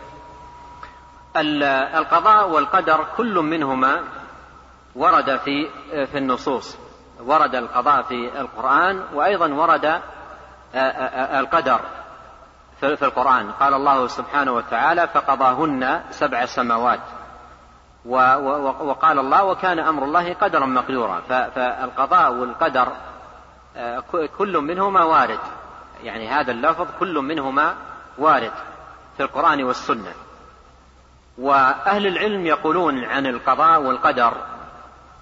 القضاء 1.35 2.49
والقدر 2.49 3.05
كل 3.17 3.33
منهما 3.33 4.03
ورد 4.95 5.37
في 5.37 5.69
في 6.05 6.17
النصوص. 6.17 6.77
ورد 7.19 7.55
القضاء 7.55 8.01
في 8.01 8.39
القرآن 8.41 9.03
وأيضا 9.13 9.47
ورد 9.47 10.01
القدر 11.39 11.79
في 12.79 13.05
القرآن. 13.05 13.51
قال 13.51 13.73
الله 13.73 14.07
سبحانه 14.07 14.51
وتعالى 14.51 15.07
فقضاهن 15.07 16.01
سبع 16.09 16.45
سماوات 16.45 16.99
وقال 18.05 19.19
الله 19.19 19.43
وكان 19.43 19.79
أمر 19.79 20.03
الله 20.03 20.33
قدرا 20.33 20.65
مقدورا 20.65 21.21
فالقضاء 21.55 22.33
والقدر 22.33 22.87
كل 24.37 24.57
منهما 24.57 25.03
وارد. 25.03 25.39
يعني 26.03 26.27
هذا 26.27 26.51
اللفظ 26.51 26.87
كل 26.99 27.15
منهما 27.15 27.75
وارد 28.17 28.51
في 29.17 29.23
القرآن 29.23 29.63
والسنة. 29.63 30.13
وأهل 31.37 32.07
العلم 32.07 32.45
يقولون 32.45 33.03
عن 33.03 33.25
القضاء 33.25 33.81
والقدر 33.81 34.33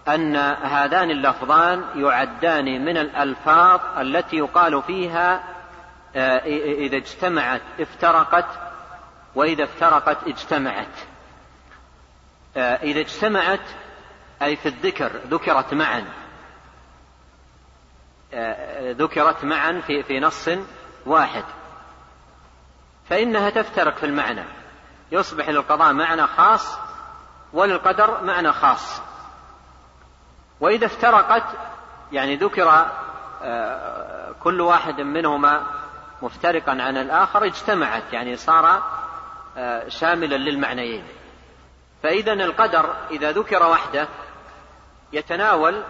أن 0.07 0.35
هذان 0.61 1.09
اللفظان 1.11 1.83
يعدان 1.95 2.85
من 2.85 2.97
الألفاظ 2.97 3.79
التي 3.99 4.37
يقال 4.37 4.83
فيها 4.83 5.43
آه، 6.15 6.37
إذا 6.85 6.97
اجتمعت 6.97 7.61
افترقت 7.79 8.45
وإذا 9.35 9.63
افترقت 9.63 10.27
اجتمعت. 10.27 10.97
آه، 12.57 12.75
إذا 12.75 12.99
اجتمعت 12.99 13.69
أي 14.41 14.55
في 14.55 14.65
الذكر 14.65 15.11
ذكرت 15.27 15.73
معا. 15.73 16.05
آه، 18.33 18.91
ذكرت 18.91 19.43
معا 19.43 19.81
في 19.87 20.03
في 20.03 20.19
نص 20.19 20.49
واحد. 21.05 21.43
فإنها 23.09 23.49
تفترق 23.49 23.97
في 23.97 24.05
المعنى. 24.05 24.43
يصبح 25.11 25.49
للقضاء 25.49 25.93
معنى 25.93 26.27
خاص 26.27 26.77
وللقدر 27.53 28.23
معنى 28.23 28.51
خاص. 28.51 29.01
وإذا 30.59 30.85
افترقت 30.85 31.43
يعني 32.11 32.35
ذكر 32.35 32.87
آه، 33.43 34.31
كل 34.43 34.61
واحد 34.61 35.01
منهما 35.01 35.63
مفترقا 36.21 36.71
عن 36.71 36.97
الآخر 36.97 37.45
اجتمعت 37.45 38.13
يعني 38.13 38.35
صار 38.35 38.83
آه، 39.57 39.87
شاملا 39.87 40.35
للمعنيين. 40.35 41.03
فإذا 42.03 42.33
القدر 42.33 42.95
إذا 43.11 43.31
ذكر 43.31 43.69
وحده 43.69 44.07
يتناول 45.13 45.83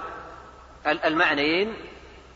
المعنيين 0.85 1.73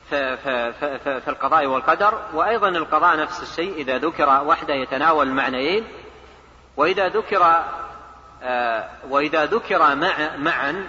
في 0.09 1.23
القضاء 1.27 1.65
والقدر 1.65 2.19
وأيضا 2.33 2.69
القضاء 2.69 3.17
نفس 3.17 3.41
الشيء 3.41 3.73
إذا 3.73 3.97
ذكر 3.97 4.43
وحده 4.45 4.73
يتناول 4.73 5.27
المعنيين 5.27 5.87
وإذا 6.77 7.07
ذكر 7.07 7.63
آه، 8.43 8.89
وإذا 9.09 9.45
ذكر 9.45 9.95
مع 9.95 10.35
معا 10.37 10.87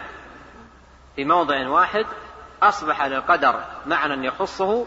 في 1.17 1.25
موضع 1.25 1.69
واحد 1.69 2.07
أصبح 2.63 3.05
للقدر 3.05 3.65
معنى 3.87 4.27
يخصه 4.27 4.87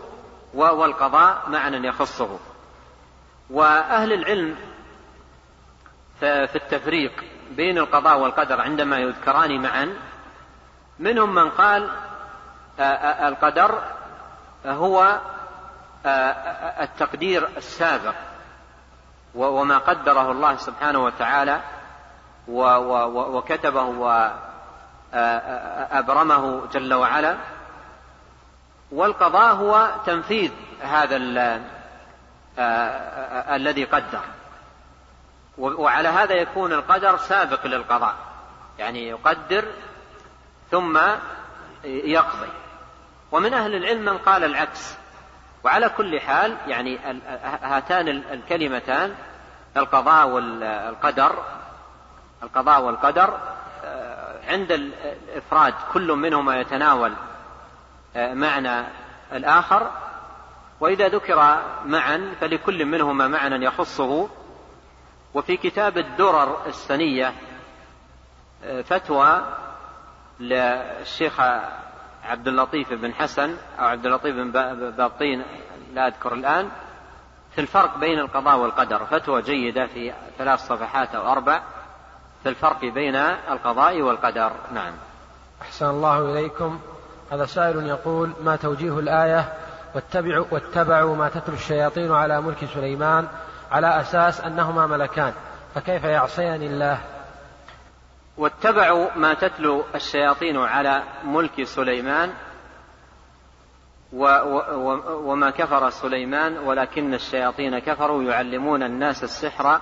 والقضاء 0.53 1.43
معنى 1.47 1.87
يخصه. 1.87 2.39
وأهل 3.49 4.13
العلم 4.13 4.55
في 6.19 6.55
التفريق 6.55 7.23
بين 7.51 7.77
القضاء 7.77 8.19
والقدر 8.19 8.61
عندما 8.61 8.97
يذكران 8.97 9.61
معا 9.61 9.93
منهم 10.99 11.35
من 11.35 11.49
قال 11.49 11.89
آه، 12.79 12.83
آه، 12.83 13.27
القدر 13.27 13.81
هو 14.65 15.19
التقدير 16.81 17.49
السابق. 17.57 18.15
وما 19.35 19.77
قدره 19.77 20.31
الله 20.31 20.55
سبحانه 20.55 20.99
وتعالى 20.99 21.61
وكتبه 22.47 23.83
وأبرمه 25.13 26.67
جل 26.73 26.93
وعلا. 26.93 27.37
والقضاء 28.91 29.55
هو 29.55 29.89
تنفيذ 30.05 30.51
هذا 30.81 31.17
الذي 33.55 33.83
قدر. 33.83 34.19
وعلى 35.57 36.09
هذا 36.09 36.33
يكون 36.33 36.73
القدر 36.73 37.17
سابق 37.17 37.65
للقضاء. 37.65 38.15
يعني 38.79 39.07
يقدر 39.07 39.65
ثم 40.71 40.99
يقضي. 41.83 42.49
ومن 43.31 43.53
أهل 43.53 43.75
العلم 43.75 44.05
من 44.05 44.17
قال 44.17 44.43
العكس. 44.43 44.97
وعلى 45.67 45.89
كل 45.89 46.19
حال 46.19 46.57
يعني 46.67 46.99
هاتان 47.43 48.07
الكلمتان 48.07 49.15
القضاء 49.77 50.27
والقدر 50.27 51.43
القضاء 52.43 52.81
والقدر 52.81 53.37
آه، 53.83 54.39
عند 54.47 54.71
الإفراد 54.71 55.73
كل 55.93 56.11
منهما 56.11 56.59
يتناول 56.59 57.13
آه، 58.15 58.33
معنى 58.33 58.85
الآخر 59.33 59.91
وإذا 60.79 61.07
ذكر 61.07 61.61
معا 61.85 62.35
فلكل 62.41 62.85
منهما 62.85 63.27
معنى 63.27 63.65
يخصه. 63.65 64.29
وفي 65.33 65.57
كتاب 65.57 65.97
الدرر 65.97 66.67
السنية 66.67 67.33
آه، 68.63 68.81
فتوى 68.81 69.41
للشيخ 70.39 71.41
عبد 72.27 72.47
اللطيف 72.47 72.93
بن 72.93 73.13
حسن 73.13 73.55
أو 73.79 73.85
عبد 73.85 74.05
اللطيف 74.05 74.35
بن 74.35 74.51
باطين 74.91 75.43
لا 75.93 76.07
أذكر 76.07 76.33
الآن 76.33 76.69
في 77.55 77.61
الفرق 77.61 77.97
بين 77.97 78.19
القضاء 78.19 78.57
والقدر 78.57 79.05
فتوى 79.05 79.41
جيدة 79.41 79.85
في 79.85 80.13
ثلاث 80.37 80.67
صفحات 80.67 81.15
أو 81.15 81.31
أربع 81.31 81.61
في 82.43 82.49
الفرق 82.49 82.85
بين 82.85 83.15
القضاء 83.51 84.01
والقدر. 84.01 84.51
نعم. 84.73 84.93
أحسن 85.61 85.89
الله 85.89 86.31
إليكم. 86.31 86.79
هذا 87.31 87.45
سائل 87.45 87.87
يقول 87.87 88.31
ما 88.43 88.55
توجيه 88.55 88.99
الآية؟ 88.99 89.53
واتبعوا, 89.95 90.45
واتبعوا 90.51 91.15
ما 91.15 91.29
تتلو 91.29 91.55
الشياطين 91.55 92.11
على 92.11 92.41
ملك 92.41 92.65
سليمان 92.73 93.27
على 93.71 94.01
أساس 94.01 94.41
أنهما 94.41 94.87
ملكان 94.87 95.33
فكيف 95.75 96.03
يعصيان 96.03 96.61
الله؟ 96.61 96.99
واتبعوا 98.37 99.07
ما 99.15 99.33
تتلو 99.33 99.83
الشياطين 99.95 100.57
على 100.57 101.03
ملك 101.23 101.63
سليمان 101.63 102.33
وما 104.13 105.49
كفر 105.49 105.89
سليمان 105.89 106.57
ولكن 106.57 107.13
الشياطين 107.13 107.79
كفروا 107.79 108.23
يعلمون 108.23 108.83
الناس 108.83 109.23
السحر 109.23 109.81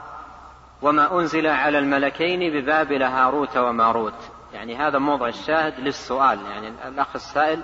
وما 0.82 1.20
أنزل 1.20 1.48
على 1.48 1.80
الملكين 1.80 2.40
ببابل 2.54 3.04
هاروت 3.04 3.58
وماروت. 3.58 4.32
يعني 4.54 4.76
هذا 4.76 5.00
موضع 5.00 5.28
الشاهد 5.28 5.80
للسؤال. 5.80 6.40
يعني 6.42 6.88
الأخ 6.88 7.16
السائل 7.16 7.62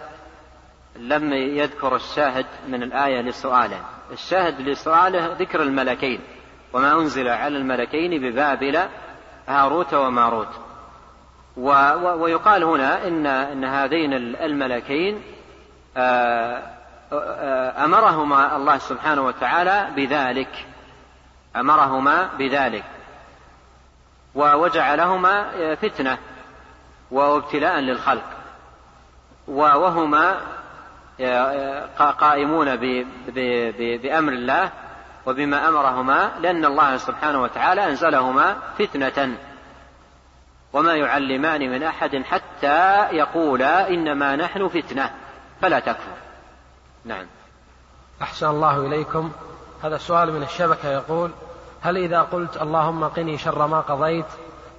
لم 0.95 1.33
يذكر 1.33 1.95
الشاهد 1.95 2.45
من 2.67 2.83
الآية 2.83 3.21
لسؤاله. 3.21 3.85
الشاهد 4.11 4.61
لسؤاله 4.61 5.33
ذكر 5.39 5.61
الملكين 5.61 6.19
وما 6.73 6.93
أنزل 6.93 7.27
على 7.27 7.57
الملكين 7.57 8.21
ببابل 8.21 8.79
هاروت 9.47 9.93
وماروت. 9.93 10.70
ويقال 11.57 12.63
هنا 12.63 13.07
إن, 13.07 13.25
إن 13.27 13.65
هذين 13.65 14.13
الملكين 14.13 15.21
أمرهما 17.77 18.55
الله 18.55 18.77
سبحانه 18.77 19.21
وتعالى 19.21 19.87
بذلك 19.95 20.65
أمرهما 21.55 22.29
بذلك 22.39 22.83
وجعلهما 24.35 25.45
فتنة 25.75 26.17
وابتلاء 27.11 27.79
للخلق 27.79 28.23
وهما 29.47 30.37
قائمون 32.19 32.75
بأمر 33.97 34.33
الله 34.33 34.71
وبما 35.25 35.67
أمرهما 35.67 36.31
لأن 36.39 36.65
الله 36.65 36.97
سبحانه 36.97 37.41
وتعالى 37.41 37.87
أنزلهما 37.87 38.55
فتنة. 38.79 39.37
وما 40.73 40.95
يعلمان 40.95 41.69
من 41.69 41.83
أحد 41.83 42.23
حتى 42.23 43.07
يقولا 43.11 43.89
إنما 43.89 44.35
نحن 44.35 44.67
فتنة 44.67 45.11
فلا 45.61 45.79
تكفر. 45.79 46.17
نعم. 47.05 47.25
أحسن 48.21 48.47
الله 48.47 48.87
إليكم. 48.87 49.31
هذا 49.83 49.95
السؤال 49.95 50.33
من 50.33 50.43
الشبكة 50.43 50.89
يقول 50.89 51.31
هل 51.81 51.97
إذا 51.97 52.21
قلت 52.21 52.61
اللهم 52.61 53.03
قني 53.03 53.37
شر 53.37 53.67
ما 53.67 53.79
قضيت 53.79 54.25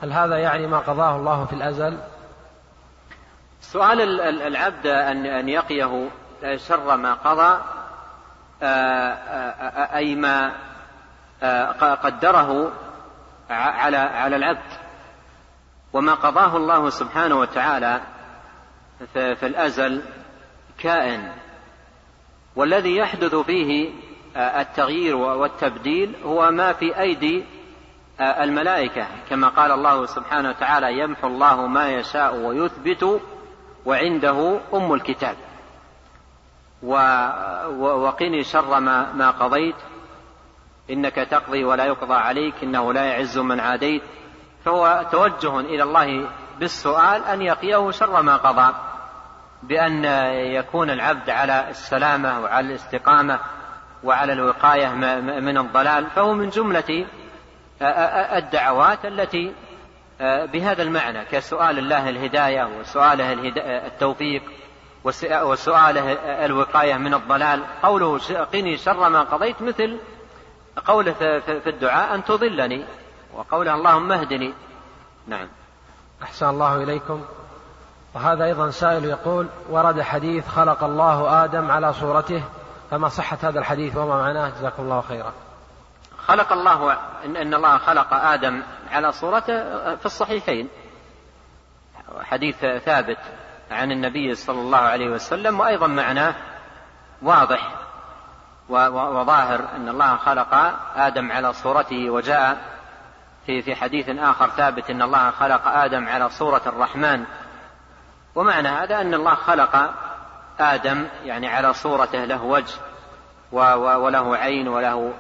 هل 0.03 0.13
هذا 0.13 0.39
يعني 0.39 0.67
ما 0.67 0.79
قضاه 0.79 1.17
الله 1.17 1.45
في 1.45 1.53
الأزل؟ 1.53 1.99
سؤال 3.61 4.21
العبد 4.21 4.87
أن 4.87 5.49
يقيه 5.49 6.09
شر 6.57 6.97
ما 6.97 7.15
قضى 7.15 7.61
آه، 8.63 8.67
آه، 8.67 9.97
أي 9.97 10.15
ما 10.15 10.53
آه، 11.43 11.95
قدره 11.95 12.73
على 13.51 13.97
على 13.97 14.37
العبد. 14.37 14.82
وما 15.93 16.15
قضاه 16.15 16.57
الله 16.57 16.91
سبحانه 16.91 17.35
وتعالى 17.35 18.01
في 19.15 19.47
الأزل 19.47 20.03
كائن. 20.79 21.33
والذي 22.57 22.97
يحدث 22.97 23.35
فيه 23.35 23.91
التغيير 24.37 25.17
والتبديل 25.17 26.17
هو 26.25 26.51
ما 26.51 26.73
في 26.73 27.01
أيدي 27.01 27.45
الملائكة. 28.21 29.07
كما 29.31 29.49
قال 29.49 29.71
الله 29.73 30.07
سبحانه 30.07 30.49
وتعالى 30.49 30.99
يمحو 30.99 31.27
الله 31.27 31.67
ما 31.67 31.89
يشاء 31.89 32.37
ويثبت 32.37 33.21
وعنده 33.87 34.61
أم 34.75 34.93
الكتاب. 34.93 35.37
وقني 37.79 38.45
شر 38.45 38.81
ما, 38.81 39.31
قضيت. 39.31 39.77
إنك 40.91 41.15
تقضي 41.15 41.65
ولا 41.65 41.85
يقضى 41.85 42.15
عليك 42.15 42.55
إنه 42.63 42.93
لا 42.93 43.05
يعز 43.05 43.39
من 43.39 43.61
عاديت. 43.61 44.03
فهو 44.65 45.07
توجه 45.13 45.61
إلى 45.61 45.83
الله 45.83 46.29
بالسؤال 46.59 47.25
أن 47.25 47.43
يقيه 47.43 47.91
شر 47.91 48.23
ما 48.23 48.37
قضى 48.37 48.75
بأن 49.63 50.05
يكون 50.55 50.91
العبد 50.91 51.31
على 51.31 51.71
السلامة 51.71 52.41
وعلى 52.41 52.67
الاستقامة 52.67 53.39
وعلى 54.05 54.33
الوقاية 54.33 54.89
من 55.21 55.59
الضلال. 55.59 56.11
فهو 56.11 56.35
من 56.35 56.51
جملة 56.51 57.07
الدعوات 58.37 59.05
التي 59.05 59.53
بهذا 60.21 60.83
المعنى 60.83 61.25
كسؤال 61.25 61.79
الله 61.79 62.09
الهداية 62.09 62.69
وسؤاله 62.81 63.33
التوفيق 63.87 64.43
وسؤاله 65.43 66.13
الوقاية 66.45 66.95
من 66.95 67.15
الضلال. 67.15 67.63
قوله 67.83 68.19
قني 68.53 68.77
شر 68.77 69.09
ما 69.09 69.23
قضيت 69.23 69.63
مثل 69.63 69.99
قوله 70.87 71.13
في 71.41 71.67
الدعاء 71.67 72.15
أن 72.15 72.25
تضلني. 72.25 72.85
وقوله 73.35 73.75
اللهم 73.75 74.13
اهدني. 74.13 74.55
نعم. 75.27 75.49
أحسن 76.23 76.49
الله 76.49 76.83
إليكم. 76.83 77.25
وهذا 78.15 78.45
أيضا 78.45 78.71
سائل 78.71 79.05
يقول 79.05 79.49
ورد 79.71 80.01
حديث 80.01 80.49
خلق 80.49 80.85
الله 80.85 81.45
آدم 81.45 81.71
على 81.71 81.93
صورته 81.93 82.43
فما 82.91 83.09
صحة 83.09 83.39
هذا 83.43 83.59
الحديث 83.59 83.97
وما 83.97 84.23
معناه؟ 84.23 84.49
جزاكم 84.49 84.83
الله 84.83 85.01
خيرا. 85.01 85.33
خلق 86.27 86.53
الله 86.53 86.93
إن, 87.25 87.37
إن 87.37 87.55
الله 87.55 87.79
خلق 87.79 88.15
آدم 88.15 88.63
على 88.91 89.13
صورته 89.13 89.53
في 89.97 90.07
الصحيحين. 90.07 90.69
حديث 92.23 92.57
ثابت 92.61 93.19
عن 93.71 93.93
النبي 93.93 94.35
صلى 94.35 94.61
الله 94.61 94.79
عليه 94.79 95.09
وسلم 95.09 95.61
وأيضا 95.61 95.87
معناه 95.87 96.35
واضح. 97.23 97.75
وظاهر 98.69 99.61
أن 99.77 99.89
الله 99.89 100.17
خلق 100.17 100.55
آدم 100.97 101.33
على 101.33 101.53
صورته 101.53 102.11
وجاء 102.11 102.73
في 103.47 103.63
في 103.63 103.75
حديث 103.75 104.09
آخر 104.09 104.49
ثابت 104.49 104.91
أن 104.91 105.03
الله 105.03 105.31
خلق 105.31 105.69
آدم 105.69 106.09
على 106.09 106.31
صورة 106.31 106.63
الرحمن. 106.67 107.25
ومعنى 108.35 108.69
هذا 108.69 109.01
أن 109.01 109.15
الله 109.15 109.35
خلق 109.35 109.95
آدم 110.61 111.07
يعني 111.25 111.49
على 111.49 111.75
صورته 111.75 112.25
له 112.25 112.43
وجه 112.43 112.75
وله 113.53 114.37
عين 114.37 114.69
وله 114.69 115.13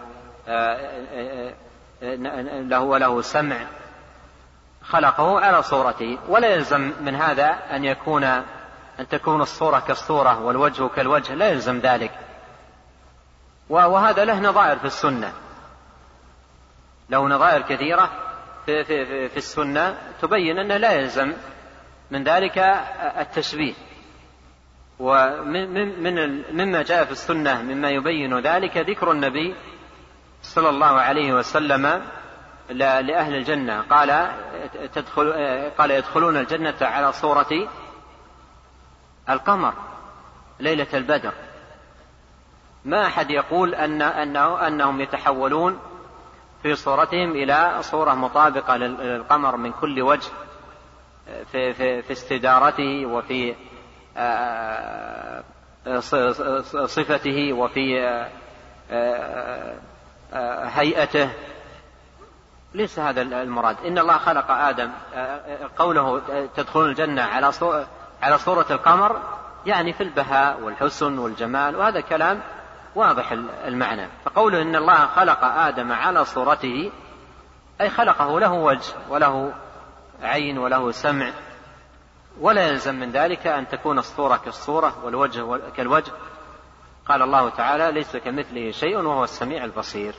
له 2.62 2.81
وله 2.81 3.23
سمع. 3.23 3.57
خلقه 4.82 5.40
على 5.40 5.62
صورته. 5.62 6.19
ولا 6.28 6.49
يلزم 6.49 6.93
من 7.01 7.15
هذا 7.15 7.59
أن 7.70 7.85
يكون 7.85 8.24
أن 9.01 9.09
تكون 9.11 9.43
الصورة 9.43 9.78
كالصورة 9.78 10.40
والوجه 10.40 10.89
كالوجه 10.89 11.35
لا 11.35 11.49
يلزم 11.49 11.78
ذلك. 11.78 12.12
وهذا 13.69 14.24
له 14.24 14.40
نظائر 14.40 14.78
في 14.78 14.85
السنة. 14.85 15.32
له 17.12 17.28
نظائر 17.28 17.62
كثيرة 17.62 18.10
في, 18.66 18.84
في, 18.84 19.28
في 19.28 19.36
السنة 19.36 19.98
تبين 20.22 20.59
أنه 20.59 20.76
لا 20.76 20.93
يلزم 20.93 21.32
من 22.10 22.24
ذلك 22.24 22.59
التشبيه. 23.18 23.74
ومن 24.98 26.02
من 26.02 26.44
مما 26.56 26.82
جاء 26.82 27.05
في 27.05 27.12
السنة 27.12 27.62
مما 27.62 27.90
يبين 27.90 28.39
ذلك 28.39 28.76
ذكر 28.76 29.10
النبي 29.12 29.55
صلى 30.43 30.68
الله 30.68 31.01
عليه 31.01 31.32
وسلم 31.32 32.02
لأهل 32.70 33.34
الجنة. 33.34 33.80
قال 33.80 34.28
تدخل 34.94 35.32
قال 35.78 35.90
يدخلون 35.90 36.36
الجنة 36.36 36.76
على 36.80 37.12
صورة 37.12 37.68
القمر 39.30 39.74
ليلة 40.60 40.86
البدر. 40.94 41.32
ما 42.84 43.06
أحد 43.06 43.30
يقول 43.30 43.74
أن 43.74 44.02
أنه 44.02 44.66
أنهم 44.66 45.01
يتحولون 45.01 45.91
في 46.62 46.74
صورتهم 46.74 47.30
إلى 47.30 47.78
صورة 47.80 48.14
مطابقة 48.14 48.76
للقمر 48.76 49.56
من 49.56 49.72
كل 49.72 50.02
وجه 50.02 50.30
في, 51.52 51.74
في, 51.74 52.02
في 52.02 52.12
استدارته 52.12 53.06
وفي 53.06 53.55
آه، 54.16 55.43
آه، 55.86 56.01
صفته 56.86 57.52
وفي 57.52 58.01
آه، 58.90 59.78
هيئته. 60.64 61.30
ليس 62.74 62.98
هذا 62.98 63.22
المراد. 63.22 63.76
إن 63.86 63.98
الله 63.98 64.18
خلق 64.18 64.51
آدم 64.51 64.90
قوله 65.78 66.22
تدخلون 66.56 66.89
الجنة 66.89 67.22
على 67.22 67.52
على 68.22 68.39
صورة 68.39 68.66
القمر 68.70 69.20
يعني 69.66 69.93
في 69.93 70.02
البهاء 70.02 70.60
والحسن 70.60 71.18
والجمال 71.18 71.76
وهذا 71.76 72.01
كلام 72.01 72.40
واضح 72.94 73.32
المعنى. 73.64 74.09
فقوله 74.24 74.62
إن 74.62 74.77
الله 74.77 75.06
خلق 75.06 75.44
آدم 75.44 75.93
على 75.93 76.24
صورته 76.24 76.90
أي 77.81 77.90
خلقه 77.90 78.40
له 78.40 78.52
وجه 78.52 78.93
وله 79.09 79.52
عين 80.23 80.59
وله 80.59 80.90
سمع 80.90 81.31
ولا 82.40 82.69
يلزم 82.69 82.94
من 82.94 83.10
ذلك 83.10 83.47
أن 83.47 83.69
تكون 83.69 83.98
الصورة 83.98 84.36
كالصورة 84.36 85.05
والوجه 85.05 85.60
كالوجه. 85.77 86.12
قال 87.09 87.23
الله 87.23 87.48
تعالى 87.48 87.93
ليس 87.93 88.16
كمثله 88.16 88.70
شيء 88.70 88.97
وهو 88.97 89.24
السميع 89.24 89.64
البصير. 89.64 90.14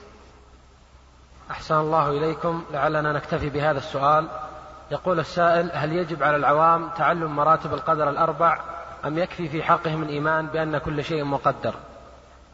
أحسن 1.51 1.75
الله 1.75 2.09
إليكم. 2.09 2.63
لعلنا 2.71 3.13
نكتفي 3.13 3.49
بهذا 3.49 3.77
السؤال. 3.77 4.27
يقول 4.91 5.19
السائل 5.19 5.71
هل 5.73 5.93
يجب 5.93 6.23
على 6.23 6.35
العوام 6.35 6.89
تعلم 6.89 7.35
مراتب 7.35 7.73
القدر 7.73 8.09
الأربع 8.09 8.59
أم 9.05 9.17
يكفي 9.17 9.49
في 9.49 9.63
حقهم 9.63 10.03
الإيمان 10.03 10.47
بأن 10.47 10.77
كل 10.77 11.03
شيء 11.03 11.23
مقدر؟ 11.23 11.73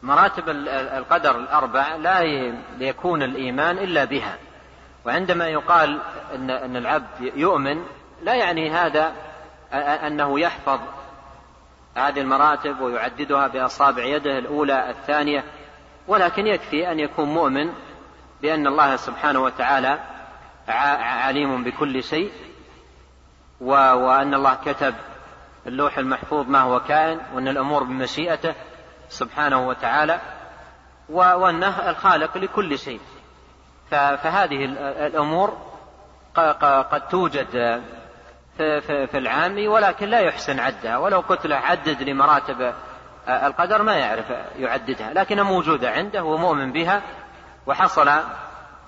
مراتب 0.02 0.48
القدر 0.48 1.36
الأربع 1.36 1.96
لا 1.96 2.20
يكون 2.78 3.22
الإيمان 3.22 3.78
إلا 3.78 4.04
بها. 4.04 4.38
وعندما 5.06 5.48
يقال 5.48 6.00
أن 6.34 6.50
أن 6.50 6.76
العبد 6.76 7.32
يؤمن 7.34 7.84
لا 8.22 8.34
يعني 8.34 8.70
هذا 8.70 9.12
أنه 10.06 10.40
يحفظ 10.40 10.80
هذه 11.94 12.20
المراتب 12.20 12.80
ويعددها 12.80 13.46
بأصابع 13.46 14.04
يده 14.04 14.38
الأولى 14.38 14.90
الثانية 14.90 15.44
ولكن 16.08 16.46
يكفي 16.46 16.90
أن 16.92 17.00
يكون 17.00 17.28
مؤمن 17.28 17.72
بأن 18.42 18.66
الله 18.66 18.96
سبحانه 18.96 19.40
وتعالى 19.40 19.98
عليم 20.68 21.64
بكل 21.64 22.02
شيء 22.02 22.32
وأن 23.60 24.34
الله 24.34 24.54
كتب 24.54 24.94
اللوح 25.66 25.98
المحفوظ 25.98 26.48
ما 26.48 26.60
هو 26.60 26.80
كائن 26.80 27.20
وأن 27.34 27.48
الأمور 27.48 27.82
بمشيئته 27.84 28.54
سبحانه 29.10 29.68
وتعالى 29.68 30.20
وأنه 31.08 31.90
الخالق 31.90 32.38
لكل 32.38 32.78
شيء. 32.78 33.00
فهذه 33.90 34.64
الأمور 35.06 35.58
قد 36.90 37.08
توجد 37.10 37.82
في 38.86 39.18
العام 39.18 39.68
ولكن 39.68 40.08
لا 40.08 40.20
يحسن 40.20 40.60
عدها. 40.60 40.98
ولو 40.98 41.20
قلت 41.20 41.46
له 41.46 41.56
عدد 41.56 42.02
لمراتب 42.02 42.74
القدر 43.28 43.82
ما 43.82 43.96
يعرف 43.96 44.30
يعددها. 44.56 45.12
لكنها 45.12 45.44
موجودة 45.44 45.90
عنده 45.90 46.24
ومؤمن 46.24 46.72
بها 46.72 47.02
وحصل 47.66 48.10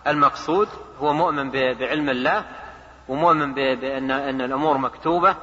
المقصود. 0.07 0.69
هو 0.99 1.13
مؤمن 1.13 1.51
بعلم 1.51 2.09
الله 2.09 2.45
ومؤمن 3.09 3.55
بأن 3.55 4.11
أن 4.11 4.41
الأمور 4.41 4.79
مكتوبة 4.79 5.37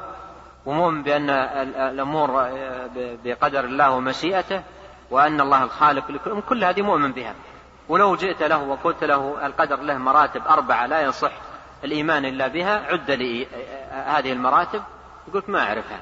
ومؤمن 0.65 1.03
بأن 1.03 1.29
الأمور 1.29 2.49
بقدر 2.95 3.63
الله 3.65 3.91
ومشيئته 3.91 4.63
وأن 5.11 5.41
الله 5.41 5.63
الخالق 5.63 6.11
لكل 6.11 6.41
كل 6.41 6.63
هذه 6.63 6.81
مؤمن 6.81 7.11
بها. 7.11 7.35
ولو 7.89 8.15
جئت 8.15 8.43
له 8.43 8.57
وقلت 8.57 9.03
له 9.03 9.45
القدر 9.45 9.81
له 9.81 9.97
مراتب 9.97 10.47
أربعة 10.47 10.85
لا 10.85 11.01
يصح 11.01 11.31
الإيمان 11.83 12.25
إلا 12.25 12.47
بها 12.47 12.85
عد 12.91 13.11
لي 13.11 13.47
هذه 13.91 14.31
المراتب. 14.31 14.83
يقول 15.27 15.43
ما 15.47 15.59
أعرفها. 15.59 15.99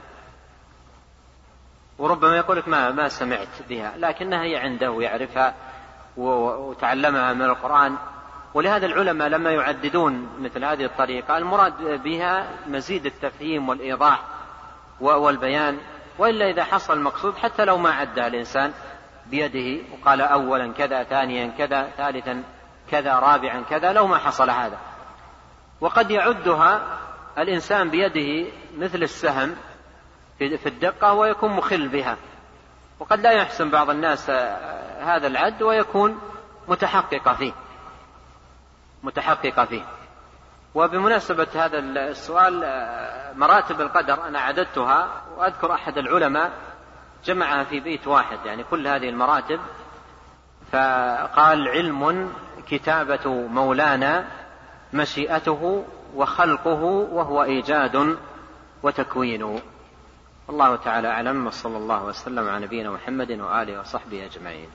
وربما 1.97 2.37
يقول 2.37 2.57
لك 2.57 2.67
ما 2.67 2.91
ما 2.91 3.09
سمعت 3.09 3.47
بها 3.69 3.93
لكنها 3.97 4.43
هي 4.43 4.57
عنده 4.57 5.01
يعرفها 5.01 5.53
وتعلمها 6.17 7.33
من 7.33 7.45
القرآن. 7.45 7.95
ولهذا 8.53 8.85
العلماء 8.85 9.27
لما 9.27 9.51
يعددون 9.51 10.29
مثل 10.39 10.65
هذه 10.65 10.85
الطريقة 10.85 11.37
المراد 11.37 12.03
بها 12.03 12.47
مزيد 12.67 13.05
التفهيم 13.05 13.69
والإيضاح. 13.69 14.23
والبيان 15.01 15.77
وإلا 16.17 16.49
إذا 16.49 16.63
حصل 16.63 16.93
المقصود 16.93 17.37
حتى 17.37 17.65
لو 17.65 17.77
ما 17.77 17.89
عدها 17.91 18.27
الإنسان 18.27 18.73
بيده 19.25 19.83
وقال 19.93 20.21
أولا 20.21 20.73
كذا 20.73 21.03
ثانيا 21.03 21.51
كذا 21.57 21.89
ثالثا 21.97 22.43
كذا 22.91 23.19
رابعا 23.19 23.63
كذا 23.69 23.93
لو 23.93 24.07
ما 24.07 24.17
حصل 24.17 24.49
هذا. 24.49 24.77
وقد 25.81 26.11
يعدها 26.11 26.99
الإنسان 27.37 27.89
بيده 27.89 28.51
مثل 28.77 29.03
السهم 29.03 29.55
في 30.37 30.69
الدقة 30.69 31.13
ويكون 31.13 31.51
مخل 31.51 31.87
بها. 31.87 32.17
وقد 32.99 33.19
لا 33.19 33.31
يحسن 33.31 33.69
بعض 33.69 33.89
الناس 33.89 34.29
هذا 34.99 35.27
العد 35.27 35.61
ويكون 35.61 36.19
متحقق 36.67 37.33
فيه. 37.33 37.53
متحقق 39.03 39.65
فيه. 39.65 39.96
وبمناسبة 40.77 41.47
هذا 41.55 41.79
السؤال 41.79 42.53
مراتب 43.35 43.81
القدر 43.81 44.27
أنا 44.27 44.39
عددتها 44.39 45.23
وأذكر 45.37 45.73
أحد 45.73 45.97
العلماء 45.97 46.51
جمعها 47.25 47.63
في 47.63 47.79
بيت 47.79 48.07
واحد 48.07 48.37
يعني 48.45 48.63
كل 48.63 48.87
هذه 48.87 49.09
المراتب 49.09 49.59
فقال 50.71 51.67
علم 51.67 52.33
كتابة 52.67 53.29
مولانا 53.29 54.27
مشيئته 54.93 55.85
وخلقه 56.15 56.83
وهو 56.83 57.43
إيجاد 57.43 58.17
وتكوين. 58.83 59.61
الله 60.49 60.75
تعالى 60.75 61.07
أعلم 61.07 61.47
وصلى 61.47 61.77
الله 61.77 62.03
وسلم 62.03 62.49
على 62.49 62.65
نبينا 62.65 62.91
محمد 62.91 63.31
وآله 63.31 63.79
وصحبه 63.79 64.25
أجمعين. 64.25 64.69